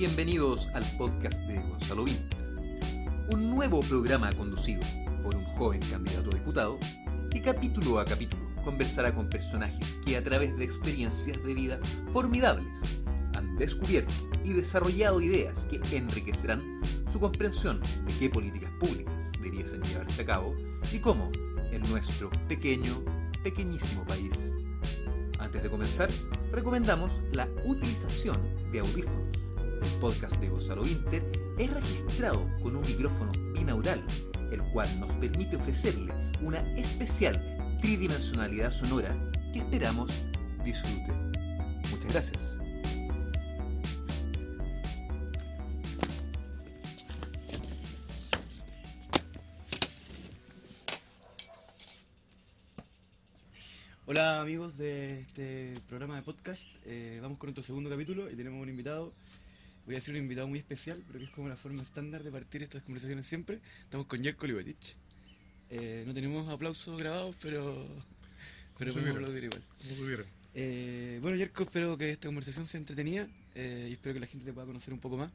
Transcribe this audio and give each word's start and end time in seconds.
bienvenidos 0.00 0.70
al 0.72 0.82
podcast 0.96 1.42
de 1.42 1.60
Gonzalo 1.60 2.04
Vinter. 2.04 2.38
Un 3.28 3.50
nuevo 3.50 3.80
programa 3.80 4.32
conducido 4.32 4.80
por 5.22 5.34
un 5.34 5.44
joven 5.44 5.78
candidato 5.90 6.30
a 6.30 6.34
diputado 6.36 6.78
que 7.30 7.42
capítulo 7.42 8.00
a 8.00 8.06
capítulo 8.06 8.42
conversará 8.64 9.14
con 9.14 9.28
personajes 9.28 10.00
que 10.06 10.16
a 10.16 10.24
través 10.24 10.56
de 10.56 10.64
experiencias 10.64 11.36
de 11.44 11.52
vida 11.52 11.78
formidables 12.14 13.02
han 13.34 13.54
descubierto 13.56 14.14
y 14.42 14.54
desarrollado 14.54 15.20
ideas 15.20 15.66
que 15.66 15.82
enriquecerán 15.94 16.80
su 17.12 17.20
comprensión 17.20 17.78
de 18.06 18.14
qué 18.18 18.30
políticas 18.30 18.72
públicas 18.80 19.30
debiesen 19.42 19.82
llevarse 19.82 20.22
a 20.22 20.24
cabo 20.24 20.56
y 20.90 20.98
cómo 20.98 21.30
en 21.72 21.82
nuestro 21.90 22.30
pequeño, 22.48 23.04
pequeñísimo 23.44 24.06
país. 24.06 24.50
Antes 25.38 25.62
de 25.62 25.68
comenzar, 25.68 26.08
recomendamos 26.52 27.20
la 27.32 27.46
utilización 27.66 28.38
de 28.72 28.80
audífonos. 28.80 29.19
El 29.82 30.00
podcast 30.00 30.36
de 30.36 30.48
Gonzalo 30.48 30.86
Inter 30.86 31.22
es 31.58 31.72
registrado 31.72 32.46
con 32.62 32.76
un 32.76 32.82
micrófono 32.82 33.32
binaural, 33.52 34.04
el 34.52 34.62
cual 34.72 34.88
nos 35.00 35.12
permite 35.14 35.56
ofrecerle 35.56 36.12
una 36.42 36.60
especial 36.76 37.78
tridimensionalidad 37.80 38.72
sonora 38.72 39.16
que 39.52 39.60
esperamos 39.60 40.12
disfrute. 40.64 41.12
Muchas 41.90 42.12
gracias. 42.12 42.60
Hola 54.12 54.40
amigos 54.40 54.76
de 54.76 55.20
este 55.20 55.80
programa 55.88 56.16
de 56.16 56.22
podcast, 56.22 56.66
eh, 56.84 57.20
vamos 57.22 57.38
con 57.38 57.46
nuestro 57.46 57.62
segundo 57.62 57.88
capítulo 57.88 58.28
y 58.28 58.34
tenemos 58.34 58.60
un 58.60 58.68
invitado, 58.68 59.12
voy 59.86 59.94
a 59.94 59.98
decir 59.98 60.14
un 60.14 60.20
invitado 60.20 60.48
muy 60.48 60.58
especial, 60.58 61.02
pero 61.06 61.18
que 61.18 61.24
es 61.26 61.30
como 61.30 61.48
la 61.48 61.56
forma 61.56 61.82
estándar 61.82 62.22
de 62.22 62.30
partir 62.30 62.62
estas 62.62 62.82
conversaciones 62.82 63.26
siempre. 63.26 63.60
Estamos 63.82 64.06
con 64.06 64.22
Jerko 64.22 64.46
Liberich. 64.46 64.96
Eh, 65.70 66.04
no 66.06 66.14
tenemos 66.14 66.48
aplausos 66.48 66.98
grabados, 66.98 67.36
pero, 67.40 67.86
pero 68.78 68.92
podemos 68.92 69.16
aplaudir 69.16 69.44
igual. 69.44 69.62
Eh, 70.52 71.18
bueno 71.22 71.36
Jerko, 71.36 71.62
espero 71.62 71.96
que 71.96 72.10
esta 72.10 72.26
conversación 72.26 72.66
sea 72.66 72.78
entretenida 72.78 73.28
eh, 73.54 73.86
y 73.88 73.92
espero 73.92 74.14
que 74.14 74.20
la 74.20 74.26
gente 74.26 74.44
te 74.44 74.52
pueda 74.52 74.66
conocer 74.66 74.92
un 74.92 75.00
poco 75.00 75.16
más. 75.16 75.32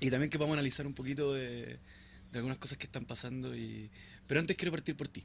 Y 0.00 0.10
también 0.10 0.30
que 0.30 0.38
podamos 0.38 0.54
analizar 0.54 0.86
un 0.86 0.94
poquito 0.94 1.34
de, 1.34 1.78
de 2.32 2.38
algunas 2.38 2.58
cosas 2.58 2.78
que 2.78 2.86
están 2.86 3.04
pasando. 3.04 3.56
Y... 3.56 3.90
Pero 4.26 4.40
antes 4.40 4.56
quiero 4.56 4.72
partir 4.72 4.96
por 4.96 5.08
ti. 5.08 5.24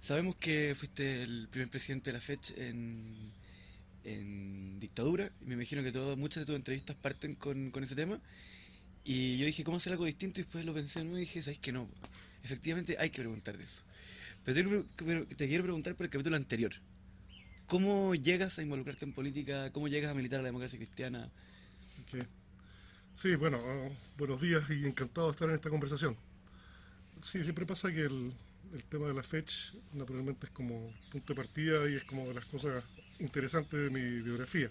Sabemos 0.00 0.36
que 0.36 0.74
fuiste 0.74 1.22
el 1.22 1.48
primer 1.50 1.68
presidente 1.68 2.10
de 2.10 2.14
la 2.14 2.20
FECH 2.20 2.54
en, 2.56 3.32
en 4.04 4.80
dictadura, 4.80 5.30
y 5.40 5.44
me 5.44 5.54
imagino 5.54 5.82
que 5.82 5.92
todo, 5.92 6.16
muchas 6.16 6.42
de 6.42 6.46
tus 6.46 6.56
entrevistas 6.56 6.96
parten 6.96 7.34
con, 7.34 7.70
con 7.70 7.84
ese 7.84 7.94
tema. 7.94 8.20
Y 9.04 9.38
yo 9.38 9.46
dije, 9.46 9.64
¿cómo 9.64 9.78
hacer 9.78 9.92
algo 9.92 10.04
distinto? 10.04 10.40
Y 10.40 10.44
después 10.44 10.64
lo 10.64 10.74
pensé 10.74 11.04
¿no? 11.04 11.16
y 11.16 11.20
dije, 11.20 11.42
¿sabes 11.42 11.58
que 11.58 11.72
no? 11.72 11.88
Efectivamente 12.42 12.96
hay 12.98 13.10
que 13.10 13.20
preguntar 13.20 13.56
de 13.56 13.64
eso. 13.64 13.82
Pero 14.44 14.84
te, 14.96 15.34
te 15.34 15.48
quiero 15.48 15.64
preguntar 15.64 15.94
por 15.94 16.04
el 16.04 16.10
capítulo 16.10 16.36
anterior. 16.36 16.72
¿Cómo 17.66 18.14
llegas 18.14 18.58
a 18.58 18.62
involucrarte 18.62 19.04
en 19.04 19.12
política? 19.12 19.70
¿Cómo 19.70 19.88
llegas 19.88 20.10
a 20.10 20.14
militar 20.14 20.40
a 20.40 20.42
la 20.42 20.48
democracia 20.48 20.78
cristiana? 20.78 21.30
Sí, 23.14 23.36
bueno, 23.36 23.58
uh, 23.58 23.94
buenos 24.16 24.40
días 24.40 24.68
y 24.70 24.86
encantado 24.86 25.28
de 25.28 25.32
estar 25.32 25.48
en 25.48 25.54
esta 25.54 25.70
conversación. 25.70 26.16
Sí, 27.22 27.42
siempre 27.44 27.66
pasa 27.66 27.92
que 27.92 28.00
el, 28.00 28.32
el 28.72 28.84
tema 28.84 29.06
de 29.06 29.14
la 29.14 29.22
FECH 29.22 29.74
naturalmente 29.92 30.46
es 30.46 30.52
como 30.52 30.92
punto 31.10 31.32
de 31.32 31.36
partida 31.36 31.88
y 31.88 31.94
es 31.94 32.04
como 32.04 32.26
de 32.26 32.34
las 32.34 32.46
cosas 32.46 32.82
interesantes 33.20 33.80
de 33.80 33.90
mi 33.90 34.22
biografía. 34.22 34.70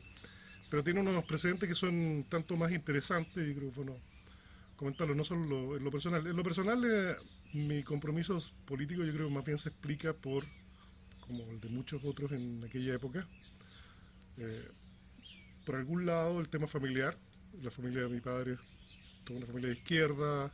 Pero 0.70 0.84
tiene 0.84 1.00
unos 1.00 1.26
precedentes 1.26 1.68
que 1.68 1.76
son 1.76 2.26
tanto 2.30 2.56
más 2.56 2.72
interesantes 2.72 3.48
y 3.48 3.54
creo 3.54 3.72
que 3.72 3.78
bueno 3.78 3.98
comentarlo, 4.76 5.14
no 5.14 5.26
solo 5.26 5.46
lo, 5.46 5.78
en 5.78 5.84
lo 5.84 5.92
personal. 5.92 6.26
En 6.26 6.38
lo 6.38 6.44
personal, 6.44 6.82
eh, 6.86 7.16
mi 7.54 7.84
compromiso 7.84 8.42
político 8.66 9.04
yo 9.04 9.12
creo 9.14 9.28
que 9.28 9.34
más 9.34 9.44
bien 9.44 9.58
se 9.58 9.70
explica 9.70 10.14
por, 10.14 10.46
como 11.20 11.44
el 11.52 11.60
de 11.60 11.68
muchos 11.68 12.04
otros 12.06 12.32
en 12.32 12.64
aquella 12.64 12.94
época, 12.94 13.28
eh, 14.38 14.70
por 15.66 15.76
algún 15.76 16.06
lado 16.06 16.40
el 16.40 16.48
tema 16.48 16.66
familiar, 16.66 17.18
la 17.62 17.72
familia 17.72 18.04
de 18.04 18.10
mi 18.10 18.22
padre, 18.22 18.58
toda 19.26 19.40
una 19.40 19.48
familia 19.48 19.68
de 19.68 19.76
izquierda, 19.76 20.54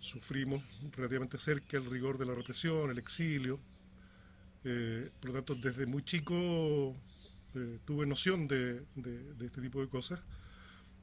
sufrimos 0.00 0.62
relativamente 0.94 1.38
cerca 1.38 1.78
el 1.78 1.86
rigor 1.86 2.18
de 2.18 2.26
la 2.26 2.34
represión, 2.34 2.90
el 2.90 2.98
exilio. 2.98 3.58
Eh, 4.64 5.10
por 5.20 5.30
lo 5.30 5.36
tanto, 5.36 5.54
desde 5.54 5.86
muy 5.86 6.02
chico 6.02 6.94
eh, 7.56 7.78
tuve 7.84 8.06
noción 8.06 8.46
de, 8.46 8.82
de, 8.94 9.34
de, 9.34 9.46
este 9.46 9.60
tipo 9.60 9.80
de 9.80 9.88
cosas. 9.88 10.20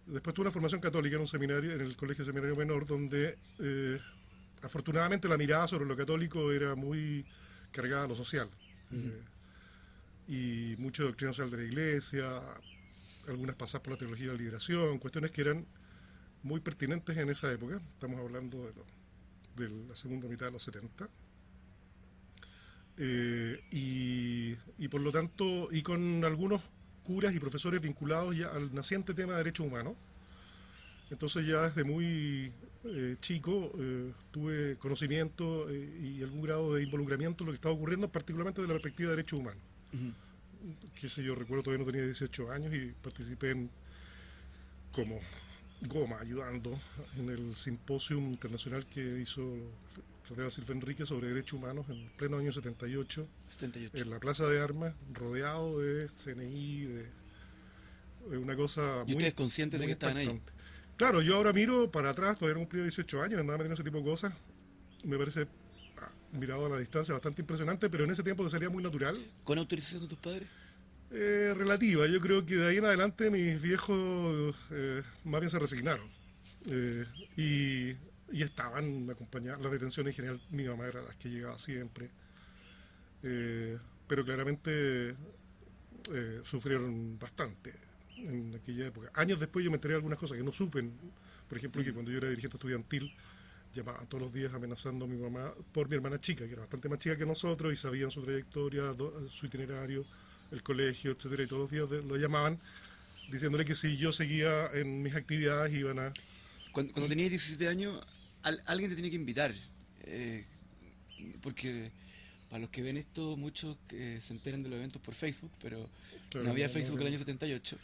Después 0.05 0.33
tuve 0.33 0.43
una 0.43 0.51
formación 0.51 0.81
católica 0.81 1.15
en 1.15 1.21
un 1.21 1.27
seminario, 1.27 1.71
en 1.71 1.81
el 1.81 1.95
Colegio 1.95 2.23
Seminario 2.23 2.55
Menor, 2.55 2.85
donde 2.85 3.37
eh, 3.59 3.99
afortunadamente 4.61 5.27
la 5.27 5.37
mirada 5.37 5.67
sobre 5.67 5.85
lo 5.85 5.95
católico 5.95 6.51
era 6.51 6.75
muy 6.75 7.25
cargada 7.71 8.05
a 8.05 8.07
lo 8.07 8.15
social. 8.15 8.49
Uh 8.91 8.95
-huh. 8.95 9.13
y 10.27 10.75
mucho 10.77 11.03
doctrina 11.03 11.33
social 11.33 11.49
de 11.49 11.57
la 11.57 11.63
iglesia, 11.63 12.39
algunas 13.27 13.55
pasadas 13.55 13.81
por 13.81 13.93
la 13.93 13.97
teología 13.97 14.27
de 14.27 14.33
la 14.33 14.37
liberación, 14.37 14.99
cuestiones 14.99 15.31
que 15.31 15.41
eran 15.41 15.65
muy 16.43 16.59
pertinentes 16.59 17.17
en 17.17 17.29
esa 17.29 17.51
época. 17.51 17.81
Estamos 17.93 18.19
hablando 18.19 18.65
de, 18.65 18.73
lo, 18.73 18.85
de 19.55 19.87
la 19.87 19.95
segunda 19.95 20.27
mitad 20.27 20.45
de 20.47 20.51
los 20.51 20.63
70. 20.63 21.09
Eh, 22.97 23.59
y, 23.71 24.55
y, 24.77 24.87
por 24.87 25.01
lo 25.01 25.11
tanto, 25.11 25.69
y 25.71 25.81
con 25.81 26.23
algunos 26.23 26.61
curas 27.03 27.35
y 27.35 27.39
profesores 27.39 27.81
vinculados 27.81 28.35
ya 28.35 28.47
al 28.47 28.73
naciente 28.73 29.13
tema 29.13 29.33
de 29.33 29.39
derechos 29.39 29.65
humanos. 29.67 29.93
Entonces 31.09 31.45
ya 31.45 31.61
desde 31.63 31.83
muy 31.83 32.51
eh, 32.85 33.17
chico 33.19 33.71
eh, 33.77 34.11
tuve 34.31 34.77
conocimiento 34.77 35.67
y 35.71 36.23
algún 36.23 36.41
grado 36.41 36.73
de 36.73 36.83
involucramiento 36.83 37.43
en 37.43 37.47
lo 37.47 37.51
que 37.51 37.57
estaba 37.57 37.75
ocurriendo, 37.75 38.07
particularmente 38.07 38.61
desde 38.61 38.73
la 38.73 38.79
perspectiva 38.79 39.09
de 39.09 39.15
derechos 39.17 39.39
humanos. 39.39 39.61
Uh 39.93 39.97
-huh. 39.97 40.13
Que 40.99 41.09
sé 41.09 41.23
yo, 41.23 41.35
recuerdo 41.35 41.63
todavía 41.63 41.85
no 41.85 41.91
tenía 41.91 42.05
18 42.05 42.51
años 42.51 42.73
y 42.73 42.93
participé 43.01 43.51
en 43.51 43.69
como 44.93 45.19
Goma 45.81 46.19
ayudando 46.19 46.79
en 47.17 47.29
el 47.29 47.55
simposio 47.55 48.17
internacional 48.17 48.85
que 48.85 49.19
hizo 49.19 49.41
Cardenal 50.27 50.51
Silva 50.51 50.73
Enrique 50.73 51.05
sobre 51.05 51.27
derechos 51.27 51.53
humanos 51.53 51.85
en 51.89 52.09
pleno 52.17 52.37
año 52.37 52.51
78, 52.51 53.27
78. 53.47 53.97
en 53.97 54.09
la 54.09 54.19
Plaza 54.19 54.47
de 54.47 54.61
Armas, 54.61 54.93
rodeado 55.11 55.79
de 55.79 56.09
CNI, 56.09 56.85
de, 56.85 57.09
de 58.29 58.37
una 58.37 58.55
cosa. 58.55 59.03
¿Y 59.05 59.13
ustedes 59.13 59.33
conscientes 59.33 59.79
de 59.79 59.85
que 59.85 59.91
estaban 59.93 60.17
ahí? 60.17 60.41
Claro, 60.95 61.21
yo 61.21 61.35
ahora 61.35 61.53
miro 61.53 61.91
para 61.91 62.11
atrás, 62.11 62.37
todavía 62.37 62.55
no 62.55 62.61
cumplido 62.61 62.83
18 62.85 63.23
años, 63.23 63.39
andaba 63.39 63.57
metiendo 63.57 63.73
ese 63.73 63.83
tipo 63.83 63.97
de 63.97 64.03
cosas. 64.03 64.33
Me 65.03 65.17
parece, 65.17 65.47
ah, 65.97 66.11
mirado 66.31 66.67
a 66.67 66.69
la 66.69 66.79
distancia, 66.79 67.13
bastante 67.13 67.41
impresionante, 67.41 67.89
pero 67.89 68.03
en 68.03 68.11
ese 68.11 68.23
tiempo 68.23 68.43
te 68.43 68.49
salía 68.51 68.69
muy 68.69 68.83
natural. 68.83 69.17
¿Con 69.43 69.57
autorización 69.57 70.03
de 70.03 70.07
tus 70.07 70.19
padres? 70.19 70.47
Eh, 71.11 71.53
relativa. 71.55 72.07
Yo 72.07 72.19
creo 72.19 72.45
que 72.45 72.55
de 72.55 72.67
ahí 72.67 72.77
en 72.77 72.85
adelante 72.85 73.29
mis 73.29 73.61
viejos 73.61 74.55
eh, 74.71 75.03
más 75.23 75.41
bien 75.41 75.49
se 75.49 75.59
resignaron. 75.59 76.07
Eh, 76.71 77.05
y, 77.37 78.12
y, 78.33 78.41
estaban 78.41 79.09
acompañados. 79.09 79.61
Las 79.61 79.71
detenciones 79.71 80.13
en 80.13 80.15
general, 80.15 80.41
mi 80.49 80.65
mamá 80.65 80.87
era 80.87 81.01
las 81.01 81.15
que 81.15 81.29
llegaba 81.29 81.57
siempre. 81.57 82.09
Eh, 83.23 83.77
pero 84.07 84.25
claramente 84.25 85.15
sufrieron 86.43 87.17
bastante 87.17 87.73
en 88.17 88.53
aquella 88.55 88.87
época. 88.87 89.09
Años 89.13 89.39
después 89.39 89.63
yo 89.63 89.71
me 89.71 89.75
enteré 89.75 89.93
de 89.93 89.97
algunas 89.97 90.19
cosas 90.19 90.37
que 90.37 90.43
no 90.43 90.51
supe. 90.51 90.83
Por 91.47 91.57
ejemplo, 91.57 91.83
que 91.83 91.93
cuando 91.93 92.11
yo 92.11 92.17
era 92.17 92.29
dirigente 92.29 92.57
estudiantil, 92.57 93.13
llamaban 93.73 94.07
todos 94.07 94.23
los 94.23 94.33
días 94.33 94.53
amenazando 94.53 95.05
a 95.05 95.07
mi 95.07 95.17
mamá 95.17 95.53
por 95.71 95.87
mi 95.89 95.95
hermana 95.95 96.19
chica, 96.19 96.45
que 96.45 96.51
era 96.51 96.61
bastante 96.61 96.89
más 96.89 96.99
chica 96.99 97.17
que 97.17 97.25
nosotros 97.25 97.71
y 97.71 97.75
sabían 97.75 98.11
su 98.11 98.21
trayectoria, 98.21 98.93
su 99.29 99.45
itinerario 99.45 100.05
el 100.51 100.61
colegio, 100.61 101.11
etcétera, 101.11 101.43
y 101.43 101.47
todos 101.47 101.63
los 101.63 101.71
días 101.89 102.05
lo 102.05 102.15
llamaban 102.15 102.59
diciéndole 103.31 103.65
que 103.65 103.73
si 103.73 103.97
yo 103.97 104.11
seguía 104.11 104.67
en 104.73 105.01
mis 105.01 105.15
actividades 105.15 105.73
iban 105.73 105.99
a... 105.99 106.13
Cuando, 106.71 106.93
cuando 106.93 107.09
tenías 107.09 107.29
17 107.31 107.67
años, 107.67 107.99
al, 108.43 108.61
alguien 108.65 108.89
te 108.89 108.95
tiene 108.95 109.09
que 109.09 109.15
invitar, 109.15 109.53
eh, 110.03 110.45
porque 111.41 111.91
para 112.49 112.61
los 112.61 112.69
que 112.69 112.81
ven 112.81 112.97
esto, 112.97 113.35
muchos 113.35 113.77
eh, 113.89 114.19
se 114.21 114.33
enteran 114.33 114.61
de 114.61 114.69
los 114.69 114.77
eventos 114.77 115.01
por 115.01 115.15
Facebook, 115.15 115.51
pero 115.61 115.89
claro, 116.29 116.45
no 116.45 116.51
había 116.51 116.67
no, 116.67 116.73
Facebook 116.73 116.97
no, 116.97 117.01
el 117.01 117.07
año 117.07 117.17
78, 117.17 117.77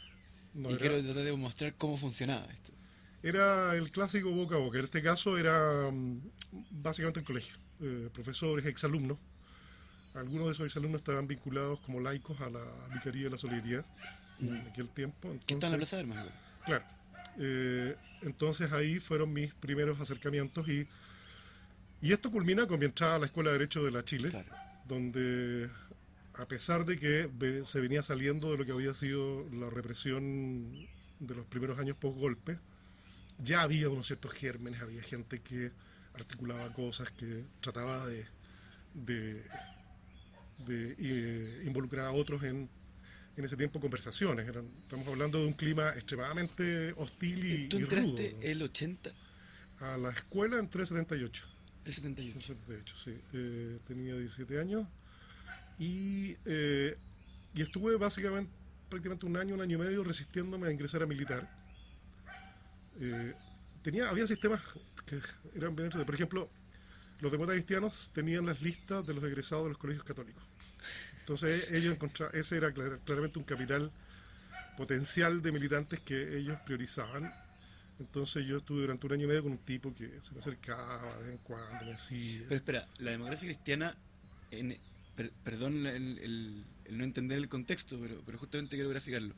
y 0.54 0.66
era... 0.66 0.76
quiero 0.76 1.02
tratar 1.02 1.24
de 1.24 1.32
mostrar 1.32 1.74
cómo 1.74 1.96
funcionaba 1.96 2.46
esto. 2.52 2.72
Era 3.22 3.74
el 3.74 3.90
clásico 3.90 4.30
boca 4.30 4.56
a 4.56 4.58
boca, 4.58 4.78
en 4.78 4.84
este 4.84 5.02
caso 5.02 5.36
era 5.36 5.88
um, 5.88 6.20
básicamente 6.70 7.20
el 7.20 7.26
colegio, 7.26 7.56
eh, 7.80 8.08
profesores, 8.12 8.64
exalumnos, 8.66 9.18
algunos 10.14 10.46
de 10.46 10.52
esos 10.52 10.66
exalumnos 10.66 11.00
estaban 11.00 11.26
vinculados 11.26 11.80
como 11.80 12.00
laicos 12.00 12.40
a 12.40 12.50
la 12.50 12.64
Vicaría 12.92 13.24
de 13.24 13.30
la 13.30 13.38
Solidaridad 13.38 13.84
mm. 14.38 14.48
en 14.48 14.68
aquel 14.68 14.88
tiempo. 14.88 15.28
Entonces, 15.28 15.46
¿Qué 15.46 15.54
está 15.54 15.66
en 15.66 15.72
la 15.72 15.78
Plaza 15.78 15.96
de 15.96 16.02
Armas? 16.02 16.26
Claro. 16.64 16.84
Eh, 17.42 17.96
entonces 18.20 18.70
ahí 18.72 19.00
fueron 19.00 19.32
mis 19.32 19.54
primeros 19.54 19.98
acercamientos 19.98 20.68
y, 20.68 20.86
y 22.02 22.12
esto 22.12 22.30
culmina 22.30 22.66
con 22.66 22.78
mi 22.78 22.84
entrada 22.84 23.16
a 23.16 23.18
la 23.18 23.26
Escuela 23.26 23.50
de 23.50 23.58
Derecho 23.58 23.82
de 23.82 23.90
la 23.90 24.04
Chile, 24.04 24.28
claro. 24.28 24.52
donde 24.86 25.70
a 26.34 26.46
pesar 26.46 26.84
de 26.84 26.98
que 26.98 27.30
se 27.64 27.80
venía 27.80 28.02
saliendo 28.02 28.50
de 28.50 28.58
lo 28.58 28.66
que 28.66 28.72
había 28.72 28.92
sido 28.92 29.48
la 29.52 29.70
represión 29.70 30.86
de 31.18 31.34
los 31.34 31.46
primeros 31.46 31.78
años 31.78 31.96
post-golpe, 31.98 32.58
ya 33.38 33.62
había 33.62 33.88
unos 33.88 34.06
ciertos 34.06 34.32
gérmenes, 34.32 34.82
había 34.82 35.02
gente 35.02 35.40
que 35.40 35.72
articulaba 36.14 36.72
cosas, 36.72 37.10
que 37.10 37.44
trataba 37.60 38.06
de, 38.06 38.26
de, 38.94 39.44
de, 40.66 40.96
eh, 40.98 41.62
involucrar 41.66 42.06
a 42.06 42.12
otros 42.12 42.42
en, 42.42 42.68
en 43.36 43.44
ese 43.44 43.56
tiempo 43.56 43.80
conversaciones. 43.80 44.48
Eran, 44.48 44.68
estamos 44.82 45.06
hablando 45.08 45.40
de 45.40 45.46
un 45.46 45.52
clima 45.52 45.90
extremadamente 45.90 46.92
hostil 46.96 47.44
y, 47.44 47.68
¿Tú 47.68 47.78
y 47.78 47.82
entraste 47.82 48.30
rudo. 48.30 48.42
el 48.42 48.62
80? 48.62 49.10
A 49.80 49.96
la 49.96 50.10
escuela 50.10 50.58
entré 50.58 50.84
78. 50.84 51.46
El 51.84 51.92
78. 51.92 52.40
78, 52.40 52.96
sí. 52.96 53.14
Eh, 53.32 53.78
tenía 53.86 54.14
17 54.14 54.60
años 54.60 54.86
y, 55.78 56.36
eh, 56.44 56.96
y 57.54 57.62
estuve 57.62 57.96
básicamente 57.96 58.52
prácticamente 58.90 59.24
un 59.24 59.36
año, 59.36 59.54
un 59.54 59.62
año 59.62 59.76
y 59.76 59.80
medio 59.80 60.04
resistiéndome 60.04 60.66
a 60.66 60.70
ingresar 60.70 61.02
a 61.02 61.06
militar. 61.06 61.48
Eh, 63.00 63.32
tenía, 63.82 64.10
había 64.10 64.26
sistemas 64.26 64.60
que 65.06 65.20
eran 65.54 65.74
bien 65.74 65.88
hechos. 65.88 66.04
Por 66.04 66.14
ejemplo, 66.14 66.50
los 67.20 67.32
demócratas 67.32 67.62
cristianos 67.62 68.10
tenían 68.12 68.44
las 68.44 68.60
listas 68.60 69.06
de 69.06 69.14
los 69.14 69.24
egresados 69.24 69.64
de 69.64 69.68
los 69.70 69.78
colegios 69.78 70.04
católicos. 70.04 70.42
Entonces 71.20 71.70
ellos 71.70 71.94
encontraban, 71.94 72.36
ese 72.38 72.56
era 72.56 72.72
clar- 72.72 72.98
claramente 73.04 73.38
un 73.38 73.44
capital 73.44 73.90
potencial 74.76 75.42
de 75.42 75.52
militantes 75.52 76.00
que 76.00 76.38
ellos 76.38 76.58
priorizaban. 76.64 77.32
Entonces 77.98 78.46
yo 78.46 78.58
estuve 78.58 78.80
durante 78.80 79.06
un 79.06 79.12
año 79.12 79.24
y 79.24 79.28
medio 79.28 79.42
con 79.42 79.52
un 79.52 79.58
tipo 79.58 79.94
que 79.94 80.08
se 80.22 80.32
me 80.32 80.40
acercaba 80.40 81.16
de 81.16 81.22
vez 81.24 81.32
en 81.32 81.38
cuando, 81.38 81.84
me 81.84 81.90
decía... 81.92 82.40
Pero 82.48 82.56
espera, 82.56 82.88
la 82.98 83.10
democracia 83.10 83.46
cristiana, 83.46 83.94
en, 84.50 84.76
per- 85.16 85.32
perdón 85.44 85.86
el, 85.86 86.18
el- 86.18 86.64
el 86.86 86.98
no 86.98 87.04
entender 87.04 87.36
el 87.38 87.48
contexto, 87.48 87.98
pero, 88.00 88.20
pero 88.24 88.38
justamente 88.38 88.76
quiero 88.76 88.88
graficarlo. 88.88 89.34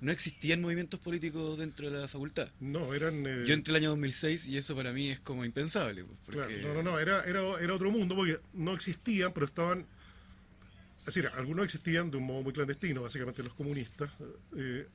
No 0.00 0.12
existían 0.12 0.60
movimientos 0.60 1.00
políticos 1.00 1.58
dentro 1.58 1.90
de 1.90 1.98
la 2.00 2.06
facultad. 2.06 2.48
No, 2.60 2.94
eran... 2.94 3.26
eh, 3.26 3.44
Yo 3.44 3.54
entré 3.54 3.72
el 3.72 3.76
año 3.78 3.88
2006 3.90 4.46
y 4.46 4.56
eso 4.56 4.76
para 4.76 4.92
mí 4.92 5.10
es 5.10 5.18
como 5.20 5.44
impensable. 5.44 6.04
pues, 6.04 6.18
porque- 6.24 6.60
claro, 6.60 6.74
no, 6.74 6.82
no, 6.82 6.90
no, 6.92 6.98
era, 7.00 7.24
era, 7.24 7.40
era 7.60 7.74
otro 7.74 7.90
mundo 7.90 8.14
porque 8.14 8.38
no 8.52 8.72
existían, 8.72 9.32
pero 9.32 9.46
estaban... 9.46 9.84
Es 11.06 11.14
decir, 11.14 11.30
algunos 11.36 11.64
existían 11.64 12.10
de 12.10 12.16
un 12.16 12.24
modo 12.24 12.42
muy 12.42 12.52
clandestino, 12.52 13.02
básicamente 13.02 13.42
los 13.42 13.54
comunistas. 13.54 14.10
eh, 14.56 14.86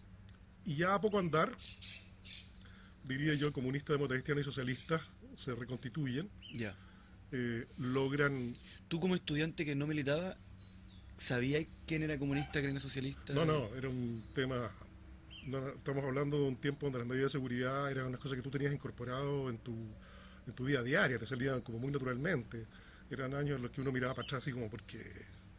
y 0.66 0.76
ya 0.76 0.94
a 0.94 1.02
poco 1.02 1.18
andar, 1.18 1.52
diría 3.04 3.34
yo, 3.34 3.52
comunista, 3.52 3.94
demócrata, 3.94 4.16
cristiano 4.16 4.42
y 4.42 4.44
socialistas 4.44 5.02
se 5.36 5.56
reconstituyen, 5.56 6.30
Ya. 6.54 6.76
eh, 7.32 7.66
logran... 7.78 8.54
Tú 8.88 9.00
como 9.00 9.16
estudiante 9.16 9.66
que 9.66 9.74
no 9.74 9.88
militaba, 9.88 10.38
¿sabías 11.18 11.66
quién 11.88 12.04
era 12.04 12.20
comunista, 12.20 12.60
quién 12.60 12.72
era 12.72 12.80
socialista? 12.80 13.34
No, 13.34 13.46
no, 13.46 13.74
era 13.76 13.90
un 13.90 14.24
tema... 14.36 14.70
no, 15.48 15.62
no, 15.62 15.70
estamos 15.70 16.04
hablando 16.04 16.38
de 16.38 16.44
un 16.50 16.58
tiempo 16.58 16.86
donde 16.86 17.00
las 17.00 17.08
medidas 17.08 17.32
de 17.32 17.40
seguridad 17.40 17.90
eran 17.90 18.06
unas 18.08 18.20
cosas 18.20 18.36
que 18.36 18.44
tú 18.44 18.52
tenías 18.52 18.72
incorporado 18.74 19.50
en 19.50 19.58
tu, 19.60 19.74
en 20.46 20.54
tu 20.54 20.66
vida 20.66 20.84
diaria, 20.84 21.18
te 21.18 21.26
salían 21.26 21.62
como 21.62 21.80
muy 21.80 21.90
naturalmente. 21.92 22.68
Eran 23.10 23.34
años 23.34 23.56
en 23.56 23.64
los 23.64 23.72
que 23.72 23.82
uno 23.82 23.92
miraba 23.92 24.14
para 24.14 24.26
atrás 24.26 24.44
así 24.44 24.52
como 24.52 24.70
porque 24.70 25.00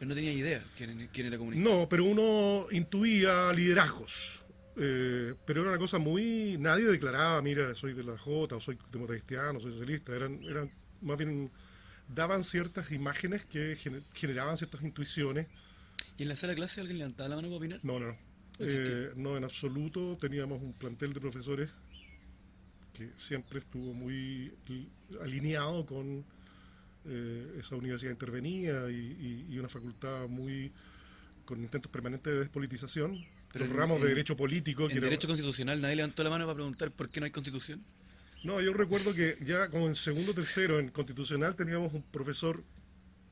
Pero 0.03 0.09
no 0.09 0.15
tenía 0.17 0.33
idea 0.33 0.65
quién, 0.77 1.09
quién 1.13 1.29
era 1.29 1.39
comunista. 1.39 1.71
No, 1.71 1.89
pero 1.89 2.03
uno 2.05 2.67
intuía 2.73 3.53
liderazgos. 3.53 4.43
Eh, 4.77 5.33
pero 5.45 5.61
era 5.61 5.71
una 5.71 5.79
cosa 5.79 5.99
muy. 6.01 6.57
Nadie 6.59 6.87
declaraba, 6.87 7.41
mira, 7.41 7.73
soy 7.77 7.93
de 7.93 8.03
la 8.03 8.19
J, 8.19 8.57
o 8.57 8.61
soy 8.61 8.77
demócrata 8.91 9.21
cristiano, 9.21 9.61
soy 9.61 9.71
socialista. 9.71 10.13
Eran, 10.17 10.43
eran 10.43 10.73
más 11.03 11.17
bien. 11.19 11.53
daban 12.13 12.43
ciertas 12.43 12.91
imágenes 12.91 13.45
que 13.45 13.77
gener- 13.77 14.03
generaban 14.13 14.57
ciertas 14.57 14.83
intuiciones. 14.83 15.47
¿Y 16.19 16.25
en 16.25 16.31
la 16.31 16.35
sala 16.35 16.51
de 16.51 16.57
clase 16.57 16.81
alguien 16.81 16.99
levantaba 16.99 17.29
la 17.29 17.37
mano 17.37 17.47
para 17.47 17.59
opinar? 17.59 17.79
No, 17.85 18.01
no, 18.01 18.07
no. 18.09 18.17
Eh, 18.59 19.13
no, 19.15 19.37
en 19.37 19.45
absoluto. 19.45 20.19
Teníamos 20.21 20.61
un 20.63 20.73
plantel 20.73 21.13
de 21.13 21.21
profesores 21.21 21.71
que 22.93 23.09
siempre 23.17 23.61
estuvo 23.61 23.95
muy 23.95 24.53
li- 24.67 24.89
alineado 25.21 25.87
con 25.87 26.25
eh, 27.07 27.57
esa 27.59 27.77
universidad 27.77 28.11
intervenía 28.13 28.91
y, 28.91 28.95
y- 29.49 29.55
y 29.55 29.59
una 29.59 29.69
facultad 29.69 30.29
muy 30.29 30.71
con 31.45 31.61
intentos 31.61 31.91
permanentes 31.91 32.33
de 32.33 32.39
despolitización. 32.41 33.25
Pero 33.53 33.67
los 33.67 33.77
ramos 33.77 34.01
de 34.01 34.09
derecho 34.09 34.37
político. 34.37 34.87
que 34.87 34.93
En 34.93 34.99
era- 34.99 35.07
derecho 35.09 35.27
constitucional 35.29 35.81
nadie 35.81 35.97
levantó 35.97 36.23
la 36.25 36.31
mano 36.31 36.45
para 36.47 36.55
preguntar 36.55 36.91
por 36.93 37.11
qué 37.11 37.21
no 37.21 37.27
hay 37.27 37.33
constitución. 37.33 37.83
No, 38.45 38.61
yo 38.61 38.73
recuerdo 38.73 39.15
que 39.15 39.37
ya 39.45 39.69
como 39.69 39.87
en 39.89 39.95
segundo 39.95 40.33
tercero 40.35 40.79
en 40.81 40.89
constitucional 40.89 41.55
teníamos 41.55 41.93
un 41.93 42.03
profesor 42.03 42.63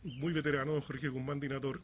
muy 0.05 0.33
veterano, 0.33 0.73
don 0.73 0.81
Jorge 0.83 1.09
Guzmán 1.09 1.41
Dinator, 1.41 1.81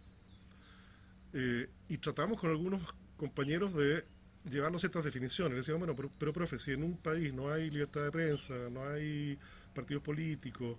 eh, 1.33 1.69
y 1.89 1.99
tratamos 1.99 2.41
con 2.41 2.51
algunos 2.51 2.83
compañeros 3.17 3.75
de 3.75 4.05
llevarnos 4.49 4.81
ciertas 4.83 5.05
definiciones. 5.05 5.53
Le 5.53 5.57
decíamos, 5.59 5.81
bueno, 5.81 5.97
pero, 5.97 6.11
pero 6.19 6.33
profe, 6.33 6.59
si 6.59 6.73
en 6.73 6.83
un 6.83 6.97
país 6.97 7.33
no 7.33 7.53
hay 7.53 7.71
libertad 7.71 8.05
de 8.05 8.13
prensa, 8.13 8.55
no 8.71 8.87
hay 8.89 9.39
partidos 9.75 10.03
políticos, 10.03 10.77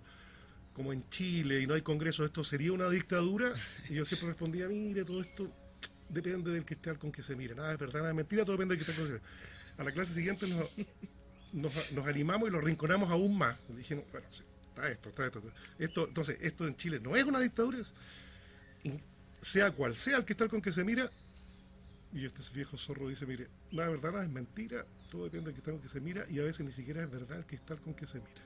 como 0.72 0.92
en 0.92 1.08
Chile, 1.08 1.60
y 1.60 1.66
no 1.66 1.74
hay 1.74 1.82
congreso, 1.82 2.24
¿esto 2.24 2.44
sería 2.44 2.72
una 2.72 2.88
dictadura? 2.88 3.52
Y 3.88 3.94
yo 3.94 4.04
siempre 4.04 4.28
respondía, 4.28 4.68
mire, 4.68 5.04
todo 5.04 5.20
esto 5.20 5.52
depende 6.08 6.50
del 6.50 6.64
cristal 6.64 6.98
con 6.98 7.12
que 7.12 7.22
se 7.22 7.36
mire. 7.36 7.54
Nada 7.54 7.72
es 7.72 7.78
verdad, 7.78 8.00
nada 8.00 8.10
es 8.10 8.16
mentira, 8.16 8.44
todo 8.44 8.52
depende 8.52 8.76
del 8.76 8.84
cristal 8.84 9.04
con 9.04 9.14
que 9.14 9.18
se 9.18 9.24
mire. 9.24 9.78
A 9.78 9.84
la 9.84 9.92
clase 9.92 10.14
siguiente 10.14 10.46
nos, 11.52 11.92
nos, 11.92 12.06
animamos 12.06 12.48
y 12.48 12.52
lo 12.52 12.60
rinconamos 12.60 13.10
aún 13.10 13.36
más. 13.36 13.56
Dijimos, 13.68 14.04
bueno, 14.10 14.26
sí, 14.30 14.42
está 14.68 14.88
esto, 14.90 15.08
está 15.10 15.26
esto, 15.26 15.38
está 15.38 15.52
esto. 15.78 16.08
Entonces, 16.08 16.38
esto 16.40 16.66
en 16.66 16.76
Chile 16.76 17.00
no 17.00 17.16
es 17.16 17.24
una 17.24 17.40
dictadura, 17.40 17.78
sea 19.40 19.70
cual 19.70 19.94
sea 19.94 20.18
el 20.18 20.24
cristal 20.24 20.48
con 20.48 20.60
que 20.60 20.72
se 20.72 20.84
mira. 20.84 21.10
Y 22.12 22.24
este 22.24 22.42
viejo 22.54 22.78
zorro 22.78 23.08
dice, 23.08 23.26
mire, 23.26 23.48
nada 23.70 23.88
es 23.88 24.00
verdad, 24.00 24.12
nada 24.12 24.24
es 24.24 24.30
mentira, 24.30 24.86
todo 25.10 25.24
depende 25.24 25.46
del 25.46 25.54
cristal 25.54 25.74
con 25.74 25.82
que 25.82 25.88
se 25.90 26.00
mira 26.00 26.24
y 26.30 26.40
a 26.40 26.44
veces 26.44 26.64
ni 26.64 26.72
siquiera 26.72 27.02
es 27.02 27.10
verdad 27.10 27.38
el 27.38 27.44
cristal 27.44 27.78
con 27.80 27.92
que 27.92 28.06
se 28.06 28.18
mira. 28.18 28.42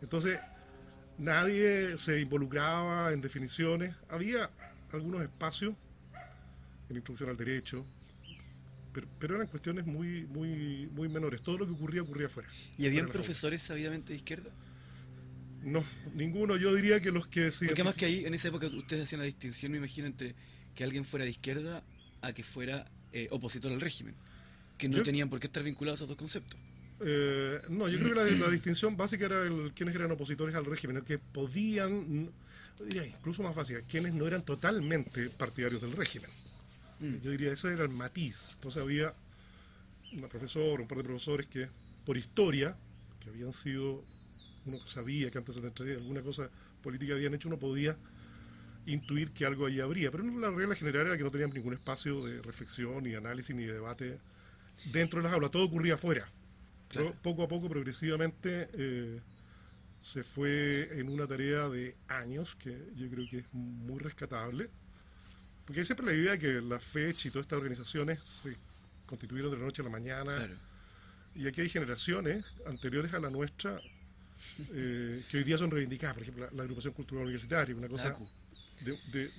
Entonces, 0.00 0.38
nadie 1.18 1.96
se 1.98 2.20
involucraba 2.20 3.12
en 3.12 3.20
definiciones. 3.20 3.94
Había 4.08 4.50
algunos 4.92 5.22
espacios 5.22 5.74
en 6.88 6.96
introducción 6.96 7.30
al 7.30 7.36
derecho, 7.36 7.84
pero, 8.92 9.06
pero 9.18 9.34
eran 9.36 9.46
cuestiones 9.48 9.86
muy, 9.86 10.24
muy, 10.26 10.88
muy 10.92 11.08
menores. 11.08 11.42
Todo 11.42 11.58
lo 11.58 11.66
que 11.66 11.72
ocurría 11.72 12.02
ocurría 12.02 12.26
afuera. 12.26 12.48
¿Y 12.78 12.86
habían 12.86 13.08
profesores 13.08 13.62
sabidamente 13.62 14.12
de 14.12 14.16
izquierda? 14.18 14.50
No, 15.62 15.84
ninguno. 16.14 16.56
Yo 16.56 16.72
diría 16.74 17.00
que 17.00 17.10
los 17.10 17.26
que 17.26 17.50
Porque 17.66 17.82
más 17.82 17.96
identif- 17.96 17.98
que 17.98 18.06
ahí, 18.06 18.24
en 18.24 18.34
esa 18.34 18.48
época 18.48 18.68
ustedes 18.68 19.02
hacían 19.04 19.20
la 19.20 19.26
distinción, 19.26 19.72
me 19.72 19.78
imagino, 19.78 20.06
entre 20.06 20.34
que 20.74 20.84
alguien 20.84 21.04
fuera 21.04 21.24
de 21.24 21.30
izquierda 21.32 21.82
a 22.22 22.32
que 22.32 22.44
fuera 22.44 22.86
eh, 23.12 23.26
opositor 23.30 23.72
al 23.72 23.80
régimen. 23.80 24.14
Que 24.78 24.88
no 24.88 24.98
Yo- 24.98 25.02
tenían 25.02 25.28
por 25.28 25.40
qué 25.40 25.46
estar 25.48 25.62
vinculados 25.62 26.00
a 26.00 26.04
esos 26.04 26.08
dos 26.08 26.18
conceptos. 26.18 26.58
Eh, 27.00 27.60
no, 27.68 27.88
yo 27.88 27.98
creo 27.98 28.14
que 28.14 28.20
la, 28.34 28.46
la 28.46 28.50
distinción 28.50 28.96
básica 28.96 29.26
era 29.26 29.42
el, 29.42 29.72
quienes 29.74 29.94
eran 29.94 30.10
opositores 30.12 30.54
al 30.54 30.64
régimen, 30.64 30.96
el 30.96 31.04
que 31.04 31.18
podían, 31.18 32.30
diría 32.80 33.06
incluso 33.06 33.42
más 33.42 33.54
básica, 33.54 33.82
quienes 33.82 34.14
no 34.14 34.26
eran 34.26 34.42
totalmente 34.44 35.28
partidarios 35.30 35.82
del 35.82 35.92
régimen. 35.92 36.30
Mm. 37.00 37.16
Yo 37.20 37.30
diría, 37.30 37.52
ese 37.52 37.72
era 37.72 37.84
el 37.84 37.90
matiz. 37.90 38.52
Entonces 38.54 38.82
había 38.82 39.14
una 40.12 40.28
profesora, 40.28 40.82
un 40.82 40.88
par 40.88 40.98
de 40.98 41.04
profesores 41.04 41.46
que, 41.46 41.68
por 42.04 42.16
historia, 42.16 42.76
que 43.20 43.28
habían 43.28 43.52
sido, 43.52 44.02
uno 44.64 44.78
sabía 44.86 45.30
que 45.30 45.38
antes 45.38 45.60
de 45.60 45.94
alguna 45.94 46.22
cosa 46.22 46.48
política 46.82 47.14
habían 47.14 47.34
hecho, 47.34 47.48
uno 47.48 47.58
podía 47.58 47.96
intuir 48.86 49.32
que 49.32 49.44
algo 49.44 49.66
ahí 49.66 49.80
habría. 49.80 50.10
Pero 50.10 50.24
la 50.24 50.50
regla 50.50 50.74
general 50.74 51.08
era 51.08 51.16
que 51.18 51.24
no 51.24 51.30
tenían 51.30 51.50
ningún 51.50 51.74
espacio 51.74 52.24
de 52.24 52.40
reflexión, 52.40 53.02
ni 53.02 53.10
de 53.10 53.16
análisis, 53.16 53.54
ni 53.54 53.64
de 53.64 53.74
debate 53.74 54.18
dentro 54.92 55.20
de 55.20 55.24
las 55.24 55.34
aulas. 55.34 55.50
Todo 55.50 55.64
ocurría 55.64 55.94
afuera. 55.94 56.30
Claro. 56.96 57.10
Pero 57.10 57.22
poco 57.22 57.42
a 57.42 57.48
poco, 57.48 57.68
progresivamente, 57.68 58.68
eh, 58.72 59.20
se 60.00 60.22
fue 60.22 60.88
en 60.98 61.08
una 61.08 61.26
tarea 61.26 61.68
de 61.68 61.96
años 62.08 62.54
que 62.56 62.70
yo 62.96 63.08
creo 63.10 63.28
que 63.28 63.38
es 63.38 63.46
muy 63.52 63.98
rescatable. 63.98 64.68
Porque 65.64 65.80
hay 65.80 65.86
siempre 65.86 66.06
la 66.06 66.12
idea 66.12 66.32
de 66.32 66.38
que 66.38 66.52
la 66.60 66.78
FECH 66.78 67.26
y 67.26 67.30
todas 67.30 67.46
estas 67.46 67.56
organizaciones 67.58 68.20
se 68.22 68.56
constituyeron 69.06 69.50
de 69.50 69.58
la 69.58 69.64
noche 69.64 69.82
a 69.82 69.84
la 69.84 69.90
mañana. 69.90 70.36
Claro. 70.36 70.54
Y 71.34 71.46
aquí 71.48 71.60
hay 71.60 71.68
generaciones 71.68 72.44
anteriores 72.66 73.12
a 73.14 73.18
la 73.18 73.30
nuestra 73.30 73.80
eh, 74.72 75.22
que 75.30 75.38
hoy 75.38 75.44
día 75.44 75.58
son 75.58 75.70
reivindicadas. 75.70 76.14
Por 76.14 76.22
ejemplo, 76.22 76.44
la, 76.46 76.52
la 76.56 76.62
agrupación 76.62 76.94
cultural 76.94 77.24
universitaria, 77.24 77.74
una 77.74 77.88
cosa 77.88 78.16
de, 78.84 78.98
de- 79.12 79.30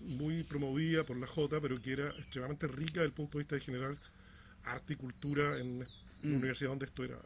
muy 0.00 0.42
promovida 0.44 1.04
por 1.04 1.16
la 1.16 1.26
J, 1.26 1.60
pero 1.60 1.80
que 1.80 1.92
era 1.92 2.08
extremadamente 2.10 2.66
rica 2.68 2.92
desde 2.94 3.06
el 3.06 3.12
punto 3.12 3.38
de 3.38 3.44
vista 3.44 3.54
de 3.54 3.60
generar 3.60 3.96
arte 4.64 4.94
y 4.94 4.96
cultura 4.96 5.58
en 5.58 5.82
una 6.24 6.34
Mm. 6.34 6.38
universidad 6.38 6.70
donde 6.70 6.86
esto 6.86 7.04
era 7.04 7.18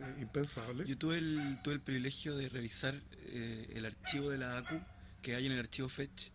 eh, 0.00 0.16
impensable. 0.20 0.84
Yo 0.86 0.96
tuve 0.96 1.18
el, 1.18 1.58
tuve 1.62 1.74
el 1.74 1.80
privilegio 1.80 2.36
de 2.36 2.48
revisar 2.48 2.94
eh, 3.26 3.66
el 3.74 3.84
archivo 3.84 4.30
de 4.30 4.38
la 4.38 4.58
ACU 4.58 4.80
que 5.22 5.34
hay 5.34 5.46
en 5.46 5.52
el 5.52 5.58
archivo 5.58 5.88
Fetch. 5.88 6.28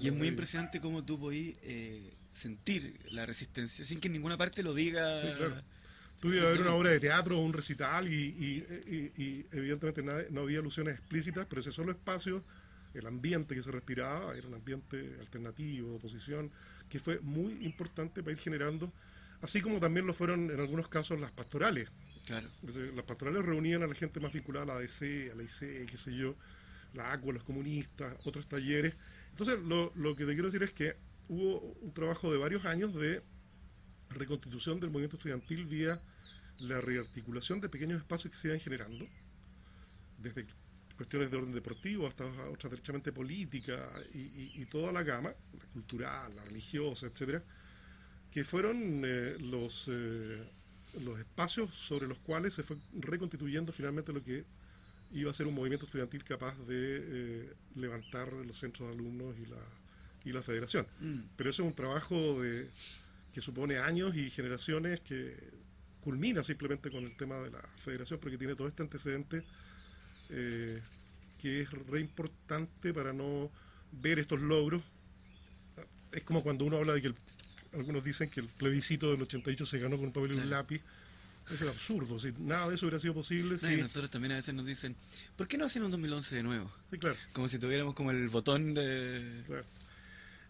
Y 0.00 0.08
es 0.08 0.12
muy 0.14 0.28
impresionante 0.28 0.80
cómo 0.80 1.04
tú 1.04 1.18
podís 1.18 1.56
eh, 1.62 2.14
sentir 2.34 2.98
la 3.10 3.24
resistencia 3.26 3.84
sin 3.84 4.00
que 4.00 4.08
en 4.08 4.12
ninguna 4.14 4.36
parte 4.36 4.62
lo 4.62 4.74
diga. 4.74 5.22
Sí, 5.22 5.36
claro. 5.36 5.62
Tú 6.20 6.32
ibas 6.32 6.46
a 6.46 6.50
ver 6.52 6.60
una 6.60 6.74
obra 6.74 6.90
de 6.90 7.00
teatro 7.00 7.38
o 7.38 7.42
un 7.42 7.52
recital 7.52 8.06
y, 8.12 8.14
y- 8.14 9.12
y- 9.16 9.22
y 9.22 9.46
evidentemente 9.52 10.02
nada- 10.02 10.24
no 10.30 10.42
había 10.42 10.60
alusiones 10.60 10.94
explícitas, 10.98 11.46
pero 11.48 11.60
ese 11.60 11.72
solo 11.72 11.90
espacio, 11.92 12.44
el 12.94 13.06
ambiente 13.06 13.54
que 13.54 13.62
se 13.62 13.70
respiraba, 13.72 14.36
era 14.36 14.46
un 14.48 14.54
ambiente 14.54 15.16
alternativo, 15.18 15.90
de 15.90 15.96
oposición, 15.96 16.50
que 16.88 17.00
fue 17.00 17.18
muy 17.20 17.64
importante 17.64 18.22
para 18.22 18.32
ir 18.32 18.38
generando 18.38 18.92
así 19.42 19.60
como 19.60 19.80
también 19.80 20.06
lo 20.06 20.12
fueron 20.14 20.50
en 20.50 20.58
algunos 20.60 20.88
casos 20.88 21.20
las 21.20 21.32
pastorales. 21.32 21.88
Claro. 22.26 22.48
Las 22.94 23.04
pastorales 23.04 23.44
reunían 23.44 23.82
a 23.82 23.86
la 23.86 23.94
gente 23.94 24.20
más 24.20 24.32
vinculada 24.32 24.62
a 24.64 24.66
la 24.66 24.74
ADC, 24.80 25.32
a 25.32 25.34
la 25.34 25.42
IC, 25.42 25.86
qué 25.90 25.96
sé 25.96 26.14
yo, 26.16 26.36
la 26.94 27.12
ACUA, 27.12 27.34
los 27.34 27.42
comunistas, 27.44 28.14
otros 28.24 28.46
talleres. 28.48 28.94
Entonces, 29.30 29.58
lo, 29.60 29.90
lo 29.96 30.14
que 30.14 30.24
te 30.24 30.32
quiero 30.32 30.48
decir 30.48 30.62
es 30.62 30.72
que 30.72 30.96
hubo 31.28 31.58
un 31.80 31.92
trabajo 31.92 32.30
de 32.30 32.38
varios 32.38 32.64
años 32.64 32.94
de 32.94 33.22
reconstitución 34.10 34.78
del 34.78 34.90
movimiento 34.90 35.16
estudiantil 35.16 35.66
vía 35.66 36.00
la 36.60 36.80
rearticulación 36.80 37.60
de 37.60 37.68
pequeños 37.68 37.98
espacios 37.98 38.32
que 38.32 38.38
se 38.38 38.48
iban 38.48 38.60
generando, 38.60 39.08
desde 40.18 40.46
cuestiones 40.96 41.30
de 41.30 41.36
orden 41.38 41.52
deportivo 41.52 42.06
hasta 42.06 42.24
otras 42.50 42.70
derechamente 42.70 43.10
política 43.12 43.90
y, 44.14 44.18
y- 44.18 44.52
y 44.62 44.66
toda 44.66 44.92
la 44.92 45.02
gama, 45.02 45.30
la 45.58 45.64
cultural, 45.72 46.36
la 46.36 46.44
religiosa, 46.44 47.06
etcétera, 47.06 47.42
que 48.32 48.44
fueron 48.44 49.02
eh, 49.04 49.36
los, 49.40 49.88
eh, 49.88 50.42
los 51.04 51.18
espacios 51.18 51.70
sobre 51.74 52.06
los 52.08 52.18
cuales 52.18 52.54
se 52.54 52.62
fue 52.62 52.76
reconstituyendo 52.94 53.72
finalmente 53.72 54.12
lo 54.12 54.22
que 54.24 54.44
iba 55.12 55.30
a 55.30 55.34
ser 55.34 55.46
un 55.46 55.54
movimiento 55.54 55.84
estudiantil 55.84 56.24
capaz 56.24 56.56
de 56.66 57.00
eh, 57.02 57.52
levantar 57.76 58.32
los 58.32 58.56
centros 58.56 58.88
de 58.88 58.94
alumnos 58.94 59.36
y 59.38 59.46
la, 59.46 59.58
y 60.24 60.32
la 60.32 60.42
federación. 60.42 60.86
Mm. 61.00 61.18
Pero 61.36 61.50
eso 61.50 61.62
es 61.62 61.68
un 61.68 61.74
trabajo 61.74 62.42
de, 62.42 62.70
que 63.34 63.42
supone 63.42 63.76
años 63.78 64.16
y 64.16 64.30
generaciones 64.30 65.00
que 65.00 65.36
culmina 66.00 66.42
simplemente 66.42 66.90
con 66.90 67.04
el 67.04 67.14
tema 67.16 67.36
de 67.36 67.50
la 67.50 67.62
federación 67.76 68.18
porque 68.20 68.38
tiene 68.38 68.54
todo 68.56 68.66
este 68.68 68.82
antecedente 68.82 69.42
eh, 70.30 70.80
que 71.38 71.60
es 71.60 71.70
re 71.70 72.00
importante 72.00 72.94
para 72.94 73.12
no 73.12 73.50
ver 73.92 74.18
estos 74.18 74.40
logros. 74.40 74.82
Es 76.12 76.22
como 76.22 76.42
cuando 76.42 76.64
uno 76.64 76.78
habla 76.78 76.94
de 76.94 77.02
que 77.02 77.08
el- 77.08 77.16
algunos 77.74 78.04
dicen 78.04 78.28
que 78.28 78.40
el 78.40 78.46
plebiscito 78.48 79.10
del 79.10 79.22
88 79.22 79.66
se 79.66 79.78
ganó 79.78 79.96
con 79.96 80.06
un 80.06 80.12
papel 80.12 80.34
y 80.34 80.38
un 80.38 80.50
lápiz. 80.50 80.80
Eso 81.50 81.64
es 81.64 81.70
absurdo, 81.70 82.20
si 82.20 82.32
nada 82.38 82.68
de 82.68 82.76
eso 82.76 82.86
hubiera 82.86 83.00
sido 83.00 83.14
posible. 83.14 83.52
No, 83.52 83.58
si- 83.58 83.76
nosotros 83.76 84.10
también 84.10 84.32
a 84.32 84.36
veces 84.36 84.54
nos 84.54 84.64
dicen, 84.64 84.94
¿por 85.36 85.48
qué 85.48 85.58
no 85.58 85.64
hacen 85.64 85.82
un 85.82 85.90
2011 85.90 86.36
de 86.36 86.42
nuevo? 86.44 86.72
sí, 86.90 86.98
claro. 86.98 87.16
Como 87.32 87.48
si 87.48 87.58
tuviéramos 87.58 87.94
como 87.94 88.10
el 88.12 88.28
botón 88.28 88.74
de... 88.74 89.42
Claro. 89.46 89.64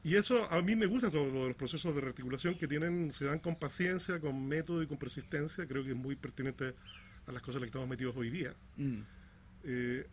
Y 0.05 0.17
eso 0.17 0.51
a 0.53 0.61
mí 0.63 0.75
me 0.77 0.87
gusta 0.87 1.11
todo 1.11 1.31
lo 1.31 1.43
de 1.43 1.49
los 1.49 1.57
procesos 1.57 1.95
de 1.95 2.01
rearticulación 2.01 2.59
que 2.59 2.67
tienen, 2.69 3.13
se 3.13 3.25
dan 3.25 3.39
con 3.39 3.55
paciencia, 3.57 4.19
con 4.21 4.47
método 4.49 4.83
y 4.83 4.87
con 4.87 4.99
persistencia. 4.99 5.65
Creo 5.67 5.85
que 5.85 5.91
es 5.91 5.97
muy 5.97 6.17
pertinente 6.17 6.75
a 7.27 7.33
las 7.33 7.41
cosas 7.41 7.57
en 7.57 7.61
las 7.63 7.67
que 7.67 7.79
estamos 7.79 7.89
metidos 7.89 8.15
hoy 8.17 8.29
día. 8.29 8.53
Mm. 8.77 8.99
Eh, 9.65 10.07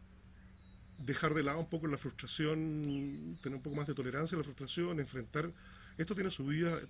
dejar 0.99 1.33
de 1.33 1.43
lado 1.43 1.59
un 1.59 1.69
poco 1.69 1.87
la 1.87 1.97
frustración, 1.97 3.37
tener 3.41 3.55
un 3.57 3.63
poco 3.63 3.75
más 3.75 3.87
de 3.87 3.95
tolerancia 3.95 4.35
a 4.35 4.39
la 4.39 4.43
frustración, 4.43 4.99
enfrentar. 4.99 5.51
Esto 5.97 6.13
tiene 6.13 6.29
subidas 6.29 6.81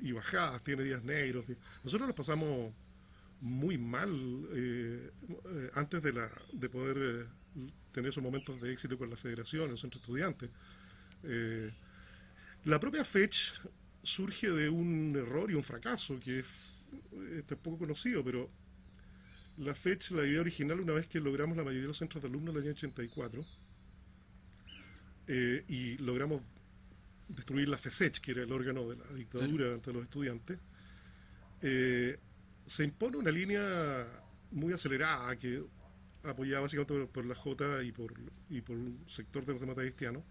y 0.00 0.12
bajadas, 0.12 0.62
tiene 0.62 0.84
días 0.84 1.02
negros. 1.02 1.44
Nosotros 1.84 2.08
lo 2.08 2.14
pasamos 2.14 2.72
muy 3.40 3.78
mal 3.78 4.10
eh, 4.52 5.10
eh, 5.46 5.70
antes 5.74 6.02
de, 6.02 6.12
la, 6.12 6.30
de 6.52 6.68
poder 6.68 6.96
eh, 6.98 7.26
tener 7.92 8.10
esos 8.10 8.22
momentos 8.22 8.60
de 8.60 8.72
éxito 8.72 8.98
con 8.98 9.10
la 9.10 9.16
federación, 9.16 9.70
el 9.70 9.78
centro 9.78 10.00
estudiante. 10.00 10.48
Eh, 11.24 11.70
la 12.64 12.78
propia 12.78 13.04
FECH 13.04 13.60
surge 14.02 14.50
de 14.50 14.68
un 14.68 15.14
error 15.16 15.50
y 15.50 15.54
un 15.54 15.62
fracaso 15.62 16.18
que 16.22 16.40
es, 16.40 16.82
este 17.36 17.54
es 17.54 17.60
poco 17.60 17.78
conocido, 17.78 18.24
pero 18.24 18.50
la 19.56 19.74
FECH, 19.74 20.12
la 20.12 20.26
idea 20.26 20.40
original, 20.40 20.80
una 20.80 20.94
vez 20.94 21.06
que 21.06 21.20
logramos 21.20 21.56
la 21.56 21.64
mayoría 21.64 21.82
de 21.82 21.88
los 21.88 21.98
centros 21.98 22.22
de 22.22 22.28
alumnos 22.28 22.54
en 22.54 22.56
el 22.56 22.62
año 22.68 22.72
84, 22.72 23.44
eh, 25.26 25.64
y 25.68 25.96
logramos 25.98 26.42
destruir 27.34 27.68
la 27.68 27.78
FESECH, 27.78 28.20
que 28.20 28.32
era 28.32 28.42
el 28.42 28.52
órgano 28.52 28.88
de 28.88 28.96
la 28.96 29.06
dictadura 29.14 29.72
ante 29.74 29.92
los 29.92 30.02
estudiantes, 30.02 30.58
eh, 31.62 32.18
se 32.66 32.84
impone 32.84 33.16
una 33.16 33.30
línea 33.30 34.06
muy 34.50 34.72
acelerada 34.72 35.36
que 35.36 35.62
apoyada 36.22 36.62
básicamente 36.62 36.94
por, 36.94 37.08
por 37.08 37.24
la 37.26 37.34
J 37.34 37.82
y 37.82 37.92
por, 37.92 38.14
y 38.48 38.60
por 38.60 38.76
un 38.76 39.04
sector 39.06 39.44
de 39.44 39.52
los 39.52 39.60
demócratas 39.60 39.90
cristianos, 39.90 40.22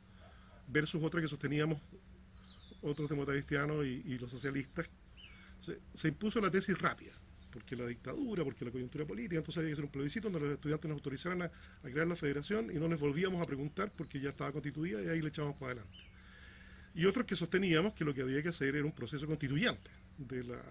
versus 0.68 1.02
otra 1.04 1.22
que 1.22 1.28
sosteníamos 1.28 1.82
otros 2.82 3.10
demócratas 3.10 3.44
cristianos 3.44 3.86
y, 3.86 4.04
y 4.06 4.18
los 4.20 4.30
socialistas. 4.30 4.88
Se, 5.60 5.80
se 5.94 6.08
impuso 6.10 6.40
la 6.40 6.50
tesis 6.50 6.78
rápida, 6.80 7.14
porque 7.52 7.76
la 7.76 7.86
dictadura, 7.86 8.44
porque 8.44 8.64
la 8.64 8.72
coyuntura 8.72 9.06
política, 9.06 9.38
entonces 9.38 9.58
había 9.58 9.70
que 9.70 9.74
hacer 9.74 9.86
un 9.86 9.92
plebiscito 9.92 10.30
donde 10.30 10.48
los 10.48 10.56
estudiantes 10.56 10.88
nos 10.88 10.98
autorizaran 10.98 11.42
a, 11.42 11.46
a 11.46 11.90
crear 11.90 12.08
la 12.08 12.16
federación 12.16 12.72
y 12.72 12.76
no 12.76 12.88
les 12.88 13.00
volvíamos 13.02 13.42
a 13.42 13.46
preguntar 13.46 13.92
porque 13.92 14.20
ya 14.20 14.30
estaba 14.30 14.52
constituida 14.52 15.02
y 15.02 15.08
ahí 15.08 15.22
le 15.22 15.30
echábamos 15.30 15.58
para 15.58 15.72
adelante. 15.74 15.98
Y 16.96 17.06
otros 17.06 17.26
que 17.26 17.36
sosteníamos 17.36 17.94
que 17.94 18.04
lo 18.04 18.14
que 18.14 18.22
había 18.22 18.42
que 18.44 18.50
hacer 18.50 18.76
era 18.76 18.86
un 18.86 18.92
proceso 18.92 19.26
constituyente 19.28 19.90
de 20.18 20.44
la, 20.44 20.62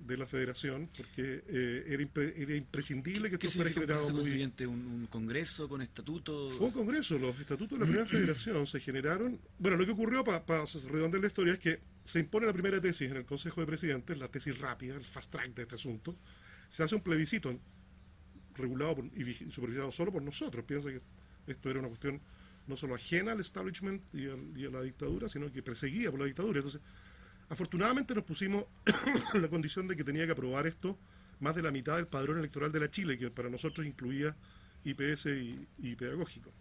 de 0.00 0.16
la 0.16 0.26
federación, 0.26 0.88
porque 0.96 1.44
eh, 1.46 1.84
era, 1.86 2.02
impre- 2.02 2.32
era 2.36 2.56
imprescindible 2.56 3.30
que 3.30 3.38
¿Qué 3.38 3.46
esto 3.46 3.58
fuera 3.58 3.68
un 3.70 3.74
generado 3.74 4.10
muy? 4.10 4.42
¿Un, 4.66 4.86
un 4.86 5.06
congreso 5.06 5.68
con 5.68 5.82
estatuto? 5.82 6.50
fue 6.52 6.66
un 6.66 6.72
congreso, 6.72 7.18
los 7.18 7.38
estatutos 7.38 7.78
de 7.78 7.84
la 7.84 7.90
primera 7.90 8.06
federación 8.08 8.66
se 8.66 8.80
generaron. 8.80 9.38
Bueno, 9.58 9.76
lo 9.76 9.84
que 9.86 9.92
ocurrió 9.92 10.24
para 10.24 10.42
redondear 10.90 11.20
la 11.20 11.26
historia 11.28 11.52
es 11.52 11.58
que 11.60 11.78
se 12.04 12.18
impone 12.18 12.46
la 12.46 12.52
primera 12.52 12.80
tesis 12.80 13.10
en 13.10 13.18
el 13.18 13.24
Consejo 13.24 13.60
de 13.60 13.66
Presidentes, 13.66 14.18
la 14.18 14.28
tesis 14.28 14.58
rápida, 14.58 14.96
el 14.96 15.04
fast 15.04 15.30
track 15.30 15.54
de 15.54 15.62
este 15.62 15.76
asunto. 15.76 16.16
Se 16.68 16.82
hace 16.82 16.94
un 16.96 17.02
plebiscito 17.02 17.56
regulado 18.54 18.96
por- 18.96 19.04
y 19.16 19.32
supervisado 19.52 19.92
solo 19.92 20.10
por 20.10 20.22
nosotros. 20.22 20.64
Piensa 20.64 20.90
que 20.90 21.00
esto 21.46 21.70
era 21.70 21.78
una 21.78 21.88
cuestión 21.88 22.20
no 22.66 22.76
solo 22.76 22.94
ajena 22.94 23.32
al 23.32 23.40
establishment 23.40 24.02
y, 24.14 24.28
al- 24.28 24.52
y 24.56 24.66
a 24.66 24.70
la 24.70 24.82
dictadura, 24.82 25.28
sino 25.28 25.50
que 25.52 25.62
perseguida 25.62 26.10
por 26.10 26.20
la 26.20 26.26
dictadura. 26.26 26.58
Entonces, 26.58 26.80
afortunadamente 27.48 28.14
nos 28.14 28.24
pusimos 28.24 28.64
la 29.34 29.48
condición 29.48 29.88
de 29.88 29.96
que 29.96 30.04
tenía 30.04 30.26
que 30.26 30.32
aprobar 30.32 30.66
esto 30.66 30.98
más 31.40 31.54
de 31.56 31.62
la 31.62 31.70
mitad 31.72 31.96
del 31.96 32.06
padrón 32.06 32.38
electoral 32.38 32.70
de 32.72 32.80
la 32.80 32.90
Chile, 32.90 33.18
que 33.18 33.30
para 33.30 33.50
nosotros 33.50 33.86
incluía 33.86 34.36
IPS 34.84 35.26
y, 35.26 35.66
y 35.78 35.96
pedagógico. 35.96 36.52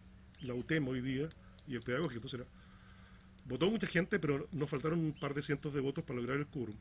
La 0.42 0.54
UTEM 0.56 0.88
hoy 0.88 1.02
día 1.02 1.30
y 1.68 1.76
el 1.76 1.82
pedagógico. 1.82 2.28
Entonces 2.28 2.40
era- 2.42 2.50
votó 3.46 3.70
mucha 3.70 3.88
gente, 3.88 4.20
pero 4.20 4.48
nos 4.52 4.70
faltaron 4.70 5.00
un 5.00 5.14
par 5.14 5.34
de 5.34 5.42
cientos 5.42 5.74
de 5.74 5.82
votos 5.82 6.04
para 6.04 6.20
lograr 6.20 6.38
el 6.38 6.48
quórum. 6.48 6.76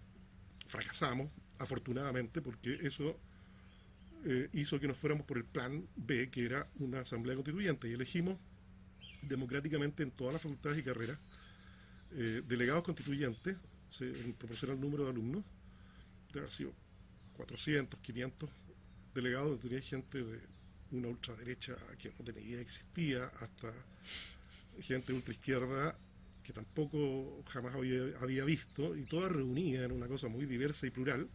Fracasamos, 0.67 1.31
afortunadamente, 1.59 2.41
porque 2.43 2.79
eso 2.83 3.19
eh, 4.25 4.49
hizo 4.53 4.79
que 4.79 4.89
nos 4.89 4.97
fuéramos 4.97 5.25
por 5.27 5.39
el 5.39 5.45
plan 5.45 5.87
B, 5.97 6.29
que 6.31 6.45
era 6.45 6.69
una 6.79 7.00
asamblea 7.00 7.35
constituyente, 7.37 7.89
y 7.89 7.93
elegimos 7.93 8.39
democráticamente 9.23 10.03
en 10.03 10.11
todas 10.11 10.33
las 10.35 10.43
facultades 10.43 10.79
y 10.79 10.83
carreras. 10.83 11.19
Eh, 12.12 12.43
delegados 12.47 12.83
constituyentes, 12.83 13.57
se, 13.89 14.07
en 14.07 14.33
proporción 14.35 14.73
al 14.73 14.81
número 14.81 15.05
de 15.05 15.11
alumnos, 15.11 15.45
de 16.33 16.41
haber 16.41 16.50
sido 16.50 16.73
400, 17.35 18.00
500 18.00 18.50
delegados, 19.15 19.61
tenía 19.61 19.81
gente 19.81 20.23
de 20.23 20.41
una 20.93 21.09
ultraderecha 21.09 21.77
que 21.99 22.12
no 22.19 22.25
tenía 22.25 22.43
idea 22.43 22.57
que 22.57 22.62
existía, 22.62 23.27
hasta 23.41 23.73
gente 24.81 25.12
ultraizquierda 25.12 25.97
que 26.43 26.53
tampoco 26.53 27.45
jamás 27.49 27.75
había, 27.75 28.03
había 28.21 28.45
visto, 28.45 28.97
y 28.97 29.05
toda 29.05 29.29
reunida 29.29 29.85
en 29.85 29.93
una 29.93 30.09
cosa 30.09 30.29
muy 30.29 30.47
diversa 30.47 30.87
y 30.87 30.91
plural, 30.91 31.29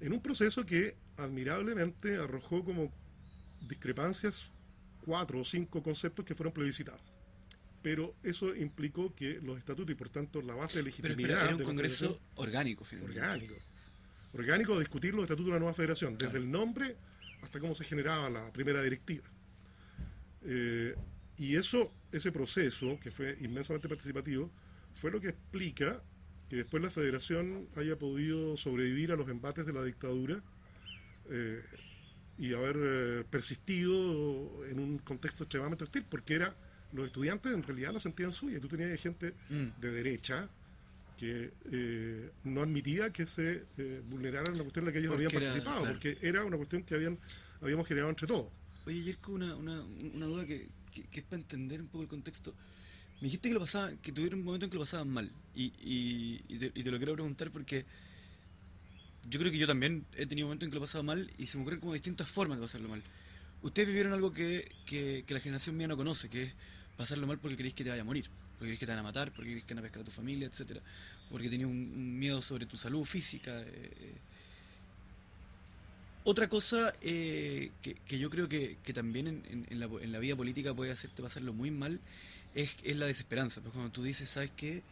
en 0.00 0.12
un 0.12 0.22
proceso 0.22 0.64
que 0.64 0.96
admirablemente 1.16 2.16
arrojó 2.16 2.64
como 2.64 2.92
discrepancias 3.68 4.50
cuatro 5.08 5.40
o 5.40 5.44
cinco 5.44 5.82
conceptos 5.82 6.22
que 6.26 6.34
fueron 6.34 6.52
plebiscitados. 6.52 7.00
Pero 7.82 8.14
eso 8.22 8.54
implicó 8.54 9.14
que 9.14 9.40
los 9.40 9.56
estatutos 9.56 9.90
y 9.92 9.94
por 9.94 10.10
tanto 10.10 10.42
la 10.42 10.54
base 10.54 10.82
de 10.82 10.84
Pero 10.84 10.84
legitimidad 10.84 11.20
espera, 11.30 11.44
era 11.44 11.52
un 11.54 11.58
de 11.58 11.64
congreso 11.64 12.20
orgánico, 12.34 12.84
finalmente. 12.84 13.20
orgánico. 13.22 13.54
Orgánico 14.34 14.72
de 14.74 14.80
discutir 14.80 15.14
los 15.14 15.22
estatutos 15.22 15.46
de 15.46 15.52
la 15.54 15.58
nueva 15.60 15.72
federación, 15.74 16.12
desde 16.18 16.32
Claro. 16.32 16.44
el 16.44 16.50
nombre 16.50 16.96
hasta 17.40 17.58
cómo 17.58 17.74
se 17.74 17.84
generaba 17.84 18.28
la 18.28 18.52
primera 18.52 18.82
directiva. 18.82 19.26
Eh, 20.42 20.94
y 21.38 21.56
eso, 21.56 21.94
ese 22.12 22.30
proceso, 22.32 22.98
que 23.00 23.10
fue 23.10 23.36
inmensamente 23.40 23.88
participativo, 23.88 24.50
fue 24.92 25.10
lo 25.10 25.20
que 25.20 25.28
explica 25.28 26.02
que 26.50 26.56
después 26.56 26.82
la 26.82 26.90
federación 26.90 27.68
haya 27.76 27.96
podido 27.98 28.56
sobrevivir 28.58 29.12
a 29.12 29.16
los 29.16 29.28
embates 29.30 29.64
de 29.64 29.72
la 29.72 29.82
dictadura 29.84 30.42
eh, 31.30 31.62
y 32.38 32.54
haber 32.54 32.76
eh, 32.80 33.24
persistido 33.28 34.64
en 34.66 34.78
un 34.78 34.98
contexto 34.98 35.44
extremadamente 35.44 35.84
hostil, 35.84 36.04
porque 36.08 36.34
era 36.34 36.54
los 36.92 37.06
estudiantes 37.06 37.52
en 37.52 37.62
realidad 37.62 37.92
la 37.92 38.00
sentían 38.00 38.32
suya. 38.32 38.60
Tú 38.60 38.68
tenías 38.68 39.00
gente 39.00 39.34
Mm. 39.50 39.80
de 39.80 39.90
derecha 39.92 40.48
que 41.18 41.50
eh, 41.72 42.30
no 42.44 42.62
admitía 42.62 43.10
que 43.12 43.26
se 43.26 43.64
eh, 43.76 44.02
vulnerara 44.08 44.50
una 44.52 44.62
cuestión 44.62 44.84
en 44.84 44.86
la 44.86 44.92
que 44.92 44.98
ellos 45.00 45.10
Porque 45.12 45.26
habían 45.26 45.42
era- 45.42 45.50
participado, 45.52 45.80
claro. 45.82 45.94
porque 45.94 46.18
era 46.26 46.44
una 46.44 46.56
cuestión 46.56 46.82
que 46.84 46.94
habían 46.94 47.18
habíamos 47.60 47.88
generado 47.88 48.10
entre 48.10 48.26
todos. 48.28 48.46
Oye, 48.86 49.02
Yerko, 49.02 49.32
una, 49.32 49.56
una, 49.56 49.82
una 49.82 50.26
duda 50.26 50.46
que, 50.46 50.68
que, 50.92 51.02
que 51.08 51.20
es 51.20 51.26
para 51.26 51.42
entender 51.42 51.80
un 51.80 51.88
poco 51.88 52.02
el 52.04 52.08
contexto. 52.08 52.54
Me 53.20 53.24
dijiste 53.26 53.48
que 53.48 53.54
lo 53.54 53.60
pasaban, 53.60 53.98
que 53.98 54.12
tuvieron 54.12 54.38
un 54.38 54.44
momento 54.46 54.66
en 54.66 54.70
que 54.70 54.76
lo 54.76 54.84
pasaban 54.84 55.08
mal. 55.08 55.28
Y, 55.56 55.72
y, 55.82 56.40
y, 56.48 56.58
te, 56.58 56.66
y 56.66 56.84
te 56.84 56.90
lo 56.92 56.98
quiero 56.98 57.14
preguntar 57.14 57.50
porque 57.50 57.84
yo 59.28 59.38
creo 59.38 59.52
que 59.52 59.58
yo 59.58 59.66
también 59.66 60.06
he 60.16 60.26
tenido 60.26 60.46
momentos 60.46 60.66
en 60.66 60.70
que 60.70 60.76
lo 60.76 60.80
pasaba 60.80 61.02
mal 61.02 61.30
y 61.38 61.46
se 61.46 61.56
me 61.56 61.62
ocurren 61.62 61.80
como 61.80 61.92
distintas 61.92 62.28
formas 62.28 62.58
de 62.58 62.66
pasarlo 62.66 62.88
mal. 62.88 63.02
ustedes 63.62 63.88
vivieron 63.88 64.12
algo 64.12 64.32
que, 64.32 64.70
que, 64.86 65.24
que 65.26 65.34
la 65.34 65.40
generación 65.40 65.76
mía 65.76 65.88
no 65.88 65.96
conoce, 65.96 66.28
que 66.28 66.44
es 66.44 66.52
pasarlo 66.96 67.26
mal 67.26 67.38
porque 67.38 67.56
creéis 67.56 67.74
que 67.74 67.84
te 67.84 67.90
vaya 67.90 68.02
a 68.02 68.04
morir, 68.04 68.28
porque 68.52 68.66
creéis 68.66 68.80
que 68.80 68.86
te 68.86 68.92
van 68.92 69.00
a 69.00 69.02
matar, 69.02 69.32
porque 69.32 69.50
creéis 69.50 69.64
que 69.64 69.74
van 69.74 69.80
a 69.80 69.82
pescar 69.82 70.02
a 70.02 70.04
tu 70.04 70.10
familia, 70.10 70.46
etcétera, 70.46 70.80
porque 71.30 71.48
tenías 71.48 71.70
un, 71.70 72.18
miedo 72.18 72.42
sobre 72.42 72.66
tu 72.66 72.76
salud 72.76 73.04
física. 73.04 73.60
eh, 73.60 73.66
eh. 74.00 74.14
Otra 76.24 76.48
cosa 76.48 76.92
eh, 77.00 77.70
que, 77.80 78.18
yo 78.18 78.28
creo 78.28 78.50
que, 78.50 78.76
también 78.92 79.42
en, 79.70 79.80
la, 79.80 80.18
vida 80.18 80.36
política 80.36 80.74
puede 80.74 80.92
hacerte 80.92 81.22
pasarlo 81.22 81.54
muy 81.54 81.70
mal 81.70 82.00
es, 82.54 82.76
es 82.84 82.96
la 82.98 83.06
desesperanza. 83.06 83.62
Pues 83.62 83.72
cuando 83.72 83.90
tú 83.90 84.02
dices, 84.02 84.28
¿sabes 84.28 84.50
qué? 84.54 84.82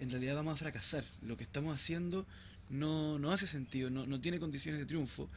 En 0.00 0.10
realidad 0.10 0.34
vamos 0.34 0.54
a 0.54 0.56
fracasar. 0.56 1.04
Lo 1.22 1.36
que 1.36 1.44
estamos 1.44 1.72
haciendo 1.72 2.26
no, 2.70 3.18
no 3.18 3.32
hace 3.32 3.46
sentido, 3.46 3.90
no, 3.90 4.06
no 4.06 4.20
tiene 4.20 4.38
condiciones 4.38 4.80
de 4.80 4.86
triunfo. 4.86 5.28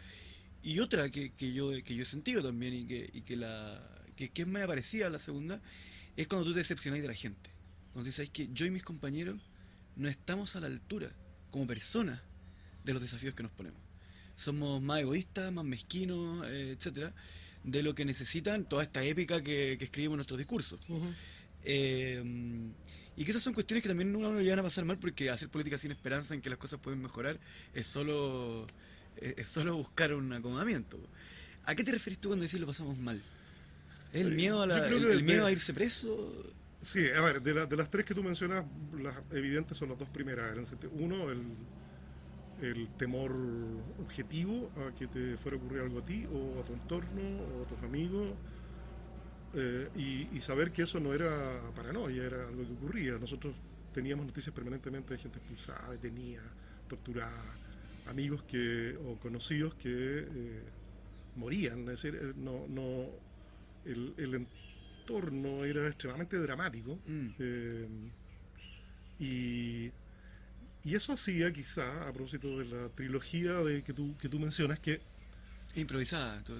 Y 0.61 0.79
otra 0.79 1.09
que, 1.09 1.33
que 1.33 1.51
yo, 1.51 1.71
que 1.83 1.95
yo 1.95 2.03
he 2.03 2.05
sentido 2.05 2.41
también 2.41 2.73
y 2.73 2.85
que, 2.85 3.09
y 3.11 3.21
que, 3.21 3.35
la, 3.35 3.83
que, 4.15 4.29
que 4.29 4.43
es 4.43 4.47
parecida 4.47 5.07
a 5.07 5.09
la 5.09 5.19
segunda, 5.19 5.61
es 6.15 6.27
cuando 6.27 6.45
tú 6.45 6.53
te 6.53 6.59
decepcionas 6.59 7.01
de 7.01 7.07
la 7.07 7.15
gente. 7.15 7.49
Cuando 7.91 8.07
dices 8.07 8.29
que 8.29 8.49
yo 8.53 8.65
y 8.65 8.71
mis 8.71 8.83
compañeros 8.83 9.41
no 9.95 10.07
estamos 10.07 10.55
a 10.55 10.61
la 10.61 10.67
altura 10.67 11.11
como 11.51 11.67
personas 11.67 12.21
de 12.83 12.93
los 12.93 13.01
desafíos 13.01 13.33
que 13.33 13.43
nos 13.43 13.51
ponemos. 13.51 13.79
Somos 14.35 14.81
más 14.81 15.01
egoístas, 15.01 15.51
más 15.51 15.65
mezquinos, 15.65 16.47
eh, 16.47 16.75
etcétera, 16.77 17.13
de 17.63 17.83
lo 17.83 17.93
que 17.93 18.05
necesitan 18.05 18.65
toda 18.65 18.83
esta 18.83 19.03
épica 19.03 19.43
que, 19.43 19.75
que 19.77 19.85
escribimos 19.85 20.13
en 20.13 20.17
nuestros 20.17 20.37
discursos. 20.37 20.79
Eh, 21.63 22.23
y 23.15 23.25
que 23.25 23.31
esas 23.31 23.43
son 23.43 23.53
cuestiones 23.53 23.83
que 23.83 23.89
también 23.89 24.15
uno 24.15 24.31
lo 24.33 24.41
llevan 24.41 24.59
a 24.59 24.63
pasar 24.63 24.85
mal 24.85 24.99
porque 24.99 25.29
hacer 25.29 25.49
política 25.49 25.77
sin 25.77 25.91
esperanza 25.91 26.33
en 26.33 26.41
que 26.41 26.49
las 26.49 26.59
cosas 26.59 26.79
pueden 26.79 27.01
mejorar 27.01 27.39
es 27.73 27.87
solo, 27.87 28.67
es, 29.15 29.37
es 29.37 29.49
solo 29.49 29.75
buscar 29.77 30.13
un 30.13 30.31
acomodamiento. 30.33 31.09
¿A 31.63 31.75
qué 31.75 31.83
te 31.83 31.91
referís 31.93 32.19
tú 32.19 32.29
cuando 32.29 32.43
decís 32.45 32.59
lo 32.59 32.67
pasamos 32.67 32.97
mal? 32.97 33.23
¿Es 34.11 34.21
el 34.21 34.29
Eh, 34.29 34.31
miedo 34.31 34.61
a, 34.61 34.67
la- 34.67 34.87
el, 34.87 35.23
miedo 35.23 35.45
a 35.45 35.51
irse 35.51 35.73
preso? 35.73 36.43
Sí, 36.81 37.07
a 37.15 37.21
ver, 37.21 37.41
de, 37.41 37.53
la- 37.53 37.65
de 37.65 37.77
las 37.77 37.89
tres 37.89 38.05
que 38.05 38.13
tú 38.13 38.23
mencionas, 38.23 38.65
las 38.91 39.15
evidentes 39.31 39.77
son 39.77 39.89
las 39.89 39.97
dos 39.97 40.09
primeras. 40.09 40.73
Uno, 40.91 41.29
el, 41.31 41.69
el 42.57 42.91
temor 42.91 43.33
objetivo 43.97 44.71
a 44.75 44.93
que 44.93 45.07
te 45.07 45.37
fuera 45.37 45.55
a 45.57 45.59
ocurrir 45.59 45.81
algo 45.81 45.99
a 45.99 46.05
ti 46.05 46.27
o 46.29 46.59
a 46.61 46.63
tu 46.63 46.73
entorno 46.73 47.21
o 47.21 47.63
a 47.63 47.67
tus 47.67 47.81
amigos. 47.83 48.39
Eh, 49.55 49.89
y, 49.95 50.35
y 50.35 50.41
saber 50.41 50.71
que 50.71 50.83
eso 50.83 50.99
no 50.99 51.13
era 51.13 51.61
paranoia, 51.75 52.23
era 52.23 52.47
algo 52.47 52.65
que 52.65 52.73
ocurría. 52.73 53.17
Nosotros 53.17 53.55
teníamos 53.93 54.25
noticias 54.25 54.53
permanentemente 54.53 55.13
de 55.13 55.19
gente 55.19 55.39
expulsada, 55.39 55.91
detenida, 55.91 56.41
torturada, 56.87 57.55
amigos 58.07 58.43
que 58.43 58.97
o 59.05 59.17
conocidos 59.17 59.75
que 59.75 59.89
eh, 59.89 60.63
morían. 61.35 61.81
Es 61.81 62.01
decir, 62.01 62.15
eh, 62.15 62.33
no, 62.35 62.65
no, 62.67 63.09
el, 63.85 64.13
el 64.17 64.47
entorno 65.03 65.63
era 65.63 65.87
extremadamente 65.87 66.37
dramático. 66.37 66.99
Mm. 67.05 67.27
Eh, 67.39 67.87
y, 69.19 69.91
y 70.83 70.95
eso 70.95 71.13
hacía 71.13 71.53
quizá, 71.53 72.07
a 72.07 72.11
propósito 72.11 72.59
de 72.59 72.65
la 72.65 72.89
trilogía 72.89 73.53
de, 73.53 73.83
que, 73.83 73.93
tú, 73.93 74.17
que 74.17 74.27
tú 74.27 74.39
mencionas, 74.39 74.79
que 74.79 75.01
improvisada. 75.75 76.43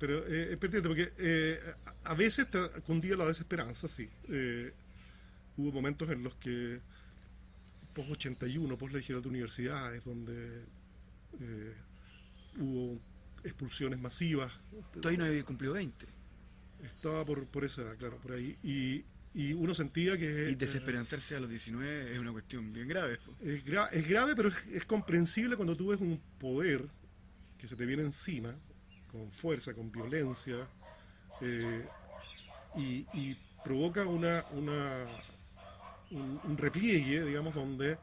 pero 0.00 0.26
eh, 0.26 0.48
es 0.52 0.56
pertinente 0.56 0.88
porque 0.88 1.12
eh, 1.18 1.60
a 2.04 2.14
veces 2.14 2.48
cundía 2.86 3.16
la 3.16 3.26
desesperanza, 3.26 3.86
sí. 3.86 4.08
Eh, 4.28 4.72
hubo 5.58 5.70
momentos 5.70 6.10
en 6.10 6.22
los 6.24 6.34
que, 6.36 6.80
post 7.94 8.10
81, 8.12 8.76
post 8.78 8.94
legislatura 8.94 9.22
de 9.24 9.28
universidades, 9.28 10.04
donde 10.04 10.64
eh, 11.40 11.74
hubo 12.58 12.98
expulsiones 13.44 14.00
masivas. 14.00 14.50
Ahí 15.04 15.16
no 15.16 15.24
habías 15.26 15.44
cumplido 15.44 15.74
20. 15.74 16.06
Estaba 16.84 17.24
por, 17.26 17.46
por 17.46 17.64
esa, 17.64 17.94
claro, 17.96 18.16
por 18.18 18.32
ahí. 18.32 18.56
Y, 18.62 19.04
y 19.34 19.52
uno 19.52 19.74
sentía 19.74 20.16
que... 20.16 20.50
Y 20.50 20.54
desesperanzarse 20.54 21.36
a 21.36 21.40
los 21.40 21.50
19 21.50 22.12
es 22.14 22.18
una 22.18 22.32
cuestión 22.32 22.72
bien 22.72 22.88
grave. 22.88 23.18
Es, 23.42 23.64
gra- 23.66 23.90
es 23.92 24.08
grave, 24.08 24.34
pero 24.34 24.48
es, 24.48 24.54
es 24.72 24.84
comprensible 24.86 25.56
cuando 25.56 25.76
tú 25.76 25.88
ves 25.88 26.00
un 26.00 26.18
poder 26.38 26.86
que 27.58 27.68
se 27.68 27.76
te 27.76 27.84
viene 27.84 28.02
encima, 28.02 28.56
con 29.10 29.30
fuerza, 29.30 29.74
con 29.74 29.90
violencia, 29.90 30.68
eh, 31.40 31.88
y, 32.74 33.06
y 33.12 33.36
provoca 33.62 34.06
una, 34.06 34.44
una, 34.50 35.06
un, 36.10 36.40
un 36.44 36.56
repliegue, 36.58 37.24
digamos, 37.24 37.54
donde 37.54 37.98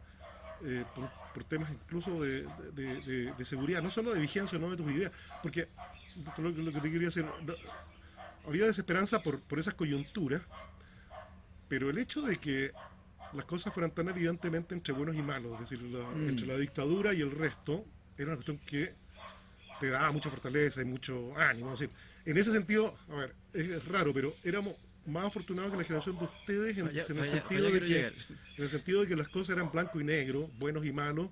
eh, 0.61 0.85
por, 0.93 1.09
por 1.33 1.43
temas 1.43 1.71
incluso 1.71 2.21
de, 2.21 2.47
de- 2.73 3.01
de- 3.01 3.33
de 3.33 3.45
seguridad, 3.45 3.81
no 3.81 3.91
solo 3.91 4.13
de 4.13 4.19
vigencia, 4.19 4.57
no 4.59 4.69
de 4.71 4.77
tus 4.77 4.91
ideas, 4.91 5.11
porque 5.41 5.67
lo, 6.37 6.53
que- 6.53 6.61
lo 6.61 6.73
que 6.73 6.81
te 6.81 6.91
quería 6.91 7.07
decir, 7.07 7.25
no- 7.43 7.55
había 8.45 8.65
desesperanza 8.65 9.21
por, 9.23 9.41
por 9.41 9.59
esas 9.59 9.73
coyunturas, 9.75 10.41
pero 11.67 11.89
el 11.89 11.97
hecho 11.97 12.21
de 12.21 12.37
que 12.37 12.73
las 13.33 13.45
cosas 13.45 13.73
fueran 13.73 13.91
tan 13.91 14.07
evidentemente 14.09 14.73
entre 14.73 14.93
buenos 14.93 15.15
y 15.15 15.21
malos, 15.21 15.53
es 15.53 15.59
decir, 15.69 15.81
la- 15.81 15.99
Mm. 16.11 16.29
entre 16.29 16.47
la 16.47 16.57
dictadura 16.57 17.13
y 17.13 17.21
el 17.21 17.31
resto, 17.31 17.85
era 18.17 18.27
una 18.27 18.35
cuestión 18.37 18.57
que 18.65 18.95
te 19.79 19.89
daba 19.89 20.11
mucha 20.11 20.29
fortaleza 20.29 20.81
y 20.81 20.85
mucho 20.85 21.35
ánimo. 21.37 21.73
Es 21.73 21.79
decir, 21.79 21.95
en 22.25 22.37
ese 22.37 22.51
sentido, 22.51 22.95
a 23.09 23.15
ver, 23.15 23.35
es 23.53 23.85
raro, 23.85 24.13
pero 24.13 24.35
éramos 24.43 24.75
más 25.05 25.25
afortunados 25.25 25.71
que 25.71 25.77
la 25.77 25.83
generación 25.83 26.17
de 26.17 26.25
ustedes 26.25 26.77
en, 26.77 26.85
allá- 26.87 27.03
el 27.17 27.23
allá- 27.23 27.31
sentido 27.39 27.67
allá 27.67 27.73
de 27.73 27.79
que 27.87 27.93
en 28.57 28.63
el 28.63 28.69
sentido 28.69 29.01
de 29.01 29.07
que 29.07 29.15
las 29.15 29.29
cosas 29.29 29.49
eran 29.55 29.71
blanco 29.71 30.01
y 30.01 30.03
negro, 30.03 30.49
buenos 30.59 30.85
y 30.85 30.91
malos, 30.91 31.29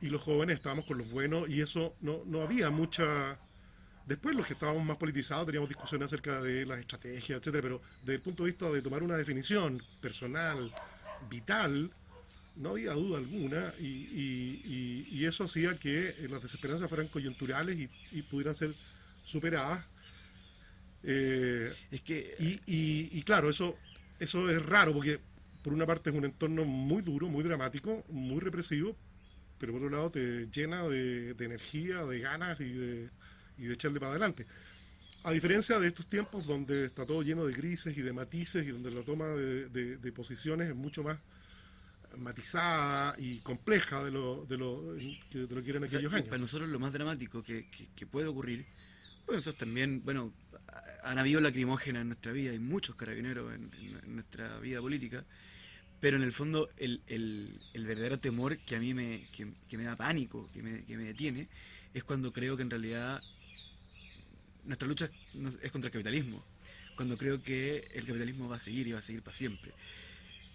y 0.00 0.08
los 0.08 0.22
jóvenes 0.22 0.56
estábamos 0.56 0.84
con 0.84 0.98
los 0.98 1.10
buenos, 1.10 1.48
y 1.48 1.60
eso 1.62 1.94
no, 2.00 2.22
no 2.26 2.42
había 2.42 2.70
mucha... 2.70 3.38
Después 4.06 4.36
los 4.36 4.46
que 4.46 4.52
estábamos 4.52 4.84
más 4.84 4.98
politizados 4.98 5.46
teníamos 5.46 5.68
discusiones 5.70 6.06
acerca 6.06 6.42
de 6.42 6.66
las 6.66 6.78
estrategias, 6.78 7.38
etcétera, 7.38 7.62
pero 7.62 7.80
desde 8.02 8.16
el 8.16 8.20
punto 8.20 8.44
de 8.44 8.50
vista 8.50 8.70
de 8.70 8.82
tomar 8.82 9.02
una 9.02 9.16
definición 9.16 9.82
personal, 10.02 10.70
vital, 11.30 11.90
no 12.56 12.70
había 12.70 12.92
duda 12.92 13.18
alguna, 13.18 13.74
y, 13.78 13.86
y- 13.86 14.62
y- 14.64 15.08
y 15.20 15.24
eso 15.26 15.44
hacía 15.44 15.76
que 15.76 16.10
eh, 16.10 16.28
las 16.30 16.42
desesperanzas 16.42 16.88
fueran 16.88 17.08
coyunturales 17.08 17.76
y, 17.78 17.90
y 18.12 18.22
pudieran 18.22 18.54
ser 18.54 18.76
superadas. 19.24 19.86
Eh, 21.02 21.72
Es 21.90 22.02
que 22.02 22.34
y, 22.38 23.22
claro, 23.22 23.50
eso, 23.50 23.78
eso 24.18 24.50
es 24.50 24.64
raro 24.64 24.92
porque 24.94 25.20
por 25.62 25.72
una 25.72 25.86
parte 25.86 26.10
es 26.10 26.16
un 26.16 26.24
entorno 26.24 26.64
muy 26.64 27.02
duro, 27.02 27.28
muy 27.28 27.42
dramático, 27.44 28.04
muy 28.08 28.40
represivo, 28.40 28.96
pero 29.58 29.72
por 29.72 29.82
otro 29.84 29.96
lado 29.96 30.10
te 30.10 30.48
llena 30.50 30.84
de, 30.88 31.34
de 31.34 31.44
energía, 31.44 32.04
de 32.04 32.20
ganas 32.20 32.60
y 32.60 32.72
de, 32.72 33.10
y 33.58 33.64
de 33.66 33.74
echarle 33.74 34.00
para 34.00 34.12
adelante. 34.12 34.46
A 35.24 35.32
diferencia 35.32 35.78
de 35.80 35.88
estos 35.88 36.06
tiempos 36.08 36.46
donde 36.46 36.86
está 36.86 37.06
todo 37.06 37.22
lleno 37.22 37.46
de 37.46 37.54
grises 37.54 37.96
y 37.98 38.02
de 38.02 38.12
matices 38.12 38.66
y 38.66 38.70
donde 38.70 38.90
la 38.90 39.02
toma 39.04 39.28
de- 39.28 39.98
de 39.98 40.12
posiciones 40.12 40.68
es 40.70 40.76
mucho 40.76 41.02
más 41.04 41.18
matizada 42.16 43.14
y 43.18 43.40
compleja 43.40 44.02
de 44.04 44.10
lo, 44.10 44.44
de 44.46 44.56
lo, 44.58 44.94
que, 45.30 45.38
de 45.46 45.54
lo 45.54 45.62
que 45.62 45.70
eran 45.70 45.84
O 45.84 45.88
sea, 45.88 45.98
aquellos 45.98 46.12
años. 46.12 46.28
Para 46.28 46.38
nosotros 46.38 46.68
lo 46.68 46.78
más 46.78 46.92
dramático 46.92 47.42
que, 47.42 47.66
que- 47.70 47.88
que 47.94 48.06
puede 48.06 48.26
ocurrir, 48.28 48.66
bueno, 49.26 49.38
nosotros 49.38 49.56
también, 49.56 50.02
bueno, 50.04 50.32
ha- 50.68 51.10
han 51.10 51.18
habido 51.18 51.40
lacrimógenas 51.40 52.02
en 52.02 52.08
nuestra 52.08 52.32
vida, 52.32 52.50
hay 52.52 52.58
muchos 52.58 52.96
carabineros 52.96 53.54
en, 53.54 53.70
en- 53.74 54.00
en 54.04 54.14
nuestra 54.14 54.58
vida 54.60 54.80
política, 54.80 55.24
pero 56.00 56.16
en 56.16 56.22
el 56.22 56.32
fondo 56.32 56.68
el, 56.76 57.02
el- 57.06 57.60
el 57.72 57.84
verdadero 57.86 58.18
temor 58.18 58.58
que 58.60 58.76
a 58.76 58.80
mí 58.80 58.94
me, 58.94 59.28
que, 59.32 59.54
que 59.68 59.78
me 59.78 59.84
da 59.84 59.96
pánico, 59.96 60.50
que 60.52 60.62
me, 60.62 60.84
que 60.84 60.96
me 60.96 61.04
detiene, 61.04 61.48
es 61.94 62.04
cuando 62.04 62.32
creo 62.32 62.56
que 62.56 62.62
en 62.62 62.70
realidad 62.70 63.24
nuestra 64.64 64.88
lucha 64.88 65.10
es 65.62 65.70
contra 65.72 65.88
el 65.88 65.92
capitalismo, 65.92 66.44
cuando 66.94 67.18
creo 67.18 67.42
que 67.42 67.86
el 67.92 68.06
capitalismo 68.06 68.48
va 68.48 68.56
a 68.56 68.60
seguir 68.60 68.86
y 68.86 68.92
va 68.92 69.00
a 69.00 69.02
seguir 69.02 69.22
para 69.22 69.36
siempre. 69.36 69.74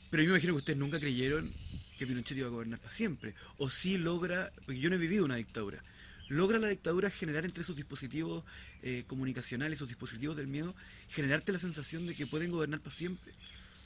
Pero 0.10 0.24
yo 0.24 0.30
me 0.30 0.36
imagino 0.36 0.54
que 0.54 0.60
ustedes 0.60 0.80
nunca 0.80 1.00
creyeron 1.00 1.56
que 1.96 2.08
Pinochet 2.08 2.38
iba 2.38 2.48
a 2.48 2.52
gobernar 2.52 2.80
para 2.80 2.92
siempre. 2.94 3.36
O 3.58 3.70
sí 3.70 3.98
logra, 3.98 4.54
porque 4.66 4.80
yo 4.80 4.90
no 4.90 4.96
he 4.96 5.00
vivido 5.00 5.26
una 5.26 5.36
dictadura, 5.36 5.84
logra 6.28 6.60
la 6.60 6.68
dictadura 6.70 7.10
generar 7.10 7.46
entre 7.46 7.64
sus 7.64 7.76
dispositivos 7.76 8.46
eh, 8.82 9.04
comunicacionales, 9.08 9.80
sus 9.80 9.88
dispositivos 9.88 10.38
del 10.38 10.48
miedo, 10.48 10.76
generarte 11.08 11.52
la 11.52 11.60
sensación 11.60 12.06
de 12.08 12.16
que 12.16 12.28
pueden 12.28 12.52
gobernar 12.52 12.82
para 12.82 12.96
siempre. 12.96 13.38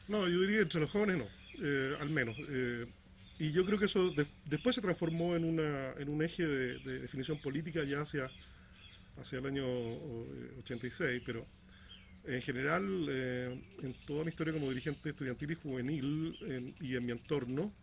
No, 0.07 0.27
yo 0.27 0.41
diría 0.41 0.61
entre 0.61 0.81
los 0.81 0.91
jóvenes 0.91 1.17
no, 1.17 1.33
eh, 1.63 1.95
al 1.99 2.09
menos. 2.09 2.35
eh, 2.49 2.87
y 3.37 3.51
yo 3.51 3.65
creo 3.65 3.79
que 3.79 3.85
eso 3.85 4.11
de- 4.11 4.27
después 4.45 4.75
se 4.75 4.81
transformó 4.81 5.35
en, 5.35 5.43
un 5.45 6.21
eje 6.23 6.47
de, 6.47 6.79
de 6.79 6.99
definición 6.99 7.39
política 7.41 7.83
ya 7.83 8.01
hacia, 8.01 8.31
hacia 9.17 9.39
el 9.39 9.45
año 9.47 9.65
eh, 9.65 10.55
86, 10.59 11.21
pero 11.25 11.47
en 12.25 12.41
general, 12.41 13.07
eh, 13.09 13.59
en 13.83 13.93
toda 14.05 14.23
mi 14.23 14.29
historia 14.29 14.53
como 14.53 14.69
dirigente 14.69 15.09
estudiantil 15.09 15.51
y 15.51 15.55
juvenil 15.55 16.37
en- 16.41 16.75
y 16.81 16.95
en 16.95 17.05
mi 17.05 17.11
entorno, 17.11 17.73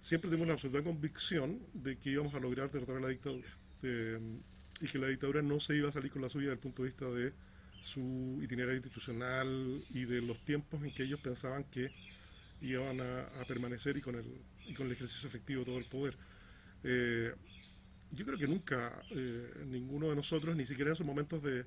siempre 0.00 0.28
tuvimos 0.30 0.48
la 0.48 0.54
absoluta 0.54 0.82
convicción 0.82 1.60
de 1.74 1.98
que 1.98 2.10
íbamos 2.10 2.34
a 2.34 2.40
lograr 2.40 2.70
derrotar 2.70 2.96
a 2.98 3.00
la 3.00 3.08
dictadura. 3.08 3.48
eh, 3.82 4.18
y 4.80 4.88
que 4.88 4.98
la 4.98 5.08
dictadura 5.08 5.42
no 5.42 5.60
se 5.60 5.76
iba 5.76 5.88
a 5.88 5.92
salir 5.92 6.10
con 6.10 6.22
la 6.22 6.28
suya 6.28 6.44
desde 6.46 6.54
el 6.54 6.58
punto 6.60 6.82
de 6.82 6.88
vista 6.88 7.06
de 7.10 7.32
su 7.80 8.40
itinerario 8.42 8.76
institucional 8.76 9.84
y 9.90 10.04
de 10.06 10.22
los 10.22 10.40
tiempos 10.44 10.82
en 10.82 10.90
que 10.92 11.04
ellos 11.04 11.20
pensaban 11.20 11.64
que 11.64 11.92
iban 12.60 13.00
a, 13.00 13.22
a 13.40 13.44
permanecer 13.46 13.96
y 13.96 14.00
con, 14.02 14.16
el, 14.16 14.26
y 14.66 14.74
con 14.74 14.86
el 14.86 14.92
ejercicio 14.92 15.28
efectivo 15.28 15.60
de 15.60 15.66
todo 15.66 15.78
el 15.78 15.84
poder. 15.86 16.16
Eh, 16.84 17.34
yo 18.10 18.24
creo 18.26 18.38
que 18.38 18.48
nunca 18.48 19.04
eh, 19.10 19.64
ninguno 19.66 20.08
de 20.10 20.16
nosotros, 20.16 20.56
ni 20.56 20.64
siquiera 20.64 20.90
en 20.90 20.94
esos 20.94 21.06
momentos 21.06 21.42
de, 21.42 21.64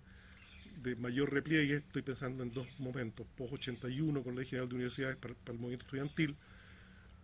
de 0.82 0.96
mayor 0.96 1.34
repliegue, 1.34 1.78
estoy 1.78 2.02
pensando 2.02 2.44
en 2.44 2.52
dos 2.52 2.68
momentos, 2.80 3.26
post-81 3.36 4.24
con 4.24 4.36
la 4.36 4.42
Ley 4.42 4.50
General 4.50 4.70
de 4.70 4.76
Universidades 4.76 5.18
para, 5.18 5.34
para, 5.34 5.54
el 5.54 5.60
movimiento 5.60 5.86
estudiantil, 5.86 6.36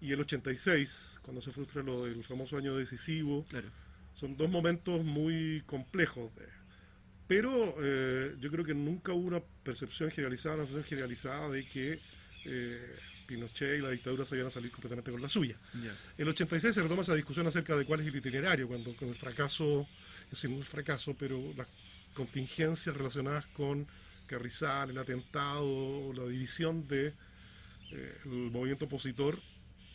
y 0.02 0.12
el 0.12 0.20
86, 0.20 1.22
cuando 1.22 1.42
se 1.42 1.52
frustra 1.52 1.82
lo 1.82 2.04
del 2.04 2.24
famoso 2.24 2.58
año 2.58 2.76
decisivo. 2.76 3.46
Claro. 3.48 3.70
Son 4.14 4.36
dos 4.36 4.50
momentos 4.50 5.04
muy 5.04 5.64
complejos. 5.66 6.36
De, 6.36 6.46
pero 7.26 7.76
eh, 7.82 8.36
yo 8.40 8.52
creo 8.52 8.66
que 8.66 8.74
nunca 8.74 9.14
hubo 9.14 9.28
una 9.28 9.42
percepción 9.64 10.12
generalizada, 10.12 10.56
una 10.56 10.66
sensación 10.66 10.90
generalizada 10.90 11.50
de 11.50 11.66
que 11.66 12.00
eh, 12.46 12.96
Pinochet 13.26 13.80
y 13.80 13.82
la 13.82 13.92
dictadura 13.92 14.26
se 14.26 14.36
iban 14.36 14.48
a 14.48 14.52
salir 14.52 14.72
completamente 14.72 15.10
con 15.10 15.22
la 15.22 15.30
suya. 15.30 15.58
Ya. 15.82 15.96
El 16.18 16.28
86 16.28 16.76
se 16.76 16.84
retoma 16.84 17.02
esa 17.02 17.16
discusión 17.16 17.48
acerca 17.48 17.78
de 17.78 17.86
cuál 17.86 18.02
es 18.02 18.08
el 18.08 18.16
itinerario, 18.16 18.68
cuando 18.68 18.94
con 18.98 19.08
el 19.08 19.16
fracaso, 19.16 19.88
es 20.26 20.32
decir, 20.32 20.50
no 20.50 20.58
el 20.58 20.66
fracaso, 20.66 21.16
pero 21.18 21.54
las 21.56 21.68
contingencias 22.14 22.96
relacionadas 22.96 23.46
con 23.48 23.88
Carrizal, 24.28 24.92
el 24.92 24.98
atentado, 24.98 26.14
la 26.14 26.26
división 26.26 26.88
del 26.88 27.14
de, 27.92 27.98
eh, 27.98 28.22
movimiento 28.26 28.86
opositor, 28.86 29.40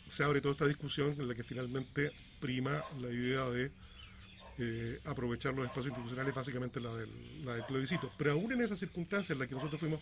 se 0.07 0.23
abre 0.23 0.41
toda 0.41 0.53
esta 0.53 0.67
discusión 0.67 1.15
en 1.19 1.27
la 1.27 1.35
que 1.35 1.43
finalmente 1.43 2.11
prima 2.39 2.83
la 2.99 3.09
idea 3.09 3.49
de 3.49 3.71
eh, 4.57 4.99
aprovechar 5.05 5.53
los 5.53 5.65
espacios 5.65 5.87
institucionales, 5.87 6.35
básicamente 6.35 6.79
la 6.79 6.93
del, 6.93 7.45
la 7.45 7.53
del 7.53 7.65
plebiscito. 7.65 8.11
Pero 8.17 8.33
aún 8.33 8.51
en 8.51 8.61
esas 8.61 8.79
circunstancias 8.79 9.31
en 9.31 9.39
las 9.39 9.47
que 9.47 9.55
nosotros 9.55 9.79
fuimos 9.79 10.01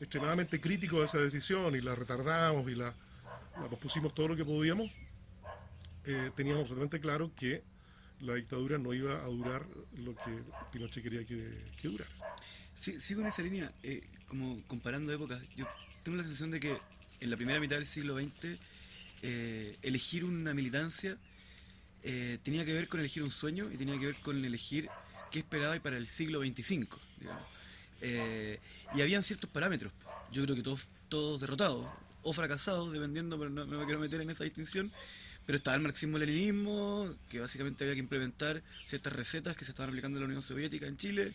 extremadamente 0.00 0.60
críticos 0.60 0.98
de 1.00 1.04
esa 1.06 1.18
decisión 1.18 1.74
y 1.76 1.80
la 1.80 1.94
retardamos 1.94 2.70
y 2.70 2.74
la, 2.74 2.94
la 3.60 3.68
pospusimos 3.68 4.14
todo 4.14 4.28
lo 4.28 4.36
que 4.36 4.44
podíamos, 4.44 4.90
eh, 6.04 6.30
teníamos 6.36 6.62
absolutamente 6.62 7.00
claro 7.00 7.30
que 7.34 7.62
la 8.20 8.34
dictadura 8.34 8.78
no 8.78 8.92
iba 8.94 9.14
a 9.22 9.26
durar 9.26 9.66
lo 9.96 10.14
que 10.14 10.42
Pinochet 10.72 11.02
quería 11.02 11.24
que, 11.24 11.64
que 11.80 11.88
durara. 11.88 12.10
Sí, 12.74 13.00
sigo 13.00 13.20
en 13.20 13.28
esa 13.28 13.42
línea, 13.42 13.72
eh, 13.82 14.02
como 14.26 14.62
comparando 14.66 15.12
épocas. 15.12 15.42
Yo 15.56 15.66
tengo 16.02 16.16
la 16.18 16.24
sensación 16.24 16.50
de 16.50 16.60
que 16.60 16.76
en 17.20 17.30
la 17.30 17.36
primera 17.36 17.60
mitad 17.60 17.76
del 17.76 17.86
siglo 17.86 18.18
XX 18.18 18.58
eh, 19.22 19.78
elegir 19.82 20.24
una 20.24 20.52
militancia 20.52 21.16
eh, 22.02 22.38
tenía 22.42 22.66
que 22.66 22.74
ver 22.74 22.88
con 22.88 23.00
elegir 23.00 23.22
un 23.22 23.30
sueño 23.30 23.70
y 23.72 23.78
tenía 23.78 23.98
que 23.98 24.06
ver 24.06 24.16
con 24.16 24.44
elegir 24.44 24.90
qué 25.30 25.38
esperaba 25.38 25.80
para 25.80 25.96
el 25.96 26.06
siglo 26.06 26.40
XXV, 26.40 26.98
digamos. 27.18 27.42
Eh, 28.02 28.60
y 28.94 29.00
habían 29.00 29.22
ciertos 29.22 29.48
parámetros. 29.48 29.92
Yo 30.30 30.42
creo 30.42 30.54
que 30.54 30.62
todos, 30.62 30.86
todos 31.08 31.40
derrotados 31.40 31.88
o 32.22 32.32
fracasados, 32.34 32.92
dependiendo, 32.92 33.38
pero 33.38 33.48
no, 33.48 33.64
no, 33.64 33.78
me 33.78 33.84
quiero 33.86 34.00
meter 34.00 34.20
en 34.20 34.28
esa 34.28 34.44
distinción. 34.44 34.92
Pero 35.46 35.58
estaba 35.58 35.76
el 35.76 35.82
marxismo-leninismo, 35.82 37.14
que 37.28 37.40
básicamente 37.40 37.84
había 37.84 37.94
que 37.94 38.00
implementar 38.00 38.62
ciertas 38.86 39.12
recetas 39.12 39.56
que 39.56 39.64
se 39.64 39.72
estaban 39.72 39.90
aplicando 39.90 40.18
en 40.18 40.22
la 40.22 40.26
Unión 40.26 40.42
Soviética 40.42 40.86
en 40.86 40.96
Chile. 40.96 41.34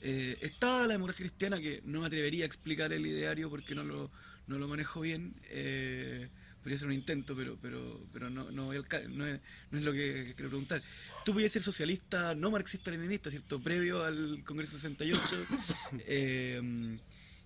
Eh, 0.00 0.38
estaba 0.42 0.86
la 0.86 0.92
democracia 0.92 1.24
cristiana, 1.24 1.60
que 1.60 1.82
no 1.84 2.00
me 2.00 2.06
atrevería 2.06 2.44
a 2.44 2.46
explicar 2.46 2.92
el 2.92 3.04
ideario 3.04 3.50
porque 3.50 3.74
no 3.74 3.82
lo, 3.82 4.10
no 4.46 4.58
lo 4.58 4.68
manejo 4.68 5.00
bien. 5.00 5.34
Eh, 5.50 6.28
podría 6.62 6.78
ser 6.78 6.88
un 6.88 6.94
intento, 6.94 7.34
pero 7.36 7.58
pero 7.60 8.00
pero 8.12 8.30
no 8.30 8.50
no, 8.50 8.72
no, 8.72 8.72
es, 8.72 8.84
no 9.08 9.26
es 9.26 9.40
lo 9.84 9.92
que 9.92 10.32
quiero 10.36 10.50
preguntar. 10.50 10.82
Tú 11.24 11.32
podías 11.32 11.52
ser 11.52 11.62
socialista, 11.62 12.34
no 12.34 12.50
marxista-leninista, 12.50 13.30
¿cierto? 13.30 13.60
Previo 13.60 14.04
al 14.04 14.42
Congreso 14.44 14.78
68, 14.78 15.20
eh, 16.06 16.98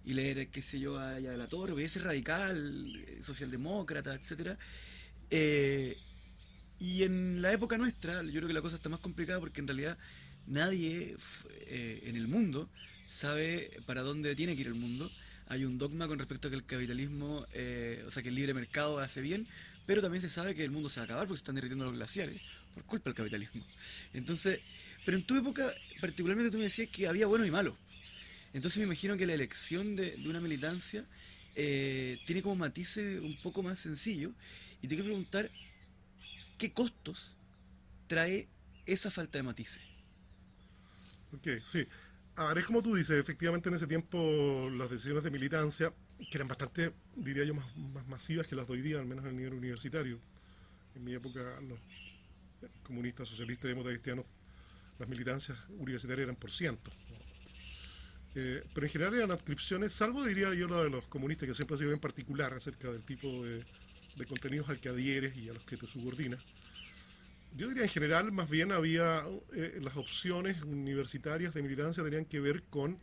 y 0.05 0.15
leer, 0.15 0.49
qué 0.49 0.63
sé 0.63 0.81
yo, 0.81 0.99
a 0.99 1.13
de 1.13 1.37
la 1.37 1.49
Torre, 1.49 1.73
podías 1.73 1.93
ser 1.93 2.05
radical, 2.05 3.05
socialdemócrata, 3.23 4.15
etcétera. 4.15 4.59
Eh, 5.33 5.97
y 6.79 7.03
en 7.03 7.43
la 7.43 7.53
época 7.53 7.79
nuestra, 7.79 8.23
yo 8.23 8.33
creo 8.33 8.49
que 8.49 8.55
la 8.55 8.63
cosa 8.63 8.77
está 8.77 8.89
más 8.89 9.01
complicada 9.01 9.41
porque 9.41 9.61
en 9.61 9.67
realidad 9.67 9.99
nadie 10.47 11.17
eh, 11.67 12.03
en 12.05 12.17
el 12.17 12.29
mundo 12.29 12.69
sabe 13.07 13.71
para 13.87 14.03
dónde 14.03 14.35
tiene 14.37 14.55
que 14.55 14.61
ir 14.63 14.67
el 14.69 14.75
mundo 14.75 15.11
hay 15.53 15.67
un 15.67 15.77
dogma 15.77 16.09
con 16.09 16.19
respecto 16.19 16.49
a 16.49 16.51
que 16.51 16.57
el 16.57 16.65
capitalismo, 16.65 17.47
eh, 17.53 18.03
o 18.07 18.11
sea, 18.11 18.23
que 18.23 18.31
el 18.31 18.35
libre 18.35 18.55
mercado 18.55 18.99
hace 18.99 19.21
bien, 19.21 19.47
pero 19.85 20.01
también 20.01 20.23
se 20.23 20.31
sabe 20.31 20.55
que 20.55 20.65
el 20.65 20.71
mundo 20.71 20.89
se 20.89 21.01
va 21.01 21.03
a 21.03 21.05
acabar 21.05 21.27
porque 21.27 21.37
se 21.37 21.43
están 21.43 21.57
derritiendo 21.57 21.85
los 21.85 21.93
glaciares 21.93 22.41
por 22.73 22.85
culpa 22.85 23.11
del 23.11 23.17
capitalismo. 23.17 23.63
Entonces, 24.15 24.61
pero 25.05 25.19
en 25.19 25.25
tu 25.25 25.37
época, 25.37 25.75
particularmente 26.01 26.51
tú 26.51 26.57
me 26.57 26.65
decías 26.65 26.89
que 26.89 27.07
había 27.07 27.27
bueno 27.27 27.45
y 27.45 27.51
malo. 27.51 27.77
Entonces 28.55 28.79
me 28.79 28.85
imagino 28.85 29.17
que 29.19 29.27
la 29.27 29.35
elección 29.35 29.95
de, 29.95 30.17
de 30.17 30.29
una 30.29 30.41
militancia 30.41 31.05
eh, 31.55 32.19
tiene 32.27 32.43
como 32.43 32.57
matices 32.57 33.21
un 33.21 33.37
poco 33.43 33.63
más 33.63 33.79
sencillo. 33.79 34.33
Y 34.81 34.89
te 34.89 34.95
quiero 34.95 35.05
preguntar, 35.05 35.51
¿qué 36.59 36.73
costos 36.73 37.37
trae 38.07 38.49
esa 38.87 39.11
falta 39.11 39.39
de 39.39 39.45
matices? 39.45 39.83
Ok, 41.33 41.49
sí. 41.65 41.87
A 42.37 42.47
ver, 42.47 42.59
es 42.59 42.67
como 42.67 42.83
tú 42.83 42.95
dices, 42.95 43.19
efectivamente 43.19 43.69
en 43.69 43.75
ese 43.75 43.87
tiempo 43.87 44.71
las 44.71 44.91
decisiones 44.91 45.23
de 45.23 45.31
militancia, 45.31 45.93
que 46.19 46.39
eran 46.39 46.49
bastante, 46.49 46.93
diría 47.17 47.45
yo, 47.45 47.55
más, 47.55 47.77
más 47.77 48.07
masivas 48.07 48.47
que 48.47 48.57
las 48.57 48.67
de 48.67 48.73
hoy 48.75 48.83
día, 48.83 48.99
al 48.99 49.07
menos 49.07 49.25
en 49.25 49.31
el 49.31 49.37
nivel 49.37 49.55
universitario. 49.55 50.19
En 50.95 51.05
mi 51.05 51.15
época, 51.15 51.41
los 51.63 51.79
comunistas, 52.83 53.29
socialistas 53.29 53.67
y 53.67 53.69
democristianos, 53.69 54.25
las 54.99 55.09
militancias 55.09 55.59
universitarias 55.71 56.25
eran 56.25 56.37
por 56.37 56.51
cientos. 56.51 56.95
Eh, 58.35 58.65
pero 58.73 58.87
en 58.87 58.93
general 58.93 59.15
eran 59.15 59.31
adscripciones, 59.31 59.93
salvo 59.93 60.25
diría 60.25 60.55
yo 60.55 60.67
la 60.67 60.83
de 60.83 60.91
los 60.91 61.07
comunistas, 61.07 61.47
que 61.47 61.55
siempre 61.55 61.75
ha 61.75 61.79
sido 61.79 61.91
bien 61.91 62.01
particular 62.01 62.55
acerca 62.55 62.91
del 62.91 63.03
tipo 63.03 63.29
de, 63.45 63.65
contenidos 64.27 64.69
al 64.69 64.79
que 64.79 64.89
adhieres 64.89 65.37
y 65.37 65.49
a 65.49 65.53
los 65.53 65.65
que 65.65 65.77
te 65.77 65.87
subordinas. 65.87 66.43
Yo 67.55 67.69
diría 67.69 67.83
en 67.83 67.89
general, 67.89 68.33
más 68.33 68.49
bien 68.49 68.73
había 68.73 69.25
eh, 69.53 69.79
las 69.83 69.97
opciones 69.97 70.63
universitarias 70.63 71.53
de 71.53 71.63
militancia 71.63 72.03
tenían 72.03 72.25
que 72.25 72.41
ver 72.41 72.63
con, 72.63 72.99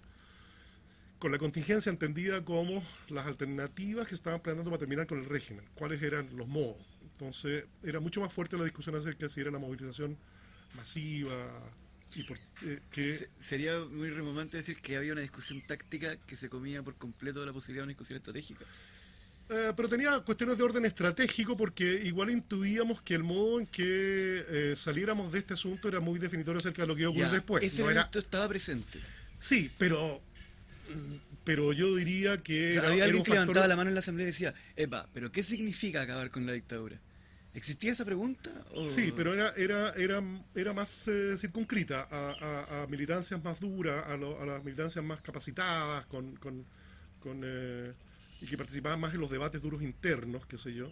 con 1.19 1.31
la 1.31 1.37
contingencia 1.37 1.91
entendida 1.91 2.43
como 2.43 2.83
las 3.09 3.27
alternativas 3.27 4.07
que 4.07 4.15
estaban 4.15 4.41
planteando 4.41 4.71
para 4.71 4.79
terminar 4.79 5.05
con 5.05 5.19
el 5.19 5.25
régimen, 5.25 5.65
cuáles 5.75 6.01
eran 6.01 6.35
los 6.35 6.47
modos. 6.47 6.77
Entonces 7.03 7.65
era 7.83 7.99
mucho 7.99 8.21
más 8.21 8.33
fuerte 8.33 8.57
la 8.57 8.63
discusión 8.63 8.95
acerca 8.95 9.27
de 9.27 9.29
si 9.29 9.41
era 9.41 9.51
la 9.51 9.59
movilización 9.59 10.17
masiva 10.75 11.35
y 12.15 12.23
por, 12.23 12.37
eh, 12.63 12.79
que... 12.91 13.29
Sería 13.39 13.79
muy 13.79 14.09
remomante 14.09 14.57
decir 14.57 14.81
que 14.81 14.97
había 14.97 15.13
una 15.13 15.21
discusión 15.21 15.61
táctica 15.67 16.17
que 16.17 16.35
se 16.35 16.49
comía 16.49 16.81
por 16.83 16.95
completo 16.95 17.39
de 17.39 17.47
la 17.47 17.53
posibilidad 17.53 17.83
de 17.83 17.85
una 17.85 17.91
discusión 17.91 18.17
estratégica. 18.17 18.65
Eh, 19.49 19.73
pero 19.75 19.89
tenía 19.89 20.19
cuestiones 20.19 20.57
de 20.57 20.63
orden 20.63 20.85
estratégico 20.85 21.57
porque 21.57 22.01
igual 22.03 22.29
intuíamos 22.29 23.01
que 23.01 23.15
el 23.15 23.23
modo 23.23 23.59
en 23.59 23.65
que 23.65 24.45
eh, 24.47 24.73
saliéramos 24.75 25.31
de 25.31 25.39
este 25.39 25.55
asunto 25.55 25.87
era 25.87 25.99
muy 25.99 26.19
definitorio 26.19 26.59
acerca 26.59 26.83
de 26.83 26.87
lo 26.87 26.95
que 26.95 27.01
iba 27.01 27.09
a 27.09 27.11
ocurrir 27.11 27.31
después. 27.31 27.63
Ese 27.63 27.81
no 27.81 27.89
momento 27.89 28.19
era... 28.19 28.25
estaba 28.25 28.47
presente. 28.47 28.99
Sí, 29.39 29.71
pero 29.77 30.21
pero 31.43 31.73
yo 31.73 31.95
diría 31.95 32.37
que... 32.37 32.77
O 32.77 32.81
sea, 32.81 32.89
había 32.91 33.05
alguien 33.05 33.23
que 33.23 33.31
factor... 33.31 33.47
levantaba 33.47 33.67
la 33.67 33.75
mano 33.75 33.89
en 33.89 33.95
la 33.95 34.01
asamblea 34.01 34.25
y 34.25 34.27
decía, 34.27 34.53
Epa, 34.75 35.07
¿pero 35.13 35.31
qué 35.31 35.43
significa 35.43 36.01
acabar 36.01 36.29
con 36.29 36.45
la 36.45 36.53
dictadura? 36.53 36.99
¿Existía 37.53 37.91
esa 37.91 38.05
pregunta? 38.05 38.51
Sí, 38.85 39.11
pero 39.15 39.33
era, 39.33 39.49
era, 39.57 39.91
era, 39.93 40.23
era 40.53 40.73
más 40.73 41.07
eh, 41.07 41.35
circunscrita 41.37 42.07
a, 42.09 42.83
a, 42.83 42.87
militancias 42.87 43.43
más 43.43 43.59
duras, 43.59 44.05
a, 44.07 44.15
lo, 44.17 44.39
a, 44.39 44.45
las 44.45 44.63
militancias 44.63 45.03
más 45.03 45.21
capacitadas, 45.21 46.05
con... 46.05 46.35
con, 46.37 46.65
con 47.19 47.41
eh, 47.43 47.93
y 48.41 48.45
que 48.45 48.57
participaban 48.57 48.99
más 48.99 49.13
en 49.13 49.21
los 49.21 49.29
debates 49.29 49.61
duros 49.61 49.81
internos, 49.81 50.45
qué 50.45 50.57
sé 50.57 50.73
yo. 50.73 50.91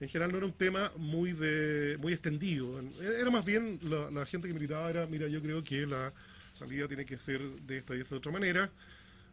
En 0.00 0.08
general 0.08 0.32
no 0.32 0.38
era 0.38 0.46
un 0.46 0.52
tema 0.52 0.92
muy 0.96 1.32
de 1.32 1.96
muy 1.98 2.12
extendido. 2.12 2.80
Era 3.00 3.30
más 3.30 3.44
bien 3.44 3.78
la, 3.82 4.26
gente 4.26 4.48
que 4.48 4.54
militaba 4.54 4.90
era, 4.90 5.06
mira, 5.06 5.28
yo 5.28 5.40
creo 5.40 5.62
que 5.62 5.86
la 5.86 6.12
salida 6.52 6.86
tiene 6.88 7.04
que 7.04 7.16
ser 7.16 7.40
de 7.40 7.78
esta 7.78 7.94
y 7.94 8.02
de 8.02 8.16
otra 8.16 8.32
manera, 8.32 8.70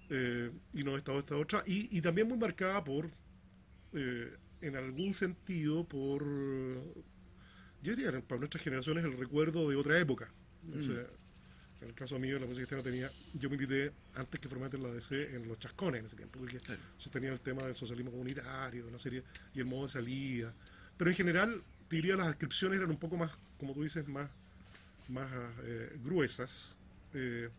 eh, 0.10 0.52
y 0.74 0.84
no 0.84 0.98
esta 0.98 1.12
o 1.12 1.20
esta 1.20 1.36
otra, 1.36 1.64
y, 1.66 1.96
y 1.98 2.02
también 2.02 2.28
muy 2.28 2.38
marcada 2.38 2.84
por, 2.84 3.10
eh, 3.94 4.32
en 4.62 4.76
algún 4.76 5.14
sentido, 5.14 5.84
por, 5.84 6.24
yo 7.82 7.96
diría, 7.96 8.12
para 8.22 8.40
nuestras 8.40 8.64
generaciones, 8.64 9.04
el 9.04 9.18
recuerdo 9.18 9.70
de 9.70 9.76
otra 9.76 10.00
época. 10.00 10.30
Mm. 10.64 10.80
O 10.80 10.84
sea, 10.84 11.08
en 11.82 11.88
el 11.88 11.96
caso 11.96 12.20
mío, 12.20 12.38
la 12.38 12.46
música 12.46 12.68
cristiana 12.68 12.84
tenía, 12.84 13.12
yo 13.34 13.50
milité 13.50 13.92
antes 14.14 14.40
que 14.40 14.48
formar 14.48 14.72
la 14.76 14.90
DC 14.90 15.36
en 15.36 15.48
los 15.48 15.58
chascones 15.58 16.00
en 16.00 16.06
ese 16.06 16.16
tiempo, 16.16 16.40
porque 16.40 16.60
claro. 16.60 16.80
sostenía 16.98 17.32
el 17.32 17.40
tema 17.42 17.64
del 17.64 17.74
socialismo 17.74 18.12
comunitario, 18.12 18.88
una 18.88 19.00
serie, 19.00 19.24
y 19.56 19.60
el 19.60 19.66
modo 19.66 19.84
de 19.84 19.90
salida. 19.90 20.54
Pero 20.96 21.10
en 21.10 21.18
general, 21.18 21.64
diría 21.90 22.16
las 22.16 22.28
descripciones 22.28 22.78
eran 22.78 22.92
un 22.92 22.98
poco 22.98 23.18
más, 23.18 23.32
como 23.58 23.74
tú 23.74 23.82
dices, 23.82 24.08
más, 24.08 24.30
más 25.10 25.28
eh, 25.64 25.98
gruesas. 26.04 26.78
Eh, 27.16 27.50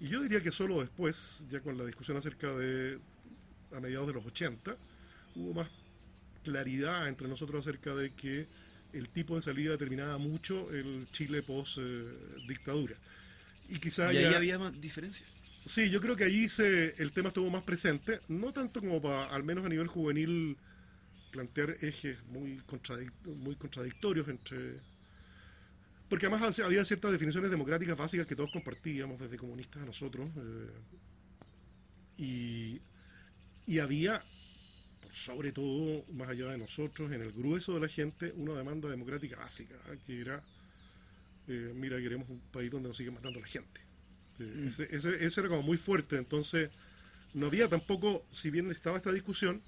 y 0.00 0.08
yo 0.08 0.20
diría 0.20 0.42
que 0.42 0.52
solo 0.52 0.80
después, 0.80 1.42
ya 1.48 1.60
con 1.60 1.78
la 1.78 1.86
discusión 1.86 2.18
acerca 2.18 2.52
de, 2.52 2.98
a 3.74 3.80
mediados 3.80 4.06
de 4.06 4.12
los 4.12 4.26
80, 4.26 4.76
hubo 5.36 5.54
más 5.54 5.70
claridad 6.42 7.08
entre 7.08 7.28
nosotros 7.28 7.66
acerca 7.66 7.94
de 7.94 8.12
que 8.12 8.46
el 8.92 9.08
tipo 9.08 9.36
de 9.36 9.42
salida 9.42 9.72
determinaba 9.72 10.18
mucho 10.18 10.70
el 10.72 11.06
Chile 11.12 11.42
post 11.42 11.78
eh, 11.80 12.04
dictadura. 12.48 12.96
Y 13.68 13.78
quizá 13.78 14.12
¿Y 14.12 14.18
ahí 14.18 14.30
ya, 14.30 14.36
había 14.36 14.58
más 14.58 14.78
diferencia? 14.80 15.26
Sí, 15.64 15.90
yo 15.90 16.00
creo 16.00 16.16
que 16.16 16.24
ahí 16.24 16.48
se, 16.48 16.94
el 17.00 17.12
tema 17.12 17.28
estuvo 17.28 17.50
más 17.50 17.62
presente, 17.62 18.20
no 18.28 18.52
tanto 18.52 18.80
como 18.80 19.00
para, 19.00 19.26
al 19.26 19.44
menos 19.44 19.64
a 19.64 19.68
nivel 19.68 19.86
juvenil, 19.86 20.56
plantear 21.30 21.76
ejes 21.80 22.24
muy, 22.24 22.58
contradic 22.66 23.12
muy 23.24 23.54
contradictorios 23.56 24.28
entre... 24.28 24.80
Porque 26.08 26.26
además 26.26 26.58
había 26.58 26.84
ciertas 26.84 27.12
definiciones 27.12 27.52
democráticas 27.52 27.96
básicas 27.96 28.26
que 28.26 28.34
todos 28.34 28.50
compartíamos, 28.50 29.20
desde 29.20 29.36
comunistas 29.36 29.82
a 29.82 29.86
nosotros. 29.86 30.28
eh, 30.36 30.70
y, 32.18 32.80
y 33.66 33.78
había, 33.78 34.24
sobre 35.12 35.52
todo, 35.52 36.04
más 36.12 36.28
allá 36.28 36.46
de 36.50 36.58
nosotros, 36.58 37.10
en 37.12 37.22
el 37.22 37.32
grueso 37.32 37.74
de 37.74 37.80
la 37.80 37.88
gente, 37.88 38.32
una 38.36 38.54
demanda 38.54 38.88
democrática 38.88 39.36
básica, 39.38 39.74
¿eh? 39.92 39.98
que 40.06 40.20
era, 40.20 40.42
eh, 41.48 41.72
mira, 41.74 41.98
queremos 42.00 42.28
un 42.28 42.40
país 42.52 42.70
donde 42.70 42.88
nos 42.88 42.96
siguen 42.96 43.14
matando 43.14 43.40
la 43.40 43.46
gente. 43.46 43.80
Eh, 44.38 44.44
Mm. 44.56 44.68
ese, 44.68 44.88
ese- 44.96 45.24
ese 45.24 45.40
era 45.40 45.48
como 45.48 45.62
muy 45.62 45.76
fuerte, 45.76 46.16
entonces 46.16 46.70
no 47.34 47.46
había 47.46 47.68
tampoco, 47.68 48.24
si 48.32 48.50
bien 48.50 48.70
estaba 48.70 48.96
esta 48.98 49.12
discusión, 49.12 49.60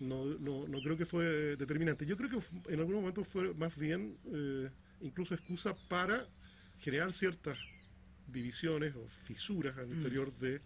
no, 0.00 0.24
no, 0.26 0.68
no 0.68 0.82
creo 0.82 0.96
que 0.96 1.06
fue 1.06 1.24
determinante. 1.56 2.04
Yo 2.04 2.16
creo 2.18 2.28
que 2.28 2.38
en 2.72 2.80
algún 2.80 2.96
momento 2.96 3.24
fue 3.24 3.54
más 3.54 3.76
bien 3.78 4.16
incluso 5.00 5.34
excusa 5.34 5.74
para 5.88 6.26
generar 6.80 7.12
ciertas 7.12 7.58
divisiones 8.26 8.94
o 8.94 9.06
fisuras 9.08 9.76
al 9.78 9.86
Mm. 9.88 9.92
interior 9.94 10.32
del 10.38 10.60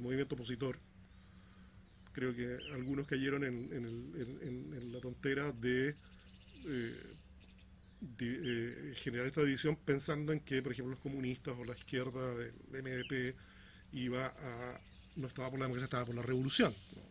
movimiento 0.00 0.34
opositor. 0.34 0.78
Creo 2.14 2.34
que 2.34 2.58
algunos 2.72 3.06
cayeron 3.06 3.44
en, 3.44 3.70
en 3.72 3.84
el- 3.84 4.38
en- 4.42 4.74
en- 4.74 4.92
la 4.92 5.00
tontera 5.00 5.52
de, 5.52 5.94
eh, 6.64 7.14
eh, 8.20 8.92
generar 8.96 9.26
esta 9.26 9.42
división 9.42 9.76
pensando 9.76 10.32
en 10.32 10.40
que, 10.40 10.62
por 10.62 10.72
ejemplo, 10.72 10.92
los 10.92 11.00
comunistas 11.00 11.54
o 11.58 11.64
la 11.64 11.74
izquierda 11.74 12.34
del 12.36 12.52
MDP 12.70 13.34
iba 13.92 14.26
a 14.26 14.80
no 15.16 15.26
estaba 15.28 15.48
por 15.50 15.58
la 15.60 15.66
democracia, 15.66 15.84
estaba 15.84 16.04
por 16.06 16.14
la 16.16 16.22
revolución. 16.22 16.74
¿no? 16.96 17.02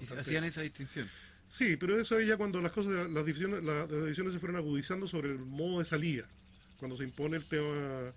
Y 0.00 0.06
hacían 0.20 0.44
esa 0.44 0.62
distinción. 0.62 1.08
Sí, 1.46 1.76
pero 1.76 1.98
eso 1.98 2.18
es 2.18 2.26
ya 2.26 2.36
cuando 2.36 2.60
las 2.62 2.72
cosas, 2.72 3.10
las 3.10 3.24
divisiones, 3.26 3.62
la- 3.64 3.86
las 3.86 4.02
divisiones 4.04 4.32
se 4.32 4.38
fueron 4.38 4.56
agudizando 4.56 5.06
sobre 5.06 5.30
el 5.32 5.38
modo 5.38 5.78
de 5.78 5.84
salida. 5.84 6.28
Cuando 6.78 6.96
se 6.96 7.04
impone 7.04 7.36
el 7.36 7.44
tema 7.46 8.12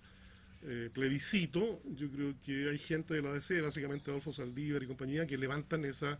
eh, 0.64 0.90
plebiscito, 0.94 1.82
yo 1.96 2.10
creo 2.10 2.36
que 2.46 2.70
hay 2.70 2.78
gente 2.78 3.14
de 3.14 3.22
la 3.22 3.34
DC, 3.34 3.62
básicamente 3.62 4.10
Adolfo 4.12 4.32
Saldívar 4.34 4.84
y 4.84 4.88
compañía, 4.88 5.26
que 5.26 5.38
levantan 5.38 5.86
esa, 5.86 6.20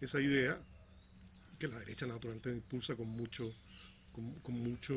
esa 0.00 0.20
idea 0.20 0.60
que 1.58 1.68
la 1.68 1.78
derecha 1.78 2.06
naturalmente 2.06 2.50
impulsa 2.50 2.94
con 2.96 3.08
mucho, 3.08 3.52
con, 4.12 4.32
con 4.40 4.54
mucho 4.54 4.94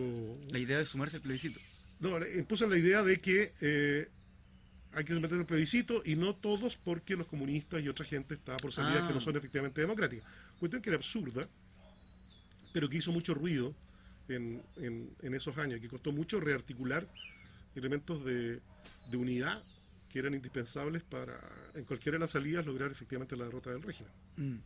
La 0.52 0.60
idea 0.60 0.78
de 0.78 0.86
sumarse 0.86 1.16
al 1.18 1.22
plebiscito. 1.24 1.60
no, 2.00 2.18
impulsan 2.38 2.70
la 2.70 2.78
idea 2.78 3.02
de 3.04 3.20
que 3.22 3.54
eh, 3.62 4.08
hay 4.94 5.06
que 5.06 5.14
someterse 5.14 5.40
al 5.42 5.46
plebiscito 5.48 6.02
y 6.06 6.16
no 6.16 6.36
todos 6.36 6.76
porque 6.76 7.16
los 7.16 7.28
comunistas 7.28 7.82
y 7.82 7.88
otra 7.90 8.06
gente 8.06 8.34
está 8.36 8.58
por 8.58 8.74
salidas 8.74 9.04
Ah. 9.04 9.08
que 9.08 9.14
no 9.14 9.22
son 9.22 9.36
efectivamente 9.38 9.80
democráticas. 9.82 10.26
Cuestión 10.60 10.82
que 10.82 10.90
era 10.90 10.98
absurda, 10.98 11.48
pero 12.74 12.90
que 12.90 12.98
hizo 12.98 13.12
mucho 13.12 13.34
ruido 13.34 13.74
en, 14.28 14.62
en- 14.78 15.10
en 15.22 15.34
esos 15.34 15.58
años, 15.58 15.80
que 15.82 15.88
costó 15.88 16.12
mucho 16.12 16.40
rearticular 16.40 17.08
elementos 17.76 18.24
de, 18.26 18.60
de 19.10 19.18
unidad 19.18 19.62
que 20.10 20.20
eran 20.20 20.34
indispensables 20.34 21.04
para, 21.04 21.40
en 21.74 21.86
cualquiera 21.86 22.18
de 22.18 22.20
las 22.20 22.32
salidas, 22.32 22.66
lograr 22.66 22.92
efectivamente 22.92 23.38
la 23.38 23.46
derrota 23.46 23.70
del 23.70 23.82
régimen. 23.82 24.12
Mm. 24.36 24.58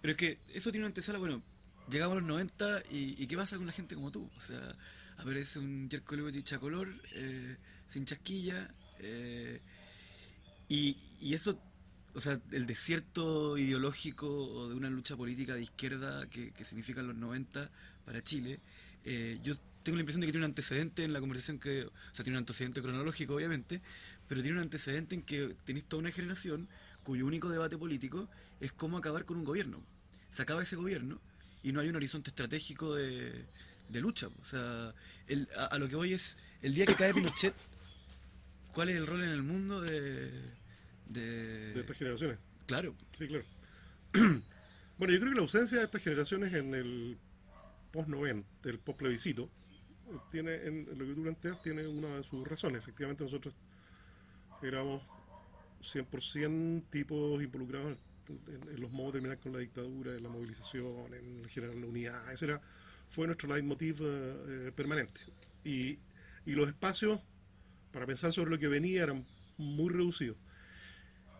Pero 0.00 0.12
es 0.12 0.16
que 0.16 0.38
eso 0.54 0.70
tiene 0.70 0.84
una 0.84 0.88
antesala, 0.88 1.18
bueno, 1.18 1.42
llegamos 1.90 2.16
a 2.16 2.20
los 2.20 2.28
90 2.28 2.82
y, 2.90 3.22
y 3.22 3.26
¿qué 3.26 3.36
pasa 3.36 3.56
con 3.56 3.66
la 3.66 3.72
gente 3.72 3.94
como 3.94 4.10
tú? 4.12 4.30
O 4.36 4.40
sea, 4.40 4.76
aparece 5.18 5.58
un 5.58 5.88
Jerko 5.90 6.16
Lewitt 6.16 6.52
a 6.52 6.58
color, 6.58 6.88
eh, 7.14 7.56
sin 7.86 8.04
chasquilla, 8.04 8.72
eh, 9.00 9.60
y, 10.68 10.96
y 11.20 11.34
eso, 11.34 11.60
o 12.14 12.20
sea, 12.20 12.40
el 12.52 12.66
desierto 12.66 13.58
ideológico 13.58 14.68
de 14.68 14.74
una 14.74 14.88
lucha 14.88 15.16
política 15.16 15.54
de 15.54 15.62
izquierda 15.62 16.28
que, 16.30 16.52
que 16.52 16.64
significan 16.64 17.06
los 17.06 17.16
90 17.16 17.68
para 18.04 18.22
Chile, 18.22 18.60
eh, 19.04 19.40
yo 19.42 19.54
tengo 19.82 19.96
la 19.96 20.00
impresión 20.02 20.20
de 20.20 20.26
que 20.26 20.32
tiene 20.32 20.44
un 20.46 20.50
antecedente 20.50 21.04
en 21.04 21.12
la 21.12 21.20
conversación 21.20 21.58
que, 21.58 21.84
o 21.84 21.92
sea, 22.14 22.22
tiene 22.24 22.36
un 22.38 22.42
antecedente 22.42 22.82
cronológico, 22.82 23.34
obviamente, 23.34 23.80
pero 24.28 24.42
tiene 24.42 24.56
un 24.58 24.62
antecedente 24.62 25.14
en 25.14 25.22
que 25.22 25.56
tenéis 25.64 25.86
toda 25.86 26.00
una 26.00 26.10
generación 26.12 26.68
cuyo 27.02 27.26
único 27.26 27.48
debate 27.48 27.78
político 27.78 28.28
es 28.60 28.72
cómo 28.72 28.98
acabar 28.98 29.24
con 29.24 29.38
un 29.38 29.44
gobierno. 29.44 29.82
Se 30.30 30.42
acaba 30.42 30.62
ese 30.62 30.76
gobierno 30.76 31.20
y 31.62 31.72
no 31.72 31.80
hay 31.80 31.88
un 31.88 31.96
horizonte 31.96 32.30
estratégico 32.30 32.94
de, 32.94 33.46
de 33.88 34.00
lucha. 34.00 34.28
O 34.40 34.44
sea, 34.44 34.94
el- 35.26 35.48
a, 35.56 35.66
a 35.66 35.78
lo 35.78 35.88
que 35.88 35.96
voy 35.96 36.12
es, 36.12 36.36
el 36.62 36.74
día 36.74 36.86
que 36.86 36.94
cae 36.94 37.14
Pinochet, 37.14 37.54
¿cuál 38.72 38.90
es 38.90 38.96
el 38.96 39.06
rol 39.06 39.22
en 39.22 39.30
el 39.30 39.42
mundo 39.42 39.80
de... 39.80 40.30
de- 41.06 41.72
De 41.74 41.80
estas 41.80 41.96
generaciones. 41.96 42.38
claro, 42.66 42.94
Sí, 43.12 43.26
claro. 43.26 43.44
bueno, 44.98 45.14
yo 45.14 45.20
creo 45.20 45.30
que 45.30 45.36
la 45.36 45.42
ausencia 45.42 45.78
de 45.78 45.84
estas 45.84 46.02
generaciones 46.02 46.52
en 46.54 46.74
el 46.74 47.18
post-90, 47.92 48.44
el 48.64 48.78
post-plebiscito, 48.78 49.50
tiene, 50.30 50.54
en, 50.54 50.86
lo 50.86 51.06
que 51.06 51.14
tú 51.14 51.22
planteas, 51.22 51.62
tiene 51.62 51.86
una 51.86 52.16
de 52.16 52.22
sus 52.22 52.46
razones. 52.46 52.82
Efectivamente, 52.82 53.24
nosotros 53.24 53.54
éramos 54.62 55.02
100% 55.82 56.84
tipos 56.90 57.42
involucrados 57.42 57.98
en, 58.28 58.68
en 58.74 58.80
los 58.80 58.90
modos 58.90 59.14
de 59.14 59.20
terminar 59.20 59.38
con 59.38 59.52
la 59.52 59.58
dictadura, 59.58 60.14
en 60.14 60.22
la 60.22 60.28
movilización, 60.28 61.14
en 61.14 61.44
generar 61.48 61.76
la 61.76 61.86
unidad. 61.86 62.32
Ese 62.32 62.46
era, 62.46 62.60
fue 63.08 63.26
nuestro 63.26 63.48
leitmotiv 63.48 63.96
eh, 64.00 64.66
eh, 64.68 64.72
permanente. 64.74 65.20
Y, 65.64 65.98
y 66.46 66.52
los 66.52 66.68
espacios 66.68 67.20
para 67.92 68.06
pensar 68.06 68.32
sobre 68.32 68.50
lo 68.50 68.58
que 68.58 68.68
venía 68.68 69.02
eran 69.02 69.26
muy 69.56 69.92
reducidos. 69.92 70.36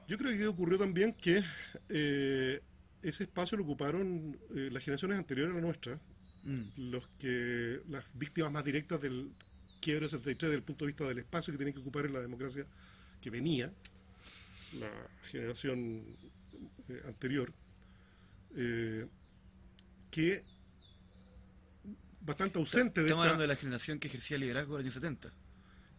Yo 0.09 0.19
creo 0.19 0.37
que 0.37 0.47
ocurrió 0.47 0.79
también 0.79 1.13
que 1.13 1.43
eh, 1.89 2.61
ese 3.03 3.25
espacio 3.25 3.57
lo 3.57 3.65
ocuparon 3.65 4.39
eh, 4.57 4.69
las 4.73 4.85
generaciones 4.85 5.19
anteriores 5.19 5.53
a 5.53 5.57
la 5.57 5.63
nuestra, 5.63 6.01
Mm. 6.43 6.91
los 6.91 7.07
que 7.19 7.81
las 7.91 8.05
víctimas 8.15 8.51
más 8.51 8.65
directas 8.65 9.01
del 9.01 9.31
quiebre 9.81 10.09
63 10.09 10.49
desde 10.51 10.57
el 10.57 10.63
punto 10.63 10.85
de 10.85 10.89
vista 10.89 11.05
del 11.07 11.19
espacio 11.19 11.53
que 11.53 11.59
tienen 11.59 11.75
que 11.75 11.81
ocupar 11.81 12.07
en 12.07 12.13
la 12.15 12.21
democracia 12.21 12.65
que 13.21 13.29
venía, 13.31 13.71
la 14.79 14.91
generación 15.25 16.03
eh, 16.89 17.03
anterior, 17.07 17.53
eh, 18.57 19.07
que 20.11 20.43
bastante 22.23 22.59
ausente 22.59 23.01
de 23.01 23.07
Estamos 23.07 23.25
esta... 23.25 23.33
hablando 23.33 23.43
de 23.43 23.49
la 23.49 23.57
generación 23.57 23.99
que 23.99 24.09
ejercía 24.09 24.39
liderazgo 24.39 24.79
en 24.79 24.85
los 24.85 24.95
años 24.95 24.95
70. 24.95 25.33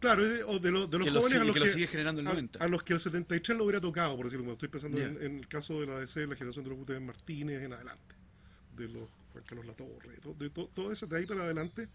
Claro, 0.00 0.24
de, 0.28 0.42
o 0.42 0.58
de, 0.58 0.70
lo- 0.72 0.86
de 0.88 0.98
los 0.98 1.06
que 1.06 1.12
lo 1.12 1.20
jóvenes 1.20 1.32
sigue- 1.38 1.42
a 1.42 1.44
los 1.44 1.54
que 1.54 1.60
que, 1.60 1.66
lo 1.66 1.72
sigue 1.72 1.86
generando 1.86 2.20
el 2.20 2.26
a- 2.26 2.30
90. 2.30 2.64
a 2.64 2.68
los 2.68 2.82
que 2.82 2.92
el 2.94 3.00
73 3.00 3.56
lo 3.58 3.64
hubiera 3.64 3.80
tocado, 3.80 4.16
por 4.16 4.26
decirlo 4.26 4.52
estoy 4.52 4.68
pensando 4.68 4.98
en 4.98 5.38
el 5.38 5.46
caso 5.48 5.80
de 5.80 5.86
la 5.86 5.98
DC, 6.00 6.26
la 6.26 6.34
generación 6.36 6.64
de 6.64 6.70
los 6.70 6.78
Gutiérrez 6.78 7.04
Martínez 7.06 7.62
en 7.62 7.72
adelante, 7.72 8.14
de 8.76 8.88
los 8.88 9.08
Juan 9.32 9.44
Carlos 9.44 9.66
Latorre, 9.66 10.10
de, 10.10 10.16
to- 10.18 10.34
de 10.34 10.50
to- 10.50 10.70
todo 10.74 10.92
eso 10.92 11.06
de 11.06 11.16
ahí 11.18 11.26
para 11.26 11.44
adelante, 11.44 11.88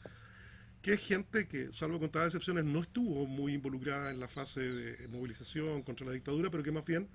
que 0.82 0.94
es 0.94 1.02
gente 1.06 1.48
que, 1.48 1.74
salvo 1.74 2.00
contadas 2.00 2.28
excepciones, 2.30 2.66
no 2.66 2.82
estuvo 2.82 3.28
muy 3.28 3.54
involucrada 3.54 4.12
en 4.12 4.20
la 4.20 4.28
fase 4.28 4.62
de 4.62 5.08
movilización 5.10 5.84
contra 5.84 6.06
la 6.08 6.14
dictadura, 6.14 6.50
pero 6.52 6.64
que 6.64 6.72
más 6.72 6.86
bien 6.86 7.10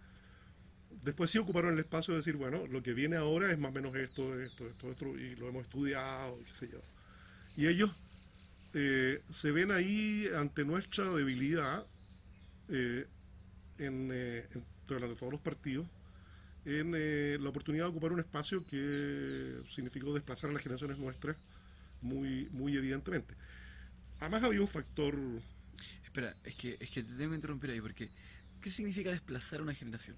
después 1.05 1.31
sí 1.31 1.39
ocuparon 1.39 1.73
el 1.75 1.81
espacio 1.81 2.13
de 2.15 2.19
decir, 2.19 2.37
bueno, 2.37 2.67
lo 2.67 2.83
que 2.83 2.93
viene 2.95 3.17
ahora 3.17 3.51
es 3.51 3.59
más 3.59 3.71
o 3.71 3.75
menos 3.75 3.95
esto, 3.97 4.39
esto, 4.41 4.67
esto, 4.67 4.91
esto, 4.91 5.07
y 5.19 5.35
lo 5.37 5.49
hemos 5.49 5.63
estudiado, 5.65 6.39
qué 6.45 6.55
sé 6.55 6.69
yo. 6.69 6.79
Y 7.57 7.69
ellos 7.69 7.91
eh, 8.75 9.23
se 9.31 9.53
ven 9.53 9.73
ahí 9.73 10.29
ante 10.37 10.65
nuestra 10.65 11.07
debilidad 11.11 11.87
eh, 12.71 13.07
en, 13.79 14.11
eh, 14.13 14.47
en- 14.55 14.65
de 14.89 15.17
todos 15.17 15.33
los 15.33 15.41
partidos, 15.41 15.87
en 16.64 16.92
eh, 16.96 17.38
la 17.40 17.48
oportunidad 17.48 17.85
de 17.85 17.90
ocupar 17.90 18.12
un 18.12 18.20
espacio 18.20 18.64
que 18.64 19.61
significó 19.68 20.14
desplazar 20.14 20.51
a 20.51 20.53
las 20.53 20.62
generaciones 20.62 20.98
nuestras 20.98 21.37
muy, 22.01 22.48
muy 22.53 22.77
evidentemente. 22.77 23.35
Además 24.20 24.44
había 24.44 24.61
un 24.61 24.68
factor, 24.68 25.16
Espera, 26.05 26.35
es 26.44 26.55
que, 26.57 26.77
es 26.79 26.90
que 26.90 27.03
te 27.03 27.14
tengo 27.16 27.31
que 27.31 27.37
interrumpir 27.37 27.70
ahí, 27.70 27.81
porque 27.81 28.11
¿qué 28.61 28.70
significa 28.70 29.11
desplazar 29.11 29.61
a 29.61 29.62
una 29.62 29.75
generación? 29.75 30.16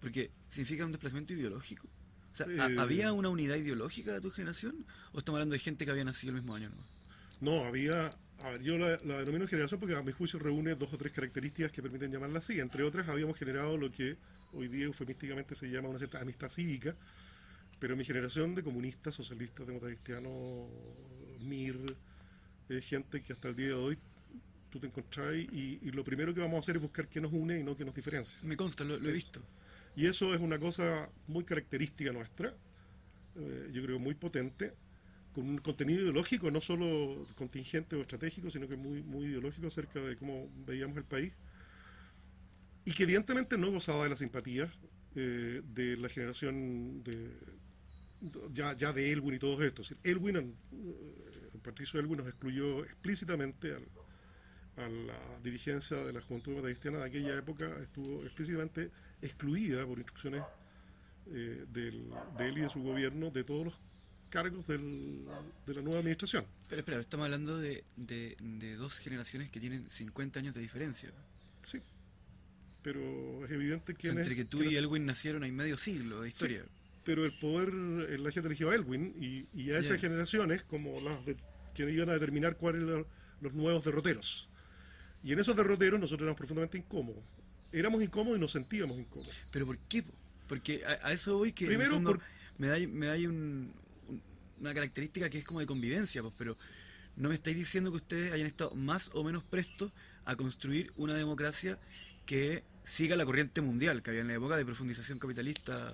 Porque 0.00 0.30
significa 0.48 0.84
un 0.84 0.92
desplazamiento 0.92 1.32
ideológico. 1.34 1.86
O 2.32 2.36
sea, 2.36 2.46
¿ha- 2.46 2.70
Eh. 2.70 2.76
¿había 2.78 3.12
una 3.12 3.28
unidad 3.28 3.56
ideológica 3.56 4.12
de 4.14 4.20
tu 4.20 4.30
generación? 4.30 4.86
¿O 5.12 5.18
estamos 5.18 5.36
hablando 5.38 5.52
de 5.52 5.58
gente 5.58 5.84
que 5.84 5.90
había 5.90 6.04
nacido 6.04 6.30
el 6.30 6.36
mismo 6.38 6.54
año? 6.54 6.70
¿no? 6.70 6.76
no, 7.40 7.64
había, 7.64 8.16
a 8.42 8.50
ver, 8.50 8.62
yo 8.62 8.78
la, 8.78 8.98
la 9.04 9.18
denomino 9.18 9.46
generación 9.46 9.80
porque 9.80 9.96
a 9.96 10.02
mi 10.02 10.12
juicio 10.12 10.38
reúne 10.38 10.74
dos 10.74 10.92
o 10.92 10.98
tres 10.98 11.12
características 11.12 11.72
que 11.72 11.82
permiten 11.82 12.10
llamarla 12.10 12.38
así. 12.38 12.60
Entre 12.60 12.82
otras, 12.82 13.08
habíamos 13.08 13.38
generado 13.38 13.76
lo 13.76 13.90
que 13.90 14.16
hoy 14.52 14.68
día 14.68 14.84
eufemísticamente 14.84 15.54
se 15.54 15.70
llama 15.70 15.88
una 15.88 15.98
cierta 15.98 16.20
amistad 16.20 16.48
cívica, 16.48 16.94
pero 17.78 17.96
mi 17.96 18.04
generación 18.04 18.54
de 18.54 18.62
comunistas, 18.62 19.14
socialistas, 19.14 19.66
demócratas 19.66 19.98
cristianos, 19.98 20.68
MIR, 21.40 21.96
eh, 22.68 22.80
gente 22.80 23.22
que 23.22 23.32
hasta 23.32 23.48
el 23.48 23.56
día 23.56 23.68
de 23.68 23.74
hoy 23.74 23.98
tú 24.70 24.78
te 24.78 24.86
encontrás 24.86 25.34
y, 25.34 25.78
y 25.82 25.90
lo 25.90 26.04
primero 26.04 26.32
que 26.32 26.40
vamos 26.40 26.56
a 26.56 26.60
hacer 26.60 26.76
es 26.76 26.82
buscar 26.82 27.08
qué 27.08 27.20
nos 27.20 27.32
une 27.32 27.58
y 27.58 27.64
no 27.64 27.76
qué 27.76 27.84
nos 27.84 27.94
diferencia. 27.94 28.38
Me 28.42 28.56
consta, 28.56 28.84
lo, 28.84 28.98
lo 28.98 29.08
he 29.08 29.12
visto. 29.12 29.40
Y 29.96 30.06
eso 30.06 30.34
es 30.34 30.40
una 30.40 30.58
cosa 30.58 31.10
muy 31.26 31.44
característica 31.44 32.12
nuestra, 32.12 32.54
eh, 33.36 33.70
yo 33.72 33.82
creo 33.82 33.98
muy 33.98 34.14
potente, 34.14 34.72
con 35.34 35.48
un 35.48 35.58
contenido 35.58 36.02
ideológico, 36.02 36.50
no 36.50 36.60
solo 36.60 37.26
contingente 37.36 37.96
o 37.96 38.00
estratégico, 38.00 38.50
sino 38.50 38.68
que 38.68 38.76
muy, 38.76 39.02
muy 39.02 39.26
ideológico 39.26 39.68
acerca 39.68 40.00
de 40.00 40.16
cómo 40.16 40.48
veíamos 40.66 40.96
el 40.96 41.04
país. 41.04 41.32
Y 42.84 42.92
que 42.92 43.04
evidentemente 43.04 43.56
no 43.56 43.70
gozaba 43.70 44.04
de 44.04 44.10
la 44.10 44.16
simpatía 44.16 44.72
eh, 45.14 45.62
de 45.64 45.96
la 45.96 46.08
generación 46.08 47.02
de 47.04 47.30
ya, 48.52 48.76
ya 48.76 48.92
de 48.92 49.12
Elwin 49.12 49.34
y 49.34 49.38
todos 49.38 49.62
estos. 49.62 49.94
Elwin, 50.02 50.36
eh, 50.36 51.58
Patricio 51.62 52.00
Elwin 52.00 52.18
nos 52.18 52.28
excluyó 52.28 52.84
explícitamente 52.84 53.74
al, 53.74 53.84
a 54.76 54.88
la 54.88 55.40
dirigencia 55.40 55.96
de 55.98 56.12
la 56.12 56.20
Juventud 56.20 56.62
Cristiana 56.62 56.98
de 56.98 57.04
aquella 57.04 57.36
época, 57.36 57.66
estuvo 57.82 58.24
explícitamente 58.24 58.90
excluida 59.20 59.86
por 59.86 59.98
instrucciones 59.98 60.42
eh, 61.26 61.64
del, 61.68 62.10
de 62.38 62.48
él 62.48 62.58
y 62.58 62.60
de 62.62 62.68
su 62.68 62.82
gobierno 62.82 63.30
de 63.30 63.44
todos 63.44 63.66
los 63.66 63.78
cargos 64.30 64.66
del, 64.66 65.24
de 65.66 65.74
la 65.74 65.82
nueva 65.82 65.98
administración. 65.98 66.44
Pero 66.68 66.80
espera, 66.80 67.00
estamos 67.00 67.24
hablando 67.24 67.58
de, 67.58 67.84
de, 67.96 68.36
de 68.40 68.76
dos 68.76 68.98
generaciones 68.98 69.50
que 69.50 69.60
tienen 69.60 69.90
50 69.90 70.38
años 70.40 70.54
de 70.54 70.60
diferencia. 70.60 71.10
Sí, 71.62 71.80
pero 72.82 73.44
es 73.44 73.50
evidente 73.50 73.92
O 73.92 73.96
que... 73.96 74.08
sea, 74.10 74.18
entre 74.18 74.34
que 74.36 74.44
tú 74.44 74.62
y 74.62 74.76
Elwin 74.76 75.04
nacieron 75.06 75.42
hay 75.42 75.52
medio 75.52 75.76
siglo 75.76 76.22
de 76.22 76.28
historia. 76.30 76.64
pero 77.04 77.24
el 77.24 77.38
poder, 77.38 77.72
la 77.74 78.30
gente 78.30 78.46
eligió 78.48 78.70
a 78.70 78.74
Elwin 78.74 79.14
y, 79.20 79.46
y 79.52 79.70
a 79.72 79.78
esas 79.78 80.00
generaciones 80.00 80.62
como 80.62 81.00
las 81.00 81.24
de, 81.26 81.36
que 81.74 81.90
iban 81.90 82.08
a 82.08 82.14
determinar 82.14 82.56
cuáles 82.56 82.88
eran 82.88 83.04
los 83.40 83.52
nuevos 83.52 83.84
derroteros. 83.84 84.48
Y 85.22 85.32
en 85.32 85.38
esos 85.38 85.54
derroteros 85.56 86.00
nosotros 86.00 86.22
éramos 86.24 86.38
profundamente 86.38 86.78
incómodos. 86.78 87.22
Éramos 87.72 88.02
incómodos 88.02 88.38
y 88.38 88.40
nos 88.40 88.52
sentíamos 88.52 88.98
incómodos. 88.98 89.34
¿Pero 89.52 89.66
por 89.66 89.78
qué? 89.80 90.02
po? 90.02 90.12
Porque 90.48 90.82
a, 90.84 91.08
a 91.08 91.12
eso 91.12 91.36
voy 91.38 91.52
que 91.52 91.66
Primero, 91.66 92.00
por- 92.02 92.20
me 92.58 92.66
da, 92.68 92.78
me 92.88 93.06
da 93.06 93.14
un- 93.28 93.72
una 94.60 94.74
característica 94.74 95.28
que 95.30 95.38
es 95.38 95.44
como 95.44 95.60
de 95.60 95.66
convivencia, 95.66 96.22
pues, 96.22 96.34
pero 96.38 96.56
no 97.16 97.28
me 97.28 97.34
estáis 97.34 97.56
diciendo 97.56 97.90
que 97.90 97.96
ustedes 97.96 98.32
hayan 98.32 98.46
estado 98.46 98.74
más 98.74 99.10
o 99.14 99.24
menos 99.24 99.42
prestos 99.44 99.90
a 100.24 100.36
construir 100.36 100.92
una 100.96 101.14
democracia 101.14 101.78
que 102.26 102.62
siga 102.84 103.16
la 103.16 103.24
corriente 103.24 103.60
mundial 103.60 104.02
que 104.02 104.10
había 104.10 104.22
en 104.22 104.28
la 104.28 104.34
época 104.34 104.56
de 104.56 104.64
profundización 104.64 105.18
capitalista. 105.18 105.92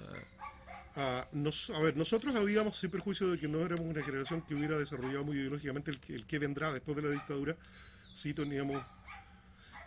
a, 0.94 1.28
nos- 1.32 1.70
a 1.70 1.78
ver, 1.80 1.96
nosotros 1.96 2.34
habíamos 2.34 2.78
sin 2.78 2.90
perjuicio 2.90 3.30
de 3.30 3.38
que 3.38 3.48
no 3.48 3.60
éramos 3.64 3.86
una 3.86 4.02
generación 4.02 4.42
que 4.42 4.54
hubiera 4.54 4.78
desarrollado 4.78 5.24
muy 5.24 5.36
ideológicamente 5.38 5.90
el 5.90 6.00
que, 6.00 6.14
el 6.14 6.24
que 6.26 6.38
vendrá 6.38 6.72
después 6.72 6.96
de 6.96 7.02
la 7.02 7.10
dictadura, 7.10 7.56
sí 8.12 8.32
teníamos 8.34 8.82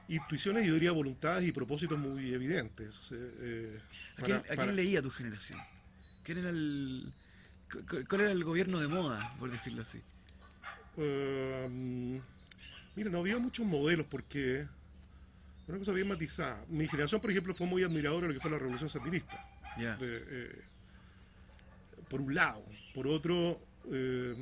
intuiciones 0.08 0.66
y 0.68 0.72
diría 0.72 0.92
voluntades 0.92 1.48
y 1.48 1.52
propósitos 1.52 1.98
muy 1.98 2.34
evidentes. 2.34 3.12
eh, 3.12 3.16
eh, 3.42 3.80
¿A 4.18 4.22
quién, 4.24 4.42
para- 4.42 4.54
a 4.54 4.58
quién 4.66 4.76
leía 4.76 5.02
tu 5.02 5.10
generación? 5.12 5.60
¿Quién 6.24 6.38
era 6.40 6.50
el, 6.50 7.04
¿Cuál 8.08 8.22
era 8.22 8.32
el 8.32 8.44
gobierno 8.44 8.80
de 8.80 8.88
moda, 8.88 9.36
por 9.40 9.52
decirlo 9.52 9.84
así? 9.84 10.02
Eh, 10.98 12.20
mira, 12.96 13.10
no 13.10 13.20
había 13.20 13.38
muchos 13.38 13.66
modelos 13.66 14.06
porque 14.10 14.66
una 15.68 15.78
cosa 15.78 15.92
bien 15.92 16.08
matizada. 16.08 16.66
Mi 16.68 16.88
generación, 16.88 17.22
por 17.22 17.30
ejemplo, 17.30 17.54
fue 17.54 17.68
muy 17.68 17.84
admiradora 17.84 18.24
de 18.24 18.28
lo 18.30 18.34
que 18.34 18.40
fue 18.40 18.52
la 18.52 18.58
revolución 18.58 18.90
de, 19.78 19.98
eh, 20.00 20.62
por 22.10 22.22
un 22.22 22.34
lado. 22.34 22.64
Por 22.94 23.08
otro, 23.08 23.62
eh, 23.92 24.36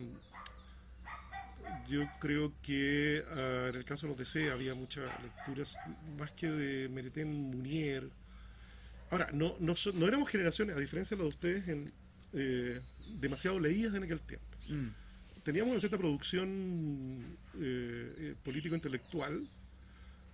yo 1.88 2.08
creo 2.20 2.54
que 2.62 3.24
ah, 3.30 3.68
en 3.70 3.76
el 3.76 3.86
caso 3.86 4.08
de 4.08 4.12
los 4.12 4.18
DC 4.18 4.52
había 4.52 4.74
muchas 4.74 5.12
lecturas, 5.22 5.78
más 6.18 6.32
que 6.32 6.48
de 6.48 6.88
Meretén 6.90 7.30
Munier. 7.30 8.10
Ahora, 9.12 9.30
no, 9.34 9.56
no, 9.60 9.74
no 9.94 10.08
éramos 10.08 10.30
generaciones, 10.30 10.76
a 10.76 10.80
diferencia 10.80 11.16
de 11.16 11.24
la 11.24 11.30
de 11.30 11.36
ustedes, 11.36 11.68
en, 11.68 11.94
eh, 12.34 12.82
demasiado 13.20 13.60
leídas 13.60 13.93
en 13.96 14.04
aquel 14.04 14.22
tiempo. 14.22 14.58
Mm. 14.70 14.88
Teníamos 15.43 15.72
una 15.72 15.80
cierta 15.80 15.98
producción 15.98 17.38
eh, 17.56 18.15
eh, 18.17 18.36
político-intelectual, 18.43 19.48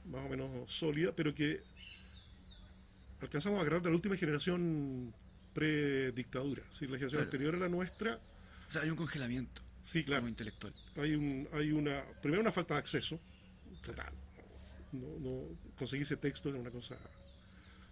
más 0.09 0.25
o 0.25 0.29
menos 0.29 0.71
sólida, 0.71 1.15
pero 1.15 1.33
que 1.35 1.61
alcanzamos 3.21 3.59
a 3.59 3.61
agarrar 3.61 3.81
de 3.81 3.89
la 3.89 3.95
última 3.95 4.15
generación 4.17 5.13
pre-dictadura. 5.53 6.63
Si 6.69 6.85
la 6.85 6.97
generación 6.97 7.21
Claro. 7.21 7.25
anterior 7.25 7.55
a 7.55 7.59
la 7.59 7.69
nuestra, 7.69 8.19
O 8.69 8.71
sea, 8.71 8.81
hay 8.81 8.89
un 8.89 8.95
congelamiento 8.95 9.61
sí, 9.83 10.03
claro, 10.03 10.21
como 10.21 10.29
intelectual. 10.29 10.73
hay, 10.95 11.15
un, 11.15 11.47
hay 11.53 11.71
una, 11.71 12.03
primero 12.21 12.41
una 12.41 12.51
falta 12.51 12.73
de 12.73 12.79
acceso 12.79 13.19
total. 13.85 14.13
No, 14.91 15.19
no, 15.19 15.57
conseguirse 15.77 16.17
texto 16.17 16.49
era 16.49 16.57
una 16.59 16.71
cosa... 16.71 16.97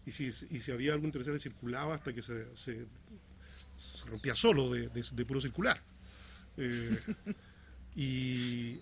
Y 0.05 0.11
si, 0.11 0.25
y 0.25 0.59
si 0.59 0.71
había 0.71 0.93
algo 0.93 1.05
interesante 1.05 1.37
circulaba 1.39 1.93
hasta 1.93 2.11
que 2.11 2.23
se, 2.23 2.55
se, 2.55 2.87
se 3.75 4.09
rompía 4.09 4.35
solo 4.35 4.71
de, 4.71 4.89
de- 4.89 5.05
de 5.11 5.25
puro 5.25 5.41
circular. 5.41 5.81
Eh, 6.57 6.97
y 7.95 8.79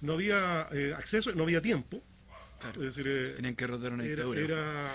no 0.00 0.14
había 0.14 0.68
eh, 0.72 0.94
acceso, 0.96 1.32
no 1.34 1.42
había 1.44 1.60
tiempo. 1.62 2.02
Claro. 2.60 2.80
Es 2.82 2.94
decir, 2.96 3.06
eh, 3.08 3.32
Tenían 3.36 3.54
que 3.56 3.66
rodear 3.66 3.92
una 3.92 4.04
era, 4.04 4.24
dictadura. 4.24 4.40
era, 4.40 4.92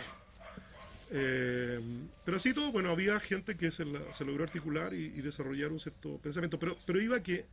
eh, 1.12 1.80
pero 2.26 2.38
así 2.38 2.54
todo, 2.54 2.72
bueno, 2.72 2.90
había 2.90 3.20
gente 3.20 3.56
que 3.56 3.72
se, 3.72 3.86
la- 3.86 4.14
se 4.14 4.26
logró 4.26 4.44
articular 4.44 4.94
y, 4.94 5.06
y 5.06 5.22
desarrollar 5.22 5.72
un 5.72 5.80
cierto 5.80 6.18
pensamiento, 6.20 6.58
pero, 6.60 6.78
pero 6.86 7.02
iba 7.02 7.22
que 7.22 7.46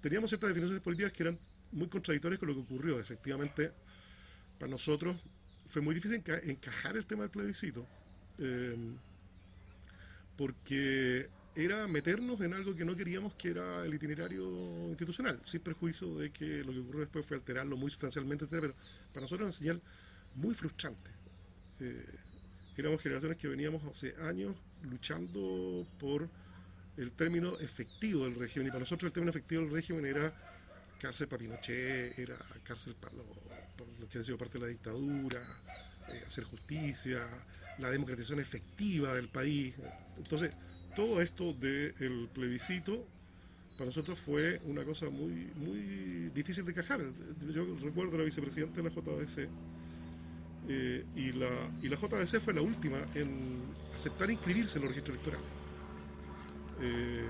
teníamos 0.00 0.30
ciertas 0.30 0.48
definiciones 0.48 0.82
políticas 0.82 1.12
que 1.12 1.22
eran 1.24 1.38
muy 1.72 1.88
contradictorias 1.88 2.38
con 2.38 2.48
lo 2.48 2.54
que 2.54 2.60
ocurrió. 2.60 2.98
Efectivamente, 2.98 3.70
para 4.58 4.70
nosotros 4.70 5.16
fue 5.66 5.82
muy 5.82 5.94
difícil 5.94 6.22
enca- 6.22 6.40
encajar 6.44 6.96
el 6.96 7.06
tema 7.06 7.22
del 7.22 7.30
plebiscito, 7.30 7.86
porque 10.40 11.28
era 11.54 11.86
meternos 11.86 12.40
en 12.40 12.54
algo 12.54 12.74
que 12.74 12.82
no 12.82 12.96
queríamos, 12.96 13.34
que 13.34 13.50
era 13.50 13.84
el 13.84 13.92
itinerario 13.92 14.88
institucional, 14.88 15.38
sin 15.44 15.60
perjuicio 15.60 16.16
de 16.16 16.30
que 16.30 16.64
lo 16.64 16.72
que 16.72 16.78
ocurrió 16.78 17.00
después 17.00 17.26
fue 17.26 17.36
alterarlo 17.36 17.76
muy 17.76 17.90
sustancialmente, 17.90 18.46
pero 18.46 18.72
para 19.08 19.20
nosotros 19.20 19.32
era 19.40 19.44
una 19.44 19.52
señal 19.52 19.82
muy 20.36 20.54
frustrante. 20.54 21.10
Eh, 21.80 22.06
éramos 22.74 23.02
generaciones 23.02 23.36
que 23.36 23.48
veníamos 23.48 23.84
hace 23.84 24.14
años 24.22 24.56
luchando 24.82 25.86
por 25.98 26.26
el 26.96 27.10
término 27.10 27.58
efectivo 27.58 28.24
del 28.24 28.36
régimen, 28.36 28.68
y 28.68 28.70
para 28.70 28.80
nosotros 28.80 29.10
el 29.10 29.12
término 29.12 29.28
efectivo 29.28 29.60
del 29.60 29.72
régimen 29.72 30.06
era 30.06 30.32
cárcel 30.98 31.28
para 31.28 31.40
Pinochet, 31.40 32.18
era 32.18 32.38
cárcel 32.64 32.94
para 32.94 33.14
los, 33.14 33.26
para 33.76 33.90
los 34.00 34.08
que 34.08 34.16
han 34.16 34.24
sido 34.24 34.38
parte 34.38 34.54
de 34.54 34.64
la 34.64 34.70
dictadura, 34.70 35.42
eh, 36.12 36.22
hacer 36.26 36.44
justicia, 36.44 37.20
la 37.78 37.90
democratización 37.90 38.40
efectiva 38.40 39.14
del 39.14 39.28
país. 39.28 39.74
Entonces, 40.16 40.52
todo 40.96 41.20
esto 41.20 41.52
del 41.54 42.28
plebiscito 42.32 43.06
para 43.78 43.86
nosotros 43.86 44.20
fue 44.20 44.60
una 44.64 44.84
cosa 44.84 45.08
muy 45.08 45.50
muy 45.56 46.30
difícil 46.34 46.64
de 46.64 46.72
encajar. 46.72 47.00
Yo 47.52 47.64
recuerdo 47.82 48.16
a 48.16 48.18
la 48.18 48.24
vicepresidenta 48.24 48.82
de 48.82 48.90
la 48.90 48.94
JDC 48.94 49.48
eh, 50.68 51.04
y, 51.16 51.32
la, 51.32 51.48
y 51.82 51.88
la 51.88 51.96
JDC 51.96 52.40
fue 52.40 52.52
la 52.54 52.60
última 52.62 52.98
en 53.14 53.62
aceptar 53.94 54.30
inscribirse 54.30 54.78
en 54.78 54.84
los 54.84 54.90
registros 54.94 55.16
electorales. 55.16 55.48
Eh, 56.82 57.24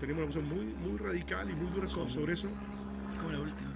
teníamos 0.00 0.24
una 0.24 0.32
posición 0.32 0.48
muy, 0.48 0.88
muy 0.88 0.98
radical 0.98 1.50
y 1.50 1.54
muy 1.54 1.70
dura 1.72 1.86
so- 1.88 1.96
¿Cómo? 1.98 2.10
sobre 2.10 2.32
eso. 2.34 2.48
Como 3.18 3.32
la 3.32 3.40
última. 3.40 3.70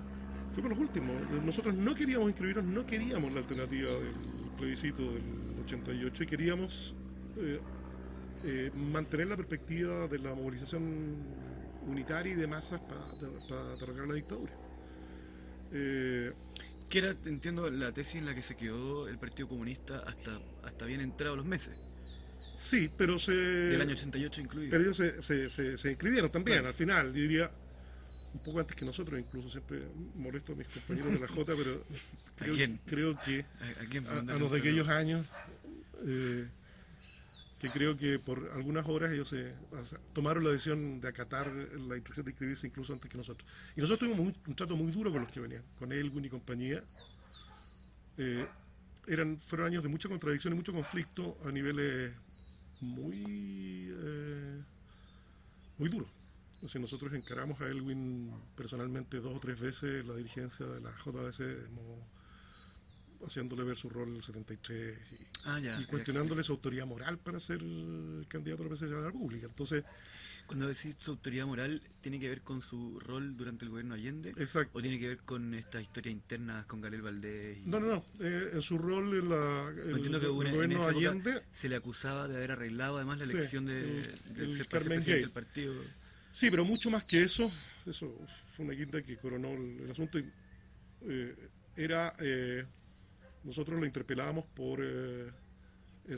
Fuimos 0.55 0.71
los 0.71 0.79
últimos. 0.81 1.31
Nosotros 1.45 1.75
no 1.75 1.95
queríamos 1.95 2.29
inscribirnos, 2.31 2.65
no 2.65 2.87
queríamos 2.87 3.33
la 3.33 3.41
alternativa 3.41 3.91
del 3.91 4.15
plebiscito 4.57 5.03
del 5.13 5.23
88 5.65 6.23
y 6.23 6.27
queríamos 6.27 6.95
eh, 7.39 7.61
eh, 8.45 8.71
mantener 8.75 9.29
la 9.29 9.37
perspectiva 9.37 10.07
de 10.09 10.19
la 10.19 10.35
movilización 10.35 11.17
unitaria 11.87 12.33
y 12.33 12.37
de 12.37 12.47
masas 12.47 12.81
para 12.81 13.01
derrocar 13.79 14.07
la 14.09 14.15
dictadura. 14.15 14.53
Eh, 15.73 16.33
Que 16.89 16.99
era, 16.99 17.17
entiendo, 17.27 17.69
la 17.71 17.93
tesis 17.93 18.17
en 18.17 18.27
la 18.27 18.35
que 18.35 18.43
se 18.43 18.57
quedó 18.57 19.09
el 19.09 19.19
Partido 19.19 19.49
Comunista 19.49 19.99
hasta, 20.07 20.41
hasta 20.65 20.85
bien 20.87 21.01
entrados 21.01 21.37
los 21.37 21.47
meses. 21.47 21.77
sí, 22.55 22.89
pero 22.97 23.19
se... 23.19 23.33
Del 23.33 23.81
año 23.81 23.93
88 23.93 24.41
incluido. 24.41 24.71
Pero 24.71 24.83
ellos 24.85 24.97
se, 24.97 25.21
se, 25.21 25.51
se- 25.51 25.77
se 25.77 25.89
inscribieron 25.91 26.31
también, 26.31 26.59
Claro. 26.59 26.69
al 26.69 26.75
final, 26.75 27.07
yo 27.09 27.21
diría, 27.23 27.51
un 28.37 28.45
poco 28.45 28.61
antes 28.61 28.77
que 28.77 28.85
nosotros, 28.85 29.19
incluso 29.19 29.49
siempre 29.49 29.83
molesto 30.15 30.53
a 30.53 30.57
mis 30.57 30.69
compañeros 30.69 31.13
de 31.13 31.21
la 31.21 31.29
J, 31.29 31.53
pero 31.57 31.85
creo, 32.37 32.55
quién? 32.55 32.81
creo 32.87 33.19
que 33.25 33.45
¿A, 33.61 33.83
a 33.83 33.87
quién 33.89 34.07
a, 34.07 34.15
mandarle 34.15 34.41
a 34.41 34.45
los 34.45 34.53
de 34.53 34.59
aquellos 34.59 34.89
años, 34.89 35.27
eh, 36.05 36.47
que 37.61 37.71
creo 37.71 37.97
que 37.97 38.19
por 38.19 38.51
algunas 38.55 38.87
horas 38.87 39.13
ellos 39.13 39.29
se, 39.29 39.55
tomaron 40.13 40.45
la 40.45 40.51
decisión 40.51 41.01
de 41.01 41.09
acatar 41.09 41.51
la 41.51 41.97
instrucción 41.97 42.27
de 42.27 42.33
inscribirse 42.33 42.67
incluso 42.67 42.93
antes 42.93 43.11
que 43.11 43.17
nosotros. 43.17 43.49
Y 43.75 43.81
nosotros 43.81 44.11
tuvimos 44.11 44.27
un, 44.27 44.37
un 44.47 44.55
trato 44.55 44.77
muy 44.77 44.93
duro 44.93 45.11
con 45.11 45.23
los 45.23 45.33
que 45.33 45.41
venían, 45.41 45.63
con 45.79 45.91
Elwin 45.91 46.27
y 46.27 46.29
compañía. 46.29 46.85
Eh, 48.19 48.47
eran, 49.09 49.39
fueron 49.39 49.69
años 49.69 49.83
de 49.83 49.89
mucha 49.89 50.09
contradicción 50.09 50.53
y 50.53 50.57
mucho 50.57 50.73
conflicto 50.73 51.39
a 51.45 51.51
niveles 51.51 52.13
muy, 52.81 53.91
eh, 53.91 54.63
muy 55.79 55.89
duros. 55.89 56.09
Sea, 56.69 56.81
nosotros 56.81 57.13
encaramos 57.15 57.61
a 57.61 57.69
Elwin 57.69 58.33
personalmente 58.57 59.19
dos 59.21 59.37
o 59.37 59.41
tres 59.41 59.61
veces 59.61 60.05
la 60.05 60.17
dirigencia 60.17 60.67
de 60.67 60.81
la 60.81 60.91
JDC, 61.05 61.69
haciéndole 63.25 63.63
ver 63.65 63.77
su 63.77 63.89
rol 63.89 64.09
en 64.11 64.17
el 64.17 64.23
73 64.23 64.99
y, 65.13 65.27
Ah, 65.45 65.59
ya. 65.61 65.81
y 65.81 65.85
cuestionándole 65.87 66.43
su 66.43 66.53
autoridad 66.53 66.87
moral 66.87 67.19
para 67.19 67.39
ser 67.41 67.61
candidato 68.29 68.63
a 68.63 68.65
la 68.67 68.71
presidencia 68.71 68.97
de 68.97 69.03
la 69.03 69.07
República. 69.11 69.47
Entonces, 69.47 69.85
Cuando 70.47 70.69
decís 70.69 70.95
su 71.01 71.11
autoridad 71.11 71.45
moral, 71.45 71.83
¿tiene 72.03 72.21
que 72.21 72.29
ver 72.29 72.43
con 72.43 72.63
su 72.63 73.01
rol 73.01 73.37
durante 73.37 73.65
el 73.65 73.71
gobierno 73.73 73.95
Allende? 73.95 74.31
exacto. 74.37 74.79
¿O 74.79 74.81
tiene 74.81 75.01
que 75.01 75.09
ver 75.09 75.19
con 75.19 75.55
estas 75.55 75.83
historias 75.83 76.13
internas 76.13 76.67
con 76.67 76.81
Gabriel 76.81 77.03
Valdés? 77.03 77.59
y- 77.59 77.69
No, 77.69 77.81
no, 77.81 77.87
no. 77.89 78.05
eh, 78.21 78.51
en 78.53 78.63
su 78.63 78.79
rol 78.79 79.13
en 79.19 79.29
la, 79.29 79.71
el, 79.71 79.91
entiendo 79.97 80.21
que 80.21 80.27
el 80.27 80.31
una- 80.33 80.51
en 80.51 80.55
gobierno 80.55 80.89
época 80.89 81.09
Allende, 81.09 81.43
Se 81.51 81.69
le 81.69 81.75
acusaba 81.75 82.29
de 82.29 82.37
haber 82.37 82.53
arreglado 82.53 82.97
además 82.97 83.19
la 83.19 83.27
Sí, 83.27 83.33
elección 83.33 83.65
de, 83.67 83.81
el- 84.03 84.35
del 84.35 84.45
el 84.51 84.57
ser 84.57 84.69
presidente 84.69 85.17
del 85.17 85.31
partido. 85.33 85.75
Sí, 86.37 86.51
pero 86.51 86.67
mucho 86.67 86.91
más 86.91 87.03
que 87.05 87.23
eso, 87.23 87.51
eso 87.87 88.15
fue 88.55 88.67
una 88.67 88.77
quinta 88.77 89.01
que 89.03 89.17
coronó 89.17 89.55
el, 89.55 89.81
el 89.85 89.91
asunto. 89.91 90.19
y, 90.19 90.31
eh, 91.09 91.35
era, 91.77 92.15
eh, 92.19 92.67
nosotros 93.45 93.81
lo 93.81 93.87
interpelábamos 93.87 94.45
por 94.55 94.81
eh, 94.83 95.31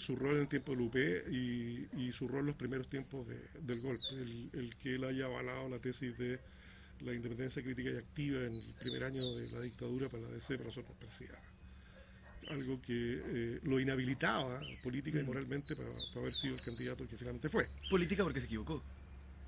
su 0.01 0.16
rol 0.16 0.35
en 0.35 0.41
el 0.43 0.49
tiempo 0.49 0.73
del 0.73 0.81
UP 0.81 0.97
y, 1.31 1.87
y 1.93 2.11
su 2.12 2.27
rol 2.27 2.41
en 2.41 2.47
los 2.47 2.57
primeros 2.57 2.89
tiempos 2.89 3.29
de- 3.29 3.49
del 3.61 3.81
golpe, 3.81 4.12
el, 4.16 4.51
el 4.55 4.75
que 4.77 4.97
él 4.97 5.05
haya 5.05 5.27
avalado 5.27 5.69
la 5.69 5.79
tesis 5.79 6.19
de 6.19 6.41
la 7.01 7.14
independencia 7.14 7.62
crítica 7.62 7.91
y 7.91 7.97
activa 7.97 8.41
en 8.41 8.57
el 8.57 8.75
primer 8.81 9.05
año 9.05 9.37
de 9.37 9.49
la 9.51 9.61
dictadura 9.61 10.09
para 10.09 10.25
la 10.25 10.31
DC, 10.31 10.55
para 10.57 10.64
nosotros 10.66 10.91
nos 10.91 10.99
parecía 10.99 11.39
algo 12.51 12.81
que 12.81 13.61
lo 13.62 13.79
inhabilitaba 13.79 14.61
política 14.83 15.21
y 15.21 15.23
moralmente 15.25 15.77
para, 15.77 15.91
para 15.91 16.21
haber 16.23 16.35
sido 16.35 16.55
el 16.55 16.61
candidato 16.62 17.07
que 17.07 17.16
finalmente 17.16 17.49
fue. 17.49 17.69
Política 17.89 18.25
porque 18.25 18.41
se 18.41 18.47
equivocó. 18.47 18.83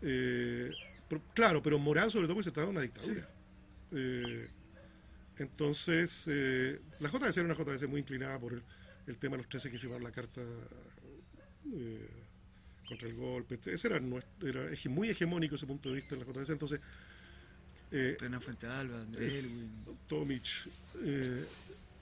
Eh, 0.02 0.70
pero- 1.08 1.22
claro, 1.34 1.62
pero 1.62 1.78
moral 1.78 2.10
sobre 2.10 2.26
todo 2.26 2.34
porque 2.36 2.44
se 2.44 2.50
trataba 2.52 2.66
de 2.66 2.78
una 2.78 2.82
dictadura. 2.82 3.28
Eh, 3.92 4.48
entonces, 5.38 6.24
eh, 6.28 6.80
la 7.00 7.08
JDC 7.08 7.38
era 7.40 7.46
una 7.46 7.54
JDC 7.56 7.86
muy 7.88 8.00
inclinada 8.00 8.38
por 8.38 8.52
el, 8.52 8.62
el 9.06 9.16
tema 9.18 9.36
de 9.36 9.38
los 9.42 9.48
13 9.48 9.70
que 9.70 9.78
firmaron 9.78 10.04
la 10.04 10.12
carta 10.12 10.40
eh, 11.72 12.08
contra 12.88 13.08
el 13.08 13.14
golpe. 13.14 13.58
Ese 13.66 13.88
era, 13.88 14.00
nuestro- 14.00 14.48
era 14.48 14.70
hege- 14.70 14.88
muy 14.90 15.08
hegemónico 15.10 15.54
ese 15.54 15.66
punto 15.66 15.88
de 15.88 15.96
vista 15.96 16.14
en 16.14 16.20
la 16.20 16.26
JDC. 16.26 16.50
Entonces, 16.52 16.80
eh, 17.92 18.16
Fuente 18.40 18.66
Alba, 18.66 19.04
es- 19.18 19.44
Elwin. 19.44 19.70
Tomic, 20.08 20.44
eh, 21.02 21.44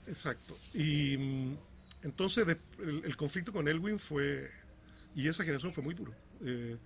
exacto. 0.07 0.57
Y 0.73 1.17
mm, 1.17 1.57
entonces 2.03 2.45
de- 2.45 2.57
el, 2.83 3.01
el 3.05 3.15
conflicto 3.17 3.51
con 3.53 3.67
Elwin 3.67 3.99
fue, 3.99 4.49
y 5.15 5.27
esa 5.27 5.43
generación 5.43 5.71
fue 5.71 5.83
muy 5.83 5.93
duro. 5.95 6.13
Eh, 6.41 6.77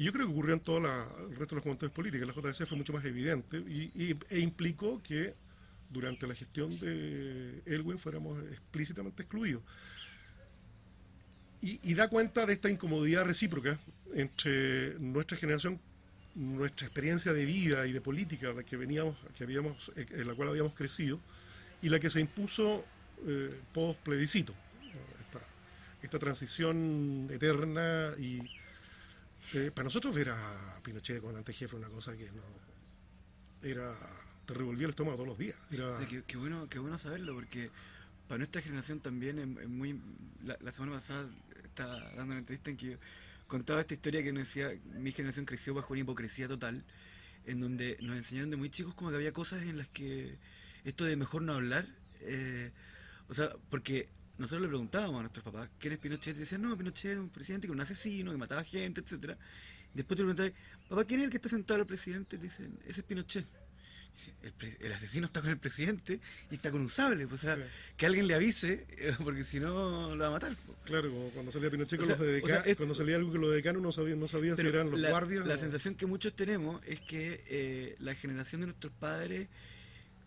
y 0.00 0.04
yo 0.04 0.14
creo 0.14 0.26
que 0.26 0.32
ocurrió 0.32 0.54
en 0.54 0.60
todo 0.60 0.80
la- 0.80 1.06
el 1.28 1.36
resto 1.36 1.54
de 1.54 1.56
los 1.56 1.62
comentarios 1.62 1.92
políticos. 1.92 2.26
La 2.26 2.32
JDC 2.32 2.64
fue 2.64 2.78
mucho 2.78 2.94
más 2.94 3.04
evidente 3.04 3.58
y, 3.58 4.16
e 4.30 4.38
implicó 4.40 5.02
que 5.02 5.34
durante 5.90 6.26
la 6.26 6.34
gestión 6.34 6.78
de 6.78 7.60
Elwin 7.66 7.98
fuéramos 7.98 8.42
explícitamente 8.44 9.24
excluidos. 9.24 9.62
Y, 11.60 11.92
da 11.92 12.08
cuenta 12.08 12.46
de 12.46 12.54
esta 12.54 12.70
incomodidad 12.70 13.26
recíproca 13.26 13.78
entre 14.14 14.98
nuestra 14.98 15.36
generación 15.36 15.78
nuestra 16.34 16.86
experiencia 16.86 17.34
de 17.34 17.44
vida 17.44 17.86
y 17.86 17.92
de 17.92 18.00
política 18.00 18.54
la 18.54 18.62
que 18.62 18.78
veníamos 18.78 19.18
que 19.36 19.44
habíamos 19.44 19.92
en 19.96 20.26
la 20.26 20.34
cual 20.34 20.48
habíamos 20.48 20.72
crecido 20.72 21.20
y 21.82 21.90
la 21.90 22.00
que 22.00 22.08
se 22.08 22.20
impuso 22.20 22.86
eh, 23.26 23.50
post 23.74 24.00
plebiscito 24.00 24.54
esta, 25.20 25.40
esta 26.02 26.18
transición 26.18 27.28
eterna 27.30 28.14
y 28.18 28.40
eh, 29.54 29.70
para 29.74 29.84
nosotros 29.84 30.14
ver 30.14 30.30
a 30.30 30.80
Pinochet 30.82 31.20
como 31.20 31.36
antejefe 31.36 31.76
una 31.76 31.88
cosa 31.88 32.16
que 32.16 32.30
no 32.30 32.42
era 33.62 33.94
te 34.46 34.54
revolvía 34.54 34.86
el 34.86 34.90
estómago 34.90 35.16
todos 35.16 35.28
los 35.28 35.38
días 35.38 35.56
qué, 36.26 36.36
bueno, 36.36 36.68
qué 36.68 36.78
bueno 36.78 36.98
saberlo, 36.98 37.34
porque 37.34 37.70
para 38.28 38.38
nuestra 38.38 38.62
generación 38.62 39.00
también 39.00 39.38
es, 39.38 39.68
muy... 39.68 40.00
La, 40.44 40.56
la 40.60 40.72
semana 40.72 40.94
pasada 40.94 41.28
estaba 41.64 41.98
dando 42.14 42.32
una 42.32 42.38
entrevista 42.38 42.70
en 42.70 42.76
que 42.76 42.98
contaba 43.50 43.80
esta 43.80 43.94
historia 43.94 44.22
que 44.22 44.32
nos 44.32 44.44
decía, 44.46 44.72
mi 44.94 45.12
generación 45.12 45.44
creció 45.44 45.74
bajo 45.74 45.92
una 45.92 46.02
hipocresía 46.02 46.48
total, 46.48 46.82
en 47.46 47.60
donde 47.60 47.98
nos 48.00 48.16
enseñaron 48.16 48.50
de 48.50 48.56
muy 48.56 48.70
chicos 48.70 48.94
como 48.94 49.10
que 49.10 49.16
había 49.16 49.32
cosas 49.32 49.62
en 49.62 49.76
las 49.76 49.88
que 49.88 50.38
esto 50.84 51.04
de 51.04 51.16
mejor 51.16 51.42
no 51.42 51.54
hablar, 51.54 51.86
eh, 52.20 52.70
o 53.28 53.34
sea, 53.34 53.50
porque 53.68 54.08
nosotros 54.40 54.62
le 54.62 54.68
preguntábamos 54.68 55.18
a 55.18 55.22
nuestros 55.22 55.44
papás 55.44 55.68
quién 55.78 55.92
es 55.92 55.98
Pinochet, 55.98 56.34
y 56.36 56.40
decían, 56.40 56.62
no, 56.62 56.76
Pinochet 56.76 57.12
es 57.12 57.18
un 57.18 57.28
presidente 57.30 57.66
que 57.66 57.72
era 57.72 57.76
un 57.76 57.80
asesino, 57.82 58.32
que 58.32 58.38
mataba 58.38 58.64
gente, 58.64 59.00
etcétera 59.00 59.36
Después 59.94 60.16
te 60.16 60.22
preguntabas, 60.22 60.52
papá, 60.88 61.04
¿quién 61.04 61.20
es 61.20 61.24
el 61.24 61.30
que 61.30 61.36
está 61.38 61.48
sentado 61.48 61.80
al 61.80 61.86
presidente? 61.86 62.36
Te 62.38 62.42
dicen, 62.44 62.76
ese 62.86 63.00
es 63.00 63.02
Pinochet. 63.06 63.44
Y 64.42 64.46
El, 64.46 64.76
el 64.86 64.92
asesino 64.92 65.26
está 65.26 65.40
con 65.40 65.50
el 65.50 65.58
presidente 65.58 66.20
y 66.50 66.54
está 66.54 66.70
con 66.70 66.80
un 66.82 66.88
sable, 66.90 67.26
pues, 67.26 67.40
o 67.40 67.42
sea, 67.42 67.54
Claro. 67.56 67.70
que 67.96 68.06
alguien 68.06 68.26
le 68.26 68.34
avise, 68.34 68.86
eh, 68.90 69.14
porque 69.24 69.42
si 69.44 69.58
no 69.60 70.14
lo 70.14 70.18
va 70.22 70.28
a 70.28 70.30
matar. 70.30 70.54
pues. 70.66 70.78
claro 70.84 71.10
como 71.10 71.30
cuando 71.30 71.50
salía 71.50 71.70
Pinochet 71.70 71.98
con 72.00 72.04
O 72.04 72.06
sea, 72.06 72.16
los 72.16 72.26
de 72.26 72.42
o 72.42 72.46
sea, 72.46 72.76
cuando 72.76 72.94
salía 72.94 73.16
algo 73.16 73.32
que 73.32 73.38
los 73.38 73.50
de 73.50 73.56
decano 73.56 73.80
no 73.80 73.90
sabían 73.92 74.20
no 74.20 74.28
sabía 74.28 74.54
si 74.56 74.66
eran 74.66 74.90
los 74.90 75.00
la, 75.00 75.10
guardias 75.10 75.46
la 75.46 75.54
o- 75.54 75.58
sensación 75.58 75.94
que 75.94 76.06
muchos 76.06 76.34
tenemos 76.36 76.80
es 76.86 77.00
que 77.00 77.42
eh, 77.48 77.96
la 77.98 78.14
generación 78.14 78.60
de 78.60 78.66
nuestros 78.68 78.92
padres 78.92 79.48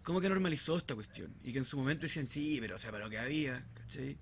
como 0.04 0.20
que 0.22 0.30
normalizó 0.30 0.78
esta 0.78 0.95
cuestión 0.95 1.34
y 1.43 1.51
que 1.54 1.60
en 1.60 1.66
su 1.66 1.78
momento 1.78 2.04
decían, 2.04 2.30
sí, 2.30 2.58
pero 2.62 2.76
o 2.76 2.80
sea, 2.80 2.91
para 2.91 3.06
lo 3.06 3.10
que 3.10 3.18
había, 3.18 3.66
¿cachai? 3.74 4.18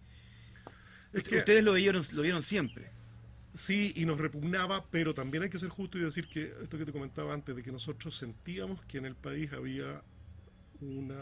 Es 1.13 1.23
que- 1.23 1.37
Ustedes 1.37 1.63
lo 1.63 1.73
vieron, 1.73 2.03
lo 2.13 2.21
vieron 2.21 2.41
siempre. 2.43 2.89
Sí, 3.53 3.91
y 3.97 4.05
nos 4.05 4.17
repugnaba, 4.17 4.85
pero 4.89 5.13
también 5.13 5.43
hay 5.43 5.49
que 5.49 5.59
ser 5.59 5.67
justo 5.69 5.97
y 5.97 6.01
decir 6.01 6.27
que 6.29 6.53
esto 6.63 6.77
que 6.77 6.85
te 6.85 6.91
comentaba 6.93 7.33
antes, 7.33 7.53
de 7.55 7.61
que 7.63 7.71
nosotros 7.71 8.15
sentíamos 8.17 8.81
que 8.85 8.97
en 8.99 9.05
el 9.05 9.15
país 9.15 9.51
había 9.51 10.01
una, 10.79 11.19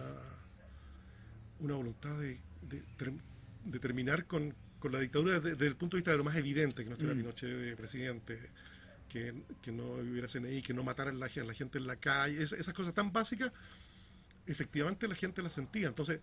una 1.60 1.74
voluntad 1.76 2.20
de, 2.20 2.40
de 2.62 2.84
ter- 2.98 3.14
de 3.66 3.80
terminar 3.80 4.26
con, 4.26 4.54
con 4.80 4.92
la 4.92 5.00
dictadura 5.00 5.40
desde, 5.40 5.52
desde 5.52 5.68
el 5.68 5.76
punto 5.76 5.98
de 5.98 6.00
vista 6.02 6.12
de 6.12 6.18
lo 6.18 6.24
más 6.24 6.36
evidente, 6.38 6.84
que 6.84 6.90
no 6.90 6.94
estuviera 6.96 7.16
Mm. 7.16 7.20
Pinochet 7.24 7.50
de 7.50 7.76
presidente, 7.76 8.40
que, 9.10 9.34
que 9.62 9.72
no 9.72 9.84
hubiera 9.94 10.28
CNI, 10.28 10.62
que 10.62 10.74
no 10.74 10.84
mataran 10.84 11.20
la, 11.20 11.28
gen- 11.30 11.48
la 11.48 11.54
gente 11.56 11.78
en 11.80 11.88
la 11.88 11.96
calle, 11.96 12.42
es- 12.44 12.54
esas 12.54 12.74
cosas 12.74 12.94
tan 12.94 13.12
básicas, 13.12 13.52
efectivamente 14.52 15.08
la 15.08 15.16
gente 15.16 15.42
las 15.42 15.54
sentía. 15.54 15.88
Entonces, 15.88 16.20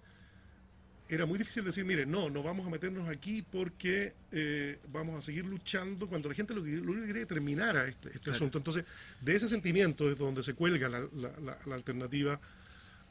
era 1.09 1.25
muy 1.25 1.39
difícil 1.39 1.65
decir, 1.65 1.85
mire, 1.85 2.05
no, 2.05 2.31
no 2.31 2.43
vamos 2.43 2.67
a 2.67 2.71
meternos 2.71 3.09
aquí 3.09 3.41
porque 3.53 4.13
eh, 4.33 4.81
vamos 4.93 5.17
a 5.17 5.23
seguir 5.23 5.45
luchando 5.47 6.09
cuando 6.09 6.29
la 6.29 6.35
gente 6.35 6.53
lo 6.53 6.61
lo 6.63 6.67
único 6.67 6.95
que 7.01 7.05
quiere 7.05 7.21
es 7.23 7.29
terminar 7.29 7.77
a 7.77 7.87
este, 7.87 8.09
este 8.09 8.19
Claro. 8.21 8.37
asunto. 8.37 8.59
Entonces, 8.59 8.85
de 9.21 9.37
ese 9.37 9.49
sentimiento 9.49 10.11
es 10.11 10.19
donde 10.19 10.43
se 10.43 10.55
cuelga 10.55 10.89
la, 10.89 11.01
la- 11.15 11.39
la- 11.41 11.59
la 11.65 11.75
alternativa 11.77 12.41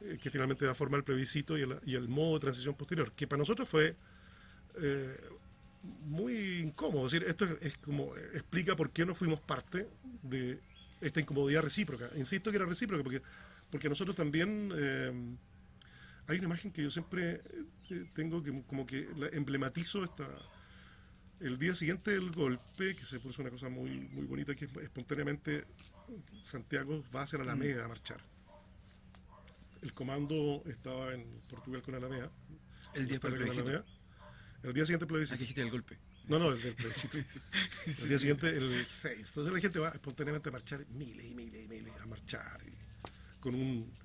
eh, 0.02 0.18
que 0.22 0.28
finalmente 0.28 0.66
da 0.66 0.74
forma 0.74 0.98
al 0.98 1.04
plebiscito 1.04 1.56
y 1.56 1.62
el, 1.62 1.74
y 1.86 1.94
el 1.94 2.06
modo 2.06 2.34
de 2.34 2.40
transición 2.40 2.74
posterior, 2.74 3.12
que 3.12 3.26
para 3.26 3.38
nosotros 3.38 3.66
fue 3.66 3.96
eh, 4.78 5.16
muy 6.04 6.60
incómodo. 6.60 7.06
Es 7.06 7.12
decir, 7.12 7.28
esto 7.30 7.46
es, 7.46 7.62
es 7.62 7.76
como 7.78 8.14
explica 8.34 8.76
por 8.76 8.90
qué 8.90 9.06
no 9.06 9.14
fuimos 9.14 9.40
parte 9.40 9.88
de 10.22 10.58
esta 11.00 11.20
incomodidad 11.20 11.62
recíproca. 11.62 12.10
Insisto 12.16 12.50
que 12.50 12.56
era 12.56 12.66
recíproca 12.66 13.02
porque, 13.02 13.22
porque 13.70 13.88
nosotros 13.88 14.16
también... 14.16 14.72
eh, 14.74 15.36
hay 16.28 16.38
una 16.38 16.46
imagen 16.46 16.72
que 16.72 16.82
yo 16.82 16.90
siempre 16.90 17.42
eh, 17.90 18.04
tengo 18.14 18.42
que 18.42 18.62
como 18.64 18.86
que 18.86 19.08
la 19.16 19.28
emblematizo 19.28 20.04
esta 20.04 20.28
el 21.40 21.58
día 21.58 21.74
siguiente 21.74 22.12
del 22.12 22.30
golpe 22.30 22.96
que 22.96 23.04
se 23.04 23.20
puso 23.20 23.42
una 23.42 23.50
cosa 23.50 23.68
muy 23.68 24.00
muy 24.00 24.26
bonita 24.26 24.54
que 24.54 24.64
espontáneamente 24.82 25.66
Santiago 26.42 27.04
va 27.14 27.22
hacia 27.22 27.38
la 27.38 27.44
Alameda 27.44 27.84
a 27.84 27.88
marchar 27.88 28.20
el 29.82 29.92
comando 29.92 30.62
estaba 30.66 31.12
en 31.12 31.40
Portugal 31.48 31.82
con 31.82 31.94
Alameda 31.94 32.30
El 32.94 33.06
día 33.06 33.18
del 33.18 33.34
plebiscito. 33.34 33.84
El 34.62 34.72
día 34.72 34.84
siguiente 34.84 35.06
plebiscito 35.06 35.34
Aquí 35.34 35.42
dijiste 35.42 35.62
el 35.62 35.70
golpe. 35.70 35.98
no, 36.28 36.38
no, 36.38 36.48
el 36.48 36.60
del 36.60 36.74
plebiscito. 36.74 37.18
El 37.86 38.08
día 38.08 38.18
siguiente, 38.18 38.48
el 38.48 38.84
6. 38.84 39.28
Entonces 39.28 39.52
la 39.52 39.60
gente 39.60 39.78
va 39.78 39.90
espontáneamente 39.90 40.48
a 40.48 40.52
marchar, 40.52 40.84
miles 40.88 41.24
y 41.24 41.34
miles 41.34 41.64
y 41.66 41.68
miles 41.68 41.92
a 42.00 42.06
marchar, 42.06 42.60
y 42.66 42.85
con 43.46 43.54
un, 43.56 43.96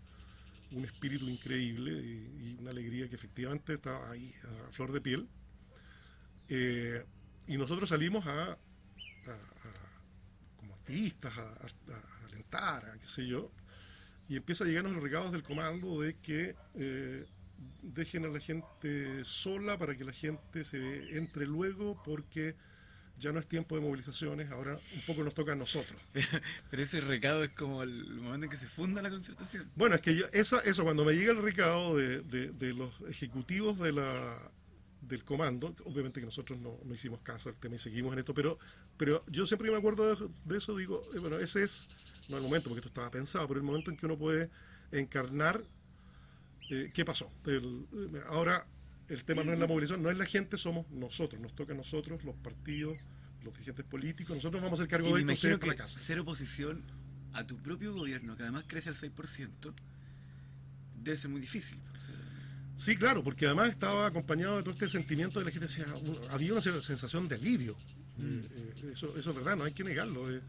un 0.72 0.86
espíritu 0.86 1.28
increíble 1.30 1.92
y, 1.94 2.52
y 2.52 2.58
una 2.60 2.72
alegría 2.72 3.10
que 3.10 3.16
efectivamente 3.16 3.76
estaba 3.76 4.12
ahí 4.12 4.34
a 4.68 4.72
flor 4.72 4.92
de 4.94 5.02
piel. 5.02 5.30
Eh, 6.48 7.06
y 7.48 7.58
nosotros 7.58 7.90
salimos 7.90 8.26
a, 8.28 8.52
a- 8.52 8.58
a- 9.32 10.02
como 10.58 10.76
activistas 10.76 11.38
a- 11.38 11.54
a 11.94 12.26
alentar, 12.26 12.86
a 12.90 13.00
qué 13.00 13.08
sé 13.08 13.28
yo, 13.28 13.54
y 14.28 14.38
empieza 14.38 14.64
a 14.66 14.68
llegarnos 14.68 14.94
los 14.94 15.04
recados 15.04 15.32
del 15.32 15.44
comando 15.44 16.02
de 16.02 16.18
que 16.20 16.58
eh, 16.76 17.28
dejen 17.82 18.26
a 18.26 18.30
la 18.30 18.40
gente 18.40 19.24
sola 19.26 19.78
para 19.78 19.98
que 19.98 20.06
la 20.06 20.14
gente 20.14 20.64
se 20.66 21.18
entre 21.18 21.48
luego 21.48 22.02
porque 22.02 22.58
ya 23.22 23.32
no 23.32 23.40
es 23.40 23.48
tiempo 23.48 23.76
de 23.76 23.82
movilizaciones, 23.82 24.52
ahora 24.52 24.74
un 24.96 25.02
poco 25.08 25.24
nos 25.24 25.34
toca 25.34 25.54
a 25.54 25.56
nosotros. 25.56 26.00
Pero 26.72 26.84
ese 26.84 27.00
recado 27.02 27.44
es 27.44 27.52
como 27.52 27.84
el 27.84 28.06
momento 28.22 28.46
en 28.46 28.50
que 28.50 28.58
se 28.58 28.68
funda 28.68 29.02
la 29.02 29.10
concertación. 29.10 29.70
Bueno, 29.76 29.96
es 29.96 30.02
que 30.02 30.16
yo, 30.16 30.26
esa, 30.34 30.60
eso, 30.62 30.84
cuando 30.84 31.06
me 31.06 31.14
llega 31.14 31.32
el 31.32 31.42
recado 31.42 31.96
de, 31.96 32.22
de- 32.22 32.50
de 32.50 32.74
los 32.74 32.92
ejecutivos 33.08 33.80
de 33.80 33.92
la, 33.94 34.52
del 35.02 35.24
comando, 35.24 35.74
obviamente 35.86 36.20
que 36.20 36.26
nosotros 36.26 36.60
no, 36.60 36.78
no 36.84 36.94
hicimos 36.94 37.22
caso 37.22 37.50
al 37.50 37.56
tema 37.56 37.76
y 37.76 37.80
seguimos 37.80 38.14
en 38.14 38.20
esto, 38.20 38.34
pero, 38.34 38.58
pero 38.98 39.24
yo 39.28 39.46
siempre 39.46 39.68
que 39.68 39.72
me 39.72 39.78
acuerdo 39.78 40.16
de, 40.16 40.28
de 40.46 40.58
eso 40.58 40.76
digo, 40.76 41.04
eh, 41.14 41.20
bueno, 41.20 41.38
ese 41.40 41.64
es, 41.64 41.88
no 42.28 42.38
el 42.38 42.44
momento, 42.44 42.70
porque 42.70 42.80
esto 42.80 42.90
estaba 42.90 43.12
pensado, 43.12 43.48
pero 43.48 43.60
el 43.60 43.66
momento 43.66 43.92
en 43.92 43.98
que 43.98 44.06
uno 44.06 44.18
puede 44.18 44.50
encarnar 44.92 45.64
eh, 46.70 46.92
qué 46.94 47.06
pasó. 47.06 47.32
El- 47.46 47.86
eh, 47.94 48.22
ahora, 48.30 48.66
el 49.10 49.24
tema 49.24 49.44
no 49.44 49.52
es 49.54 49.60
la 49.60 49.68
movilización, 49.68 50.02
no 50.04 50.10
es 50.12 50.18
la 50.18 50.26
gente, 50.26 50.58
somos 50.58 50.90
nosotros, 50.92 51.42
nos 51.42 51.54
toca 51.56 51.74
a 51.74 51.76
nosotros, 51.76 52.24
los 52.24 52.36
partidos, 52.36 52.98
los 53.44 53.54
dirigentes 53.54 53.86
políticos, 53.86 54.36
nosotros 54.36 54.62
vamos 54.62 54.80
a 54.80 54.84
hacer 54.84 54.90
cargo 54.90 55.08
Y 55.10 55.12
me 55.12 55.18
de 55.18 55.34
ustedes 55.34 55.44
imagino 55.54 55.60
que 55.60 55.68
la 55.68 55.76
casa. 55.76 56.00
ser 56.00 56.20
oposición 56.20 56.84
a 57.34 57.46
tu 57.46 57.58
propio 57.58 57.94
gobierno, 57.94 58.36
que 58.38 58.44
además 58.44 58.66
crece 58.68 58.90
al 58.90 58.96
6%, 58.96 59.74
debe 61.04 61.18
ser 61.18 61.30
muy 61.32 61.42
difícil. 61.42 61.80
Sí, 62.76 62.96
claro, 62.96 63.24
porque 63.24 63.46
además 63.46 63.70
estaba 63.70 64.08
acompañado 64.08 64.58
de 64.58 64.64
todo 64.64 64.74
este 64.74 64.90
sentimiento 64.90 65.40
de 65.40 65.46
la 65.46 65.52
gente, 65.52 65.68
decía, 65.68 65.86
había 66.30 66.54
una 66.54 66.62
sensación 66.62 67.28
de 67.28 67.36
alivio. 67.36 67.76
Mm. 68.18 68.40
Eh, 68.40 68.48
eh, 68.84 68.90
eso, 68.94 69.16
eso 69.18 69.30
es 69.32 69.36
verdad, 69.36 69.56
no 69.56 69.64
hay 69.66 69.74
que 69.74 69.84
negarlo. 69.84 70.32
eh. 70.32 70.42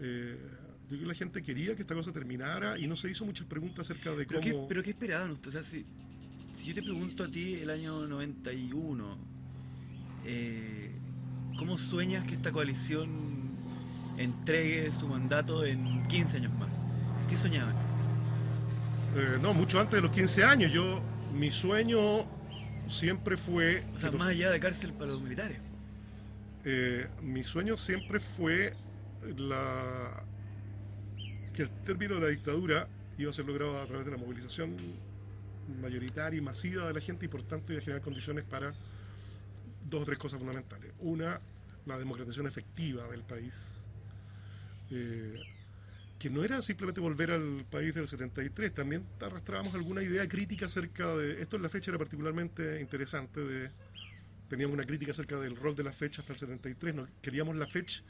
Eh, 0.00 0.38
Yo 0.82 0.88
creo 0.88 1.00
que 1.00 1.06
la 1.06 1.14
gente 1.14 1.42
quería 1.42 1.74
que 1.76 1.82
esta 1.82 1.94
cosa 1.94 2.12
terminara 2.12 2.78
y 2.78 2.86
no 2.86 2.96
se 2.96 3.10
hizo 3.10 3.24
muchas 3.24 3.46
preguntas 3.46 3.88
acerca 3.90 4.10
de 4.14 4.26
¿Pero, 4.26 4.40
cómo... 4.40 4.62
qué, 4.62 4.64
¿Pero 4.68 4.82
qué 4.82 4.90
esperaban 4.90 5.30
ustedes? 5.30 5.54
O 5.56 5.62
sea, 5.62 5.70
si, 5.70 5.86
si 6.54 6.68
yo 6.68 6.74
te 6.74 6.82
pregunto 6.82 7.24
a 7.24 7.28
ti 7.30 7.54
el 7.56 7.70
año 7.70 8.06
91, 8.06 9.18
eh, 10.24 10.92
¿cómo 11.58 11.78
sueñas 11.78 12.24
que 12.24 12.34
esta 12.34 12.52
coalición 12.52 13.08
entregue 14.16 14.92
su 14.92 15.08
mandato 15.08 15.64
en 15.64 16.06
15 16.06 16.38
años 16.38 16.52
más? 16.54 16.68
¿Qué 17.28 17.36
soñaban? 17.36 17.74
Eh, 19.16 19.38
no, 19.40 19.54
mucho 19.54 19.80
antes 19.80 19.96
de 19.96 20.02
los 20.02 20.10
15 20.10 20.44
años. 20.44 20.72
Yo, 20.72 21.02
mi 21.32 21.50
sueño 21.50 22.26
siempre 22.88 23.36
fue... 23.36 23.84
O 23.94 23.98
sea, 23.98 24.10
más 24.12 24.28
allá 24.28 24.50
de 24.50 24.60
cárcel 24.60 24.92
para 24.92 25.12
los 25.12 25.22
militares. 25.22 25.60
eh, 26.64 27.08
mi 27.22 27.42
sueño 27.44 27.76
siempre 27.76 28.20
fue 28.20 28.74
la 29.36 30.24
que 31.52 31.62
el 31.62 31.70
término 31.84 32.16
de 32.16 32.20
la 32.20 32.28
dictadura 32.28 32.88
iba 33.18 33.30
a 33.30 33.32
ser 33.32 33.46
logrado 33.46 33.80
a 33.80 33.86
través 33.86 34.04
de 34.04 34.12
la 34.12 34.18
movilización 34.18 34.76
mayoritaria 35.80 36.38
y 36.38 36.40
masiva 36.40 36.86
de 36.86 36.94
la 36.94 37.00
gente 37.00 37.26
y 37.26 37.28
por 37.28 37.42
tanto 37.42 37.72
iba 37.72 37.80
a 37.80 37.84
generar 37.84 38.02
condiciones 38.02 38.44
para 38.44 38.74
dos 39.88 40.02
o 40.02 40.04
tres 40.04 40.18
cosas 40.18 40.38
fundamentales. 40.38 40.92
Una, 41.00 41.40
la 41.86 41.98
democratización 41.98 42.46
efectiva 42.46 43.06
del 43.08 43.22
país, 43.22 43.82
eh, 44.90 45.42
que 46.18 46.30
no 46.30 46.44
era 46.44 46.62
simplemente 46.62 47.00
volver 47.00 47.30
al 47.30 47.66
país 47.70 47.94
del 47.94 48.08
73, 48.08 48.74
también 48.74 49.06
arrastrábamos 49.20 49.74
alguna 49.74 50.02
idea 50.02 50.26
crítica 50.28 50.66
acerca 50.66 51.14
de, 51.14 51.42
esto 51.42 51.56
en 51.56 51.62
la 51.62 51.68
fecha 51.68 51.90
era 51.90 51.98
particularmente 51.98 52.80
interesante, 52.80 53.40
de, 53.40 53.70
teníamos 54.48 54.74
una 54.74 54.84
crítica 54.84 55.12
acerca 55.12 55.38
del 55.38 55.56
rol 55.56 55.74
de 55.74 55.84
la 55.84 55.92
fecha 55.92 56.22
hasta 56.22 56.32
el 56.32 56.38
73, 56.38 56.94
no, 56.94 57.06
queríamos 57.20 57.56
la 57.56 57.66
fecha, 57.66 58.02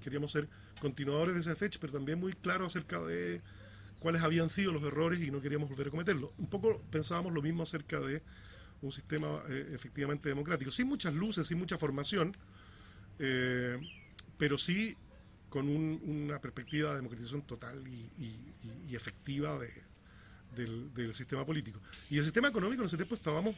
queríamos 0.00 0.32
ser 0.32 0.48
continuadores 0.80 1.34
de 1.34 1.40
esa 1.40 1.54
fecha, 1.54 1.78
pero 1.80 1.92
también 1.92 2.18
muy 2.18 2.32
claro 2.32 2.66
acerca 2.66 3.00
de 3.02 3.42
cuáles 4.00 4.22
habían 4.22 4.50
sido 4.50 4.72
los 4.72 4.82
errores 4.82 5.20
y 5.20 5.30
no 5.30 5.40
queríamos 5.40 5.68
volver 5.68 5.86
a 5.88 5.90
cometerlos. 5.90 6.30
Un 6.38 6.48
poco 6.48 6.82
pensábamos 6.90 7.32
lo 7.32 7.40
mismo 7.42 7.62
acerca 7.62 8.00
de 8.00 8.22
un 8.82 8.90
sistema 8.92 9.42
eh, 9.48 9.70
efectivamente 9.72 10.28
democrático, 10.28 10.70
sin 10.70 10.88
muchas 10.88 11.14
luces, 11.14 11.46
sin 11.46 11.58
mucha 11.58 11.76
formación, 11.78 12.34
eh, 13.18 13.78
pero 14.38 14.56
sí 14.58 14.96
con 15.50 15.68
un- 15.68 16.00
una 16.04 16.40
perspectiva 16.40 16.90
de 16.90 16.96
democratización 16.96 17.42
total 17.42 17.86
y, 17.86 18.10
y- 18.88 18.94
efectiva 18.96 19.58
de- 19.58 19.72
del, 20.56 20.92
del 20.94 21.14
sistema 21.14 21.44
político. 21.46 21.80
Y 22.10 22.18
el 22.18 22.24
sistema 22.24 22.48
económico 22.48 22.82
en 22.82 22.86
ese 22.86 22.96
tiempo 22.96 23.14
estábamos, 23.14 23.54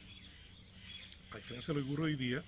a 1.33 1.37
diferencia 1.39 1.73
de 1.73 1.81
lo 1.81 1.87
que 1.87 1.93
ocurre 1.93 2.05
hoy 2.11 2.17
día, 2.17 2.45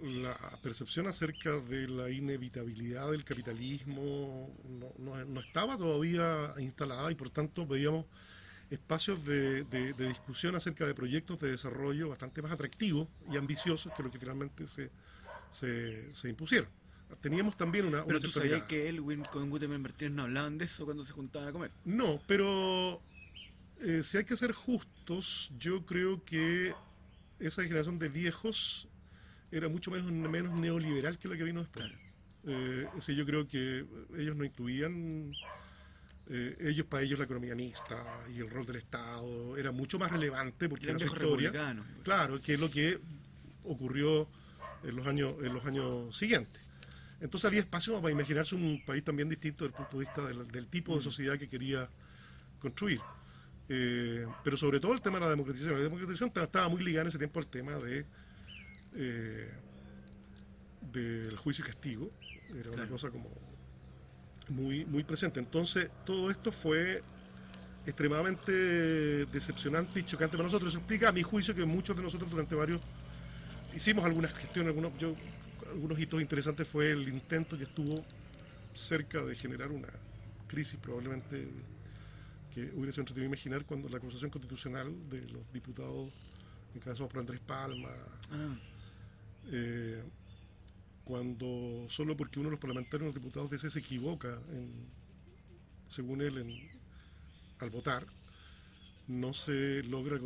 la 0.00 0.36
percepción 0.62 1.06
acerca 1.08 1.58
de 1.58 1.88
la 1.88 2.08
inevitabilidad 2.10 3.10
del 3.10 3.24
capitalismo 3.24 4.54
no, 4.68 4.92
no- 4.98 5.24
no 5.24 5.40
estaba 5.40 5.76
todavía 5.76 6.54
instalada 6.58 7.10
y 7.10 7.14
por 7.16 7.30
tanto 7.30 7.66
veíamos 7.66 8.06
espacios 8.70 9.24
de, 9.24 9.64
de- 9.64 9.92
de 9.94 10.08
discusión 10.08 10.54
acerca 10.54 10.86
de 10.86 10.94
proyectos 10.94 11.40
de 11.40 11.50
desarrollo 11.50 12.08
bastante 12.10 12.42
más 12.42 12.52
atractivos 12.52 13.08
y 13.32 13.36
ambiciosos 13.36 13.92
que 13.96 14.02
lo 14.02 14.10
que 14.10 14.18
finalmente 14.18 14.66
se, 14.66 14.90
se, 15.50 16.14
se 16.14 16.28
impusieron. 16.28 16.68
Teníamos 17.22 17.56
también 17.56 17.86
una... 17.86 18.04
Pero 18.04 18.18
una 18.18 18.26
tú 18.28 18.30
sabías 18.30 18.64
que 18.64 18.88
Elwin 18.88 19.22
con 19.24 19.48
Gutenberg 19.48 19.80
Martínez 19.80 20.14
no 20.14 20.22
hablaban 20.24 20.58
de 20.58 20.66
eso 20.66 20.84
cuando 20.84 21.04
se 21.06 21.12
juntaban 21.12 21.48
a 21.48 21.52
comer. 21.52 21.70
No, 21.86 22.20
pero 22.26 23.00
eh, 23.80 24.02
si 24.04 24.18
hay 24.18 24.24
que 24.24 24.36
ser 24.36 24.52
justos, 24.52 25.50
yo 25.58 25.86
creo 25.86 26.22
que 26.24 26.74
esa 27.40 27.62
generación 27.62 27.98
de 27.98 28.10
viejos 28.10 28.86
era 29.50 29.68
mucho 29.68 29.90
menos, 29.90 30.10
menos 30.12 30.58
neoliberal 30.60 31.18
que 31.18 31.28
la 31.28 31.36
que 31.36 31.44
vino 31.44 31.60
después. 31.60 31.86
Eh, 32.46 32.86
ese 32.96 33.14
yo 33.14 33.26
creo 33.26 33.46
que 33.46 33.84
ellos 34.16 34.36
no 34.36 34.44
intuían, 34.44 35.32
eh, 36.30 36.56
ellos 36.60 36.86
para 36.86 37.02
ellos 37.02 37.18
la 37.18 37.24
economía 37.24 37.54
mixta 37.54 37.96
y 38.34 38.38
el 38.38 38.50
rol 38.50 38.66
del 38.66 38.76
Estado 38.76 39.56
era 39.56 39.72
mucho 39.72 39.98
más 39.98 40.10
relevante 40.12 40.68
porque 40.68 40.86
era 40.90 40.98
su 41.08 41.14
historia. 41.30 41.50
Claro, 42.02 42.40
que 42.40 42.54
es 42.54 42.60
lo 42.60 42.70
que 42.70 42.98
ocurrió 43.64 44.28
en 44.84 44.96
los 44.96 45.06
años, 45.06 45.34
en 45.42 45.52
los 45.52 45.64
años 45.64 46.16
siguientes. 46.16 46.62
Entonces 47.20 47.46
había 47.46 47.60
espacio 47.60 48.00
para 48.00 48.12
imaginarse 48.12 48.54
un 48.54 48.80
país 48.86 49.02
también 49.02 49.28
distinto 49.28 49.64
desde 49.64 49.76
el 49.76 49.84
punto 49.84 49.98
de 49.98 50.04
vista 50.04 50.26
del, 50.26 50.46
del 50.48 50.68
tipo 50.68 50.94
de 50.96 51.02
sociedad 51.02 51.36
que 51.38 51.48
quería 51.48 51.88
construir. 52.60 53.00
Eh, 53.68 54.24
pero 54.44 54.56
sobre 54.56 54.78
todo 54.80 54.92
el 54.92 55.00
tema 55.00 55.18
de 55.18 55.24
la 55.24 55.30
democratización. 55.30 55.76
La 55.76 55.82
democratización 55.84 56.30
ta- 56.30 56.44
estaba 56.44 56.68
muy 56.68 56.82
ligada 56.82 57.02
en 57.02 57.08
ese 57.08 57.18
tiempo 57.18 57.40
al 57.40 57.46
tema 57.48 57.74
de 57.74 58.06
eh, 58.94 59.50
del 60.92 61.36
juicio 61.36 61.64
y 61.64 61.68
castigo. 61.68 62.10
Era 62.58 62.70
una 62.70 62.88
cosa 62.88 63.10
como 63.10 63.30
muy, 64.48 64.84
muy 64.84 65.04
presente. 65.04 65.40
Entonces, 65.40 65.90
todo 66.04 66.30
esto 66.30 66.52
fue 66.52 67.02
extremadamente 67.86 68.52
decepcionante 69.26 70.00
y 70.00 70.04
chocante 70.04 70.36
para 70.36 70.44
nosotros. 70.44 70.72
Eso 70.72 70.78
explica, 70.78 71.08
a 71.08 71.12
mi 71.12 71.22
juicio, 71.22 71.54
que 71.54 71.64
muchos 71.64 71.96
de 71.96 72.02
nosotros 72.02 72.30
durante 72.30 72.54
varios 72.54 72.80
hicimos 73.74 74.04
algunas 74.04 74.32
gestiones, 74.32 74.68
algunos, 74.68 74.96
yo, 74.98 75.14
algunos 75.70 75.98
hitos 75.98 76.20
interesantes 76.20 76.66
fue 76.68 76.90
el 76.90 77.08
intento 77.08 77.56
que 77.56 77.64
estuvo 77.64 78.04
cerca 78.74 79.22
de 79.24 79.34
generar 79.34 79.70
una 79.70 79.88
crisis 80.46 80.78
probablemente 80.80 81.48
que 82.54 82.62
hubiera 82.74 82.92
sido 82.92 83.02
entretenido 83.02 83.26
imaginar 83.26 83.64
cuando 83.64 83.88
la 83.88 83.98
acusación 83.98 84.30
constitucional 84.30 84.92
de 85.10 85.20
los 85.28 85.52
diputados 85.52 86.10
encabezados 86.74 87.10
por 87.10 87.20
Andrés 87.20 87.40
Palma, 87.40 87.90
Ah, 88.30 88.56
eh, 89.46 90.02
cuando 91.04 91.86
solo 91.88 92.16
porque 92.16 92.38
uno 92.38 92.48
de 92.48 92.52
los 92.52 92.60
parlamentarios, 92.60 93.06
los 93.06 93.14
diputados 93.14 93.48
de 93.50 93.56
ese 93.56 93.70
se 93.70 93.78
equivoca, 93.78 94.38
en, 94.52 94.70
según 95.88 96.20
él, 96.20 96.38
en- 96.38 96.68
al 97.60 97.70
votar, 97.70 98.06
no 99.06 99.32
se 99.32 99.82
logra 99.84 100.18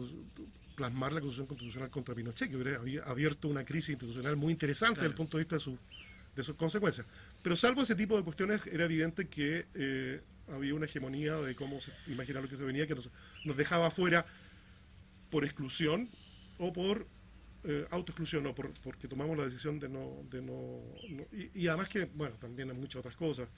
plasmar 0.75 1.13
la 1.13 1.21
constitución 1.21 1.47
constitucional 1.47 1.91
contra 1.91 2.15
Pinochet, 2.15 2.51
que 2.51 2.57
hubiera 2.57 2.81
abierto 3.09 3.49
una 3.49 3.65
crisis 3.65 3.91
institucional 3.91 4.37
muy 4.37 4.53
interesante 4.53 4.95
Claro. 4.95 5.03
desde 5.09 5.13
el 5.13 5.17
punto 5.17 5.37
de 5.39 5.45
vista 5.45 5.57
de, 5.57 5.61
su- 5.61 5.79
de 6.35 6.43
sus 6.43 6.57
consecuencias. 6.57 7.07
Pero 7.43 7.55
salvo 7.57 7.83
ese 7.83 7.95
tipo 7.95 8.17
de 8.17 8.25
cuestiones, 8.25 8.67
era 8.67 8.85
evidente 8.85 9.29
que 9.29 9.67
eh, 9.75 10.21
había 10.49 10.75
una 10.75 10.87
hegemonía 10.87 11.37
de 11.37 11.55
cómo 11.55 11.81
se, 11.81 11.93
imaginar 12.09 12.43
lo 12.43 12.49
que 12.49 12.57
se 12.57 12.65
venía, 12.65 12.87
que 12.89 12.95
nos, 12.97 13.09
nos 13.45 13.57
dejaba 13.57 13.91
fuera 13.91 14.27
por 15.31 15.45
exclusión 15.45 16.09
o 16.59 16.73
por 16.73 17.07
eh, 17.65 17.87
autoexclusión, 17.91 18.47
o 18.47 18.55
por, 18.55 18.73
porque 18.83 19.09
tomamos 19.09 19.37
la 19.37 19.45
decisión 19.45 19.79
de 19.79 19.89
no... 19.89 20.25
De 20.31 20.41
no, 20.43 20.81
no- 21.11 21.27
y, 21.33 21.51
y 21.63 21.69
además 21.69 21.89
que, 21.89 22.05
bueno, 22.07 22.35
también 22.37 22.71
hay 22.71 22.77
muchas 22.77 22.97
otras 23.01 23.15
cosas. 23.17 23.49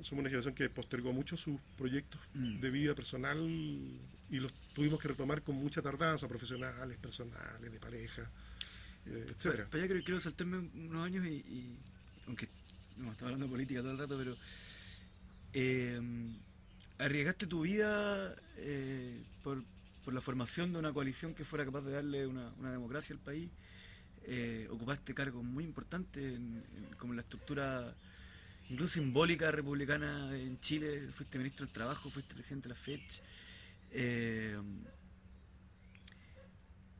Somos 0.00 0.20
una 0.20 0.28
generación 0.28 0.54
que 0.54 0.68
postergó 0.68 1.12
mucho 1.12 1.36
sus 1.36 1.58
proyectos 1.76 2.20
Mm. 2.34 2.60
de 2.60 2.70
vida 2.70 2.94
personal 2.94 3.38
y 3.40 4.40
los 4.40 4.52
tuvimos 4.74 5.00
que 5.00 5.08
retomar 5.08 5.42
con 5.42 5.56
mucha 5.56 5.80
tardanza, 5.80 6.28
profesionales, 6.28 6.98
personales, 6.98 7.72
de 7.72 7.80
pareja, 7.80 8.30
eh, 9.06 9.24
etcétera. 9.30 9.64
Para 9.70 9.78
allá 9.84 9.86
quiero, 9.86 10.04
quiero 10.04 10.20
saltarme 10.20 10.58
unos 10.58 11.04
años 11.06 11.24
y, 11.26 11.36
y- 11.36 11.78
aunque 12.26 12.48
no 12.98 13.10
estaba 13.12 13.30
hablando 13.30 13.46
de 13.46 13.52
política 13.52 13.80
todo 13.80 13.92
el 13.92 13.98
rato, 13.98 14.18
pero 14.18 14.36
eh, 15.54 16.00
arriesgaste 16.98 17.46
tu 17.46 17.62
vida 17.62 18.34
eh, 18.58 19.22
por, 19.42 19.62
por 20.06 20.14
la 20.14 20.20
formación 20.20 20.72
de 20.72 20.78
una 20.78 20.92
coalición 20.92 21.34
que 21.34 21.44
fuera 21.44 21.64
capaz 21.64 21.80
de 21.80 21.90
darle 21.90 22.28
una, 22.28 22.52
democracia 22.70 23.12
al 23.12 23.18
país. 23.18 23.50
Eh, 24.22 24.68
ocupaste 24.70 25.12
cargos 25.14 25.42
muy 25.42 25.64
importantes 25.64 26.22
en- 26.36 26.62
como 26.96 27.12
en 27.12 27.16
la 27.16 27.22
estructura 27.22 27.92
incluso 28.70 28.94
simbólica 28.94 29.50
republicana 29.50 30.30
en 30.38 30.60
Chile. 30.60 31.08
Fuiste 31.10 31.38
ministro 31.38 31.66
del 31.66 31.72
Trabajo, 31.72 32.08
fuiste 32.08 32.34
presidente 32.36 32.68
de 32.68 32.74
la 32.76 32.80
FECH. 32.80 33.20
eh, 33.90 34.56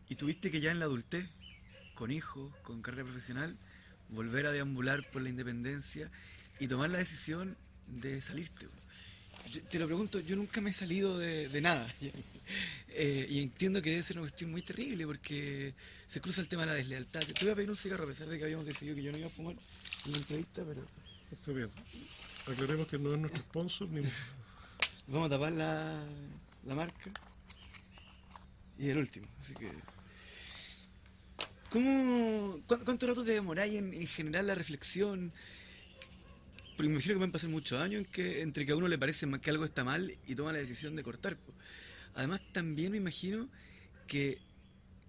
y 0.09 0.15
tuviste 0.17 0.51
que 0.51 0.61
ya 0.61 0.73
en 0.73 0.81
la 0.81 0.87
adultez 0.87 1.29
con 1.95 2.11
hijos, 2.11 2.53
con 2.63 2.83
carrera 2.83 3.05
profesional, 3.05 3.57
volver 4.09 4.47
a 4.47 4.53
deambular 4.53 5.09
por 5.13 5.23
la 5.23 5.29
independencia 5.29 6.11
y 6.59 6.67
tomar 6.67 6.91
la 6.91 6.99
decisión 6.99 7.57
de 7.87 8.21
salirte. 8.21 8.67
Yo 9.53 9.63
te 9.63 9.79
lo 9.79 9.87
pregunto, 9.87 10.21
yo 10.21 10.37
nunca 10.37 10.61
me 10.61 10.71
he 10.71 10.73
salido 10.73 11.19
de, 11.19 11.49
de 11.49 11.61
nada. 11.61 11.93
Eh, 12.99 13.27
y 13.29 13.43
entiendo 13.43 13.83
que 13.83 13.91
debe 13.91 14.03
ser 14.03 14.17
una 14.17 14.23
cuestión 14.23 14.51
muy 14.51 14.63
terrible 14.63 15.05
porque 15.05 15.75
se 16.07 16.19
cruza 16.23 16.41
el 16.41 16.49
tema 16.49 16.63
de 16.63 16.69
la 16.69 16.75
deslealtad. 16.75 17.21
Te 17.21 17.45
voy 17.45 17.51
a 17.51 17.55
pedir 17.55 17.69
un 17.69 17.77
cigarro 17.77 18.05
a 18.05 18.07
pesar 18.07 18.27
de 18.27 18.39
que 18.39 18.45
habíamos 18.45 18.65
decidido 18.65 18.97
que 18.97 19.03
yo 19.03 19.13
no 19.13 19.19
iba 19.19 19.27
a 19.27 19.31
fumar 19.31 19.55
en 20.07 20.13
la 20.13 20.17
entrevista, 20.17 20.65
pero 20.65 20.83
Está 21.31 21.53
bien. 21.53 21.71
Aclaremos 22.47 22.87
que 22.87 22.99
no 22.99 23.13
es 23.13 23.19
nuestro 23.19 23.43
sponsor 23.43 23.89
ni 23.89 24.03
vamos 25.09 25.27
a 25.27 25.31
tapar 25.31 25.53
la, 25.53 26.03
la 26.65 26.75
marca. 26.75 27.11
Y 28.79 28.89
el 28.89 28.99
último, 28.99 29.27
así 29.41 29.55
que... 29.55 29.71
¿Cómo, 31.71 32.61
cuánto, 32.67 32.85
cuánto 32.85 33.07
rato 33.09 33.25
te 33.25 33.33
demoráis 33.33 33.75
en, 33.75 33.93
en 33.93 34.07
generar 34.07 34.45
la 34.45 34.55
reflexión? 34.55 35.33
Porque 36.77 36.89
me 36.89 36.95
imagino 36.95 37.15
que 37.15 37.21
van 37.21 37.31
a 37.31 37.33
pasar 37.33 37.51
muchos 37.51 37.81
años 37.81 38.01
en 38.01 38.05
que, 38.05 38.43
entre 38.43 38.67
que 38.67 38.73
a 38.73 38.77
uno 38.77 38.89
le 38.89 38.99
parece 38.99 39.27
que 39.41 39.51
algo 39.51 39.65
está 39.65 39.83
mal 39.83 40.13
y 40.27 40.35
toma 40.35 40.53
la 40.53 40.59
decisión 40.59 40.95
de 40.95 41.03
cortar. 41.03 41.39
Además, 42.15 42.43
también 42.53 42.93
me 42.93 42.99
imagino 42.99 43.49
que 44.07 44.39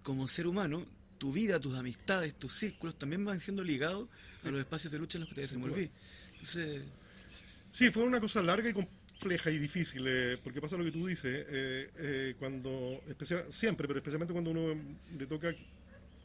como 0.02 0.26
ser 0.28 0.46
humano, 0.46 0.86
tu 1.18 1.32
vida, 1.32 1.60
tus 1.60 1.76
amistades, 1.76 2.34
tus 2.34 2.54
círculos 2.54 2.98
también 2.98 3.24
van 3.24 3.40
siendo 3.40 3.62
ligados 3.62 4.08
a 4.44 4.50
los 4.50 4.60
espacios 4.60 4.92
de 4.92 4.98
lucha 4.98 5.18
en 5.18 5.20
los 5.20 5.28
que 5.28 5.34
te 5.34 5.42
Sin 5.42 5.60
desenvolví. 5.60 5.90
Entonces, 6.32 6.84
Sí, 7.70 7.90
fue 7.90 8.02
una 8.04 8.18
cosa 8.18 8.42
larga 8.42 8.70
y 8.70 8.72
compleja 8.72 9.50
y 9.50 9.58
difícil, 9.58 10.04
eh, 10.06 10.38
porque 10.42 10.60
pasa 10.60 10.76
lo 10.76 10.84
que 10.84 10.90
tú 10.90 11.06
dices, 11.06 11.46
eh, 11.48 11.90
eh, 11.98 12.34
cuando, 12.38 13.02
especial, 13.06 13.44
siempre, 13.50 13.86
pero 13.86 13.98
especialmente 13.98 14.32
cuando 14.32 14.50
uno 14.52 14.74
le 15.16 15.26
toca 15.26 15.54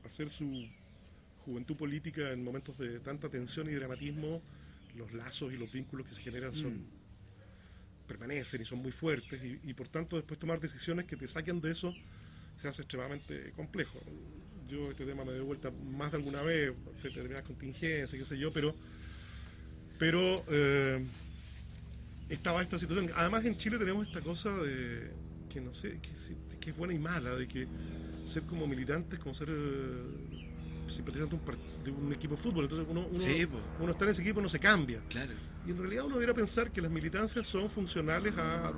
hacer 0.05 0.29
su 0.29 0.65
juventud 1.43 1.75
política 1.75 2.31
en 2.31 2.43
momentos 2.43 2.77
de 2.77 2.99
tanta 3.01 3.29
tensión 3.29 3.69
y 3.69 3.73
dramatismo, 3.73 4.41
los 4.95 5.11
lazos 5.13 5.51
y 5.53 5.57
los 5.57 5.71
vínculos 5.71 6.07
que 6.07 6.13
se 6.13 6.21
generan 6.21 6.53
son 6.53 6.73
Mm. 6.73 8.07
permanecen 8.07 8.61
y 8.61 8.65
son 8.65 8.79
muy 8.79 8.91
fuertes 8.91 9.41
y, 9.43 9.59
y 9.69 9.73
por 9.73 9.87
tanto 9.87 10.17
después 10.17 10.39
tomar 10.39 10.59
decisiones 10.59 11.05
que 11.05 11.15
te 11.15 11.27
saquen 11.27 11.61
de 11.61 11.71
eso 11.71 11.95
se 12.57 12.67
hace 12.67 12.81
extremadamente 12.83 13.51
complejo. 13.55 13.99
Yo 14.69 14.91
este 14.91 15.05
tema 15.05 15.23
me 15.25 15.31
doy 15.31 15.41
vuelta 15.41 15.71
más 15.71 16.11
de 16.11 16.17
alguna 16.17 16.41
vez, 16.41 16.73
se 17.01 17.07
determinadas 17.09 17.45
contingencias, 17.45 18.11
qué 18.11 18.25
sé 18.25 18.37
yo, 18.37 18.51
pero 18.51 18.75
pero 19.99 20.43
eh, 20.49 21.03
estaba 22.29 22.61
esta 22.61 22.77
situación. 22.77 23.09
Además 23.15 23.45
en 23.45 23.57
Chile 23.57 23.77
tenemos 23.77 24.07
esta 24.07 24.21
cosa 24.21 24.51
de 24.51 25.11
que 25.49 25.61
no 25.61 25.73
sé, 25.73 25.99
que 26.59 26.69
es 26.71 26.77
buena 26.77 26.93
y 26.93 26.99
mala, 26.99 27.35
de 27.35 27.47
que 27.47 27.67
ser 28.25 28.43
como 28.43 28.67
militantes, 28.67 29.19
como 29.19 29.33
ser 29.33 29.49
eh, 29.51 30.52
simpatizante 30.87 31.35
de 31.35 31.41
un, 31.41 31.83
de 31.83 31.91
un 31.91 32.13
equipo 32.13 32.35
de 32.35 32.41
fútbol, 32.41 32.65
entonces 32.65 32.87
uno, 32.89 33.07
uno, 33.09 33.19
Sí, 33.19 33.47
uno 33.79 33.91
está 33.91 34.05
en 34.05 34.11
ese 34.11 34.21
equipo 34.21 34.39
y 34.39 34.43
no 34.43 34.49
se 34.49 34.59
cambia. 34.59 35.01
Claro. 35.09 35.33
Y 35.65 35.71
en 35.71 35.77
realidad 35.77 36.05
uno 36.05 36.15
debería 36.15 36.35
pensar 36.35 36.71
que 36.71 36.81
las 36.81 36.91
militancias 36.91 37.45
son 37.45 37.69
funcionales 37.69 38.33
a 38.37 38.73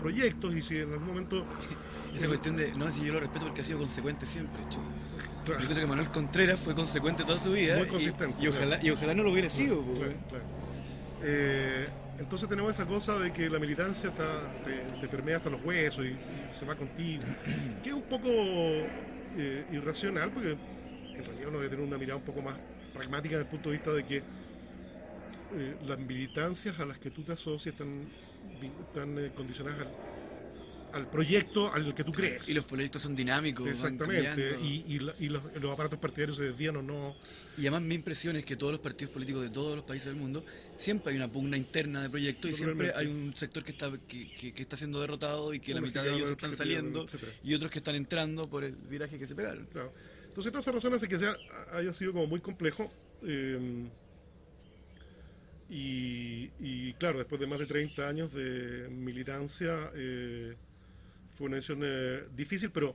proyectos 0.00 0.54
y 0.54 0.62
si 0.62 0.78
en 0.78 0.92
algún 0.92 1.08
momento... 1.08 1.44
Esa 2.14 2.28
cuestión 2.28 2.56
de, 2.56 2.72
no, 2.74 2.92
si 2.92 3.04
yo 3.04 3.12
lo 3.14 3.20
respeto 3.20 3.46
porque 3.46 3.62
ha 3.62 3.64
sido 3.64 3.78
consecuente 3.78 4.24
siempre, 4.24 4.62
chuta. 4.68 4.86
Claro, 5.44 5.60
Yo 5.60 5.66
creo 5.66 5.80
que 5.80 5.86
Manuel 5.86 6.10
Contreras 6.10 6.60
fue 6.60 6.72
consecuente 6.72 7.24
toda 7.24 7.40
su 7.40 7.50
vida. 7.50 7.76
Muy 7.76 7.88
consistente, 7.88 8.36
Y, 8.40 8.46
ojalá, 8.46 8.78
y 8.80 8.90
ojalá 8.90 9.14
no 9.14 9.24
lo 9.24 9.32
hubiera 9.32 9.50
sido, 9.50 9.82
claro. 9.82 10.14
Eh, 11.24 11.86
entonces 12.18 12.48
tenemos 12.48 12.72
esa 12.72 12.86
cosa 12.86 13.18
de 13.18 13.32
que 13.32 13.50
la 13.50 13.58
militancia 13.58 14.10
está, 14.10 14.24
te, 14.62 15.00
te 15.00 15.08
permea 15.08 15.38
hasta 15.38 15.50
los 15.50 15.64
huesos 15.64 16.04
y, 16.04 16.10
y 16.10 16.18
se 16.52 16.64
va 16.64 16.76
contigo, 16.76 17.24
que 17.82 17.88
es 17.88 17.94
un 17.94 18.02
poco 18.02 18.28
eh, 18.28 19.66
irracional 19.72 20.30
porque 20.30 20.56
en 21.16 21.24
realidad 21.24 21.48
uno 21.48 21.58
debe 21.58 21.70
tener 21.70 21.84
una 21.86 21.98
mirada 21.98 22.16
un 22.16 22.24
poco 22.24 22.42
más 22.42 22.56
pragmática 22.92 23.36
desde 23.36 23.44
el 23.44 23.50
punto 23.50 23.70
de 23.70 23.76
vista 23.76 23.92
de 23.92 24.04
que 24.04 24.22
eh, 25.56 25.76
las 25.86 25.98
militancias 25.98 26.78
a 26.80 26.86
las 26.86 26.98
que 26.98 27.10
tú 27.10 27.22
te 27.22 27.32
asocias 27.32 27.74
están, 27.74 28.06
eh, 29.18 29.30
condicionadas 29.34 29.80
al, 29.80 31.00
al 31.00 31.06
proyecto 31.08 31.72
al 31.72 31.92
que 31.94 32.04
tú 32.04 32.12
crees. 32.12 32.48
Y 32.48 32.54
los 32.54 32.64
proyectos 32.64 33.02
son 33.02 33.14
dinámicos. 33.16 33.68
Exactamente, 33.68 34.56
y, 34.62 34.84
y 34.94 34.98
la- 35.00 35.14
y 35.18 35.28
los, 35.28 35.42
los 35.60 35.72
aparatos 35.72 35.98
partidarios 35.98 36.36
se 36.36 36.44
desvían 36.44 36.76
o 36.76 36.82
no. 36.82 37.14
Y 37.56 37.62
además 37.62 37.82
mi 37.82 37.94
impresión 37.96 38.36
es 38.36 38.44
que 38.44 38.56
todos 38.56 38.72
los 38.72 38.80
partidos 38.80 39.12
políticos 39.12 39.42
de 39.42 39.50
todos 39.50 39.76
los 39.76 39.84
países 39.84 40.06
del 40.06 40.16
mundo 40.16 40.44
siempre 40.76 41.12
hay 41.12 41.16
una 41.18 41.30
pugna 41.30 41.56
interna 41.56 42.02
de 42.02 42.10
proyectos 42.10 42.50
y 42.50 42.54
siempre 42.54 42.92
hay 42.96 43.06
un 43.08 43.36
sector 43.36 43.64
que 43.64 43.72
está 43.72 43.90
que, 44.08 44.34
que- 44.36 44.52
que 44.52 44.62
está 44.62 44.76
siendo 44.76 45.00
derrotado 45.00 45.52
y 45.54 45.60
que 45.60 45.74
la 45.74 45.80
mitad 45.80 46.02
de 46.04 46.14
ellos 46.16 46.30
están 46.30 46.56
saliendo 46.56 47.04
etcétera. 47.04 47.32
y 47.44 47.54
otros 47.54 47.70
que 47.70 47.78
están 47.78 47.94
entrando 47.96 48.48
por 48.48 48.64
el 48.64 48.74
viraje 48.76 49.18
que 49.18 49.26
se 49.26 49.34
pegaron. 49.34 49.66
Claro. 49.66 49.92
Entonces, 50.34 50.50
todas 50.50 50.64
esas 50.64 50.74
razones 50.74 50.96
hacen 50.96 51.08
que 51.08 51.18
sea, 51.18 51.36
haya 51.70 51.92
sido 51.92 52.12
como 52.12 52.26
muy 52.26 52.40
complejo. 52.40 52.90
eh, 53.22 53.88
y, 55.68 56.50
y, 56.60 56.92
claro, 56.94 57.18
después 57.18 57.40
de 57.40 57.46
más 57.46 57.58
de 57.58 57.66
30 57.66 58.08
años 58.08 58.32
de 58.32 58.88
militancia, 58.90 59.90
eh, 59.94 60.54
fue 61.36 61.46
una 61.46 61.56
decisión 61.56 61.80
eh, 61.82 62.24
difícil, 62.36 62.70
pero, 62.70 62.94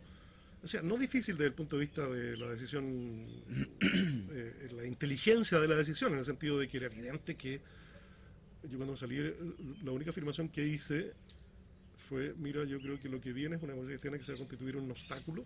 o 0.61 0.67
sea, 0.67 0.81
no 0.81 0.97
difícil 0.97 1.35
desde 1.35 1.47
el 1.47 1.53
punto 1.53 1.77
de 1.77 1.81
vista 1.81 2.07
de 2.07 2.37
la 2.37 2.49
decisión, 2.49 3.25
eh, 4.31 4.69
la 4.75 4.85
inteligencia 4.85 5.59
de 5.59 5.67
la 5.67 5.75
decisión, 5.75 6.13
en 6.13 6.19
el 6.19 6.25
sentido 6.25 6.59
de 6.59 6.67
que 6.67 6.77
era 6.77 6.85
evidente 6.87 7.35
que 7.35 7.61
yo 8.69 8.77
cuando 8.77 8.95
salí, 8.95 9.17
la 9.83 9.91
única 9.91 10.11
afirmación 10.11 10.49
que 10.49 10.65
hice 10.67 11.13
fue, 11.95 12.35
mira, 12.37 12.65
yo 12.65 12.79
creo 12.79 12.99
que 12.99 13.09
lo 13.09 13.21
que 13.21 13.31
viene 13.31 13.55
es 13.55 13.61
una 13.63 13.71
democracia 13.71 13.99
cristiana 13.99 14.17
que 14.17 14.23
se 14.25 14.33
va 14.33 14.35
a 14.35 14.39
constituir 14.39 14.75
un 14.75 14.91
obstáculo 14.91 15.45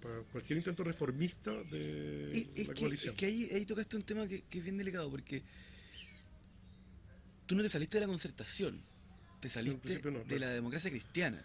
para 0.00 0.22
cualquier 0.32 0.58
intento 0.58 0.82
reformista 0.84 1.52
de 1.64 2.30
Y- 2.32 2.60
es, 2.60 2.68
la 2.68 2.74
que, 2.74 2.80
coalición. 2.80 3.14
es 3.14 3.18
que 3.18 3.26
ahí, 3.26 3.48
ahí 3.52 3.64
tocaste 3.64 3.96
un 3.96 4.02
tema 4.02 4.26
que, 4.26 4.42
que 4.42 4.58
es 4.58 4.64
bien 4.64 4.78
delicado 4.78 5.10
porque 5.10 5.42
tú 7.46 7.54
no 7.54 7.62
te 7.62 7.68
saliste 7.68 7.96
de 7.96 8.02
la 8.02 8.06
concertación, 8.06 8.80
te 9.40 9.48
saliste 9.48 9.94
no, 9.94 10.00
de 10.00 10.00
claro. 10.02 10.38
la 10.38 10.48
democracia 10.50 10.90
cristiana, 10.90 11.44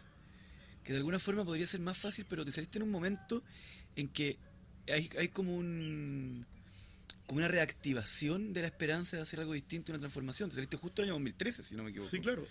que 0.84 0.94
de 0.94 0.98
alguna 0.98 1.20
forma 1.20 1.44
podría 1.44 1.68
ser 1.68 1.80
más 1.80 1.98
fácil, 1.98 2.26
pero 2.30 2.46
te 2.46 2.52
saliste 2.52 2.78
en 2.78 2.84
un 2.84 2.92
momento 2.92 3.44
en 3.96 4.08
que 4.10 4.38
hay, 4.88 5.10
hay 5.18 5.30
como 5.30 5.56
un 5.56 6.46
como 7.26 7.40
una 7.40 7.48
reactivación 7.48 8.54
de 8.54 8.62
la 8.62 8.68
esperanza 8.68 9.18
de 9.18 9.24
hacer 9.24 9.40
algo 9.40 9.54
distinto, 9.54 9.92
una 9.92 10.00
transformación. 10.00 10.50
Te 10.50 10.56
saliste 10.56 10.78
justo 10.78 11.02
en 11.02 11.06
el 11.06 11.10
año 11.10 11.16
2013, 11.16 11.64
si 11.64 11.76
no 11.76 11.84
me 11.84 11.90
equivoco. 11.90 12.12
Sí, 12.12 12.20
claro. 12.20 12.46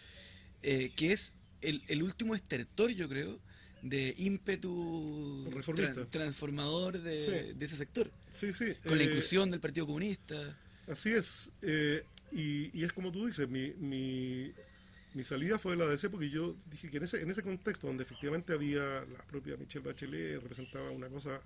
Eh, 0.63 0.91
que 0.97 1.13
es 1.13 1.33
el, 1.61 1.81
el 1.87 2.03
último 2.03 2.35
estertor, 2.35 2.91
yo 2.91 3.09
creo, 3.09 3.41
de 3.85 4.15
ímpetu 4.17 5.45
tran- 5.77 6.09
transformador 6.11 6.99
de, 7.01 7.25
Sí. 7.25 7.59
de 7.59 7.65
ese 7.67 7.77
sector. 7.77 8.11
Sí, 8.33 8.53
sí. 8.53 8.75
Con 8.83 8.97
la 8.97 9.05
eh, 9.05 9.07
inclusión 9.07 9.51
del 9.51 9.61
Partido 9.61 9.87
Comunista. 9.87 10.59
Así 10.89 11.11
es. 11.13 11.53
eh, 11.63 12.03
y, 12.33 12.77
y 12.77 12.83
es 12.85 12.93
como 12.93 13.13
tú 13.13 13.27
dices, 13.27 13.49
mi, 13.49 13.73
mi, 13.75 14.53
mi 15.13 15.23
salida 15.23 15.59
fue 15.59 15.73
de 15.73 15.79
la 15.79 15.87
DC 15.87 16.09
porque 16.11 16.31
yo 16.31 16.57
dije 16.71 16.91
que 16.91 16.97
en 16.97 17.05
ese, 17.05 17.21
en 17.21 17.31
ese 17.31 17.43
contexto 17.43 17.87
donde 17.87 18.03
efectivamente 18.03 18.53
había 18.55 18.83
la 19.05 19.25
propia 19.29 19.57
Michelle 19.57 19.85
Bachelet, 19.87 20.41
representaba 20.43 20.91
una 20.91 21.09
cosa 21.09 21.41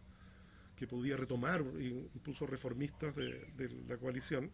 que 0.76 0.86
podía 0.86 1.16
retomar 1.16 1.60
impulsos 1.60 2.48
reformistas 2.48 3.16
de, 3.16 3.32
de 3.56 3.68
la 3.88 3.96
coalición, 3.98 4.50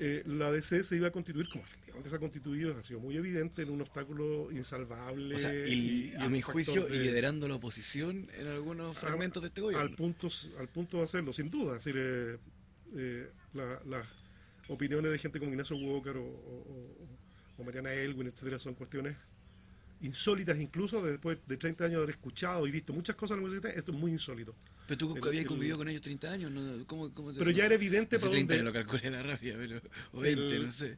eh, 0.00 0.22
la 0.26 0.50
DC 0.50 0.82
se 0.82 0.96
iba 0.96 1.08
a 1.08 1.10
constituir, 1.10 1.48
como 1.48 1.62
efectivamente 1.62 2.08
se 2.10 2.16
ha 2.16 2.18
constituido, 2.18 2.76
ha 2.76 2.82
sido 2.82 3.00
muy 3.00 3.16
evidente, 3.16 3.62
en 3.62 3.70
un 3.70 3.82
obstáculo 3.82 4.50
insalvable. 4.50 5.34
O 5.34 5.38
sea, 5.38 5.52
y, 5.54 6.12
a 6.18 6.28
mi 6.28 6.40
juicio, 6.40 6.86
de- 6.86 6.98
liderando 6.98 7.46
la 7.48 7.56
oposición 7.56 8.28
en 8.38 8.46
algunos 8.48 8.96
Ah, 8.96 9.00
fragmentos 9.00 9.42
de 9.42 9.48
este 9.48 9.60
gobierno. 9.60 9.86
al 9.86 9.94
punto 9.94 10.28
al 10.58 10.68
punto 10.68 10.96
de 10.98 11.04
hacerlo 11.04 11.32
sin 11.32 11.50
duda 11.50 11.76
es 11.76 11.84
decir 11.84 12.00
eh, 12.02 12.38
eh, 12.96 13.30
la- 13.52 13.80
las 13.86 14.06
opiniones 14.68 15.12
de 15.12 15.18
gente 15.18 15.38
como 15.38 15.50
Ignacio 15.52 15.76
Walker 15.76 16.16
o- 16.16 16.96
o 17.58 17.62
Mariana 17.64 17.92
Elwin 17.92 18.28
etcétera 18.28 18.58
son 18.58 18.74
cuestiones 18.74 19.16
insólitas 20.02 20.58
incluso 20.58 21.02
después 21.02 21.38
de 21.46 21.56
30 21.56 21.84
años 21.84 21.96
de 21.98 22.02
haber 22.04 22.10
escuchado 22.16 22.66
y 22.66 22.70
visto 22.70 22.92
muchas 22.92 23.16
cosas 23.16 23.36
en 23.36 23.42
la 23.42 23.48
universidad 23.48 23.78
esto 23.78 23.92
es 23.92 23.98
muy 23.98 24.10
insólito 24.12 24.54
pero 24.86 24.98
tú 24.98 25.16
el- 25.16 25.24
habías 25.28 25.42
el- 25.42 25.48
convivido 25.48 25.76
con 25.78 25.88
ellos 25.88 26.02
30 26.02 26.32
años, 26.32 26.50
¿no? 26.50 26.84
¿Cómo, 26.86 27.12
cómo 27.14 27.32
te- 27.32 27.38
pero 27.38 27.50
ya 27.52 27.66
era 27.66 27.74
evidente 27.76 28.18
para 28.18 28.30
30 28.32 28.54
dónde 28.54 28.64
lo 28.64 28.72
calculé 28.72 29.10
la 29.10 29.22
rabia, 29.22 29.54
pero, 29.56 29.80
o 30.12 30.20
20, 30.20 30.56
el- 30.56 30.66
no 30.66 30.72
sé. 30.72 30.96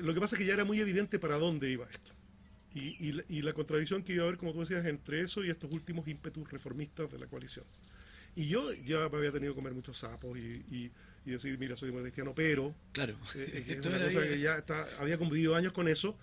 lo 0.00 0.14
que 0.14 0.20
pasa 0.20 0.34
es 0.36 0.38
que 0.40 0.46
ya 0.46 0.54
era 0.54 0.64
muy 0.64 0.80
evidente 0.80 1.18
para 1.18 1.36
dónde 1.36 1.70
iba 1.70 1.84
esto. 1.90 2.12
Y, 2.74 2.96
y 3.06 3.12
la- 3.12 3.24
y 3.28 3.42
la 3.42 3.52
contradicción 3.52 4.02
que 4.02 4.14
iba 4.14 4.22
a 4.24 4.28
haber, 4.28 4.38
como 4.38 4.52
tú 4.54 4.60
decías, 4.60 4.86
entre 4.86 5.20
eso 5.20 5.44
y 5.44 5.50
estos 5.50 5.70
últimos 5.72 6.06
ímpetus 6.08 6.50
reformistas 6.50 7.10
de 7.10 7.18
la 7.18 7.26
coalición. 7.26 7.66
Y 8.34 8.46
yo 8.46 8.72
ya 8.72 9.08
me 9.10 9.18
había 9.18 9.32
tenido 9.32 9.52
que 9.52 9.56
comer 9.56 9.74
muchos 9.74 9.98
sapos 9.98 10.38
y, 10.38 10.64
y- 10.70 10.90
y 11.26 11.30
decir, 11.32 11.58
mira, 11.58 11.76
soy 11.76 11.90
cristiano, 11.92 12.32
pero 12.34 12.74
Claro. 12.92 13.14
eh, 13.34 13.64
es 13.68 13.86
una 13.86 14.02
cosa 14.04 14.22
que 14.26 14.38
ya 14.40 14.56
está, 14.56 14.86
había 15.00 15.18
convivido 15.18 15.54
años 15.54 15.72
con 15.74 15.86
eso. 15.88 16.16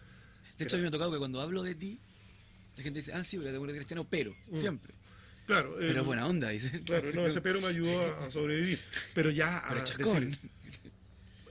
De 0.58 0.64
hecho, 0.66 0.76
a 0.76 0.80
mí 0.80 0.84
me 0.84 0.88
ha 0.88 0.92
tocado 0.92 1.12
que 1.12 1.18
cuando 1.18 1.42
hablo 1.42 1.64
de 1.64 1.76
ti, 1.76 2.00
la 2.78 2.84
gente 2.84 3.00
dice, 3.00 3.14
ah, 3.14 3.24
sí, 3.24 3.38
pero 3.38 3.52
democracia 3.52 3.80
cristiano, 3.80 4.06
pero, 4.10 4.36
Mm. 4.52 4.60
siempre. 4.60 4.94
Claro, 5.48 5.76
Pero 5.78 5.92
el- 5.92 5.98
es 5.98 6.06
buena 6.06 6.26
onda, 6.28 6.50
dice. 6.50 6.72
Claro, 6.86 7.12
no, 7.14 7.28
ese 7.28 7.42
pero 7.42 7.62
me 7.62 7.68
ayudó 7.68 8.00
a, 8.02 8.26
a 8.26 8.32
sobrevivir. 8.32 8.80
Pero 9.14 9.30
ya 9.30 9.60
a 9.60 9.74
Pero 9.76 10.14
decir, 10.14 10.38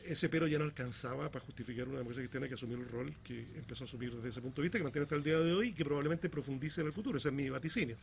ese 0.05 0.29
pero 0.29 0.47
ya 0.47 0.59
no 0.59 0.65
alcanzaba 0.65 1.31
para 1.31 1.45
justificar 1.45 1.87
una 1.89 1.99
democracia 1.99 2.23
cristiana 2.23 2.49
que 2.49 2.55
asumió 2.55 2.77
el 2.77 2.89
rol 2.89 3.15
que 3.23 3.41
empezó 3.57 3.85
a 3.85 3.87
asumir 3.87 4.13
desde 4.15 4.29
ese 4.29 4.41
punto 4.41 4.61
de 4.61 4.67
vista, 4.67 4.79
que 4.79 4.85
mantiene 4.85 5.05
hasta 5.05 5.15
el 5.15 5.23
día 5.23 5.39
de 5.39 5.53
hoy 5.53 5.69
y 5.69 5.73
que 5.73 5.85
probablemente 5.85 6.29
profundice 6.29 6.81
en 6.83 6.89
el 6.89 6.93
futuro. 6.93 7.17
Ese 7.19 7.29
es 7.29 7.35
mi 7.35 7.49
vaticinio. 7.49 7.97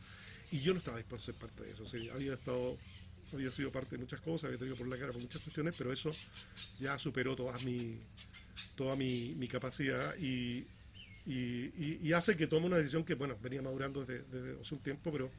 Y 0.50 0.60
yo 0.60 0.72
no 0.72 0.78
estaba 0.78 0.96
dispuesto 0.96 1.30
a 1.30 1.34
ser 1.34 1.40
parte 1.40 1.62
de 1.64 1.70
eso. 1.72 1.82
O 1.84 1.86
sea, 1.86 2.00
había 2.14 2.34
estado, 2.34 2.76
había 3.32 3.52
sido 3.52 3.70
parte 3.70 3.96
de 3.96 4.02
muchas 4.02 4.20
cosas, 4.20 4.46
había 4.46 4.58
tenido 4.58 4.76
por 4.76 4.88
la 4.88 4.96
cara 4.98 5.12
por 5.12 5.20
muchas 5.20 5.42
cuestiones, 5.42 5.74
pero 5.76 5.92
eso 5.92 6.10
ya 6.80 6.98
superó 6.98 7.36
toda 7.36 7.56
mi, 7.60 7.98
toda 8.74 8.96
mi, 8.96 9.34
mi 9.36 9.46
capacidad 9.46 10.16
y, 10.18 10.64
y, 11.26 11.34
y- 11.34 11.98
y 12.02 12.12
hace 12.12 12.36
que 12.36 12.46
tome 12.46 12.66
una 12.66 12.76
decisión 12.78 13.04
que, 13.04 13.14
bueno, 13.14 13.36
venía 13.42 13.62
madurando 13.62 14.04
desde, 14.04 14.24
desde 14.24 14.60
hace 14.60 14.74
un 14.74 14.80
tiempo, 14.80 15.12
pero 15.12 15.30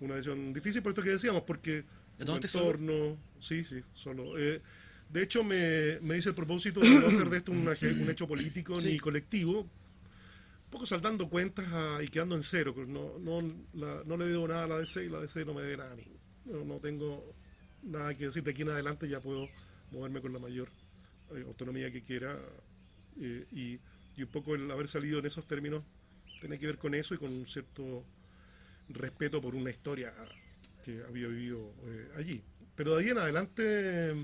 una 0.00 0.14
decisión 0.16 0.52
difícil 0.52 0.82
por 0.82 0.90
esto 0.92 1.02
que 1.02 1.10
decíamos, 1.10 1.42
porque 1.42 1.84
¿La 2.18 2.24
tu 2.24 2.26
tomaste 2.26 2.48
solo? 2.48 2.64
entorno, 2.70 3.18
sí, 3.40 3.64
sí, 3.64 3.82
solo. 3.94 4.38
Eh, 4.38 4.60
de 5.08 5.22
hecho, 5.22 5.44
me, 5.44 5.98
me 6.00 6.16
hice 6.16 6.30
el 6.30 6.34
propósito 6.34 6.80
de 6.80 6.86
no 6.88 7.06
hacer 7.06 7.28
de 7.28 7.36
esto 7.38 7.52
un, 7.52 8.08
hecho 8.10 8.26
político 8.26 8.80
Sí. 8.80 8.88
ni 8.88 8.98
colectivo, 8.98 9.60
un 9.60 9.70
poco 10.70 10.86
saltando 10.86 11.28
cuentas 11.28 11.66
a- 11.70 12.02
y 12.02 12.08
quedando 12.08 12.34
en 12.34 12.42
cero. 12.42 12.74
No, 12.88 13.18
no, 13.18 13.42
la- 13.74 14.02
no 14.06 14.16
le 14.16 14.24
debo 14.26 14.48
nada 14.48 14.64
a 14.64 14.68
la 14.68 14.78
DC 14.78 15.04
y 15.04 15.08
la 15.10 15.20
DC 15.20 15.44
no 15.44 15.52
me 15.52 15.62
debe 15.62 15.76
nada 15.76 15.92
a 15.92 15.96
mí. 15.96 16.04
No, 16.46 16.64
no 16.64 16.78
tengo 16.78 17.34
nada 17.82 18.14
que 18.14 18.24
decir 18.26 18.42
de 18.42 18.52
aquí 18.52 18.62
en 18.62 18.70
adelante, 18.70 19.06
ya 19.08 19.20
puedo 19.20 19.46
moverme 19.90 20.22
con 20.22 20.32
la 20.32 20.38
mayor 20.38 20.68
eh, 21.34 21.44
autonomía 21.46 21.90
que 21.92 22.00
quiera. 22.02 22.38
eh, 23.20 23.44
y, 23.52 23.78
y 24.16 24.22
un 24.22 24.28
poco 24.28 24.54
el 24.54 24.70
haber 24.70 24.88
salido 24.88 25.18
en 25.18 25.26
esos 25.26 25.46
términos 25.46 25.82
tiene 26.40 26.58
que 26.58 26.66
ver 26.66 26.78
con 26.78 26.94
eso 26.94 27.14
y 27.14 27.18
con 27.18 27.32
un 27.32 27.46
cierto 27.46 28.04
respeto 28.88 29.40
por 29.40 29.54
una 29.54 29.70
historia 29.70 30.12
que 30.84 31.02
había 31.08 31.28
vivido 31.28 31.72
eh, 31.84 32.12
allí. 32.16 32.42
Pero 32.74 32.96
de 32.96 33.04
ahí 33.04 33.10
en 33.10 33.18
adelante 33.18 34.14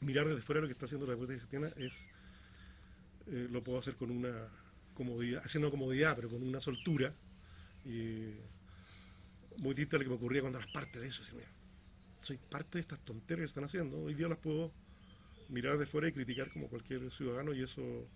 mirar 0.00 0.28
desde 0.28 0.42
fuera 0.42 0.60
lo 0.60 0.66
que 0.66 0.74
está 0.74 0.84
haciendo 0.84 1.06
la 1.06 1.16
política 1.16 1.38
cristiana 1.38 1.72
es 1.76 2.08
eh, 3.28 3.48
lo 3.50 3.62
puedo 3.62 3.78
hacer 3.78 3.96
con 3.96 4.10
una 4.10 4.48
comodidad, 4.94 5.42
haciendo 5.44 5.70
comodidad, 5.70 6.14
pero 6.14 6.28
con 6.28 6.42
una 6.42 6.60
soltura. 6.60 7.12
Y 7.84 8.30
muy 9.58 9.74
distinta 9.74 9.96
a 9.96 9.98
lo 9.98 10.04
que 10.04 10.10
me 10.10 10.16
ocurría 10.16 10.40
cuando 10.42 10.58
eras 10.58 10.70
parte 10.72 11.00
de 11.00 11.08
eso. 11.08 11.22
Soy 12.20 12.36
parte 12.36 12.78
de 12.78 12.80
estas 12.80 13.00
tonteras 13.00 13.40
que 13.40 13.44
están 13.44 13.64
haciendo. 13.64 13.98
Hoy 14.02 14.14
día 14.14 14.28
las 14.28 14.38
puedo 14.38 14.72
mirar 15.48 15.78
de 15.78 15.86
fuera 15.86 16.08
y 16.08 16.12
criticar 16.12 16.50
como 16.52 16.68
cualquier 16.68 17.10
ciudadano 17.10 17.54
y 17.54 17.62
eso 17.62 18.08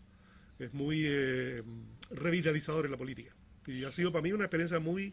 es 0.61 0.73
muy 0.75 1.03
eh, 1.07 1.63
revitalizador 2.11 2.85
en 2.85 2.93
la 2.93 2.97
política. 2.97 3.33
Y 3.67 3.85
ha 3.85 3.91
sido 3.91 4.13
para 4.13 4.23
mí 4.23 4.33
una 4.33 4.45
experiencia 4.45 4.79
muy, 4.79 5.13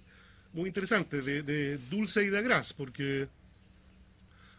muy 0.54 0.68
interesante, 0.68 1.22
de, 1.22 1.42
de 1.44 1.78
dulce 1.90 2.24
y 2.24 2.30
de 2.30 2.42
gras, 2.42 2.74
porque 2.74 3.28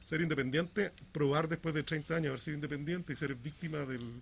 ser 0.04 0.20
independiente, 0.20 0.92
probar 1.12 1.48
después 1.48 1.74
de 1.74 1.82
30 1.82 2.16
años 2.16 2.28
haber 2.28 2.40
sido 2.40 2.54
independiente 2.56 3.12
y 3.12 3.16
ser 3.16 3.34
víctima 3.34 3.78
del, 3.80 4.20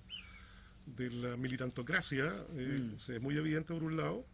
de 0.97 1.11
la 1.11 1.37
militantocracia, 1.37 2.33
eh, 2.57 2.81
Mm. 2.81 2.95
es 3.12 3.21
muy 3.23 3.37
evidente 3.37 3.73
por 3.73 3.85
un 3.85 3.97
lado. 3.97 4.25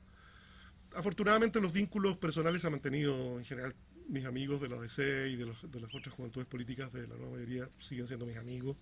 Afortunadamente 0.95 1.61
los 1.61 1.73
vínculos 1.73 2.17
personales 2.19 2.61
se 2.61 2.67
han 2.69 2.73
mantenido 2.75 3.39
en 3.39 3.45
general. 3.45 3.75
Mis 4.09 4.25
amigos 4.27 4.61
de 4.61 4.69
la 4.69 4.79
DC 4.81 5.29
y 5.31 5.37
de, 5.37 5.47
los- 5.47 5.71
de 5.71 5.81
las 5.81 5.95
otras 5.95 6.15
juventudes 6.15 6.47
políticas 6.47 6.93
de 6.93 7.07
la 7.07 7.15
nueva 7.17 7.33
mayoría 7.37 7.69
siguen 7.79 8.07
siendo 8.07 8.27
mis 8.27 8.37
amigos 8.37 8.77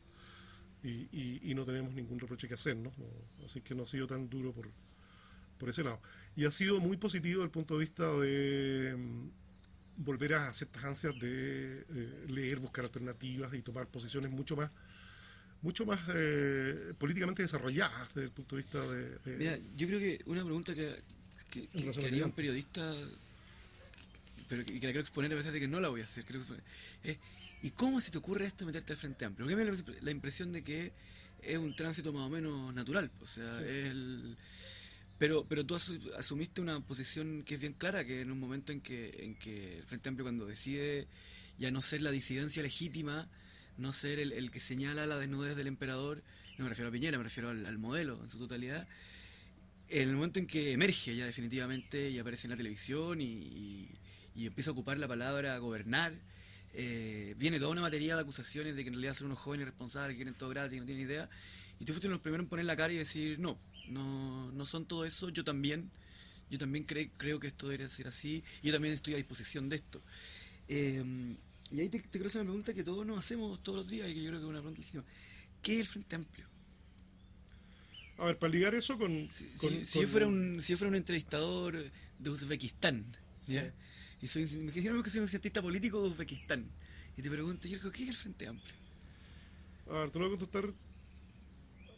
y, 0.82 1.08
y- 1.12 1.40
y 1.50 1.54
no 1.54 1.64
tenemos 1.64 1.92
ningún 1.94 2.18
reproche 2.18 2.48
que 2.48 2.54
hacernos. 2.54 2.96
¿no? 2.98 3.06
Así 3.44 3.60
que 3.60 3.74
no 3.74 3.82
ha 3.84 3.86
sido 3.88 4.06
tan 4.06 4.28
duro 4.28 4.52
por, 4.52 4.68
por 5.58 5.68
ese 5.68 5.82
lado. 5.84 6.00
Y 6.36 6.44
ha 6.44 6.50
sido 6.50 6.80
muy 6.80 6.96
positivo 6.96 7.40
desde 7.40 7.44
el 7.46 7.50
punto 7.50 7.74
de 7.74 7.80
vista 7.80 8.10
de 8.18 8.94
mm, 8.96 9.28
volver 10.04 10.34
a 10.34 10.52
ciertas 10.52 10.84
ansias 10.84 11.18
de 11.20 11.84
eh, 11.88 12.24
leer, 12.28 12.58
buscar 12.58 12.84
alternativas 12.84 13.52
y 13.54 13.62
tomar 13.62 13.86
posiciones 13.88 14.30
mucho 14.30 14.56
más 14.56 14.70
mucho 15.62 15.84
más 15.84 16.00
eh, 16.14 16.94
políticamente 16.96 17.42
desarrolladas 17.42 18.08
desde 18.14 18.24
el 18.24 18.30
punto 18.30 18.56
de 18.56 18.62
vista 18.62 18.80
de... 18.80 19.18
de- 19.18 19.36
Mira, 19.36 19.58
yo 19.76 19.86
creo 19.88 19.98
que 20.00 20.22
una 20.24 20.42
pregunta 20.42 20.74
que, 20.74 20.96
que, 21.50 21.66
que- 21.68 21.90
que 21.92 22.06
haría 22.06 22.24
un 22.24 22.32
periodista, 22.32 22.94
pero 24.48 24.64
que, 24.64 24.72
que 24.80 24.86
la 24.86 24.92
quiero 24.92 25.00
exponer 25.00 25.32
a 25.32 25.36
pesar 25.36 25.52
de 25.52 25.60
que 25.60 25.68
no 25.68 25.78
la 25.80 25.90
voy 25.90 26.00
a 26.00 26.04
hacer, 26.04 26.24
quiero 26.24 26.40
exponer, 26.40 26.64
es, 27.04 27.18
¿y 27.62 27.70
cómo 27.70 28.00
se 28.00 28.10
te 28.10 28.18
ocurre 28.18 28.46
esto 28.46 28.64
meterte 28.66 28.92
al 28.92 28.98
Frente 28.98 29.24
Amplio? 29.24 29.46
Porque 29.46 29.56
me 29.64 29.70
da 29.70 29.84
la 30.02 30.10
impresión 30.10 30.52
de 30.52 30.62
que 30.62 30.92
es 31.42 31.58
un 31.58 31.74
tránsito 31.74 32.12
más 32.12 32.22
o 32.26 32.30
menos 32.30 32.74
natural, 32.74 33.10
o 33.20 33.26
sea, 33.26 33.58
Sí. 33.60 33.64
es 33.68 33.86
el... 33.86 34.36
Pero, 35.18 35.44
pero 35.46 35.66
tú 35.66 35.74
asu- 35.74 36.12
asumiste 36.16 36.62
una 36.62 36.80
posición 36.80 37.42
que 37.44 37.54
es 37.56 37.60
bien 37.60 37.74
clara, 37.74 38.04
que 38.06 38.22
en 38.22 38.30
un 38.30 38.40
momento 38.40 38.72
en 38.72 38.80
que, 38.80 39.10
en 39.22 39.34
que 39.34 39.76
el 39.78 39.84
Frente 39.84 40.08
Amplio 40.08 40.24
cuando 40.24 40.46
decide 40.46 41.08
ya 41.58 41.70
no 41.70 41.82
ser 41.82 42.00
la 42.00 42.10
disidencia 42.10 42.62
legítima, 42.62 43.28
no 43.76 43.92
ser 43.92 44.18
el, 44.18 44.32
el 44.32 44.50
que 44.50 44.60
señala 44.60 45.04
la 45.06 45.18
desnudez 45.18 45.56
del 45.56 45.66
emperador, 45.66 46.22
no 46.56 46.64
me 46.64 46.70
refiero 46.70 46.88
a 46.88 46.92
Piñera, 46.92 47.18
me 47.18 47.24
refiero 47.24 47.50
al, 47.50 47.66
al 47.66 47.78
modelo 47.78 48.18
en 48.24 48.30
su 48.30 48.38
totalidad, 48.38 48.88
en 49.88 50.08
el 50.08 50.14
momento 50.14 50.38
en 50.38 50.46
que 50.46 50.72
emerge 50.72 51.14
ya 51.16 51.26
definitivamente 51.26 52.08
y 52.10 52.18
aparece 52.18 52.46
en 52.46 52.52
la 52.52 52.56
televisión 52.56 53.20
y, 53.20 53.24
y- 53.26 53.88
y 54.36 54.46
empieza 54.46 54.70
a 54.70 54.72
ocupar 54.72 54.96
la 54.98 55.08
palabra 55.08 55.58
gobernar, 55.58 56.14
eh, 56.72 57.34
viene 57.38 57.58
toda 57.58 57.70
una 57.72 57.82
batería 57.82 58.14
de 58.14 58.22
acusaciones 58.22 58.74
de 58.76 58.82
que 58.82 58.88
en 58.88 58.94
realidad 58.94 59.14
son 59.14 59.26
unos 59.26 59.38
jóvenes 59.38 59.66
responsables 59.66 60.14
que 60.14 60.18
quieren 60.18 60.34
todo 60.34 60.48
gratis, 60.50 60.78
no 60.78 60.86
tienen 60.86 61.04
idea, 61.06 61.28
y 61.78 61.84
tú 61.84 61.92
fuiste 61.92 62.06
uno 62.06 62.14
de 62.14 62.18
los 62.18 62.22
primeros 62.22 62.44
en 62.44 62.48
poner 62.48 62.66
la 62.66 62.76
cara 62.76 62.92
y 62.92 62.96
decir, 62.96 63.38
no, 63.38 63.58
no, 63.88 64.50
no 64.52 64.66
son 64.66 64.84
todo 64.86 65.04
eso, 65.04 65.28
yo 65.30 65.44
también, 65.44 65.90
yo 66.50 66.58
también 66.58 66.86
cre- 66.86 67.10
creo 67.16 67.40
que 67.40 67.48
esto 67.48 67.66
debería 67.68 67.88
ser 67.88 68.08
así, 68.08 68.44
y 68.62 68.66
yo 68.68 68.72
también 68.72 68.94
estoy 68.94 69.14
a 69.14 69.16
disposición 69.16 69.68
de 69.68 69.76
esto. 69.76 70.00
Eh, 70.68 71.02
y 71.72 71.80
ahí 71.80 71.88
te, 71.88 72.00
te 72.00 72.18
creo 72.18 72.30
una 72.34 72.44
pregunta 72.44 72.74
que 72.74 72.82
todos 72.84 73.06
nos 73.06 73.18
hacemos 73.18 73.62
todos 73.62 73.78
los 73.78 73.88
días 73.88 74.08
y 74.08 74.14
que 74.14 74.22
yo 74.22 74.28
creo 74.30 74.40
que 74.40 74.44
es 74.46 74.50
una 74.50 74.58
pregunta 74.60 74.80
legítima. 74.80 75.04
¿Qué 75.62 75.74
es 75.74 75.80
el 75.80 75.86
Frente 75.86 76.16
Amplio? 76.16 76.46
A 78.18 78.24
ver, 78.26 78.38
para 78.38 78.52
ligar 78.52 78.74
eso 78.74 78.98
con... 78.98 79.28
Si, 79.30 79.44
si- 79.44 79.56
con- 79.56 79.86
si 79.86 79.92
con- 79.92 80.02
yo 80.02 80.08
fuera 80.08 80.26
un, 80.26 80.60
si 80.62 80.72
yo 80.72 80.78
fuera 80.78 80.88
un 80.90 80.96
entrevistador 80.96 81.90
de 82.18 82.30
Uzbekistán, 82.30 83.04
¿ya? 83.46 83.64
Sí. 83.64 83.70
Y 84.20 84.26
soy, 84.28 84.44
imaginemos 84.44 85.02
que 85.04 85.10
soy 85.10 85.20
un 85.22 85.28
cientista 85.28 85.62
político 85.62 86.02
de 86.02 86.08
Uzbekistán, 86.08 86.74
y 87.16 87.22
te 87.22 87.30
pregunto, 87.30 87.68
Yerko, 87.68 87.90
¿qué 87.92 88.04
es 88.04 88.08
el 88.10 88.16
Frente 88.16 88.46
Amplio? 88.48 88.76
A 89.86 89.94
ver, 90.00 90.10
te 90.10 90.18
lo 90.18 90.24
voy 90.26 90.34
a 90.34 90.38
contestar 90.38 90.74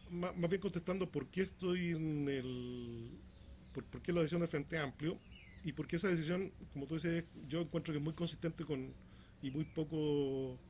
más, 0.08 0.32
bien 0.50 0.60
contestando 0.60 1.10
por 1.10 1.30
qué 1.30 1.42
estoy 1.42 1.90
en 1.92 2.28
el... 2.28 3.24
Por, 3.72 3.84
por 3.86 4.02
qué 4.02 4.12
la 4.12 4.20
decisión 4.20 4.40
del 4.40 4.48
Frente 4.48 4.78
Amplio 4.78 5.20
y 5.62 5.72
por 5.72 5.86
qué 5.86 5.96
esa 5.96 6.08
decisión, 6.08 6.52
como 6.72 6.86
tú 6.86 6.94
dices, 6.94 7.24
yo 7.48 7.60
encuentro 7.62 7.92
que 7.92 7.98
es 7.98 8.04
muy 8.04 8.14
consistente 8.14 8.64
con 8.64 8.94
y 9.40 9.50
muy 9.50 9.64
poco 9.64 10.60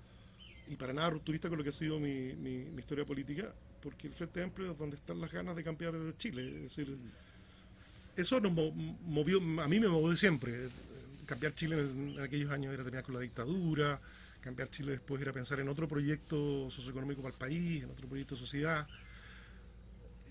y 0.66 0.76
para 0.76 0.92
nada 0.94 1.10
rupturista 1.10 1.48
con 1.48 1.58
lo 1.58 1.64
que 1.64 1.70
ha 1.70 1.72
sido 1.72 2.00
mi, 2.00 2.34
mi- 2.36 2.70
mi 2.70 2.80
historia 2.80 3.06
política, 3.06 3.56
porque 3.80 4.06
el 4.08 4.14
Frente 4.14 4.42
Amplio 4.42 4.72
es 4.72 4.78
donde 4.78 4.96
están 4.96 5.20
las 5.20 5.32
ganas 5.32 5.56
de 5.56 5.64
cambiar 5.64 5.94
Chile. 6.18 6.46
Es 6.66 6.76
decir, 6.76 6.98
eso 8.16 8.40
nos 8.40 8.52
mo- 8.52 8.72
movió, 8.72 9.38
a 9.62 9.68
mí 9.68 9.80
me 9.80 9.88
movió 9.88 10.16
siempre. 10.16 10.70
Cambiar 11.26 11.54
Chile 11.54 11.78
en, 11.80 12.20
aquellos 12.20 12.50
años 12.50 12.72
era 12.74 12.82
terminar 12.82 13.04
con 13.04 13.14
la 13.14 13.20
dictadura, 13.20 14.00
cambiar 14.40 14.68
Chile 14.70 14.92
después 14.92 15.20
era 15.22 15.32
pensar 15.32 15.60
en 15.60 15.68
otro 15.68 15.86
proyecto 15.86 16.68
socioeconómico 16.70 17.22
para 17.22 17.32
el 17.34 17.38
país, 17.38 17.82
en 17.84 17.90
otro 17.90 18.08
proyecto 18.08 18.34
de 18.34 18.40
sociedad. 18.40 18.86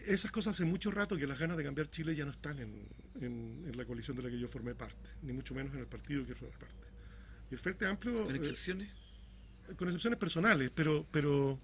Esas 0.05 0.31
cosas 0.31 0.53
hace 0.55 0.65
mucho 0.65 0.89
rato 0.91 1.15
que 1.15 1.27
las 1.27 1.37
ganas 1.37 1.57
de 1.57 1.63
cambiar 1.63 1.89
Chile 1.89 2.15
ya 2.15 2.25
no 2.25 2.31
están 2.31 2.57
en, 2.59 2.87
en- 3.21 3.65
en 3.67 3.77
la 3.77 3.85
coalición 3.85 4.17
de 4.17 4.23
la 4.23 4.29
que 4.29 4.39
yo 4.39 4.47
formé 4.47 4.73
parte, 4.73 5.11
ni 5.21 5.31
mucho 5.31 5.53
menos 5.53 5.73
en 5.73 5.79
el 5.79 5.87
partido 5.87 6.25
que 6.25 6.33
formé 6.35 6.57
parte. 6.57 6.87
Y 7.49 7.53
el 7.53 7.59
Frente 7.59 7.85
Amplio, 7.85 8.23
¿Con 8.23 8.33
eh, 8.35 8.37
excepciones? 8.39 8.89
con 9.77 9.87
excepciones 9.87 10.17
personales, 10.19 10.71
pero, 10.73 11.05
pero 11.11 11.59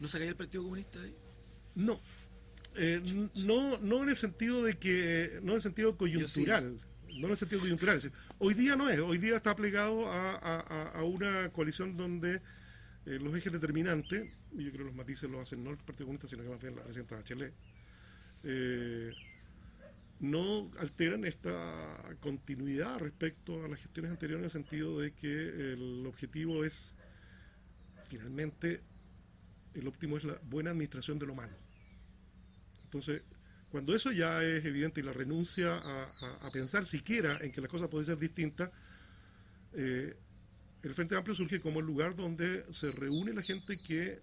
¿No 0.00 0.08
sacaría 0.08 0.30
el 0.30 0.36
Partido 0.36 0.64
Comunista 0.64 1.00
ahí? 1.00 1.14
no. 1.76 2.00
Eh, 2.76 3.00
no, 3.36 3.78
no 3.78 4.02
en 4.02 4.08
el 4.08 4.16
sentido 4.16 4.64
de 4.64 4.76
que, 4.76 5.38
no 5.44 5.52
en 5.52 5.56
el 5.56 5.62
sentido 5.62 5.96
coyuntural, 5.96 6.80
no 7.14 7.26
en 7.26 7.30
el 7.32 7.36
sentido 7.36 7.60
coyuntural. 7.60 7.96
Es 7.96 8.04
decir, 8.04 8.18
hoy 8.38 8.54
día 8.54 8.76
no 8.76 8.88
es, 8.88 8.98
hoy 8.98 9.18
día 9.18 9.36
está 9.36 9.54
plegado 9.54 10.06
a, 10.10 10.34
a- 10.34 10.60
a- 10.60 10.88
a 10.98 11.02
una 11.04 11.48
coalición 11.50 11.96
donde 11.96 12.42
eh, 13.06 13.18
los 13.20 13.36
ejes 13.36 13.52
determinantes, 13.52 14.30
y 14.52 14.64
yo 14.64 14.70
creo 14.72 14.84
que 14.84 14.90
los 14.90 14.94
matices 14.94 15.30
los 15.30 15.40
hacen 15.42 15.62
no 15.62 15.70
el 15.70 15.76
Partido 15.76 16.06
Comunista, 16.06 16.28
sino 16.28 16.42
que 16.42 16.48
más 16.48 16.60
bien 16.60 16.74
la 16.76 16.82
presidenta 16.82 17.16
Bachelet, 17.16 17.52
eh, 18.44 19.12
no 20.20 20.70
alteran 20.78 21.24
esta 21.24 22.16
continuidad 22.20 22.98
respecto 23.00 23.64
a 23.64 23.68
las 23.68 23.80
gestiones 23.80 24.10
anteriores 24.10 24.40
en 24.40 24.44
el 24.44 24.50
sentido 24.50 25.00
de 25.00 25.12
que 25.12 25.72
el 25.72 26.04
objetivo 26.06 26.64
es, 26.64 26.94
finalmente, 28.08 28.80
el 29.74 29.86
óptimo 29.88 30.16
es 30.16 30.24
la 30.24 30.38
buena 30.44 30.70
administración 30.70 31.18
de 31.18 31.26
lo 31.26 31.34
malo. 31.34 31.56
Entonces, 32.84 33.22
cuando 33.74 33.92
eso 33.92 34.12
ya 34.12 34.40
es 34.44 34.64
evidente 34.64 35.00
y 35.00 35.02
la 35.02 35.12
renuncia 35.12 35.74
a, 35.74 36.04
a- 36.04 36.46
a 36.46 36.52
pensar 36.52 36.86
siquiera 36.86 37.38
en 37.40 37.50
que 37.50 37.60
las 37.60 37.68
cosas 37.68 37.88
pueden 37.88 38.06
ser 38.06 38.18
distintas, 38.20 38.70
eh, 39.72 40.16
el 40.82 40.94
Frente 40.94 41.16
Amplio 41.16 41.34
surge 41.34 41.60
como 41.60 41.80
el 41.80 41.86
lugar 41.86 42.16
donde 42.16 42.64
se 42.72 42.92
reúne 42.92 43.34
la 43.34 43.42
gente 43.42 43.80
que 43.82 44.20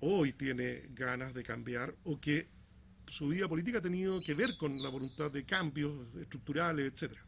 hoy 0.00 0.32
tiene 0.32 0.82
ganas 0.94 1.34
de 1.34 1.42
cambiar 1.42 1.94
o 2.04 2.20
que 2.20 2.48
su 3.08 3.28
vida 3.28 3.48
política 3.48 3.78
ha 3.78 3.82
tenido 3.82 4.22
que 4.22 4.34
ver 4.34 4.56
con 4.56 4.82
la 4.82 4.88
voluntad 4.88 5.30
de 5.30 5.44
cambios 5.44 6.14
estructurales, 6.16 6.92
etcétera. 6.92 7.20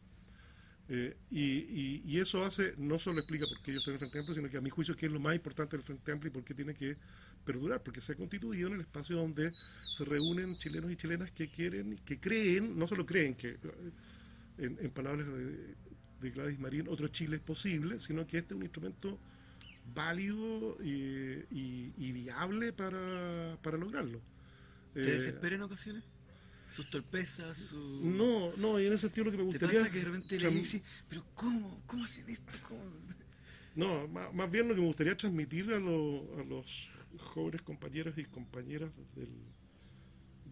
Eh, 0.89 1.17
y, 1.31 1.41
y- 1.43 2.03
y 2.05 2.19
eso 2.19 2.45
hace, 2.45 2.73
no 2.77 2.99
solo 2.99 3.19
explica 3.19 3.47
por 3.47 3.59
qué 3.61 3.73
yo 3.73 3.79
estoy 3.79 3.93
en 3.93 3.95
el 3.95 3.99
Frente 3.99 4.19
Amplio, 4.19 4.35
sino 4.35 4.49
que 4.49 4.57
a 4.57 4.61
mi 4.61 4.69
juicio 4.69 4.95
que 4.95 5.07
es 5.07 5.11
lo 5.11 5.19
más 5.19 5.35
importante 5.35 5.77
del 5.77 5.83
Frente 5.85 6.11
Amplio 6.11 6.29
y 6.29 6.33
por 6.33 6.43
qué 6.45 6.53
tiene 6.55 6.73
que 6.75 6.97
perdurar, 7.43 7.83
porque 7.83 8.01
se 8.01 8.13
ha 8.13 8.15
constituido 8.15 8.67
en 8.67 8.75
el 8.75 8.81
espacio 8.81 9.17
donde 9.17 9.53
se 9.91 10.05
reúnen 10.05 10.57
chilenos 10.57 10.91
y 10.91 10.95
chilenas 10.95 11.31
que 11.31 11.49
quieren, 11.49 11.99
que 12.05 12.19
creen, 12.19 12.77
no 12.77 12.87
solo 12.87 13.05
creen 13.05 13.35
que, 13.35 13.49
eh, 13.51 13.57
en, 14.57 14.77
en 14.81 14.91
palabras 14.91 15.27
de, 15.27 15.75
de 16.21 16.31
Gladys 16.31 16.59
Marín, 16.59 16.87
otro 16.89 17.07
Chile 17.09 17.37
es 17.37 17.41
posible, 17.41 17.99
sino 17.99 18.25
que 18.27 18.37
este 18.39 18.53
es 18.53 18.57
un 18.57 18.63
instrumento 18.63 19.19
válido 19.95 20.77
y, 20.83 20.91
y- 21.51 21.93
y 21.97 22.11
viable 22.13 22.73
para, 22.73 23.57
para 23.61 23.77
lograrlo. 23.77 24.21
¿Te 25.01 25.01
Eh, 25.01 25.03
desespera 25.11 25.55
en 25.55 25.61
ocasiones? 25.63 26.03
¿Sus 26.67 26.89
torpezas? 26.89 27.57
Su... 27.57 27.77
no, 28.17 28.51
no, 28.57 28.79
y 28.79 28.85
en 28.87 28.93
ese 28.93 29.03
sentido 29.03 29.25
lo 29.25 29.31
que 29.31 29.37
me 29.37 29.43
¿Te 29.43 29.59
gustaría... 29.59 29.81
pasa 29.81 29.89
que 29.91 29.99
de 29.99 30.05
repente 30.05 30.39
le 30.39 30.49
dices, 30.49 30.81
pero 31.07 31.25
cómo, 31.35 31.83
cómo 31.85 32.05
hacen 32.05 32.27
esto? 32.29 32.53
¿Cómo? 32.67 32.83
No, 33.75 34.07
más, 34.07 34.33
más 34.33 34.51
bien 34.51 34.67
lo 34.67 34.75
que 34.75 34.81
me 34.81 34.87
gustaría 34.87 35.17
transmitir 35.17 35.71
a, 35.73 35.79
lo- 35.79 36.39
a 36.39 36.43
los 36.43 36.89
jóvenes 37.19 37.61
compañeros 37.61 38.17
y 38.17 38.25
compañeras 38.25 38.91
del, 39.15 39.29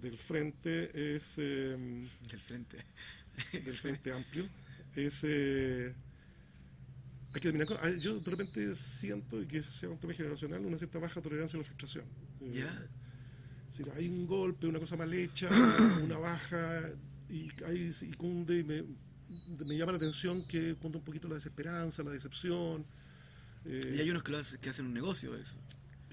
del 0.01 0.17
frente 0.17 1.15
es 1.15 1.35
eh, 1.37 1.77
Del 2.29 2.39
frente. 2.39 2.77
del 3.53 3.73
frente 3.83 4.11
amplio 4.13 4.45
es 4.95 5.21
eh, 5.23 5.93
hay 7.33 7.33
que 7.33 7.39
terminar 7.39 7.67
con- 7.67 7.77
ah, 7.81 7.89
yo 7.99 8.19
de 8.19 8.29
repente 8.31 8.75
siento 8.75 9.37
que 9.47 9.63
sea 9.63 9.89
un 9.89 9.97
tema 9.97 10.13
generacional 10.13 10.65
una 10.65 10.77
cierta 10.77 10.99
baja 10.99 11.21
tolerancia 11.21 11.57
a 11.57 11.61
la 11.61 11.63
frustración 11.65 12.05
Eh, 12.41 12.51
¿Ya? 12.55 12.87
decir, 13.67 13.89
hay 13.95 14.09
un 14.09 14.27
golpe, 14.27 14.67
una 14.67 14.79
cosa 14.79 14.97
mal 14.97 15.13
hecha, 15.13 15.47
una 16.03 16.17
baja, 16.17 16.89
y, 17.29 17.49
hay, 17.65 17.89
y 18.01 18.11
cunde, 18.15 18.59
y 18.59 18.63
me, 18.65 18.83
me 19.65 19.77
llama 19.77 19.93
la 19.93 19.97
atención 19.97 20.45
que 20.45 20.75
cunde 20.75 20.97
un 20.97 21.03
poquito 21.05 21.29
la 21.29 21.35
desesperanza, 21.35 22.03
la 22.03 22.11
decepción, 22.11 22.85
Eh, 23.63 23.93
y 23.95 24.01
hay 24.01 24.09
unos 24.09 24.23
que, 24.23 24.31
lo 24.33 24.39
hace- 24.39 24.57
que 24.57 24.69
hacen 24.69 24.87
un 24.87 24.93
negocio 24.93 25.31
de 25.31 25.41
eso. 25.41 25.55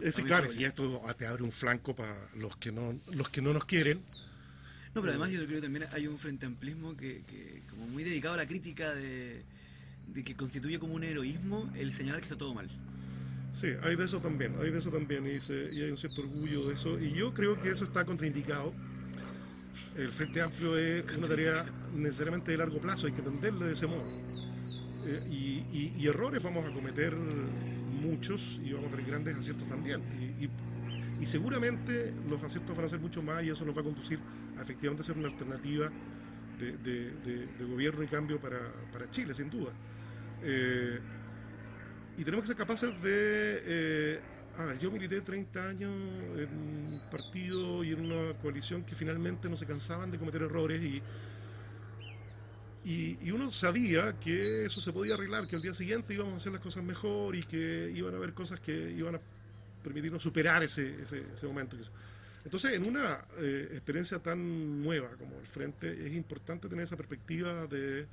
Ese, 0.02 0.22
claro, 0.24 0.46
creo 0.48 0.60
y 0.60 0.64
esto 0.64 1.02
te 1.16 1.26
abre 1.26 1.42
un 1.42 1.52
flanco 1.52 1.94
para 1.94 2.16
los 2.36 2.56
que 2.56 2.72
no 2.72 2.94
los 3.12 3.28
que 3.28 3.42
no 3.42 3.52
nos 3.52 3.64
quieren. 3.64 3.98
No, 4.94 5.02
pero 5.02 5.10
además 5.10 5.30
yo 5.30 5.44
creo 5.46 5.60
que 5.60 5.66
también 5.66 5.86
hay 5.92 6.06
un 6.06 6.18
frente 6.18 6.46
amplismo 6.46 6.96
que, 6.96 7.22
que 7.26 7.62
como 7.70 7.86
muy 7.86 8.04
dedicado 8.04 8.34
a 8.34 8.36
la 8.38 8.46
crítica 8.48 8.94
de, 8.94 9.42
de 10.14 10.24
que 10.24 10.34
constituye 10.34 10.78
como 10.78 10.94
un 10.94 11.04
heroísmo 11.04 11.70
el 11.76 11.92
señalar 11.92 12.20
que 12.20 12.26
está 12.26 12.36
todo 12.38 12.54
mal. 12.54 12.68
Sí, 13.52 13.68
hay 13.82 13.96
de 13.96 14.04
eso 14.04 14.20
también, 14.20 14.54
hay 14.60 14.70
de 14.70 14.78
eso 14.78 14.90
también, 14.90 15.26
y, 15.26 15.40
se- 15.40 15.72
y 15.72 15.82
hay 15.82 15.90
un 15.90 15.96
cierto 15.96 16.20
orgullo 16.20 16.66
de 16.68 16.74
eso, 16.74 16.98
y 17.00 17.12
yo 17.12 17.32
creo 17.32 17.60
que 17.60 17.70
eso 17.70 17.84
está 17.84 18.04
contraindicado. 18.04 18.72
El 19.96 20.08
Frente 20.08 20.40
Amplio 20.40 20.76
es 20.76 21.04
una 21.16 21.28
tarea 21.28 21.64
necesariamente 21.94 22.50
de 22.52 22.58
largo 22.58 22.78
plazo, 22.80 23.06
hay 23.06 23.12
que 23.12 23.20
entenderla 23.20 23.66
de 23.66 23.72
ese 23.72 23.86
modo. 23.86 24.04
Eh, 25.06 25.22
y, 25.30 25.34
y- 25.76 25.94
y 25.98 26.06
errores 26.06 26.42
vamos 26.42 26.66
a 26.68 26.72
cometer 26.72 27.14
muchos 27.98 28.58
y 28.58 28.72
vamos 28.72 28.88
a 28.88 28.90
tener 28.92 29.06
grandes 29.06 29.36
aciertos 29.36 29.68
también. 29.68 30.04
Y, 30.10 30.46
y- 30.46 30.52
y 31.18 31.26
seguramente 31.26 32.16
los 32.24 32.42
aciertos 32.42 32.76
van 32.76 32.86
a 32.86 32.88
ser 32.88 33.00
mucho 33.00 33.22
más 33.22 33.44
y 33.44 33.50
eso 33.50 33.64
nos 33.64 33.76
va 33.76 33.80
a 33.80 33.84
conducir 33.84 34.24
a 34.54 34.62
efectivamente 34.62 35.02
ser 35.02 35.16
una 35.18 35.28
alternativa 35.28 35.92
de, 36.52 36.78
de- 36.78 37.18
de- 37.18 37.46
de 37.54 37.64
gobierno 37.64 38.02
y 38.04 38.08
cambio 38.08 38.40
para, 38.40 38.86
para 38.90 39.10
Chile, 39.10 39.34
sin 39.34 39.50
duda. 39.50 39.76
Eh, 40.40 41.02
y 42.16 42.24
tenemos 42.24 42.42
que 42.44 42.48
ser 42.48 42.56
capaces 42.56 43.00
de... 43.00 43.62
eh, 43.64 44.24
a 44.54 44.64
ver, 44.64 44.78
yo 44.78 44.90
milité 44.90 45.20
30 45.22 45.68
años 45.68 45.92
en 46.38 46.52
un 46.52 47.02
partido 47.08 47.84
y 47.84 47.92
en 47.92 48.00
una 48.00 48.34
coalición 48.34 48.84
que 48.84 48.96
finalmente 48.96 49.48
no 49.48 49.56
se 49.56 49.66
cansaban 49.66 50.10
de 50.10 50.18
cometer 50.18 50.42
errores 50.42 50.82
y, 50.82 51.04
y, 52.88 53.18
y 53.20 53.32
uno 53.32 53.50
sabía 53.50 54.18
que 54.18 54.64
eso 54.64 54.80
se 54.80 54.94
podía 54.94 55.12
arreglar, 55.12 55.46
que 55.46 55.56
al 55.56 55.60
día 55.60 55.74
siguiente 55.74 56.14
íbamos 56.14 56.32
a 56.32 56.36
hacer 56.38 56.52
las 56.52 56.62
cosas 56.62 56.82
mejor 56.82 57.36
y 57.36 57.42
que 57.42 57.92
iban 57.94 58.14
a 58.14 58.16
haber 58.16 58.32
cosas 58.32 58.60
que 58.60 58.92
iban 58.92 59.16
a 59.16 59.20
permitirnos 59.84 60.22
superar 60.22 60.62
ese, 60.62 61.02
ese, 61.02 61.26
ese 61.34 61.46
momento. 61.46 61.76
Entonces, 62.46 62.72
en 62.72 62.88
una 62.88 63.26
eh, 63.36 63.68
experiencia 63.72 64.20
tan 64.20 64.82
nueva 64.82 65.10
como 65.18 65.38
el 65.38 65.46
Frente, 65.46 65.92
es 65.92 66.14
importante 66.14 66.66
tener 66.66 66.84
esa 66.84 66.96
perspectiva 66.96 67.66
de, 67.66 68.06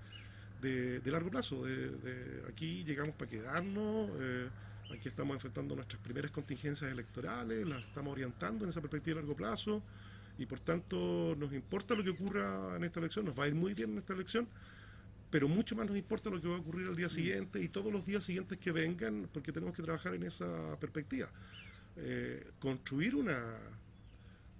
de, 0.61 1.01
largo 1.05 1.29
plazo. 1.29 1.63
De, 1.63 1.91
de 1.91 2.43
aquí 2.49 2.83
llegamos 2.83 3.15
para 3.15 3.31
quedarnos, 3.31 4.09
eh, 4.19 4.49
aquí 4.93 5.07
estamos 5.07 5.35
enfrentando 5.35 5.73
nuestras 5.77 6.01
primeras 6.01 6.31
contingencias 6.31 6.91
electorales, 6.91 7.65
las 7.65 7.81
estamos 7.81 8.11
orientando 8.11 8.65
en 8.65 8.71
esa 8.71 8.81
perspectiva 8.81 9.15
de 9.15 9.21
largo 9.21 9.37
plazo 9.37 9.81
y 10.37 10.45
por 10.45 10.59
tanto 10.59 11.35
nos 11.37 11.53
importa 11.53 11.95
lo 11.95 12.03
que 12.03 12.09
ocurra 12.09 12.75
en 12.75 12.83
esta 12.83 12.99
elección, 12.99 13.25
nos 13.25 13.37
va 13.37 13.45
a 13.45 13.47
ir 13.47 13.55
muy 13.55 13.73
bien 13.73 13.91
en 13.91 13.97
esta 13.99 14.13
elección, 14.13 14.47
pero 15.29 15.47
mucho 15.47 15.75
más 15.75 15.87
nos 15.87 15.97
importa 15.97 16.29
lo 16.29 16.41
que 16.41 16.47
va 16.47 16.55
a 16.55 16.59
ocurrir 16.59 16.87
al 16.87 16.95
día 16.95 17.09
siguiente 17.09 17.61
y 17.61 17.67
todos 17.69 17.91
los 17.91 18.05
días 18.05 18.23
siguientes 18.23 18.57
que 18.57 18.71
vengan, 18.71 19.29
porque 19.33 19.51
tenemos 19.51 19.75
que 19.75 19.83
trabajar 19.83 20.13
en 20.13 20.23
esa 20.23 20.77
perspectiva. 20.79 21.29
Eh, 21.97 22.51
construir 22.59 23.15
una, 23.15 23.57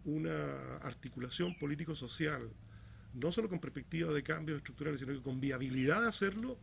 una 0.06 0.78
articulación 0.78 1.58
político-social, 1.60 2.50
no 3.14 3.32
solo 3.32 3.50
con 3.50 3.60
perspectiva 3.60 4.12
de 4.14 4.24
cambios 4.24 4.58
estructurales, 4.58 5.00
sino 5.00 5.14
que 5.14 5.22
con 5.22 5.40
viabilidad 5.40 6.02
de 6.02 6.08
hacerlo, 6.08 6.58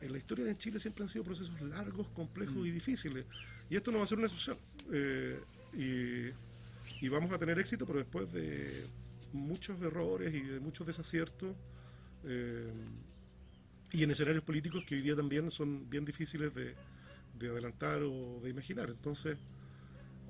en 0.00 0.12
la 0.12 0.18
historia 0.18 0.44
de 0.44 0.56
Chile 0.56 0.78
siempre 0.78 1.02
han 1.02 1.08
sido 1.08 1.24
procesos 1.24 1.60
largos, 1.60 2.08
complejos 2.08 2.56
Mm. 2.56 2.66
y 2.66 2.70
difíciles. 2.70 3.26
Y 3.68 3.76
esto 3.76 3.90
no 3.90 3.98
va 3.98 4.04
a 4.04 4.06
ser 4.06 4.18
una 4.18 4.26
excepción. 4.28 4.56
Eh, 4.92 5.40
y, 5.74 6.30
y 7.00 7.08
vamos 7.08 7.32
a 7.32 7.38
tener 7.38 7.58
éxito, 7.58 7.86
pero 7.86 8.00
después 8.00 8.32
de 8.32 8.86
muchos 9.32 9.80
errores 9.82 10.34
y 10.34 10.40
de 10.40 10.60
muchos 10.60 10.86
desaciertos, 10.86 11.54
eh, 12.24 12.72
y 13.92 14.02
en 14.02 14.10
escenarios 14.10 14.44
políticos 14.44 14.84
que 14.86 14.96
hoy 14.96 15.02
día 15.02 15.16
también 15.16 15.50
son 15.50 15.88
bien 15.88 16.04
difíciles 16.04 16.54
de, 16.54 16.74
de 17.38 17.48
adelantar 17.48 18.02
o 18.02 18.40
de 18.42 18.50
imaginar. 18.50 18.90
Entonces, 18.90 19.38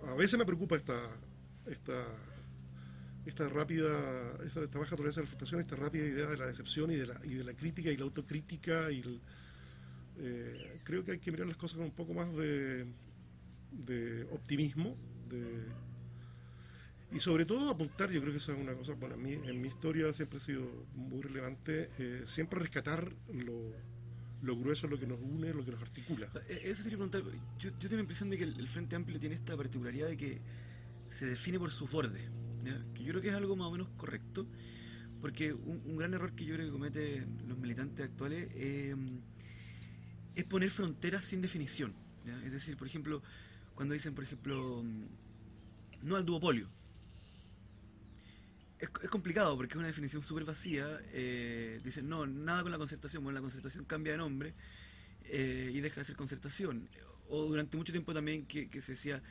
a 0.07 0.15
veces 0.15 0.39
me 0.39 0.45
preocupa 0.45 0.77
esta, 0.77 1.01
esta, 1.67 2.05
esta 3.27 3.49
rápida, 3.49 4.37
esta, 4.45 4.63
esta 4.63 4.79
baja 4.79 4.95
tolerancia 4.95 5.21
a 5.21 5.25
la 5.25 5.29
frustración, 5.29 5.61
esta 5.61 5.77
rápida 5.77 6.05
idea 6.05 6.27
de 6.27 6.37
la 6.37 6.47
decepción 6.47 6.91
y 6.91 6.97
de 6.97 7.07
la, 7.07 7.21
y 7.25 7.35
de 7.35 7.45
la 7.45 7.55
crítica 7.55 7.91
y 7.91 7.97
la 7.97 8.05
autocrítica. 8.05 8.93
Y 8.93 9.03
eh, 10.19 10.81
creo 10.85 11.05
que 11.05 11.13
hay 11.13 11.19
que 11.19 11.33
mirar 11.33 11.49
las 11.49 11.57
cosas 11.57 11.79
con 11.79 11.87
un 11.87 11.95
poco 11.95 12.15
más 12.15 12.33
de, 12.37 12.87
de 13.73 14.23
optimismo. 14.31 14.97
De, 15.29 15.88
y 17.11 17.21
sobre 17.21 17.47
todo 17.47 17.71
apuntar, 17.71 18.11
yo 18.11 18.21
creo 18.21 18.33
que 18.33 18.39
esa 18.39 18.53
es 18.53 18.59
una 18.59 18.75
cosa, 18.75 18.93
bueno, 18.95 19.15
a 19.15 19.19
mí, 19.19 19.33
en 19.33 19.61
mi 19.61 19.69
historia 19.69 20.13
siempre 20.13 20.39
ha 20.39 20.41
sido 20.41 20.87
muy 20.95 21.23
relevante, 21.23 21.91
eh, 21.99 22.23
siempre 22.27 22.61
rescatar 22.61 23.11
lo, 23.33 23.73
lo 24.43 24.57
grueso, 24.57 24.87
lo 24.89 24.99
que 24.99 25.07
nos 25.07 25.19
une, 25.21 25.55
lo 25.55 25.65
que 25.65 25.71
nos 25.71 25.81
articula. 25.81 26.31
Eh, 26.49 26.61
Eso 26.65 26.83
te 26.83 26.91
quería 26.91 27.07
preguntar, 27.07 27.23
yo, 27.59 27.73
tengo 27.73 27.95
la 27.95 28.01
impresión 28.03 28.29
de 28.29 28.37
que 28.37 28.45
el, 28.45 28.69
Frente 28.69 28.97
Amplio 28.97 29.19
tiene 29.19 29.37
esta 29.37 29.57
particularidad 29.57 30.09
de 30.09 30.17
que 30.19 30.41
se 31.09 31.27
define 31.27 31.59
por 31.59 31.71
sus 31.71 31.91
bordes, 31.91 32.29
que 32.95 33.03
yo 33.03 33.11
creo 33.13 33.23
que 33.23 33.29
es 33.29 33.35
algo 33.35 33.57
más 33.57 33.69
o 33.69 33.71
menos 33.71 33.89
correcto, 33.97 34.47
porque 35.23 35.55
un, 35.55 35.97
gran 35.97 36.13
error 36.13 36.33
que 36.33 36.45
yo 36.45 36.55
creo 36.55 36.67
que 36.67 36.73
cometen 36.73 37.39
los 37.49 37.57
militantes 37.57 38.05
actuales 38.05 38.51
eh, 38.55 38.95
es 40.35 40.45
poner 40.45 40.69
fronteras 40.71 41.25
sin 41.25 41.41
definición. 41.41 41.95
Es 42.45 42.53
decir, 42.53 42.77
por 42.77 42.87
ejemplo, 42.87 43.23
cuando 43.75 43.95
dicen, 43.95 44.15
por 44.15 44.25
ejemplo, 44.25 44.83
mm, 44.85 45.07
no 46.03 46.17
al 46.17 46.25
duopolio. 46.27 46.69
Es, 48.79 48.89
es 49.03 49.11
complicado 49.11 49.57
porque 49.57 49.73
es 49.73 49.77
una 49.77 49.89
definición 49.89 50.23
súper 50.23 50.45
vacía. 50.45 51.01
eh, 51.13 51.81
dicen, 51.85 52.09
no, 52.09 52.27
nada 52.27 52.63
con 52.63 52.71
la 52.73 52.79
concertación. 52.79 53.25
Bueno, 53.25 53.39
la 53.39 53.43
concertación 53.43 53.85
cambia 53.85 54.13
de 54.13 54.19
nombre 54.19 54.55
eh, 55.25 55.71
y 55.75 55.81
deja 55.81 56.01
de 56.01 56.05
ser 56.05 56.17
concertación. 56.17 56.89
O 57.29 57.45
durante 57.47 57.77
mucho 57.77 57.93
tiempo 57.93 58.15
también 58.15 58.47
que, 58.47 58.69
que 58.71 58.81
se 58.81 58.93
decía 58.93 59.23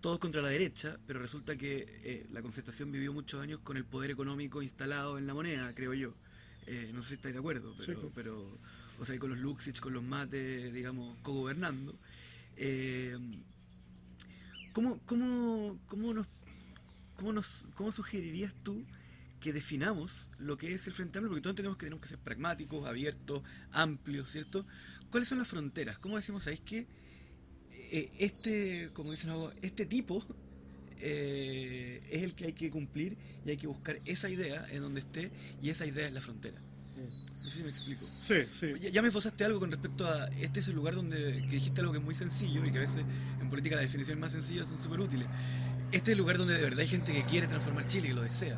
todos 0.00 0.18
contra 0.18 0.42
la 0.42 0.48
derecha, 0.48 0.98
pero 1.06 1.18
resulta 1.18 1.56
que 1.56 1.86
eh, 2.04 2.26
la 2.30 2.42
concertación 2.42 2.92
vivió 2.92 3.12
muchos 3.12 3.40
años 3.40 3.60
con 3.60 3.76
el 3.78 3.84
poder 3.86 4.10
económico 4.10 4.60
instalado 4.62 5.16
en 5.18 5.26
la 5.26 5.32
moneda, 5.34 5.74
creo 5.74 5.94
yo. 5.94 6.14
No 6.92 7.02
sé 7.02 7.08
si 7.10 7.14
estáis 7.14 7.34
de 7.34 7.40
acuerdo, 7.40 7.74
pero, 7.78 8.00
Sí. 8.00 8.08
pero 8.14 8.58
o 8.98 9.04
sea, 9.04 9.18
con 9.18 9.28
los 9.30 9.38
Luxich, 9.38 9.80
con 9.80 9.92
los 9.92 10.02
Mates, 10.02 10.72
digamos, 10.72 11.18
cogobernando. 11.22 11.98
¿cómo, 14.72 14.98
cómo, 15.06 15.78
cómo, 15.88 16.14
nos, 16.14 16.26
cómo, 17.16 17.32
nos, 17.32 17.64
¿Cómo 17.74 17.92
sugerirías 17.92 18.54
tú 18.62 18.84
que 19.40 19.52
definamos 19.52 20.28
lo 20.38 20.56
que 20.56 20.74
es 20.74 20.86
el 20.86 20.92
Frente 20.92 21.18
Amplio? 21.18 21.30
Porque 21.30 21.42
todos 21.42 21.52
entendemos 21.52 21.76
que 21.76 21.86
tenemos 21.86 22.02
que 22.02 22.08
ser 22.08 22.18
pragmáticos, 22.18 22.86
abiertos, 22.86 23.42
amplios, 23.72 24.30
¿cierto? 24.30 24.66
¿Cuáles 25.10 25.28
son 25.28 25.38
las 25.38 25.48
fronteras? 25.48 25.98
¿Cómo 25.98 26.16
decimos, 26.16 26.44
sabéis 26.44 26.60
que 26.60 26.86
eh, 27.70 28.10
este, 28.18 28.90
como 28.94 29.10
dicen 29.10 29.30
algo, 29.30 29.52
este 29.62 29.86
tipo 29.86 30.24
eh, 30.98 32.00
es 32.10 32.22
el 32.22 32.34
que 32.34 32.46
hay 32.46 32.52
que 32.52 32.70
cumplir 32.70 33.16
y 33.44 33.50
hay 33.50 33.56
que 33.56 33.66
buscar 33.66 34.00
esa 34.04 34.28
idea 34.28 34.66
en 34.70 34.82
donde 34.82 35.00
esté 35.00 35.30
y 35.60 35.70
esa 35.70 35.86
idea 35.86 36.06
es 36.06 36.12
la 36.12 36.20
frontera? 36.20 36.60
No 37.44 37.50
sé 37.50 37.58
si 37.58 37.62
me 37.62 37.68
explico. 37.68 38.06
Sí, 38.06 38.34
sí. 38.50 38.72
Ya, 38.80 38.88
ya 38.88 39.02
me 39.02 39.08
esbozaste 39.08 39.44
algo 39.44 39.60
con 39.60 39.70
respecto 39.70 40.06
a 40.06 40.28
este 40.28 40.60
es 40.60 40.68
el 40.68 40.76
lugar 40.76 40.94
donde 40.94 41.42
que 41.42 41.56
dijiste 41.56 41.80
algo 41.80 41.92
que 41.92 41.98
es 41.98 42.04
muy 42.04 42.14
sencillo 42.14 42.64
y 42.64 42.70
que 42.70 42.78
a 42.78 42.80
veces 42.80 43.04
en 43.40 43.50
política 43.50 43.76
las 43.76 43.84
definiciones 43.84 44.20
más 44.20 44.32
sencillas 44.32 44.68
son 44.68 44.80
súper 44.80 45.00
útiles. 45.00 45.28
Este 45.92 46.10
es 46.10 46.12
el 46.14 46.18
lugar 46.18 46.38
donde 46.38 46.54
de 46.54 46.62
verdad 46.62 46.80
hay 46.80 46.88
gente 46.88 47.12
que 47.12 47.22
quiere 47.24 47.46
transformar 47.46 47.86
Chile, 47.86 48.08
que 48.08 48.14
lo 48.14 48.22
desea. 48.22 48.56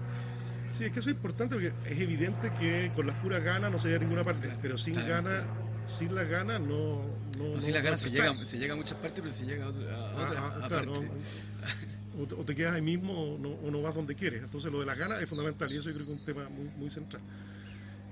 Sí, 0.73 0.85
es 0.85 0.93
que 0.93 1.01
eso 1.01 1.11
es 1.11 1.17
importante 1.17 1.55
porque 1.55 1.73
es 1.87 2.01
evidente 2.01 2.51
que 2.59 2.91
con 2.95 3.07
las 3.07 3.17
puras 3.17 3.43
ganas 3.43 3.71
no 3.71 3.79
se 3.79 3.89
llega 3.89 3.99
a 3.99 4.01
ninguna 4.05 4.25
parte, 4.25 4.43
Claro, 4.47 4.59
pero 4.63 4.79
sin 4.79 4.95
claro, 4.95 5.09
ganas, 5.09 5.43
sin 5.87 6.15
las 6.15 6.29
ganas 6.29 6.61
no... 6.61 6.67
no, 7.39 7.45
No, 7.49 7.57
no 7.57 7.63
si 7.63 7.73
las 7.73 7.83
ganas 7.83 8.01
se 8.01 8.11
llega, 8.11 8.45
se 8.45 8.59
llega 8.59 8.75
a 8.75 8.77
muchas 8.77 8.99
partes, 8.99 9.23
pero 9.23 9.35
se 9.35 9.45
llega 9.45 9.65
a, 9.65 9.69
otra- 9.69 9.95
a 9.95 10.11
Ah, 10.11 10.23
otras 10.23 10.43
ah, 10.63 10.83
no, 10.85 10.93
te- 12.27 12.35
o 12.35 12.45
te 12.45 12.55
quedas 12.55 12.75
ahí 12.75 12.83
mismo 12.83 13.13
o 13.35 13.39
no, 13.39 13.51
o 13.51 13.71
no 13.71 13.83
vas 13.83 13.95
donde 13.95 14.15
quieres. 14.15 14.43
Entonces 14.43 14.73
lo 14.73 14.81
de 14.81 14.87
las 14.87 14.97
ganas 14.99 15.21
es 15.23 15.29
fundamental 15.29 15.71
y 15.73 15.77
eso 15.77 15.89
yo 15.91 15.95
creo 15.95 16.07
que 16.07 16.13
es 16.15 16.19
un 16.21 16.25
tema 16.25 16.49
muy, 16.49 16.69
muy 16.79 16.91
central. 16.91 17.23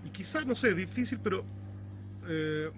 Y 0.05 0.11
quizás, 0.11 0.45
no 0.47 0.55
sé, 0.55 0.75
difícil, 0.75 1.19
pero 1.23 1.45
eh, 2.29 2.71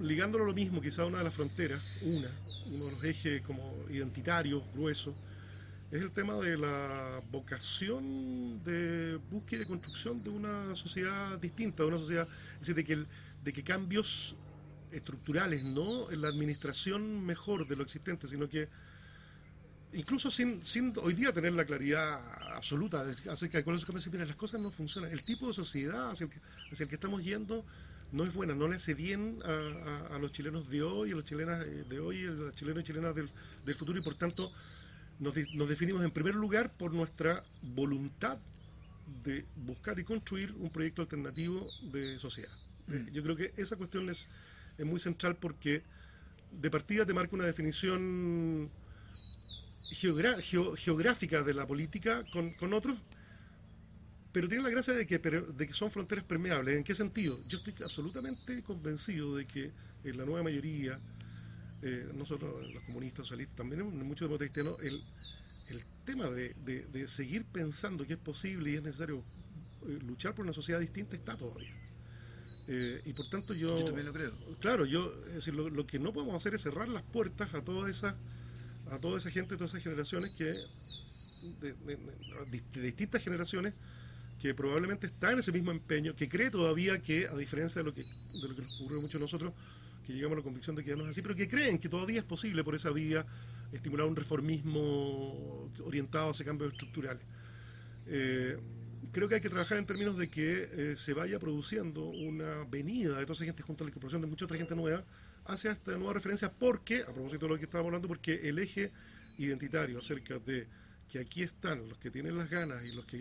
ligándolo 0.00 0.44
a 0.44 0.46
lo 0.46 0.54
mismo, 0.54 0.80
quizás 0.80 1.06
una 1.06 1.18
de 1.18 1.24
las 1.24 1.34
fronteras, 1.34 1.80
una, 2.02 2.28
uno 2.70 2.84
de 2.86 2.90
los 2.92 3.04
ejes 3.04 3.42
como 3.42 3.74
identitarios, 3.90 4.62
gruesos, 4.74 5.14
es 5.92 6.02
el 6.02 6.12
tema 6.12 6.36
de 6.38 6.58
la 6.58 7.22
vocación 7.30 8.62
de 8.64 9.16
búsqueda 9.30 9.58
y 9.58 9.60
de 9.60 9.66
construcción 9.68 10.22
de 10.24 10.30
una 10.30 10.74
sociedad 10.76 11.38
distinta, 11.38 11.84
de 11.84 11.90
una 11.90 11.98
sociedad, 11.98 12.28
es 12.54 12.60
decir, 12.60 12.74
de 12.76 12.84
que, 12.84 12.94
el- 12.94 13.08
de 13.40 13.52
que 13.54 13.64
cambios 13.64 14.36
estructurales, 14.90 15.64
no 15.64 16.10
en 16.10 16.22
la 16.22 16.28
administración 16.28 17.24
mejor 17.26 17.66
de 17.68 17.76
lo 17.76 17.84
existente, 17.84 18.28
sino 18.28 18.48
que 18.48 18.70
incluso 19.92 20.30
sin, 20.30 20.62
sin 20.64 20.92
hoy 21.02 21.14
día 21.14 21.32
tener 21.32 21.52
la 21.52 21.64
claridad 21.66 22.20
absoluta 22.56 23.04
de- 23.04 23.30
acerca 23.30 23.58
de 23.58 23.64
cuáles 23.64 23.82
son 23.82 23.94
los 23.94 24.06
mira, 24.08 24.24
las 24.24 24.36
cosas 24.36 24.60
no 24.60 24.70
funcionan. 24.70 25.10
El 25.12 25.22
tipo 25.24 25.46
de 25.48 25.52
sociedad 25.54 26.10
hacia 26.10 26.24
el 26.24 26.30
que, 26.30 26.40
el 26.70 26.88
que 26.88 26.94
estamos 26.94 27.22
yendo 27.22 27.66
no 28.10 28.24
es 28.24 28.34
buena, 28.34 28.54
no 28.54 28.68
le 28.68 28.76
hace 28.76 28.94
bien 28.94 29.38
a, 29.44 30.14
a- 30.16 30.18
los 30.18 30.32
chilenos 30.32 30.68
de 30.68 30.82
hoy, 30.82 31.12
a 31.12 31.16
las 31.16 31.24
chilenas 31.24 31.64
eh, 31.66 31.84
de 31.88 32.00
hoy, 32.00 32.24
a 32.26 32.30
los 32.30 32.54
chilenos 32.54 32.82
y 32.82 32.86
chilenas 32.86 33.14
del, 33.14 33.30
del 33.64 33.74
futuro, 33.74 33.98
y 33.98 34.02
por 34.02 34.14
tanto 34.14 34.52
nos, 35.18 35.34
nos 35.54 35.68
definimos 35.68 36.02
en 36.04 36.10
primer 36.10 36.34
lugar 36.34 36.72
por 36.72 36.92
nuestra 36.92 37.44
voluntad 37.74 38.38
de 39.24 39.44
buscar 39.56 39.98
y 39.98 40.04
construir 40.04 40.52
un 40.52 40.70
proyecto 40.70 41.02
alternativo 41.02 41.60
de 41.92 42.18
sociedad. 42.18 42.52
Eh, 42.88 42.92
Mm. 42.92 43.12
Yo 43.12 43.22
creo 43.22 43.36
que 43.36 43.52
esa 43.56 43.76
cuestión 43.76 44.08
es, 44.08 44.28
es 44.78 44.86
muy 44.86 45.00
central 45.00 45.36
porque 45.36 45.82
de 46.50 46.70
partida 46.70 47.06
te 47.06 47.14
marca 47.14 47.34
una 47.34 47.46
definición 47.46 48.70
geográfica 49.90 51.42
de 51.42 51.54
la 51.54 51.66
política 51.66 52.24
con, 52.32 52.50
con, 52.54 52.72
otros, 52.72 52.96
pero 54.32 54.48
tiene 54.48 54.64
la 54.64 54.70
gracia 54.70 54.94
de 54.94 55.06
que, 55.06 55.18
de 55.18 55.66
que 55.66 55.74
son 55.74 55.90
fronteras 55.90 56.24
permeables. 56.24 56.76
¿En 56.76 56.84
qué 56.84 56.94
sentido? 56.94 57.40
Yo 57.46 57.58
estoy 57.58 57.74
absolutamente 57.84 58.62
convencido 58.62 59.36
de 59.36 59.46
que 59.46 59.70
en 60.04 60.16
la 60.16 60.24
nueva 60.24 60.42
mayoría, 60.42 60.98
eh, 61.82 62.08
no 62.14 62.24
solo 62.24 62.60
los 62.60 62.84
comunistas, 62.84 63.26
socialistas, 63.26 63.56
también 63.56 63.82
muchos 64.06 64.28
demócratas 64.28 64.52
cristianos, 64.52 64.80
el, 64.82 65.02
el 65.70 65.82
tema 66.04 66.28
de, 66.28 66.54
de, 66.64 67.08
seguir 67.08 67.44
pensando 67.44 68.06
que 68.06 68.12
es 68.12 68.18
posible 68.18 68.70
y 68.70 68.74
es 68.76 68.82
necesario 68.82 69.24
eh, 69.86 69.98
luchar 70.06 70.34
por 70.34 70.44
una 70.44 70.52
sociedad 70.52 70.78
distinta 70.78 71.16
está 71.16 71.36
todavía. 71.36 71.72
Eh, 72.68 73.00
y 73.04 73.12
por 73.14 73.28
tanto 73.30 73.52
yo... 73.52 73.78
Yo 73.80 73.84
también 73.86 74.06
lo 74.06 74.12
creo. 74.12 74.32
Claro, 74.60 74.84
yo, 74.86 75.12
es 75.26 75.34
decir, 75.34 75.54
lo, 75.54 75.68
lo, 75.68 75.84
que 75.84 75.98
no 75.98 76.12
podemos 76.12 76.36
hacer 76.36 76.54
es 76.54 76.62
cerrar 76.62 76.88
las 76.88 77.02
puertas 77.02 77.52
a 77.54 77.62
toda 77.62 77.90
esa, 77.90 78.16
a 78.90 78.98
toda 78.98 79.18
esa 79.18 79.30
gente, 79.30 79.54
a 79.54 79.58
todas 79.58 79.72
esas 79.72 79.82
generaciones 79.82 80.32
que, 80.32 80.54
de, 81.60 81.74
de, 81.84 81.98
distintas 82.80 83.22
generaciones, 83.24 83.74
que 84.40 84.54
probablemente 84.54 85.08
está 85.08 85.32
en 85.32 85.40
ese 85.40 85.50
mismo 85.50 85.72
empeño, 85.72 86.14
que 86.14 86.28
cree 86.28 86.50
todavía 86.50 87.02
que, 87.02 87.26
a 87.26 87.36
diferencia 87.36 87.80
de 87.80 87.84
lo 87.84 87.92
que, 87.92 88.02
de 88.02 88.48
lo 88.48 88.54
que 88.54 88.62
nos 88.62 88.80
ocurre 88.80 88.98
a 88.98 89.00
muchos 89.00 89.14
de 89.14 89.20
nosotros, 89.20 89.52
que 90.02 90.12
llegamos 90.12 90.36
a 90.36 90.38
la 90.38 90.44
convicción 90.44 90.76
de 90.76 90.84
que 90.84 90.90
ya 90.90 90.96
no 90.96 91.04
es 91.04 91.10
así, 91.10 91.22
pero 91.22 91.34
que 91.34 91.48
creen 91.48 91.78
que 91.78 91.88
todavía 91.88 92.18
es 92.18 92.24
posible 92.24 92.62
por 92.64 92.74
esa 92.74 92.90
vía 92.90 93.24
estimular 93.72 94.06
un 94.06 94.16
reformismo 94.16 95.70
orientado 95.84 96.30
hacia 96.30 96.44
cambios 96.44 96.72
estructurales. 96.72 97.22
Eh, 98.06 98.58
creo 99.12 99.28
que 99.28 99.36
hay 99.36 99.40
que 99.40 99.48
trabajar 99.48 99.78
en 99.78 99.86
términos 99.86 100.16
de 100.16 100.28
que 100.30 100.68
eh, 100.72 100.96
se 100.96 101.14
vaya 101.14 101.38
produciendo 101.38 102.04
una 102.04 102.64
venida 102.64 103.18
de 103.18 103.22
toda 103.22 103.34
esa 103.34 103.44
gente 103.44 103.62
junto 103.62 103.84
a 103.84 103.86
la 103.86 103.90
incorporación 103.90 104.22
de 104.22 104.28
mucha 104.28 104.44
otra 104.44 104.56
gente 104.56 104.74
nueva 104.74 105.04
hacia 105.44 105.72
esta 105.72 105.96
nueva 105.96 106.12
referencia, 106.12 106.52
porque, 106.52 107.02
a 107.02 107.12
propósito 107.12 107.46
de 107.46 107.52
lo 107.52 107.58
que 107.58 107.64
estábamos 107.64 107.88
hablando, 107.88 108.08
porque 108.08 108.48
el 108.48 108.58
eje 108.58 108.90
identitario 109.38 109.98
acerca 109.98 110.38
de 110.38 110.66
que 111.08 111.18
aquí 111.18 111.42
están 111.42 111.88
los 111.88 111.98
que 111.98 112.10
tienen 112.10 112.36
las 112.36 112.48
ganas 112.48 112.84
y 112.84 112.92
los 112.92 113.04
que 113.04 113.18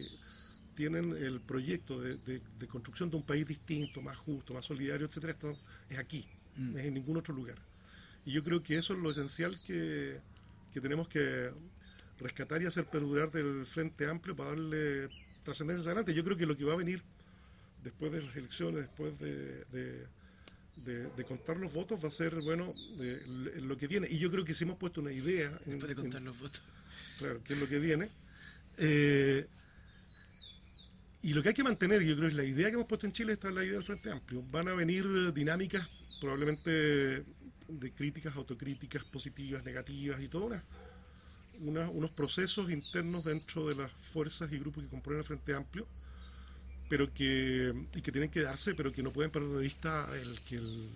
tienen 0.76 1.16
el 1.16 1.42
proyecto 1.42 2.00
de, 2.00 2.42
construcción 2.70 3.10
de 3.10 3.18
un 3.18 3.24
país 3.24 3.46
distinto, 3.46 4.02
más 4.02 4.18
justo, 4.18 4.54
más 4.54 4.66
solidario, 4.66 5.06
etcétera, 5.08 5.36
es 5.90 5.98
aquí, 5.98 6.28
mm. 6.56 6.78
en 6.78 6.94
ningún 6.94 7.18
otro 7.18 7.34
lugar. 7.34 7.58
Y 8.26 8.32
yo 8.32 8.44
creo 8.44 8.62
que 8.62 8.78
eso 8.78 8.94
es 8.94 9.00
lo 9.00 9.12
esencial 9.12 9.56
que, 9.66 10.20
que 10.74 10.82
tenemos 10.82 11.08
que 11.08 11.52
rescatar 12.20 12.62
y 12.62 12.66
hacer 12.66 12.86
perdurar 12.86 13.32
del 13.32 13.66
Frente 13.66 14.08
Amplio 14.08 14.36
para 14.36 14.52
darle 14.52 15.10
trascendencia 15.44 15.92
adelante. 15.92 16.14
Yo 16.14 16.24
creo 16.24 16.38
que 16.38 16.46
lo 16.46 16.56
que 16.56 16.64
va 16.64 16.74
a 16.74 16.78
venir 16.78 17.02
después 17.84 18.12
de 18.12 18.22
las 18.22 18.36
elecciones, 18.36 18.82
después 18.82 19.18
de, 19.20 19.66
de, 19.72 21.24
contar 21.26 21.58
los 21.58 21.74
votos, 21.74 22.04
va 22.04 22.08
a 22.08 22.12
ser, 22.12 22.36
bueno, 22.42 22.72
lo 23.62 23.78
que 23.78 23.88
viene. 23.88 24.08
Y 24.10 24.20
yo 24.20 24.32
creo 24.32 24.46
que 24.46 24.54
si 24.54 24.64
hemos 24.64 24.78
puesto 24.78 25.02
una 25.02 25.12
idea... 25.12 25.50
Después 25.66 25.88
de 25.88 25.96
contar 25.96 26.22
los 26.22 26.40
votos. 26.40 26.62
Claro, 27.18 27.44
que 27.44 27.54
es 27.54 27.60
lo 27.60 27.68
que 27.68 27.80
viene. 27.80 28.10
Eh, 28.78 29.48
y 31.24 31.34
lo 31.34 31.44
que 31.44 31.50
hay 31.50 31.56
que 31.56 31.64
mantener, 31.64 32.02
yo 32.02 32.16
creo, 32.16 32.30
es 32.30 32.34
la 32.34 32.44
idea 32.44 32.68
que 32.70 32.74
hemos 32.74 32.88
puesto 32.88 33.06
en 33.06 33.14
Chile, 33.14 33.34
esta 33.34 33.50
es 33.50 33.56
la 33.56 33.64
idea 33.64 33.74
del 33.74 33.84
Frente 33.84 34.12
Amplio. 34.12 34.44
Van 34.52 34.68
a 34.68 34.74
venir 34.74 35.32
dinámicas, 35.34 35.88
probablemente 36.22 37.26
de 37.68 37.92
críticas, 37.94 38.36
autocríticas 38.36 39.04
positivas, 39.04 39.66
negativas 39.66 40.22
y 40.22 40.28
todo 40.28 40.50
una, 41.60 41.90
unos 41.90 42.12
procesos 42.12 42.72
internos 42.72 43.26
dentro 43.26 43.68
de 43.68 43.76
las 43.76 43.92
fuerzas 43.92 44.52
y 44.54 44.60
grupos 44.60 44.84
que 44.84 44.90
componen 44.90 45.20
el 45.20 45.26
Frente 45.26 45.54
Amplio, 45.54 45.88
pero 46.90 47.12
que, 47.14 47.74
y 47.96 48.02
que 48.02 48.12
tienen 48.12 48.30
que 48.30 48.42
darse, 48.42 48.76
pero 48.76 48.92
que 48.92 49.02
no 49.02 49.12
pueden 49.12 49.32
perder 49.32 49.50
de 49.50 49.64
vista 49.64 50.10
el 50.16 50.40
que 50.42 50.58
el 50.58 50.90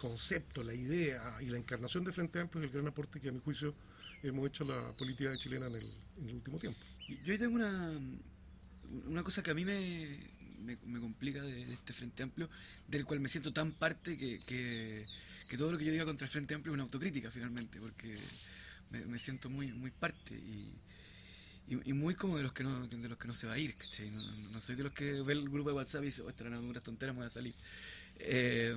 concepto, 0.00 0.62
la 0.62 0.74
idea 0.74 1.38
y 1.40 1.46
la 1.46 1.58
encarnación 1.58 2.04
de 2.04 2.12
Frente 2.12 2.40
Amplio 2.40 2.62
es 2.62 2.68
el 2.68 2.74
gran 2.74 2.88
aporte 2.88 3.20
que 3.20 3.28
a 3.28 3.32
mi 3.32 3.40
juicio 3.40 3.74
hemos 4.22 4.46
hecho 4.48 4.64
a 4.64 4.68
la 4.68 4.92
política 4.98 5.36
chilena 5.38 5.66
en 5.68 5.74
el, 5.74 5.86
en 6.20 6.28
el 6.30 6.34
último 6.36 6.58
tiempo. 6.58 6.80
Yo 7.24 7.38
tengo 7.38 7.54
una, 7.54 7.92
una 9.06 9.22
cosa 9.22 9.42
que 9.42 9.50
a 9.50 9.54
mí 9.54 9.64
me, 9.64 10.18
me, 10.58 11.00
complica 11.00 11.42
de, 11.42 11.72
este 11.72 11.92
Frente 11.92 12.22
Amplio, 12.22 12.48
del 12.88 13.04
cual 13.04 13.20
me 13.20 13.28
siento 13.28 13.52
tan 13.52 13.72
parte 13.72 14.16
que, 14.16 14.40
que, 14.44 15.04
todo 15.56 15.72
lo 15.72 15.78
que 15.78 15.84
yo 15.84 15.92
diga 15.92 16.04
contra 16.04 16.24
el 16.24 16.30
Frente 16.30 16.54
Amplio 16.54 16.72
es 16.72 16.74
una 16.74 16.84
autocrítica 16.84 17.30
finalmente, 17.30 17.78
porque 17.80 18.18
me, 18.90 19.18
siento 19.18 19.50
muy, 19.50 19.72
muy 19.72 19.90
parte 19.90 20.34
y, 20.34 20.72
y, 21.68 21.92
muy 21.92 22.14
como 22.14 22.36
de 22.36 22.42
los 22.42 22.52
que 22.52 22.64
no 22.64 22.86
de 22.86 23.08
los 23.08 23.18
que 23.18 23.28
no 23.28 23.34
se 23.34 23.46
va 23.46 23.54
a 23.54 23.58
ir, 23.58 23.74
¿cachai? 23.74 24.10
No, 24.10 24.60
soy 24.60 24.76
de 24.76 24.84
los 24.84 24.92
que 24.92 25.22
ve 25.22 25.32
el 25.32 25.48
grupo 25.48 25.70
de 25.70 25.76
WhatsApp 25.76 26.02
y 26.02 26.06
dice, 26.06 26.22
oh, 26.22 26.28
esta 26.28 26.44
una 26.44 26.80
tonteras, 26.80 27.14
me 27.14 27.20
voy 27.20 27.26
a 27.26 27.30
salir. 27.30 27.54
Eh, 28.18 28.76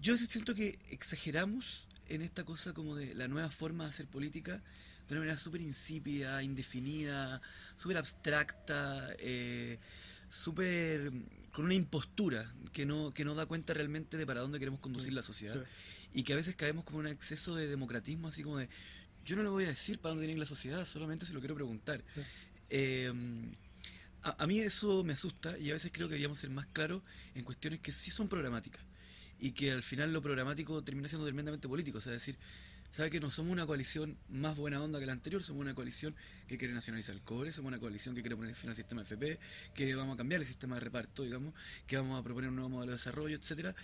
yo 0.00 0.16
siento 0.16 0.54
que 0.54 0.78
exageramos 0.90 1.86
en 2.08 2.22
esta 2.22 2.44
cosa 2.44 2.72
como 2.72 2.96
de 2.96 3.14
la 3.14 3.28
nueva 3.28 3.50
forma 3.50 3.84
de 3.84 3.90
hacer 3.90 4.06
política 4.06 4.62
de 5.08 5.14
una 5.14 5.20
manera 5.20 5.36
súper 5.36 5.60
insípida, 5.60 6.42
indefinida, 6.42 7.40
súper 7.76 7.98
abstracta, 7.98 9.08
eh, 9.18 9.78
súper 10.32 11.12
con 11.52 11.66
una 11.66 11.74
impostura 11.74 12.50
que 12.72 12.86
no, 12.86 13.10
que 13.10 13.24
no 13.24 13.34
da 13.34 13.44
cuenta 13.44 13.74
realmente 13.74 14.16
de 14.16 14.26
para 14.26 14.40
dónde 14.40 14.58
queremos 14.58 14.80
conducir 14.80 15.12
la 15.12 15.22
sociedad 15.22 15.62
y 16.14 16.22
que 16.22 16.32
a 16.32 16.36
veces 16.36 16.56
caemos 16.56 16.84
como 16.84 17.00
en 17.00 17.06
un 17.06 17.12
exceso 17.12 17.54
de 17.54 17.68
democratismo, 17.68 18.28
así 18.28 18.42
como 18.42 18.56
de 18.56 18.70
yo 19.24 19.36
no 19.36 19.42
le 19.42 19.50
voy 19.50 19.64
a 19.64 19.68
decir 19.68 19.98
para 19.98 20.14
dónde 20.14 20.26
viene 20.26 20.40
la 20.40 20.46
sociedad, 20.46 20.84
solamente 20.86 21.26
se 21.26 21.34
lo 21.34 21.40
quiero 21.40 21.54
preguntar. 21.54 22.02
Eh, 22.70 23.12
a, 24.22 24.46
mí 24.46 24.60
eso 24.60 25.04
me 25.04 25.12
asusta 25.12 25.58
y 25.58 25.70
a 25.70 25.74
veces 25.74 25.90
creo 25.92 26.08
que 26.08 26.12
deberíamos 26.12 26.38
ser 26.38 26.50
más 26.50 26.66
claros 26.66 27.02
en 27.34 27.44
cuestiones 27.44 27.80
que 27.80 27.92
sí 27.92 28.10
son 28.10 28.28
programáticas 28.28 28.82
y 29.38 29.52
que 29.52 29.70
al 29.70 29.82
final 29.82 30.12
lo 30.12 30.22
programático 30.22 30.82
termina 30.82 31.08
siendo 31.08 31.26
tremendamente 31.26 31.68
político, 31.68 31.98
o 31.98 32.00
sea, 32.00 32.12
decir, 32.12 32.38
sabe 32.92 33.10
que 33.10 33.20
no 33.20 33.30
somos 33.30 33.52
una 33.52 33.66
coalición 33.66 34.16
más 34.28 34.56
buena 34.56 34.82
onda 34.82 35.00
que 35.00 35.06
la 35.06 35.12
anterior, 35.12 35.42
somos 35.42 35.62
una 35.62 35.74
coalición 35.74 36.14
que 36.46 36.58
quiere 36.58 36.74
nacionalizar 36.74 37.14
el 37.14 37.22
cobre, 37.22 37.50
somos 37.50 37.70
una 37.70 37.80
coalición 37.80 38.14
que 38.14 38.20
quiere 38.20 38.36
poner 38.36 38.54
fin 38.54 38.70
al 38.70 38.76
sistema 38.76 39.02
FP, 39.02 39.38
que 39.74 39.94
vamos 39.94 40.14
a 40.14 40.18
cambiar 40.18 40.42
el 40.42 40.46
sistema 40.46 40.76
de 40.76 40.80
reparto, 40.80 41.22
digamos, 41.22 41.54
que 41.86 41.96
vamos 41.96 42.20
a 42.20 42.22
proponer 42.22 42.50
un 42.50 42.56
nuevo 42.56 42.68
modelo 42.68 42.92
de 42.92 42.98
desarrollo, 42.98 43.36
etcétera. 43.36 43.74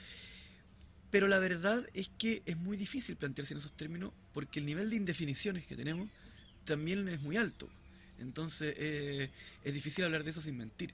Pero 1.10 1.26
la 1.26 1.38
verdad 1.38 1.86
es 1.94 2.10
que 2.18 2.42
es 2.44 2.58
muy 2.58 2.76
difícil 2.76 3.16
plantearse 3.16 3.54
en 3.54 3.60
esos 3.60 3.72
términos 3.72 4.12
porque 4.34 4.60
el 4.60 4.66
nivel 4.66 4.90
de 4.90 4.96
indefiniciones 4.96 5.66
que 5.66 5.74
tenemos 5.74 6.10
también 6.66 7.08
es 7.08 7.22
muy 7.22 7.38
alto. 7.38 7.66
Entonces 8.18 8.74
eh, 8.76 9.30
es 9.64 9.72
difícil 9.72 10.04
hablar 10.04 10.22
de 10.22 10.32
eso 10.32 10.42
sin 10.42 10.58
mentir. 10.58 10.92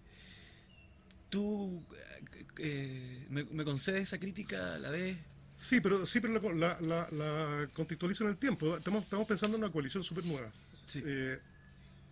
¿Tú 1.30 1.82
eh, 2.58 3.26
me, 3.28 3.42
me 3.42 3.64
concedes 3.64 4.04
esa 4.04 4.18
crítica 4.18 4.74
a 4.74 4.78
la 4.78 4.90
vez? 4.90 5.18
Sí, 5.56 5.80
pero, 5.80 6.04
sí, 6.04 6.20
pero 6.20 6.52
la, 6.54 6.78
la, 6.80 7.08
la, 7.10 7.68
contextualizo 7.72 8.24
en 8.24 8.30
el 8.30 8.36
tiempo. 8.36 8.76
Estamos, 8.76 9.04
estamos 9.04 9.26
pensando 9.26 9.56
en 9.56 9.64
una 9.64 9.72
coalición 9.72 10.02
súper 10.02 10.24
nueva, 10.24 10.50
eh, 10.94 11.38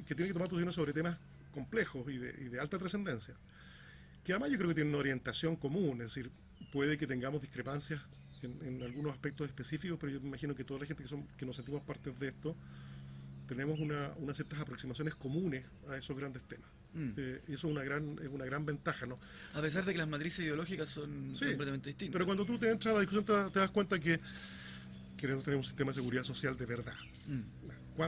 que 0.07 0.14
tiene 0.14 0.28
que 0.28 0.32
tomar 0.32 0.49
posiciones 0.49 0.74
sobre 0.74 0.93
temas 0.93 1.18
complejos 1.53 2.09
y 2.09 2.18
de, 2.18 2.30
y 2.45 2.49
de 2.49 2.61
alta 2.61 2.78
trascendencia, 2.78 3.34
que 4.24 4.32
además 4.32 4.51
yo 4.51 4.59
creo 4.59 4.68
que 4.68 4.74
tienen 4.74 4.93
una 4.93 5.01
orientación 5.01 5.57
común, 5.57 6.01
es 6.01 6.14
decir, 6.14 6.30
puede 6.72 6.97
que 6.97 7.07
tengamos 7.07 7.43
discrepancias 7.43 8.01
en, 8.43 8.59
en 8.64 8.82
algunos 8.82 9.12
aspectos 9.12 9.49
específicos, 9.49 9.99
pero 10.01 10.12
yo 10.12 10.20
me 10.20 10.28
imagino 10.28 10.55
que 10.55 10.64
toda 10.64 10.80
la 10.80 10.86
gente 10.86 11.03
que, 11.03 11.09
son, 11.09 11.26
que 11.36 11.45
nos 11.45 11.57
sentimos 11.57 11.82
parte 11.82 12.11
de 12.12 12.28
esto, 12.28 12.57
tenemos 13.49 13.78
una, 13.80 14.12
unas 14.16 14.36
ciertas 14.36 14.61
aproximaciones 14.61 15.14
comunes 15.14 15.64
a 15.88 15.97
esos 15.97 16.16
grandes 16.16 16.43
temas. 16.45 16.70
Mm. 16.95 17.11
Eh, 17.16 17.40
eso 17.49 17.55
es 17.55 17.64
una 17.64 17.82
gran 17.82 18.18
es 18.22 18.28
una 18.28 18.45
gran 18.45 18.66
ventaja, 18.66 19.07
¿no? 19.07 19.18
A 19.55 19.61
pesar 19.61 19.84
de 19.84 19.93
que 19.93 19.99
las 19.99 20.09
matrices 20.09 20.45
ideológicas 20.45 20.88
son, 20.88 21.28
completamente 21.28 21.90
distintas. 21.90 22.12
Pero 22.12 22.26
cuando 22.26 22.45
tú 22.45 22.59
te 22.59 22.70
entras 22.70 22.93
a 22.93 22.95
la 22.95 23.01
discusión 23.01 23.24
te, 23.24 23.59
das 23.59 23.70
cuenta 23.70 23.99
que 23.99 24.20
queremos 25.16 25.45
tener 25.45 25.57
un 25.57 25.64
sistema 25.64 25.90
de 25.90 25.95
seguridad 25.95 26.24
social 26.24 26.57
de 26.57 26.66
verdad. 26.66 26.97
Mm. 27.26 28.03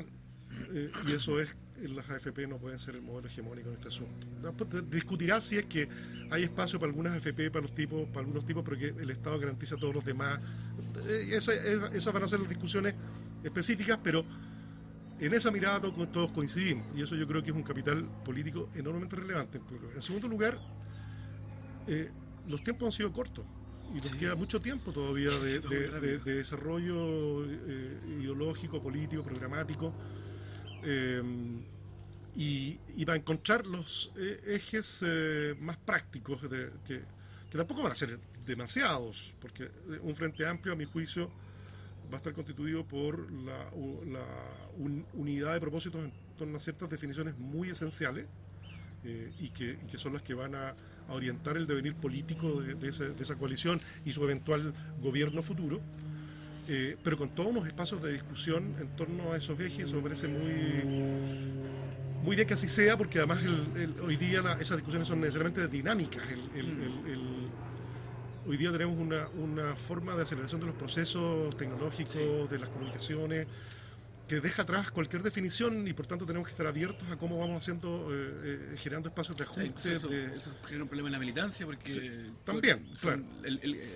Eh, 0.72 0.90
y 1.08 1.12
eso 1.12 1.40
es, 1.40 1.54
las 1.82 2.08
AFP 2.08 2.46
no 2.46 2.58
pueden 2.58 2.78
ser 2.78 2.94
el 2.94 3.02
modelo 3.02 3.26
hegemónico 3.26 3.68
en 3.70 3.74
este 3.74 3.88
asunto. 3.88 4.26
Después 4.42 4.90
discutirás 4.90 5.44
si 5.44 5.56
es 5.56 5.64
que 5.64 5.88
hay 6.30 6.44
espacio 6.44 6.78
para 6.78 6.90
algunas 6.90 7.12
AFP, 7.14 7.50
para 7.50 7.62
los 7.62 7.74
tipos, 7.74 8.06
para 8.08 8.20
algunos 8.20 8.46
tipos, 8.46 8.62
pero 8.64 8.78
que 8.78 8.88
el 8.88 9.10
Estado 9.10 9.38
garantiza 9.38 9.74
a 9.74 9.78
todos 9.78 9.94
los 9.94 10.04
demás. 10.04 10.40
Eh, 11.08 11.30
esas 11.34 12.12
van 12.12 12.22
a 12.22 12.28
ser 12.28 12.40
las 12.40 12.48
discusiones 12.48 12.94
específicas, 13.42 13.98
pero 14.02 14.24
en 15.18 15.32
esa 15.32 15.50
mirada 15.50 15.80
todos 15.80 16.32
coincidimos 16.32 16.86
y 16.94 17.02
eso 17.02 17.14
yo 17.14 17.26
creo 17.26 17.42
que 17.42 17.50
es 17.50 17.56
un 17.56 17.62
capital 17.62 18.04
político 18.24 18.68
enormemente 18.74 19.16
relevante. 19.16 19.60
En 19.94 20.02
segundo 20.02 20.28
lugar, 20.28 20.58
eh, 21.86 22.10
los 22.48 22.62
tiempos 22.62 22.86
han 22.86 22.92
sido 22.92 23.12
cortos 23.12 23.44
y 23.94 23.98
nos 23.98 24.12
queda 24.12 24.34
mucho 24.34 24.60
tiempo 24.60 24.92
todavía 24.92 25.30
de, 25.30 26.18
desarrollo 26.18 27.44
eh, 27.44 28.00
ideológico, 28.18 28.82
político, 28.82 29.22
programático. 29.22 29.92
Eh, 30.82 31.22
y, 32.36 32.80
y, 32.96 33.04
para 33.04 33.16
encontrar 33.16 33.64
los 33.64 34.10
ejes 34.44 35.04
más 35.60 35.76
prácticos, 35.76 36.40
que, 36.40 37.02
que 37.48 37.56
tampoco 37.56 37.84
van 37.84 37.92
a 37.92 37.94
ser 37.94 38.18
demasiados, 38.44 39.32
porque 39.40 39.70
un 40.02 40.16
frente 40.16 40.44
amplio, 40.44 40.72
a 40.72 40.76
mi 40.76 40.84
juicio, 40.84 41.30
va 42.10 42.14
a 42.14 42.16
estar 42.16 42.32
constituido 42.32 42.84
por 42.84 43.30
la, 43.30 43.70
unidad 45.14 45.54
de 45.54 45.60
propósitos 45.60 46.04
en 46.04 46.12
torno 46.36 46.56
a 46.56 46.60
ciertas 46.60 46.90
definiciones 46.90 47.36
muy 47.38 47.70
esenciales 47.70 48.26
eh, 49.04 49.32
y, 49.40 49.50
que, 49.50 49.76
son 49.96 50.14
las 50.14 50.22
que 50.22 50.34
van 50.34 50.54
a, 50.54 50.74
orientar 51.08 51.58
el 51.58 51.66
devenir 51.66 51.94
político 51.94 52.62
de, 52.62 52.88
esa, 52.88 53.36
coalición 53.36 53.78
y 54.06 54.12
su 54.12 54.24
eventual 54.24 54.72
gobierno 55.02 55.42
futuro. 55.42 55.80
eh, 56.66 56.96
pero 57.04 57.18
con 57.18 57.28
todos 57.34 57.50
unos 57.50 57.66
espacios 57.66 58.02
de 58.02 58.12
discusión 58.12 58.74
en 58.80 58.88
torno 58.96 59.32
a 59.32 59.36
esos 59.36 59.60
ejes, 59.60 59.80
eso 59.80 59.96
me 59.96 60.02
parece 60.02 60.28
muy, 60.28 60.82
muy 62.22 62.36
bien 62.36 62.48
que 62.48 62.54
así 62.54 62.70
sea, 62.70 62.96
porque 62.96 63.18
además 63.18 63.42
hoy 64.02 64.16
día 64.16 64.40
esas 64.58 64.78
discusiones 64.78 65.06
son 65.06 65.20
necesariamente 65.20 65.68
dinámicas. 65.68 66.22
Hoy 68.46 68.56
día 68.56 68.72
tenemos 68.72 68.98
una, 68.98 69.28
una, 69.28 69.76
forma 69.76 70.14
de 70.14 70.22
aceleración 70.22 70.60
de 70.60 70.66
los 70.68 70.76
procesos 70.76 71.56
tecnológicos, 71.56 72.50
de 72.50 72.58
las 72.58 72.68
comunicaciones, 72.68 73.46
que 74.28 74.40
deja 74.40 74.62
atrás 74.62 74.90
cualquier 74.90 75.22
definición 75.22 75.86
y 75.86 75.92
por 75.92 76.06
tanto 76.06 76.24
tenemos 76.24 76.48
que 76.48 76.52
estar 76.52 76.66
abiertos 76.66 77.08
a 77.10 77.16
cómo 77.16 77.38
vamos 77.38 77.58
haciendo, 77.58 78.08
eh, 78.10 78.72
eh, 78.72 78.76
generando 78.78 79.08
espacios 79.08 79.36
de 79.36 79.44
ajuste. 79.44 79.94
eso, 79.94 80.08
genera 80.64 80.84
un 80.84 80.88
problema 80.88 81.08
en 81.08 81.12
la 81.12 81.18
militancia 81.18 81.66
porque... 81.66 82.30
también, 82.44 82.86
claro. 83.00 83.22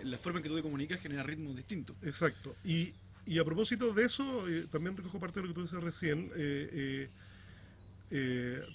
la 0.05 0.18
forma 0.18 0.38
en 0.38 0.42
que 0.42 0.49
tú 0.49 0.57
te 0.57 0.62
comunicas 0.62 1.01
genera 1.01 1.22
ritmos 1.22 1.57
distintos. 1.57 1.96
Exacto. 2.03 2.55
Y, 2.64 2.92
y 3.24 3.38
a 3.38 3.44
propósito 3.44 3.92
de 3.92 4.05
eso, 4.05 4.49
eh, 4.49 4.66
también 4.70 4.96
recojo 4.96 5.18
parte 5.18 5.40
de 5.40 5.46
lo 5.46 5.49
que 5.49 5.55
tú 5.55 5.62
decías 5.62 5.82
recién, 5.82 6.30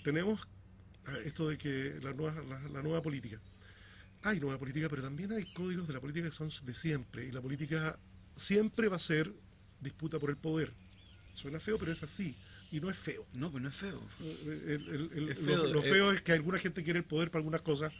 tenemos 0.03 0.47
esto 1.25 1.49
de 1.49 1.57
que 1.57 1.99
la 2.01 2.13
nueva, 2.13 2.41
la 2.71 2.81
nueva 2.81 3.01
política. 3.01 3.39
Hay 4.23 4.39
nueva 4.39 4.57
política, 4.57 4.87
pero 4.89 5.01
también 5.01 5.31
hay 5.33 5.51
códigos 5.53 5.87
de 5.87 5.93
la 5.93 5.99
política 5.99 6.27
que 6.27 6.35
son 6.35 6.49
de 6.65 6.73
siempre 6.73 7.25
y 7.25 7.31
la 7.31 7.41
política 7.41 7.99
siempre 8.35 8.87
va 8.87 8.95
a 8.95 8.99
ser 8.99 9.31
disputa 9.81 10.17
por 10.17 10.29
el 10.29 10.37
poder 10.37 10.73
Suena 11.33 11.59
feo, 11.59 11.77
pero 11.77 11.91
es 11.91 12.03
así. 12.03 12.35
Y 12.71 12.79
no 12.79 12.89
es 12.89 12.97
feo. 12.97 13.25
No, 13.33 13.51
pues 13.51 13.61
no 13.61 13.69
es 13.69 13.75
feo. 13.75 14.01
lo, 15.67 15.81
feo 15.81 16.11
es 16.11 16.21
que 16.21 16.31
alguna 16.31 16.57
gente 16.57 16.83
quiere 16.83 16.99
el 16.99 17.05
poder 17.05 17.29
para 17.29 17.39
algunas 17.39 17.61
cosas 17.61 17.91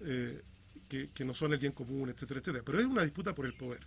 eh, 0.00 0.42
que, 0.88 1.24
no 1.24 1.34
son 1.34 1.52
el 1.52 1.58
bien 1.58 1.72
común, 1.72 2.10
etcétera, 2.10 2.40
etcétera. 2.40 2.64
Pero 2.64 2.80
es 2.80 2.86
una 2.86 3.02
disputa 3.02 3.34
por 3.34 3.46
el 3.46 3.54
poder. 3.54 3.86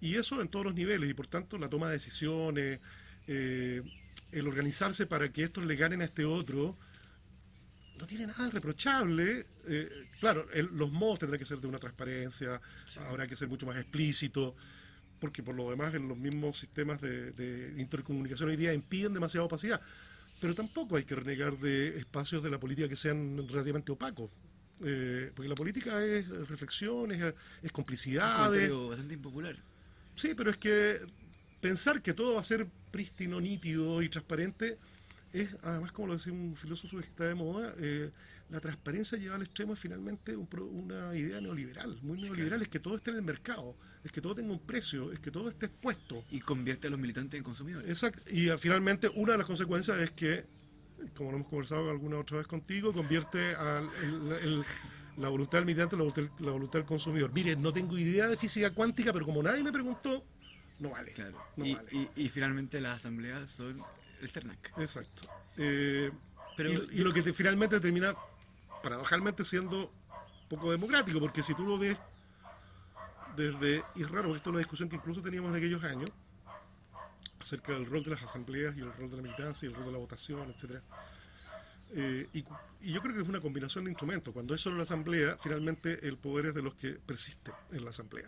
Y 0.00 0.16
eso 0.16 0.40
en 0.40 0.48
todos 0.48 0.64
los 0.64 0.74
niveles. 0.74 1.10
Y 1.10 1.14
por 1.14 1.26
tanto, 1.26 1.58
la 1.58 1.68
toma 1.68 1.86
de 1.86 1.94
decisiones, 1.94 2.80
eh, 3.26 3.82
el 4.32 4.46
organizarse 4.46 5.06
para 5.06 5.30
que 5.30 5.44
estos 5.44 5.64
le 5.64 5.76
ganen 5.76 6.00
a 6.00 6.04
este 6.04 6.24
otro, 6.24 6.76
no 7.98 8.06
tiene 8.06 8.26
nada 8.26 8.50
reprochable. 8.50 9.46
Eh, 9.66 10.08
claro, 10.20 10.46
los 10.72 10.92
modos 10.92 11.20
tendrán 11.20 11.38
que 11.38 11.44
ser 11.44 11.58
de 11.58 11.66
una 11.66 11.78
transparencia, 11.78 12.60
habrá 13.08 13.26
que 13.26 13.36
ser 13.36 13.48
mucho 13.48 13.66
más 13.66 13.76
explícito 13.76 14.54
porque 15.24 15.42
por 15.42 15.54
lo 15.54 15.70
demás 15.70 15.94
en 15.94 16.06
los 16.06 16.18
mismos 16.18 16.58
sistemas 16.58 17.00
de, 17.00 17.74
intercomunicación 17.78 18.50
hoy 18.50 18.56
día 18.56 18.74
impiden 18.74 19.14
demasiada 19.14 19.46
opacidad. 19.46 19.80
Pero 20.38 20.54
tampoco 20.54 20.96
hay 20.96 21.04
que 21.04 21.14
renegar 21.14 21.56
de 21.56 21.96
espacios 21.96 22.42
de 22.42 22.50
la 22.50 22.60
política 22.60 22.90
que 22.90 22.96
sean 22.96 23.48
relativamente 23.48 23.90
opacos. 23.90 24.30
Eh, 24.84 25.32
porque 25.34 25.48
la 25.48 25.54
política 25.54 26.04
es 26.04 26.28
reflexión, 26.28 27.10
es, 27.12 27.72
complicidad. 27.72 28.54
Es 28.54 28.70
bastante 28.70 29.14
impopular. 29.14 29.56
Sí, 30.14 30.34
pero 30.36 30.50
es 30.50 30.58
que 30.58 30.98
pensar 31.58 32.02
que 32.02 32.12
todo 32.12 32.34
va 32.34 32.40
a 32.40 32.44
ser 32.44 32.66
prístino, 32.90 33.40
nítido 33.40 34.02
y 34.02 34.10
transparente 34.10 34.76
es, 35.34 35.56
además, 35.62 35.90
como 35.90 36.08
lo 36.08 36.12
decía 36.14 36.32
un 36.32 36.56
filósofo 36.56 36.96
que 36.96 37.02
está 37.02 37.24
de 37.24 37.34
moda, 37.34 37.74
eh, 37.78 38.10
la 38.50 38.60
transparencia 38.60 39.18
lleva 39.18 39.34
al 39.34 39.42
extremo 39.42 39.72
es 39.72 39.80
finalmente 39.80 40.36
una 40.36 41.16
idea 41.16 41.40
neoliberal, 41.40 41.98
muy 42.02 42.20
neoliberal, 42.20 42.62
es 42.62 42.68
que 42.68 42.78
todo 42.78 42.94
esté 42.94 43.10
en 43.10 43.16
el 43.16 43.22
mercado, 43.22 43.74
es 44.04 44.12
que 44.12 44.20
todo 44.20 44.36
tenga 44.36 44.52
un 44.52 44.60
precio, 44.60 45.10
es 45.12 45.18
que 45.18 45.32
todo 45.32 45.48
esté 45.48 45.66
expuesto. 45.66 46.24
Y 46.30 46.38
convierte 46.38 46.86
a 46.86 46.90
los 46.90 47.00
militantes 47.00 47.36
en 47.36 47.42
consumidores. 47.42 47.88
Exacto, 47.88 48.22
y 48.30 48.48
ah, 48.48 48.56
finalmente 48.56 49.08
una 49.16 49.32
de 49.32 49.38
las 49.38 49.46
consecuencias 49.46 49.98
es 49.98 50.12
que, 50.12 50.44
como 51.16 51.32
lo 51.32 51.38
hemos 51.38 51.48
conversado 51.48 51.90
alguna 51.90 52.18
otra 52.18 52.38
vez 52.38 52.46
contigo, 52.46 52.92
convierte 52.92 53.54
a 53.56 53.82
la 55.16 55.28
voluntad 55.28 55.58
del 55.58 55.66
militante 55.66 55.96
en 55.96 56.30
la, 56.38 56.52
voluntad 56.52 56.78
del 56.78 56.86
consumidor. 56.86 57.32
Mire, 57.32 57.56
no 57.56 57.72
tengo 57.72 57.98
idea 57.98 58.28
de 58.28 58.36
física 58.36 58.70
cuántica, 58.70 59.12
pero 59.12 59.24
como 59.24 59.42
nadie 59.42 59.64
me 59.64 59.72
preguntó, 59.72 60.24
no 60.78 60.90
vale. 60.90 61.12
Claro. 61.12 61.38
y, 61.56 62.28
finalmente 62.28 62.80
las 62.80 62.98
asambleas 62.98 63.50
son 63.50 63.82
el 64.20 64.28
CERNAC. 64.28 64.72
Exacto. 64.78 65.22
Eh, 65.56 66.10
pero, 66.56 66.70
y, 66.70 66.98
lo 67.02 67.12
que 67.12 67.22
finalmente 67.32 67.80
termina 67.80 68.14
paradojalmente 68.82 69.44
siendo 69.44 69.92
poco 70.48 70.70
democrático, 70.70 71.20
porque 71.20 71.42
si 71.42 71.54
tú 71.54 71.64
lo 71.64 71.78
ves 71.78 71.98
desde, 73.36 73.82
y 73.94 74.02
es 74.02 74.10
raro, 74.10 74.28
porque 74.28 74.36
esto 74.38 74.50
es 74.50 74.52
una 74.52 74.58
discusión 74.58 74.88
que 74.88 74.96
incluso 74.96 75.20
teníamos 75.22 75.50
en 75.50 75.56
aquellos 75.56 75.82
años, 75.82 76.10
acerca 77.40 77.72
del 77.72 77.86
rol 77.86 78.02
de 78.02 78.10
las 78.10 78.22
asambleas 78.22 78.76
y 78.76 78.80
el 78.80 78.92
rol 78.92 79.10
de 79.10 79.16
la 79.16 79.22
militancia 79.22 79.66
y 79.66 79.70
el 79.70 79.76
rol 79.76 79.86
de 79.86 79.92
la 79.92 79.98
votación, 79.98 80.50
etcétera. 80.50 80.82
Eh, 81.96 82.28
y, 82.32 82.44
yo 82.92 83.00
creo 83.00 83.14
que 83.14 83.22
es 83.22 83.28
una 83.28 83.40
combinación 83.40 83.84
de 83.84 83.90
instrumentos. 83.90 84.32
Cuando 84.32 84.54
es 84.54 84.60
solo 84.60 84.76
la 84.76 84.82
asamblea, 84.82 85.36
finalmente 85.40 86.06
el 86.06 86.16
poder 86.16 86.46
es 86.46 86.54
de 86.54 86.62
los 86.62 86.74
que 86.74 86.92
persisten 86.92 87.54
en 87.72 87.84
la 87.84 87.90
asamblea. 87.90 88.26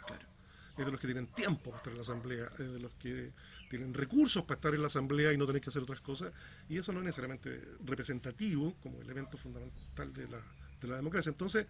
Es 0.77 0.85
de 0.85 0.91
los 0.91 1.01
que 1.01 1.07
tienen 1.07 1.27
tiempo 1.29 1.71
para 1.71 1.79
estar 1.79 1.91
en 1.93 1.97
la 1.97 2.03
asamblea, 2.03 2.45
es 2.53 2.73
de 2.73 2.79
los 2.79 2.93
que 2.95 3.33
tienen 3.69 3.95
recursos 3.95 4.43
para 4.45 4.57
estar 4.57 4.75
en 4.75 4.81
la 4.81 4.87
asamblea 4.87 5.33
y 5.33 5.37
no 5.37 5.47
tener 5.47 5.61
que 5.61 5.71
hacer 5.71 5.83
otras 5.83 6.01
cosas, 6.01 6.33
y 6.69 6.79
eso 6.79 6.93
no 6.93 7.01
es 7.01 7.07
necesariamente 7.07 7.61
representativo 7.85 8.75
como 8.83 9.01
elemento 9.01 9.37
fundamental 9.37 10.13
de 10.13 10.29
la, 10.29 10.41
de 10.81 10.89
la 10.89 10.97
democracia. 10.97 11.31
Entonces, 11.31 11.67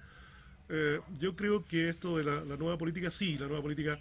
eh, 0.68 1.00
yo 1.20 1.36
creo 1.36 1.64
que 1.64 1.88
esto 1.88 2.16
de 2.16 2.24
la, 2.24 2.40
nueva 2.56 2.76
política, 2.76 3.10
sí, 3.10 3.38
la 3.38 3.46
nueva 3.46 3.62
política, 3.62 3.98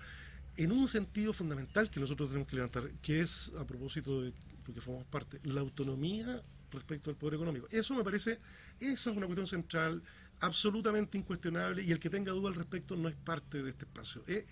en 0.58 0.72
un 0.72 0.88
sentido 0.88 1.34
fundamental 1.34 1.90
que 1.90 2.00
nosotros 2.00 2.30
tenemos 2.30 2.48
que 2.48 2.56
levantar, 2.56 2.90
que 3.02 3.22
es, 3.22 3.52
a 3.60 3.66
propósito 3.66 4.22
de 4.22 4.34
lo 4.68 4.74
que 4.74 4.82
formamos 4.82 5.08
parte, 5.08 5.40
la 5.44 5.62
autonomía 5.62 6.42
respecto 6.72 7.10
al 7.10 7.16
poder 7.18 7.36
económico. 7.36 7.68
Eso 7.72 7.94
me 7.94 8.04
parece, 8.04 8.40
eso 8.80 9.10
es 9.12 9.18
una 9.18 9.28
cuestión 9.28 9.48
central, 9.48 10.02
absolutamente 10.40 11.18
incuestionable, 11.18 11.84
y 11.84 11.92
el 11.92 12.00
que 12.00 12.10
tenga 12.10 12.32
duda 12.32 12.50
al 12.50 12.56
respecto 12.56 12.96
no 12.96 13.10
es 13.10 13.16
parte 13.16 13.62
de 13.62 13.70
este 13.70 13.86
espacio. 13.86 14.24
E, 14.28 14.46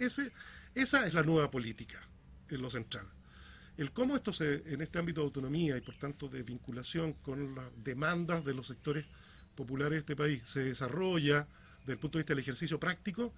esa 0.76 1.08
es 1.08 1.14
la 1.14 1.24
nueva 1.24 1.50
política, 1.50 2.00
en 2.50 2.62
lo 2.62 2.70
central. 2.70 3.08
El 3.78 3.91
cómo 3.91 4.15
esto 4.15 4.32
se, 4.32 4.63
en 4.71 4.82
este 4.82 4.99
ámbito 4.99 5.21
de 5.21 5.26
autonomía 5.26 5.78
y 5.78 5.82
por 5.82 5.95
tanto 5.95 6.28
de 6.28 6.43
vinculación 6.43 7.13
con 7.13 7.55
las 7.55 7.65
demandas 7.84 8.45
de 8.45 8.53
los 8.53 8.67
sectores 8.67 9.05
populares 9.55 9.91
de 9.91 9.99
este 9.99 10.15
país 10.15 10.41
se 10.45 10.63
desarrolla 10.63 11.47
desde 11.80 11.93
el 11.93 11.99
punto 11.99 12.17
de 12.17 12.24
vista 12.24 12.34
del 12.34 12.39
ejercicio 12.39 12.80
práctico, 12.80 13.34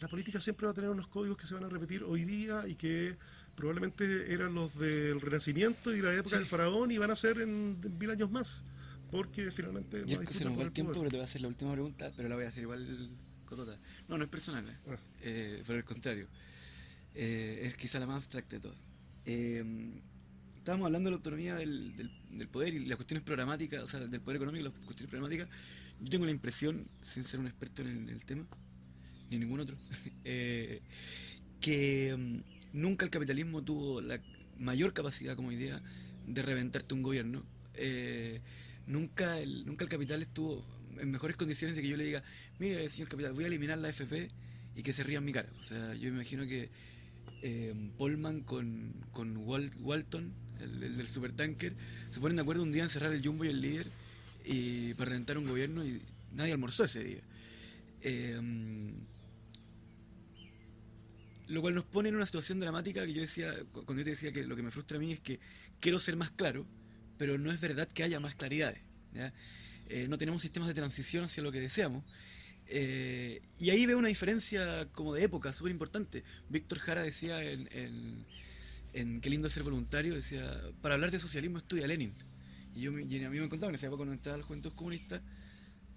la 0.00 0.08
política 0.08 0.40
siempre 0.40 0.66
va 0.66 0.72
a 0.72 0.74
tener 0.74 0.90
unos 0.90 1.06
códigos 1.06 1.36
que 1.36 1.46
se 1.46 1.54
van 1.54 1.64
a 1.64 1.68
repetir 1.68 2.02
hoy 2.02 2.24
día 2.24 2.66
y 2.66 2.74
que 2.74 3.16
probablemente 3.54 4.32
eran 4.32 4.54
los 4.54 4.76
del 4.78 5.20
Renacimiento 5.20 5.94
y 5.94 6.00
la 6.00 6.12
época 6.14 6.36
del 6.36 6.46
faraón 6.46 6.90
y 6.90 6.98
van 6.98 7.10
a 7.10 7.16
ser 7.16 7.40
en, 7.40 7.78
mil 7.98 8.10
años 8.10 8.30
más. 8.30 8.64
Porque 9.10 9.50
finalmente 9.50 9.98
no 9.98 10.20
hay 10.20 10.26
se 10.26 10.44
nos 10.44 10.58
va 10.58 10.62
el 10.62 10.72
tiempo, 10.72 10.94
pero 10.94 11.10
te 11.10 11.16
voy 11.16 11.20
a 11.20 11.24
hacer 11.24 11.42
la 11.42 11.48
última 11.48 11.72
pregunta, 11.72 12.10
pero 12.16 12.30
la 12.30 12.34
voy 12.34 12.46
a 12.46 12.48
hacer 12.48 12.62
igual 12.62 13.10
cotota. 13.44 13.78
No, 14.08 14.16
no 14.16 14.24
es 14.24 14.30
personal, 14.30 14.66
¿eh? 14.68 14.76
Ah. 14.88 14.96
eh 15.20 15.62
por 15.66 15.76
el 15.76 15.84
contrario. 15.84 16.26
Eh, 17.14 17.64
es 17.66 17.76
quizá 17.76 18.00
la 18.00 18.06
más 18.06 18.16
abstracta 18.16 18.56
de 18.56 18.60
todas. 18.60 18.78
Eh, 19.24 19.64
estábamos 20.62 20.86
hablando 20.86 21.08
de 21.08 21.12
la 21.12 21.16
autonomía 21.16 21.56
del, 21.56 22.10
poder 22.50 22.74
y 22.74 22.86
las 22.86 22.96
cuestiones 22.96 23.24
programáticas, 23.24 23.82
o 23.82 23.86
sea, 23.88 24.00
del 24.00 24.20
poder 24.20 24.36
económico 24.36 24.62
y 24.62 24.68
las 24.68 24.84
cuestiones 24.84 25.10
programáticas. 25.10 25.48
Yo 26.00 26.10
tengo 26.10 26.24
la 26.24 26.30
impresión, 26.30 26.86
sin 27.02 27.24
ser 27.24 27.40
un 27.40 27.46
experto 27.46 27.82
en 27.82 28.08
el, 28.08 28.24
tema, 28.24 28.46
ni 29.30 29.38
ningún 29.38 29.60
otro, 29.60 29.76
eh, 30.24 30.80
que 31.60 32.16
mm, 32.16 32.80
nunca 32.80 33.04
el 33.04 33.10
capitalismo 33.10 33.62
tuvo 33.62 34.00
la 34.00 34.20
mayor 34.58 34.92
capacidad 34.92 35.34
como 35.34 35.52
idea 35.52 35.82
de 36.26 36.42
reventarte 36.42 36.94
un 36.94 37.02
gobierno. 37.02 37.44
Eh, 37.74 38.40
nunca, 38.86 39.40
el, 39.40 39.66
nunca 39.66 39.84
el 39.84 39.90
capital 39.90 40.22
estuvo 40.22 40.64
en 40.98 41.10
mejores 41.10 41.36
condiciones 41.36 41.74
de 41.74 41.82
que 41.82 41.88
yo 41.88 41.96
le 41.96 42.04
diga, 42.04 42.22
mire, 42.58 42.88
señor 42.88 43.08
capital, 43.08 43.32
voy 43.32 43.44
a 43.44 43.46
eliminar 43.48 43.78
la 43.78 43.88
FP 43.88 44.30
y 44.76 44.82
que 44.82 44.92
se 44.92 45.02
ría 45.02 45.18
en 45.18 45.24
mi 45.24 45.32
cara. 45.32 45.48
O 45.58 45.62
sea, 45.62 45.94
yo 45.94 46.08
imagino 46.08 46.46
que 46.46 46.70
eh, 47.42 47.74
Polman 47.96 48.42
con, 48.42 48.92
con 49.12 49.36
Walton, 49.36 50.32
el, 50.60 50.96
del 50.96 51.06
supertanker, 51.06 51.74
se 52.10 52.20
ponen 52.20 52.36
de 52.36 52.42
acuerdo 52.42 52.62
un 52.62 52.72
día 52.72 52.84
en 52.84 52.88
cerrar 52.88 53.12
el 53.12 53.24
Jumbo 53.24 53.44
y 53.44 53.48
el 53.48 53.60
líder 53.60 53.88
y 54.44 54.94
para 54.94 55.10
reventar 55.10 55.38
un 55.38 55.46
gobierno 55.46 55.84
y 55.84 56.00
nadie 56.32 56.52
almorzó 56.52 56.84
ese 56.84 57.02
día. 57.02 57.20
Em, 58.02 58.94
lo 61.48 61.60
cual 61.60 61.74
nos 61.74 61.84
pone 61.84 62.08
en 62.08 62.16
una 62.16 62.26
situación 62.26 62.60
dramática 62.60 63.04
que 63.04 63.12
yo 63.12 63.20
decía, 63.20 63.52
cuando 63.72 63.98
yo 63.98 64.04
te 64.04 64.10
decía 64.10 64.32
que 64.32 64.44
lo 64.46 64.56
que 64.56 64.62
me 64.62 64.70
frustra 64.70 64.96
a 64.96 65.00
mí 65.00 65.12
es 65.12 65.20
que 65.20 65.38
quiero 65.80 66.00
ser 66.00 66.16
más 66.16 66.30
claro, 66.30 66.66
pero 67.18 67.38
no 67.38 67.52
es 67.52 67.60
verdad 67.60 67.88
que 67.88 68.02
haya 68.02 68.20
más 68.20 68.34
claridades. 68.34 68.80
Eh, 69.88 70.06
no 70.08 70.16
tenemos 70.16 70.42
sistemas 70.42 70.68
de 70.68 70.74
transición 70.74 71.24
hacia 71.24 71.42
lo 71.42 71.52
que 71.52 71.60
deseamos. 71.60 72.04
Eh, 72.68 73.42
y 73.58 73.70
ahí 73.70 73.86
veo 73.86 73.98
una 73.98 74.08
diferencia 74.08 74.88
como 74.92 75.14
de 75.14 75.24
época 75.24 75.52
súper 75.52 75.72
importante. 75.72 76.24
Víctor 76.48 76.78
Jara 76.78 77.02
decía 77.02 77.42
en, 77.42 77.68
en, 78.92 79.20
Qué 79.20 79.30
lindo 79.30 79.48
ser 79.48 79.62
voluntario, 79.62 80.14
decía, 80.14 80.60
para 80.80 80.94
hablar 80.94 81.10
de 81.10 81.18
socialismo 81.18 81.58
estudia 81.58 81.86
Lenin. 81.86 82.12
Y, 82.74 82.80
yo, 82.80 82.90
a 82.90 82.94
mí 82.94 83.40
me 83.40 83.48
contaban 83.48 83.70
en 83.70 83.76
esa 83.76 83.86
época 83.86 83.98
cuando 83.98 84.14
entraba 84.14 84.36
al 84.36 84.42
Juventud 84.42 84.72
Comunista, 84.74 85.22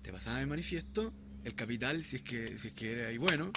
te 0.01 0.11
pasaban 0.11 0.41
el 0.41 0.47
manifiesto, 0.47 1.13
el 1.43 1.55
capital, 1.55 2.03
si 2.03 2.17
es 2.17 2.21
que, 2.21 2.57
si 2.57 2.69
es 2.69 2.73
que 2.73 2.91
era 2.91 3.07
ahí 3.09 3.17
bueno, 3.17 3.51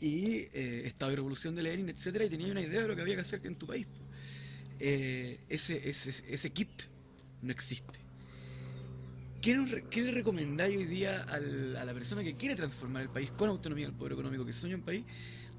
y 0.00 0.48
eh, 0.52 0.82
Estado 0.86 1.12
y 1.12 1.16
Revolución 1.16 1.54
de 1.54 1.62
Lenin, 1.62 1.88
etcétera, 1.88 2.24
y 2.24 2.30
tenía 2.30 2.50
una 2.50 2.62
idea 2.62 2.82
de 2.82 2.88
lo 2.88 2.96
que 2.96 3.02
había 3.02 3.14
que 3.14 3.20
hacer 3.20 3.40
en 3.44 3.56
tu 3.56 3.66
país. 3.66 3.86
Eh, 4.80 5.38
ese, 5.48 5.88
ese, 5.88 6.10
ese 6.10 6.52
kit 6.52 6.68
no 7.42 7.52
existe. 7.52 8.03
¿Qué, 9.44 10.00
le 10.00 10.10
recomendáis 10.10 10.74
hoy 10.74 10.84
día 10.84 11.20
a 11.24 11.38
la 11.84 11.92
persona 11.92 12.24
que 12.24 12.34
quiere 12.34 12.54
transformar 12.54 13.02
el 13.02 13.10
país 13.10 13.30
con 13.30 13.50
autonomía 13.50 13.84
del 13.84 13.94
poder 13.94 14.14
económico, 14.14 14.42
que 14.46 14.54
sueña 14.54 14.76
un 14.76 14.82
país? 14.82 15.04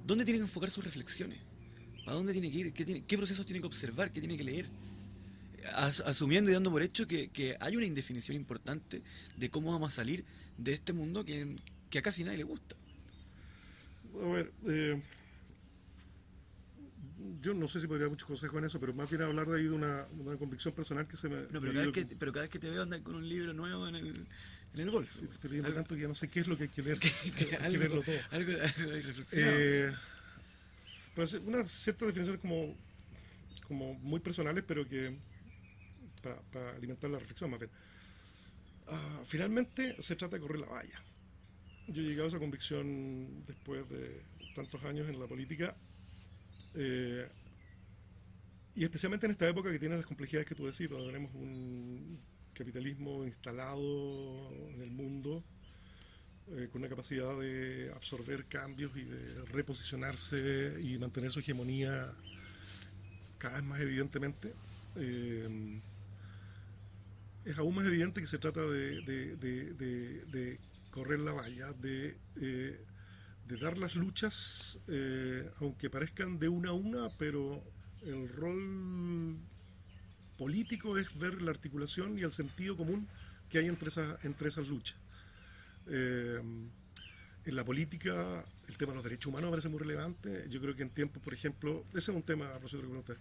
¿Dónde 0.03 0.25
tiene 0.25 0.39
que 0.39 0.45
enfocar 0.45 0.71
sus 0.71 0.83
reflexiones? 0.83 1.37
¿Para 2.03 2.17
dónde 2.17 2.33
tiene 2.33 2.49
que 2.49 2.57
ir? 2.57 2.73
¿Qué, 2.73 3.03
qué 3.03 3.17
procesos 3.17 3.45
tiene 3.45 3.59
que 3.61 3.67
observar? 3.67 4.11
¿Qué 4.11 4.21
tiene 4.21 4.37
que 4.37 4.43
leer? 4.43 4.65
As- 5.75 5.99
asumiendo 5.99 6.49
y 6.49 6.55
dando 6.55 6.71
por 6.71 6.81
hecho 6.81 7.07
que, 7.07 7.27
que 7.29 7.57
hay 7.59 7.75
una 7.75 7.85
indefinición 7.85 8.35
importante 8.35 9.03
de 9.37 9.49
cómo 9.51 9.71
vamos 9.71 9.93
a 9.93 9.95
salir 9.97 10.25
de 10.57 10.73
este 10.73 10.91
mundo 10.91 11.23
que, 11.23 11.55
que 11.91 11.99
a 11.99 12.01
casi 12.01 12.23
nadie 12.23 12.39
le 12.39 12.43
gusta. 12.43 12.75
A 14.19 14.27
ver, 14.29 14.51
eh, 14.67 14.99
yo 17.41 17.53
no 17.53 17.67
sé 17.67 17.79
si 17.79 17.87
podría 17.87 18.03
dar 18.05 18.11
muchos 18.11 18.27
consejos 18.27 18.57
en 18.59 18.65
eso, 18.65 18.79
pero 18.79 18.93
más 18.93 19.09
bien 19.09 19.21
hablar 19.21 19.47
de 19.47 19.57
ahí 19.57 19.63
de 19.63 19.71
una, 19.71 20.07
una 20.11 20.37
convicción 20.37 20.73
personal 20.73 21.07
que 21.07 21.17
se 21.17 21.29
me... 21.29 21.41
No, 21.51 21.59
pero, 21.61 21.73
cada 21.73 21.85
vez 21.85 21.91
que, 21.91 22.15
pero 22.15 22.31
cada 22.31 22.43
vez 22.43 22.49
que 22.49 22.59
te 22.59 22.69
veo 22.69 22.83
andar 22.83 23.01
con 23.03 23.15
un 23.15 23.27
libro 23.27 23.53
nuevo 23.53 23.87
en 23.87 23.95
el, 23.95 24.27
en 24.73 24.79
el 24.79 24.89
bolso. 24.89 25.19
Sí, 25.19 25.27
estoy 25.31 25.51
leyendo 25.51 25.73
tanto 25.73 25.95
que 25.95 26.01
ya 26.01 26.07
no 26.07 26.15
sé 26.15 26.27
qué 26.29 26.41
es 26.41 26.47
lo 26.47 26.57
que 26.57 26.63
hay 26.63 26.69
que 26.69 26.81
leer. 26.81 26.99
hay 27.23 27.31
que 27.31 27.55
algo- 27.55 27.77
leerlo 27.79 28.01
todo. 28.01 28.15
algo, 28.31 28.51
algo 28.51 28.91
reflexión. 29.07 29.49
Eh, 29.49 29.93
pues 31.13 31.33
una 31.33 31.63
cierta 31.63 32.05
definición 32.05 32.37
como, 32.37 32.75
como 33.67 33.93
muy 33.95 34.19
personales, 34.19 34.63
pero 34.67 34.87
que 34.87 35.17
para 36.51 36.71
alimentar 36.75 37.09
la 37.09 37.19
reflexión 37.19 37.49
más 37.51 37.59
bien. 37.59 37.71
Ah, 38.87 39.21
finalmente 39.25 39.95
se 40.01 40.15
trata 40.15 40.35
de 40.35 40.41
correr 40.41 40.59
la 40.59 40.67
valla. 40.67 41.01
Yo 41.87 42.01
he 42.01 42.05
llegado 42.05 42.25
a 42.25 42.27
esa 42.29 42.39
convicción 42.39 43.45
después 43.45 43.87
de 43.89 44.21
tantos 44.53 44.83
años 44.83 45.07
en 45.07 45.19
la 45.19 45.27
política 45.27 45.75
eh, 46.75 47.27
y 48.75 48.83
especialmente 48.83 49.25
en 49.25 49.31
esta 49.31 49.47
época 49.47 49.71
que 49.71 49.79
tiene 49.79 49.95
las 49.95 50.05
complejidades 50.05 50.47
que 50.47 50.55
tú 50.55 50.65
decís, 50.65 50.89
donde 50.89 51.07
tenemos 51.07 51.33
un 51.33 52.19
capitalismo 52.53 53.23
instalado 53.25 54.51
en 54.73 54.81
el 54.81 54.91
mundo 54.91 55.43
eh, 56.51 56.69
con 56.71 56.81
una 56.81 56.89
capacidad 56.89 57.39
de 57.39 57.91
absorber 57.95 58.45
cambios 58.45 58.95
y 58.95 59.03
de 59.03 59.45
reposicionarse 59.45 60.77
y 60.81 60.97
mantener 60.99 61.31
su 61.31 61.39
hegemonía 61.39 62.13
cada 63.37 63.55
vez 63.55 63.63
más 63.63 63.79
evidentemente. 63.79 64.53
Eh, 64.95 65.81
es 67.45 67.57
aún 67.57 67.75
más 67.75 67.85
evidente 67.85 68.21
que 68.21 68.27
se 68.27 68.37
trata 68.37 68.61
de, 68.61 70.59
correr 70.91 71.19
la 71.19 71.33
valla, 71.33 71.73
de, 71.73 72.17
de 73.47 73.57
dar 73.57 73.77
las 73.77 73.95
luchas, 73.95 74.79
eh, 74.87 75.49
aunque 75.59 75.89
parezcan 75.89 76.39
de 76.39 76.49
una 76.49 76.69
a 76.69 76.73
una, 76.73 77.09
pero 77.17 77.61
el 78.05 78.27
rol 78.29 79.37
político 80.37 80.97
es 80.97 81.17
ver 81.17 81.41
la 81.41 81.51
articulación 81.51 82.17
y 82.17 82.23
el 82.23 82.31
sentido 82.31 82.75
común 82.75 83.07
que 83.49 83.59
hay 83.59 83.67
entre, 83.67 83.89
esas 83.89 84.23
entre 84.25 84.47
esas 84.49 84.67
luchas. 84.67 84.97
Eh, 85.87 86.41
en 87.45 87.55
la 87.55 87.63
política, 87.63 88.43
el 88.67 88.77
tema 88.77 88.91
de 88.91 88.95
los 88.95 89.03
derechos 89.03 89.27
humanos 89.27 89.51
parece 89.51 89.69
muy 89.69 89.79
relevante. 89.79 90.47
Yo 90.49 90.59
creo 90.59 90.75
que 90.75 90.81
en 90.81 90.89
tiempos, 90.89 91.21
por 91.21 91.33
ejemplo, 91.33 91.85
ese 91.91 92.11
es 92.11 92.17
un 92.17 92.23
tema, 92.23 92.49
lo 92.59 93.03
que. 93.03 93.13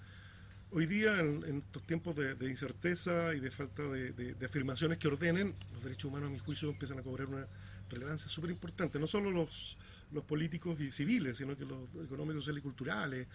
Hoy 0.71 0.87
día, 0.87 1.21
en, 1.21 1.45
estos 1.59 1.83
tiempos 1.87 2.17
de, 2.17 2.35
de 2.35 2.49
incerteza 2.49 3.35
y 3.35 3.41
de 3.41 3.51
falta 3.51 3.83
de, 3.85 4.13
de- 4.13 4.35
de 4.35 4.47
afirmaciones 4.47 4.99
que 4.99 5.09
ordenen, 5.09 5.55
los 5.73 5.85
derechos 5.85 6.07
humanos, 6.07 6.29
a 6.31 6.33
mi 6.33 6.39
juicio, 6.39 6.69
empiezan 6.71 6.99
a 6.99 7.03
cobrar 7.03 7.29
una 7.29 7.47
relevancia 7.91 8.29
súper 8.29 8.51
importante. 8.51 8.99
No 8.99 9.07
solo 9.07 9.31
los, 9.31 9.77
los 10.15 10.25
políticos 10.25 10.81
y 10.81 10.91
civiles, 10.91 11.37
sino 11.37 11.57
que 11.57 11.65
los 11.65 11.89
económicos, 12.05 12.45
sociales 12.45 12.61
y 12.61 12.63
culturales. 12.63 13.27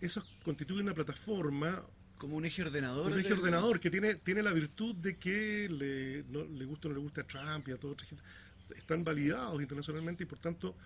Eso 0.00 0.24
constituye 0.44 0.82
una 0.82 0.94
plataforma 0.94 1.82
como 2.18 2.36
un 2.36 2.44
eje 2.44 2.62
ordenador. 2.62 3.10
un 3.12 3.18
eje 3.18 3.30
del- 3.30 3.38
ordenador 3.38 3.80
que 3.80 3.90
tiene, 3.90 4.14
tiene 4.16 4.42
la 4.42 4.52
virtud 4.52 4.94
de 4.96 5.16
que 5.16 5.68
le, 5.68 6.24
no, 6.30 6.44
le 6.44 6.64
gusta 6.64 6.88
o 6.88 6.90
no 6.90 6.96
le 6.96 7.02
gusta 7.02 7.22
a 7.22 7.26
Trump 7.26 7.66
y 7.68 7.72
a 7.72 7.76
toda 7.76 7.94
otra 7.94 8.06
gente, 8.06 8.22
están 8.76 9.02
validados 9.04 9.60
internacionalmente 9.60 10.22
y 10.22 10.26
por 10.26 10.38
tanto 10.38 10.76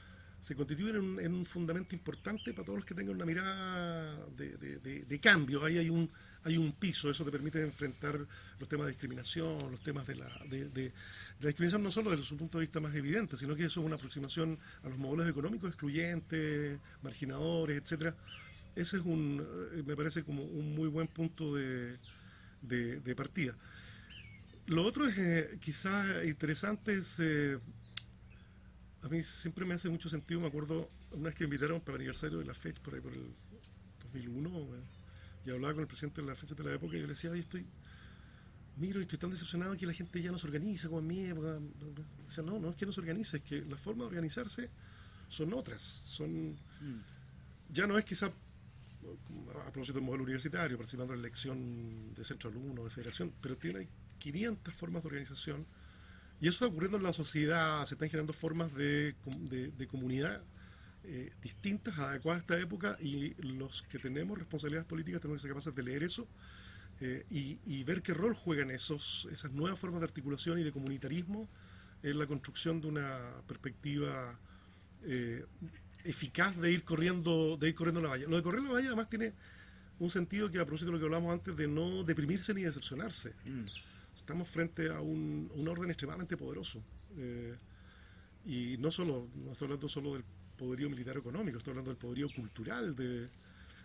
se 0.40 0.54
constituyen 0.54 0.96
en 0.96 1.02
un, 1.02 1.20
en 1.20 1.34
un 1.34 1.44
fundamento 1.44 1.94
importante 1.94 2.52
para 2.52 2.64
todos 2.64 2.78
los 2.78 2.84
que 2.86 2.94
tengan 2.94 3.16
una 3.16 3.24
mirada 3.26 4.16
de, 4.36 4.56
de- 4.58 4.78
de- 4.78 5.04
de 5.04 5.20
cambio. 5.20 5.64
Ahí 5.64 5.78
hay 5.78 5.90
un, 5.90 6.10
hay 6.46 6.56
un 6.58 6.72
piso, 6.72 7.10
eso 7.10 7.24
te 7.24 7.30
permite 7.32 7.60
enfrentar 7.62 8.18
los 8.58 8.68
temas 8.68 8.86
de 8.86 8.92
discriminación, 8.92 9.70
los 9.70 9.80
temas 9.82 10.06
de 10.06 10.16
la, 10.16 10.28
de, 10.48 10.68
de- 10.70 10.92
la 11.40 11.48
discriminación 11.48 11.82
no 11.82 11.90
solo 11.90 12.10
desde 12.10 12.24
su 12.24 12.36
punto 12.36 12.58
de 12.58 12.62
vista 12.62 12.80
más 12.80 12.94
evidente, 12.94 13.36
sino 13.36 13.56
que 13.56 13.64
eso 13.66 13.80
es 13.80 13.86
una 13.86 13.96
aproximación 13.96 14.58
a 14.84 14.88
los 14.88 14.98
modelos 14.98 15.28
económicos 15.28 15.68
excluyentes, 15.70 16.80
marginadores, 17.02 17.82
etcétera. 17.82 18.16
Ese 18.76 18.98
es 18.98 19.02
un, 19.04 19.44
eh, 19.74 19.82
me 19.86 19.96
parece 19.96 20.24
como 20.24 20.44
un 20.44 20.74
muy 20.74 20.88
buen 20.88 21.08
punto 21.08 21.54
de, 21.54 21.98
de- 22.62 23.16
partida. 23.16 23.56
Lo 24.66 24.82
otro 24.84 25.06
es 25.06 25.16
eh, 25.18 25.58
quizás 25.60 26.24
interesante 26.24 26.94
es, 26.94 27.16
eh, 27.20 27.58
a 29.02 29.08
mí 29.08 29.22
siempre 29.22 29.64
me 29.64 29.74
hace 29.74 29.88
mucho 29.88 30.08
sentido, 30.08 30.40
me 30.40 30.48
acuerdo 30.48 30.90
una 31.12 31.26
vez 31.26 31.34
que 31.34 31.44
me 31.44 31.46
invitaron 31.46 31.80
para 31.80 31.96
el 31.96 32.00
aniversario 32.02 32.38
de 32.38 32.44
la 32.44 32.54
fecha, 32.54 32.80
por 32.82 32.94
ahí 32.94 33.00
por 33.00 33.12
el 33.12 33.34
2001, 34.02 34.58
eh, 34.76 34.82
y 35.46 35.50
hablaba 35.50 35.74
con 35.74 35.82
el 35.82 35.86
presidente 35.86 36.20
de 36.20 36.26
la 36.26 36.34
fecha 36.34 36.54
de 36.54 36.64
la 36.64 36.72
época 36.74 36.96
y 36.96 37.00
yo 37.00 37.06
le 37.06 37.12
decía, 37.14 37.30
oye, 37.30 37.40
estoy, 37.40 37.64
miro 38.76 38.98
y 38.98 39.02
estoy 39.02 39.18
tan 39.18 39.30
decepcionado 39.30 39.76
que 39.76 39.86
la 39.86 39.92
gente 39.92 40.20
ya 40.20 40.30
no 40.32 40.38
se 40.38 40.46
organiza 40.46 40.88
como 40.88 41.00
en 41.00 41.06
mi 41.06 41.20
época. 41.26 41.58
Decía, 42.26 42.42
no, 42.44 42.58
no 42.58 42.70
es 42.70 42.76
que 42.76 42.86
no 42.86 42.92
se 42.92 43.00
organice, 43.00 43.38
es 43.38 43.42
que 43.42 43.62
la 43.62 43.76
forma 43.76 44.02
de 44.04 44.08
organizarse 44.08 44.70
son 45.28 45.52
otras, 45.54 45.80
son 45.82 46.56
Mm. 46.80 47.72
ya 47.72 47.86
no 47.86 47.96
es 47.98 48.04
quizá 48.04 48.26
a 48.26 49.70
propósito 49.72 49.94
del 49.98 50.04
modelo 50.04 50.24
universitario, 50.24 50.76
participando 50.76 51.14
en 51.14 51.20
la 51.22 51.26
elección 51.28 52.12
de 52.14 52.24
centro 52.24 52.50
alumno, 52.50 52.84
de 52.84 52.90
federación, 52.90 53.32
pero 53.40 53.56
tiene 53.56 53.88
500 54.18 54.74
formas 54.74 55.02
de 55.02 55.06
organización 55.08 55.64
y 56.40 56.48
eso 56.48 56.56
está 56.56 56.66
ocurriendo 56.66 56.98
en 56.98 57.04
la 57.04 57.12
sociedad, 57.12 57.84
se 57.86 57.94
están 57.94 58.08
generando 58.10 58.32
formas 58.32 58.74
de, 58.74 59.14
de- 59.48 59.68
de 59.70 59.86
comunidad 59.86 60.42
eh, 61.08 61.30
distintas, 61.42 61.98
adecuadas 61.98 62.40
a 62.40 62.42
esta 62.42 62.60
época 62.60 62.96
y 63.00 63.34
los 63.42 63.82
que 63.82 63.98
tenemos 63.98 64.36
responsabilidades 64.36 64.88
políticas 64.88 65.20
tenemos 65.20 65.38
que 65.38 65.42
ser 65.42 65.50
capaces 65.50 65.74
de 65.74 65.82
leer 65.82 66.02
eso 66.02 66.26
eh, 67.00 67.24
y, 67.30 67.58
y 67.64 67.84
ver 67.84 68.02
qué 68.02 68.12
rol 68.12 68.34
juegan 68.34 68.70
esos, 68.70 69.28
esas 69.30 69.52
nuevas 69.52 69.78
formas 69.78 70.00
de 70.00 70.06
articulación 70.06 70.58
y 70.58 70.62
de 70.62 70.72
comunitarismo 70.72 71.48
en 72.02 72.18
la 72.18 72.26
construcción 72.26 72.80
de 72.80 72.88
una 72.88 73.18
perspectiva 73.46 74.38
eh, 75.04 75.44
eficaz 76.04 76.56
de 76.56 76.72
ir 76.72 76.84
corriendo 76.84 77.56
de 77.56 77.68
ir 77.68 77.74
corriendo 77.74 78.02
la 78.02 78.10
valla. 78.10 78.26
Lo 78.28 78.36
de 78.36 78.42
correr 78.42 78.62
la 78.62 78.72
valla 78.72 78.88
además 78.88 79.08
tiene 79.08 79.32
un 79.98 80.10
sentido 80.10 80.50
que 80.50 80.58
a 80.58 80.64
propósito 80.64 80.86
de 80.86 80.92
lo 80.92 80.98
que 80.98 81.04
hablamos 81.04 81.32
antes 81.32 81.56
de 81.56 81.68
no 81.68 82.04
deprimirse 82.04 82.52
ni 82.54 82.62
decepcionarse. 82.62 83.30
Mm. 83.44 83.66
Estamos 84.14 84.48
frente 84.48 84.88
a 84.88 85.00
un, 85.00 85.50
un 85.54 85.68
orden 85.68 85.90
extremadamente 85.90 86.36
poderoso. 86.36 86.82
Eh, 87.16 87.56
y 88.44 88.76
no 88.78 88.90
solo, 88.90 89.28
no 89.34 89.52
estoy 89.52 89.66
hablando 89.66 89.88
solo 89.88 90.14
del 90.14 90.24
poderío 90.56 90.90
militar 90.90 91.16
económico, 91.16 91.58
estoy 91.58 91.72
hablando 91.72 91.90
del 91.90 91.98
poderío 91.98 92.30
cultural 92.32 92.96
de, 92.96 93.30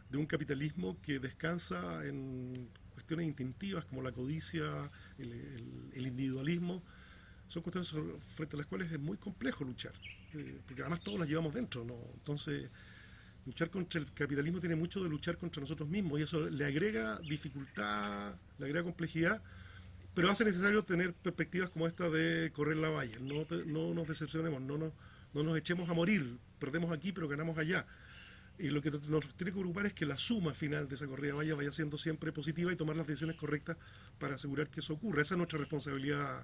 de 0.09 0.17
un 0.17 0.25
capitalismo 0.27 0.99
que 1.01 1.19
descansa 1.19 2.05
en 2.07 2.71
cuestiones 2.93 3.27
instintivas 3.27 3.85
como 3.85 4.01
la 4.01 4.11
codicia, 4.11 4.91
el, 5.17 5.31
el- 5.33 5.91
el 5.93 6.07
individualismo. 6.07 6.83
Son 7.47 7.63
cuestiones 7.63 7.91
frente 8.25 8.55
a 8.55 8.59
las 8.59 8.67
cuales 8.67 8.91
es 8.91 8.99
muy 8.99 9.17
complejo 9.17 9.63
luchar, 9.65 9.93
eh, 10.33 10.61
porque 10.65 10.81
además 10.83 11.01
todos 11.03 11.19
las 11.19 11.27
llevamos 11.29 11.53
dentro, 11.53 11.85
¿no? 11.85 11.99
Entonces, 12.13 12.71
luchar 13.45 13.69
contra 13.69 13.99
el 13.99 14.13
capitalismo 14.13 14.59
tiene 14.59 14.75
mucho 14.75 15.03
de 15.03 15.09
luchar 15.09 15.37
contra 15.37 15.61
nosotros 15.61 15.89
mismos 15.89 16.19
y 16.19 16.23
eso 16.23 16.49
le 16.49 16.65
agrega 16.65 17.19
dificultad, 17.23 18.35
le 18.57 18.65
agrega 18.65 18.83
complejidad, 18.83 19.41
pero 20.13 20.29
hace 20.29 20.45
necesario 20.45 20.83
tener 20.85 21.13
perspectivas 21.15 21.69
como 21.69 21.87
esta 21.87 22.09
de 22.09 22.51
correr 22.53 22.77
la 22.77 22.89
valla. 22.89 23.19
No, 23.21 23.45
te- 23.45 23.65
no 23.65 23.93
nos 23.93 24.07
decepcionemos, 24.07 24.61
no 24.61 24.77
nos, 24.77 24.93
no 25.33 25.43
nos 25.43 25.57
echemos 25.57 25.89
a 25.89 25.93
morir, 25.93 26.37
perdemos 26.59 26.91
aquí 26.91 27.11
pero 27.11 27.27
ganamos 27.27 27.57
allá. 27.57 27.85
Y 28.59 28.69
lo 28.69 28.81
que 28.81 28.91
nos 28.91 29.21
tiene 29.35 29.51
que 29.51 29.57
preocupar 29.59 29.87
es 29.87 29.93
que 29.93 30.05
la 30.05 30.17
suma 30.17 30.53
final 30.53 30.87
de 30.87 30.95
esa 30.95 31.07
corrida 31.07 31.27
de 31.31 31.37
valla 31.37 31.55
vaya 31.55 31.71
siendo 31.71 31.97
siempre 31.97 32.31
positiva 32.31 32.71
y 32.71 32.75
tomar 32.75 32.95
las 32.95 33.07
decisiones 33.07 33.35
correctas 33.35 33.77
para 34.19 34.35
asegurar 34.35 34.69
que 34.69 34.81
eso 34.81 34.93
ocurra. 34.93 35.21
Esa 35.23 35.33
es 35.33 35.37
nuestra 35.37 35.57
responsabilidad 35.57 36.43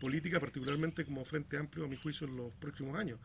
política, 0.00 0.40
particularmente 0.40 1.04
como 1.04 1.24
Frente 1.24 1.56
Amplio, 1.56 1.84
a 1.84 1.88
mi 1.88 1.96
juicio, 1.96 2.26
en 2.26 2.36
los 2.36 2.52
próximos 2.54 2.98
años. 2.98 3.20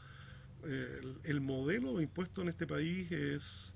Eh, 0.64 1.00
el, 1.02 1.16
el 1.24 1.42
modelo 1.42 2.00
impuesto 2.02 2.42
en 2.44 2.50
este 2.50 2.68
país 2.68 3.12
es 3.12 3.74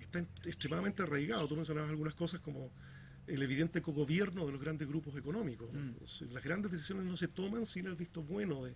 está 0.00 0.20
en- 0.20 0.28
extremadamente 0.46 1.02
arraigado. 1.02 1.46
Tú 1.46 1.56
mencionabas 1.56 1.90
algunas 1.90 2.14
cosas 2.14 2.40
como 2.40 2.70
el 3.26 3.42
evidente 3.42 3.82
cogobierno 3.82 4.46
de 4.46 4.52
los 4.52 4.60
grandes 4.60 4.88
grupos 4.88 5.14
económicos. 5.16 5.68
Mm. 5.72 6.32
Las 6.32 6.42
grandes 6.42 6.72
decisiones 6.72 7.04
no 7.04 7.16
se 7.18 7.28
toman 7.28 7.66
sin 7.66 7.86
el 7.86 7.96
visto 7.96 8.22
bueno 8.22 8.64
de 8.64 8.74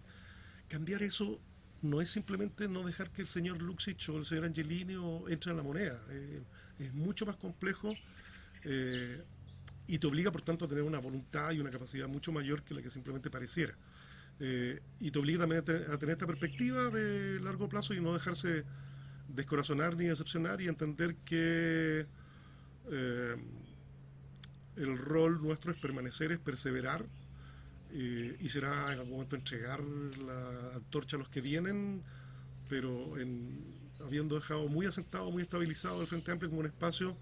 cambiar 0.69 1.03
eso. 1.03 1.41
No 1.85 2.01
es 2.01 2.09
simplemente 2.09 2.67
no 2.67 2.83
dejar 2.83 3.11
que 3.11 3.21
el 3.21 3.29
señor 3.29 3.61
Luxich 3.61 4.09
o 4.09 4.17
el 4.17 4.25
señor 4.25 4.47
Angelini 4.47 4.97
entre 5.29 5.51
en 5.51 5.57
la 5.59 5.63
moneda. 5.63 6.01
Eh, 6.09 6.43
es 6.79 6.95
mucho 6.95 7.27
más 7.27 7.37
complejo 7.37 7.93
eh, 8.63 9.23
y 9.87 9.99
te 9.99 10.07
obliga, 10.07 10.33
por 10.33 10.41
tanto, 10.41 10.65
a 10.65 10.69
tener 10.69 10.83
una 10.83 10.99
voluntad 10.99 11.53
y 11.53 11.61
una 11.61 11.69
capacidad 11.69 12.09
mucho 12.09 12.33
mayor 12.33 12.63
que 12.63 12.73
la 12.73 12.81
que 12.81 12.89
simplemente 12.89 13.29
pareciera. 13.29 13.75
Eh, 14.41 14.81
y 14.99 15.11
te 15.11 15.19
obliga 15.19 15.41
también 15.41 15.61
a 15.61 15.65
tener, 15.65 15.91
a 15.91 15.99
tener 15.99 16.15
esta 16.15 16.27
perspectiva 16.27 16.89
de 16.89 17.39
largo 17.41 17.69
plazo 17.69 17.93
y 17.93 18.01
no 18.01 18.15
dejarse 18.15 18.65
descorazonar 19.29 19.95
ni 19.95 20.07
decepcionar 20.07 20.63
y 20.63 20.69
entender 20.69 21.17
que 21.17 22.07
el 24.77 24.99
rol 24.99 25.43
nuestro 25.43 25.71
es 25.71 25.79
permanecer, 25.79 26.33
es 26.33 26.39
perseverar 26.39 27.05
eh, 27.97 28.37
y 28.41 28.49
será 28.49 28.93
en 28.93 28.99
algún 28.99 29.13
momento 29.13 29.37
entregar 29.37 29.81
la 29.81 30.75
antorcha 30.75 31.17
a 31.17 31.21
los 31.21 31.29
que 31.29 31.41
vienen, 31.41 32.03
pero 32.69 33.17
en, 33.19 33.65
habiendo 34.05 34.35
dejado 34.35 34.69
muy 34.69 34.87
asentado, 34.87 35.31
muy 35.31 35.43
estabilizado 35.43 36.01
el 36.01 36.09
Frente 36.09 36.33
Amplio 36.33 36.51
como 36.51 36.61
un 36.61 36.67
espacio, 36.67 37.17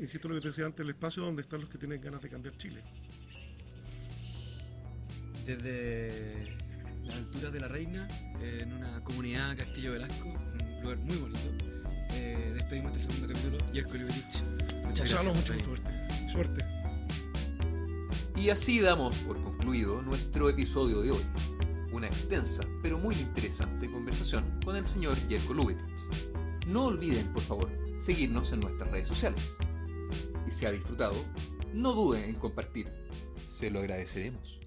insisto 0.00 0.28
lo 0.28 0.36
que 0.36 0.42
te 0.42 0.48
decía 0.48 0.64
antes, 0.64 0.80
el 0.80 0.90
espacio 0.90 1.24
donde 1.24 1.42
están 1.42 1.60
los 1.60 1.68
que 1.68 1.76
tienen 1.76 2.00
ganas 2.00 2.22
de 2.22 2.28
cambiar 2.28 2.56
Chile. 2.56 2.84
Desde 5.44 6.56
las 7.04 7.16
alturas 7.16 7.52
de 7.52 7.58
la 7.60 7.66
Reina, 7.66 8.06
en 8.40 8.72
una 8.72 9.02
comunidad 9.02 9.56
Castillo 9.56 9.92
Velasco, 9.92 10.28
un 10.28 10.82
lugar 10.82 10.98
muy 10.98 11.16
bonito, 11.16 11.50
eh, 12.12 12.52
despedimos 12.54 12.96
este 12.96 13.10
segundo 13.10 13.34
capítulo. 13.34 13.72
Yerko 13.72 13.94
Liberich. 13.94 14.44
Muchas 14.84 15.10
Gonzalo, 15.10 15.32
gracias. 15.32 15.36
mucho 15.36 15.52
venir. 15.52 15.66
suerte. 15.66 16.28
Suerte. 16.28 16.77
Y 18.38 18.50
así 18.50 18.78
damos 18.78 19.16
por 19.18 19.42
concluido 19.42 20.00
nuestro 20.00 20.48
episodio 20.48 21.00
de 21.00 21.10
hoy. 21.10 21.22
Una 21.90 22.06
extensa 22.06 22.62
pero 22.82 22.96
muy 22.96 23.16
interesante 23.16 23.90
conversación 23.90 24.44
con 24.64 24.76
el 24.76 24.86
señor 24.86 25.16
Jerko 25.28 25.54
Lubetich. 25.54 25.84
No 26.68 26.84
olviden, 26.84 27.26
por 27.32 27.42
favor, 27.42 27.68
seguirnos 27.98 28.52
en 28.52 28.60
nuestras 28.60 28.92
redes 28.92 29.08
sociales. 29.08 29.54
Y 30.46 30.52
si 30.52 30.66
ha 30.66 30.70
disfrutado, 30.70 31.16
no 31.74 31.92
duden 31.92 32.26
en 32.26 32.36
compartir. 32.36 32.86
Se 33.48 33.70
lo 33.72 33.80
agradeceremos. 33.80 34.60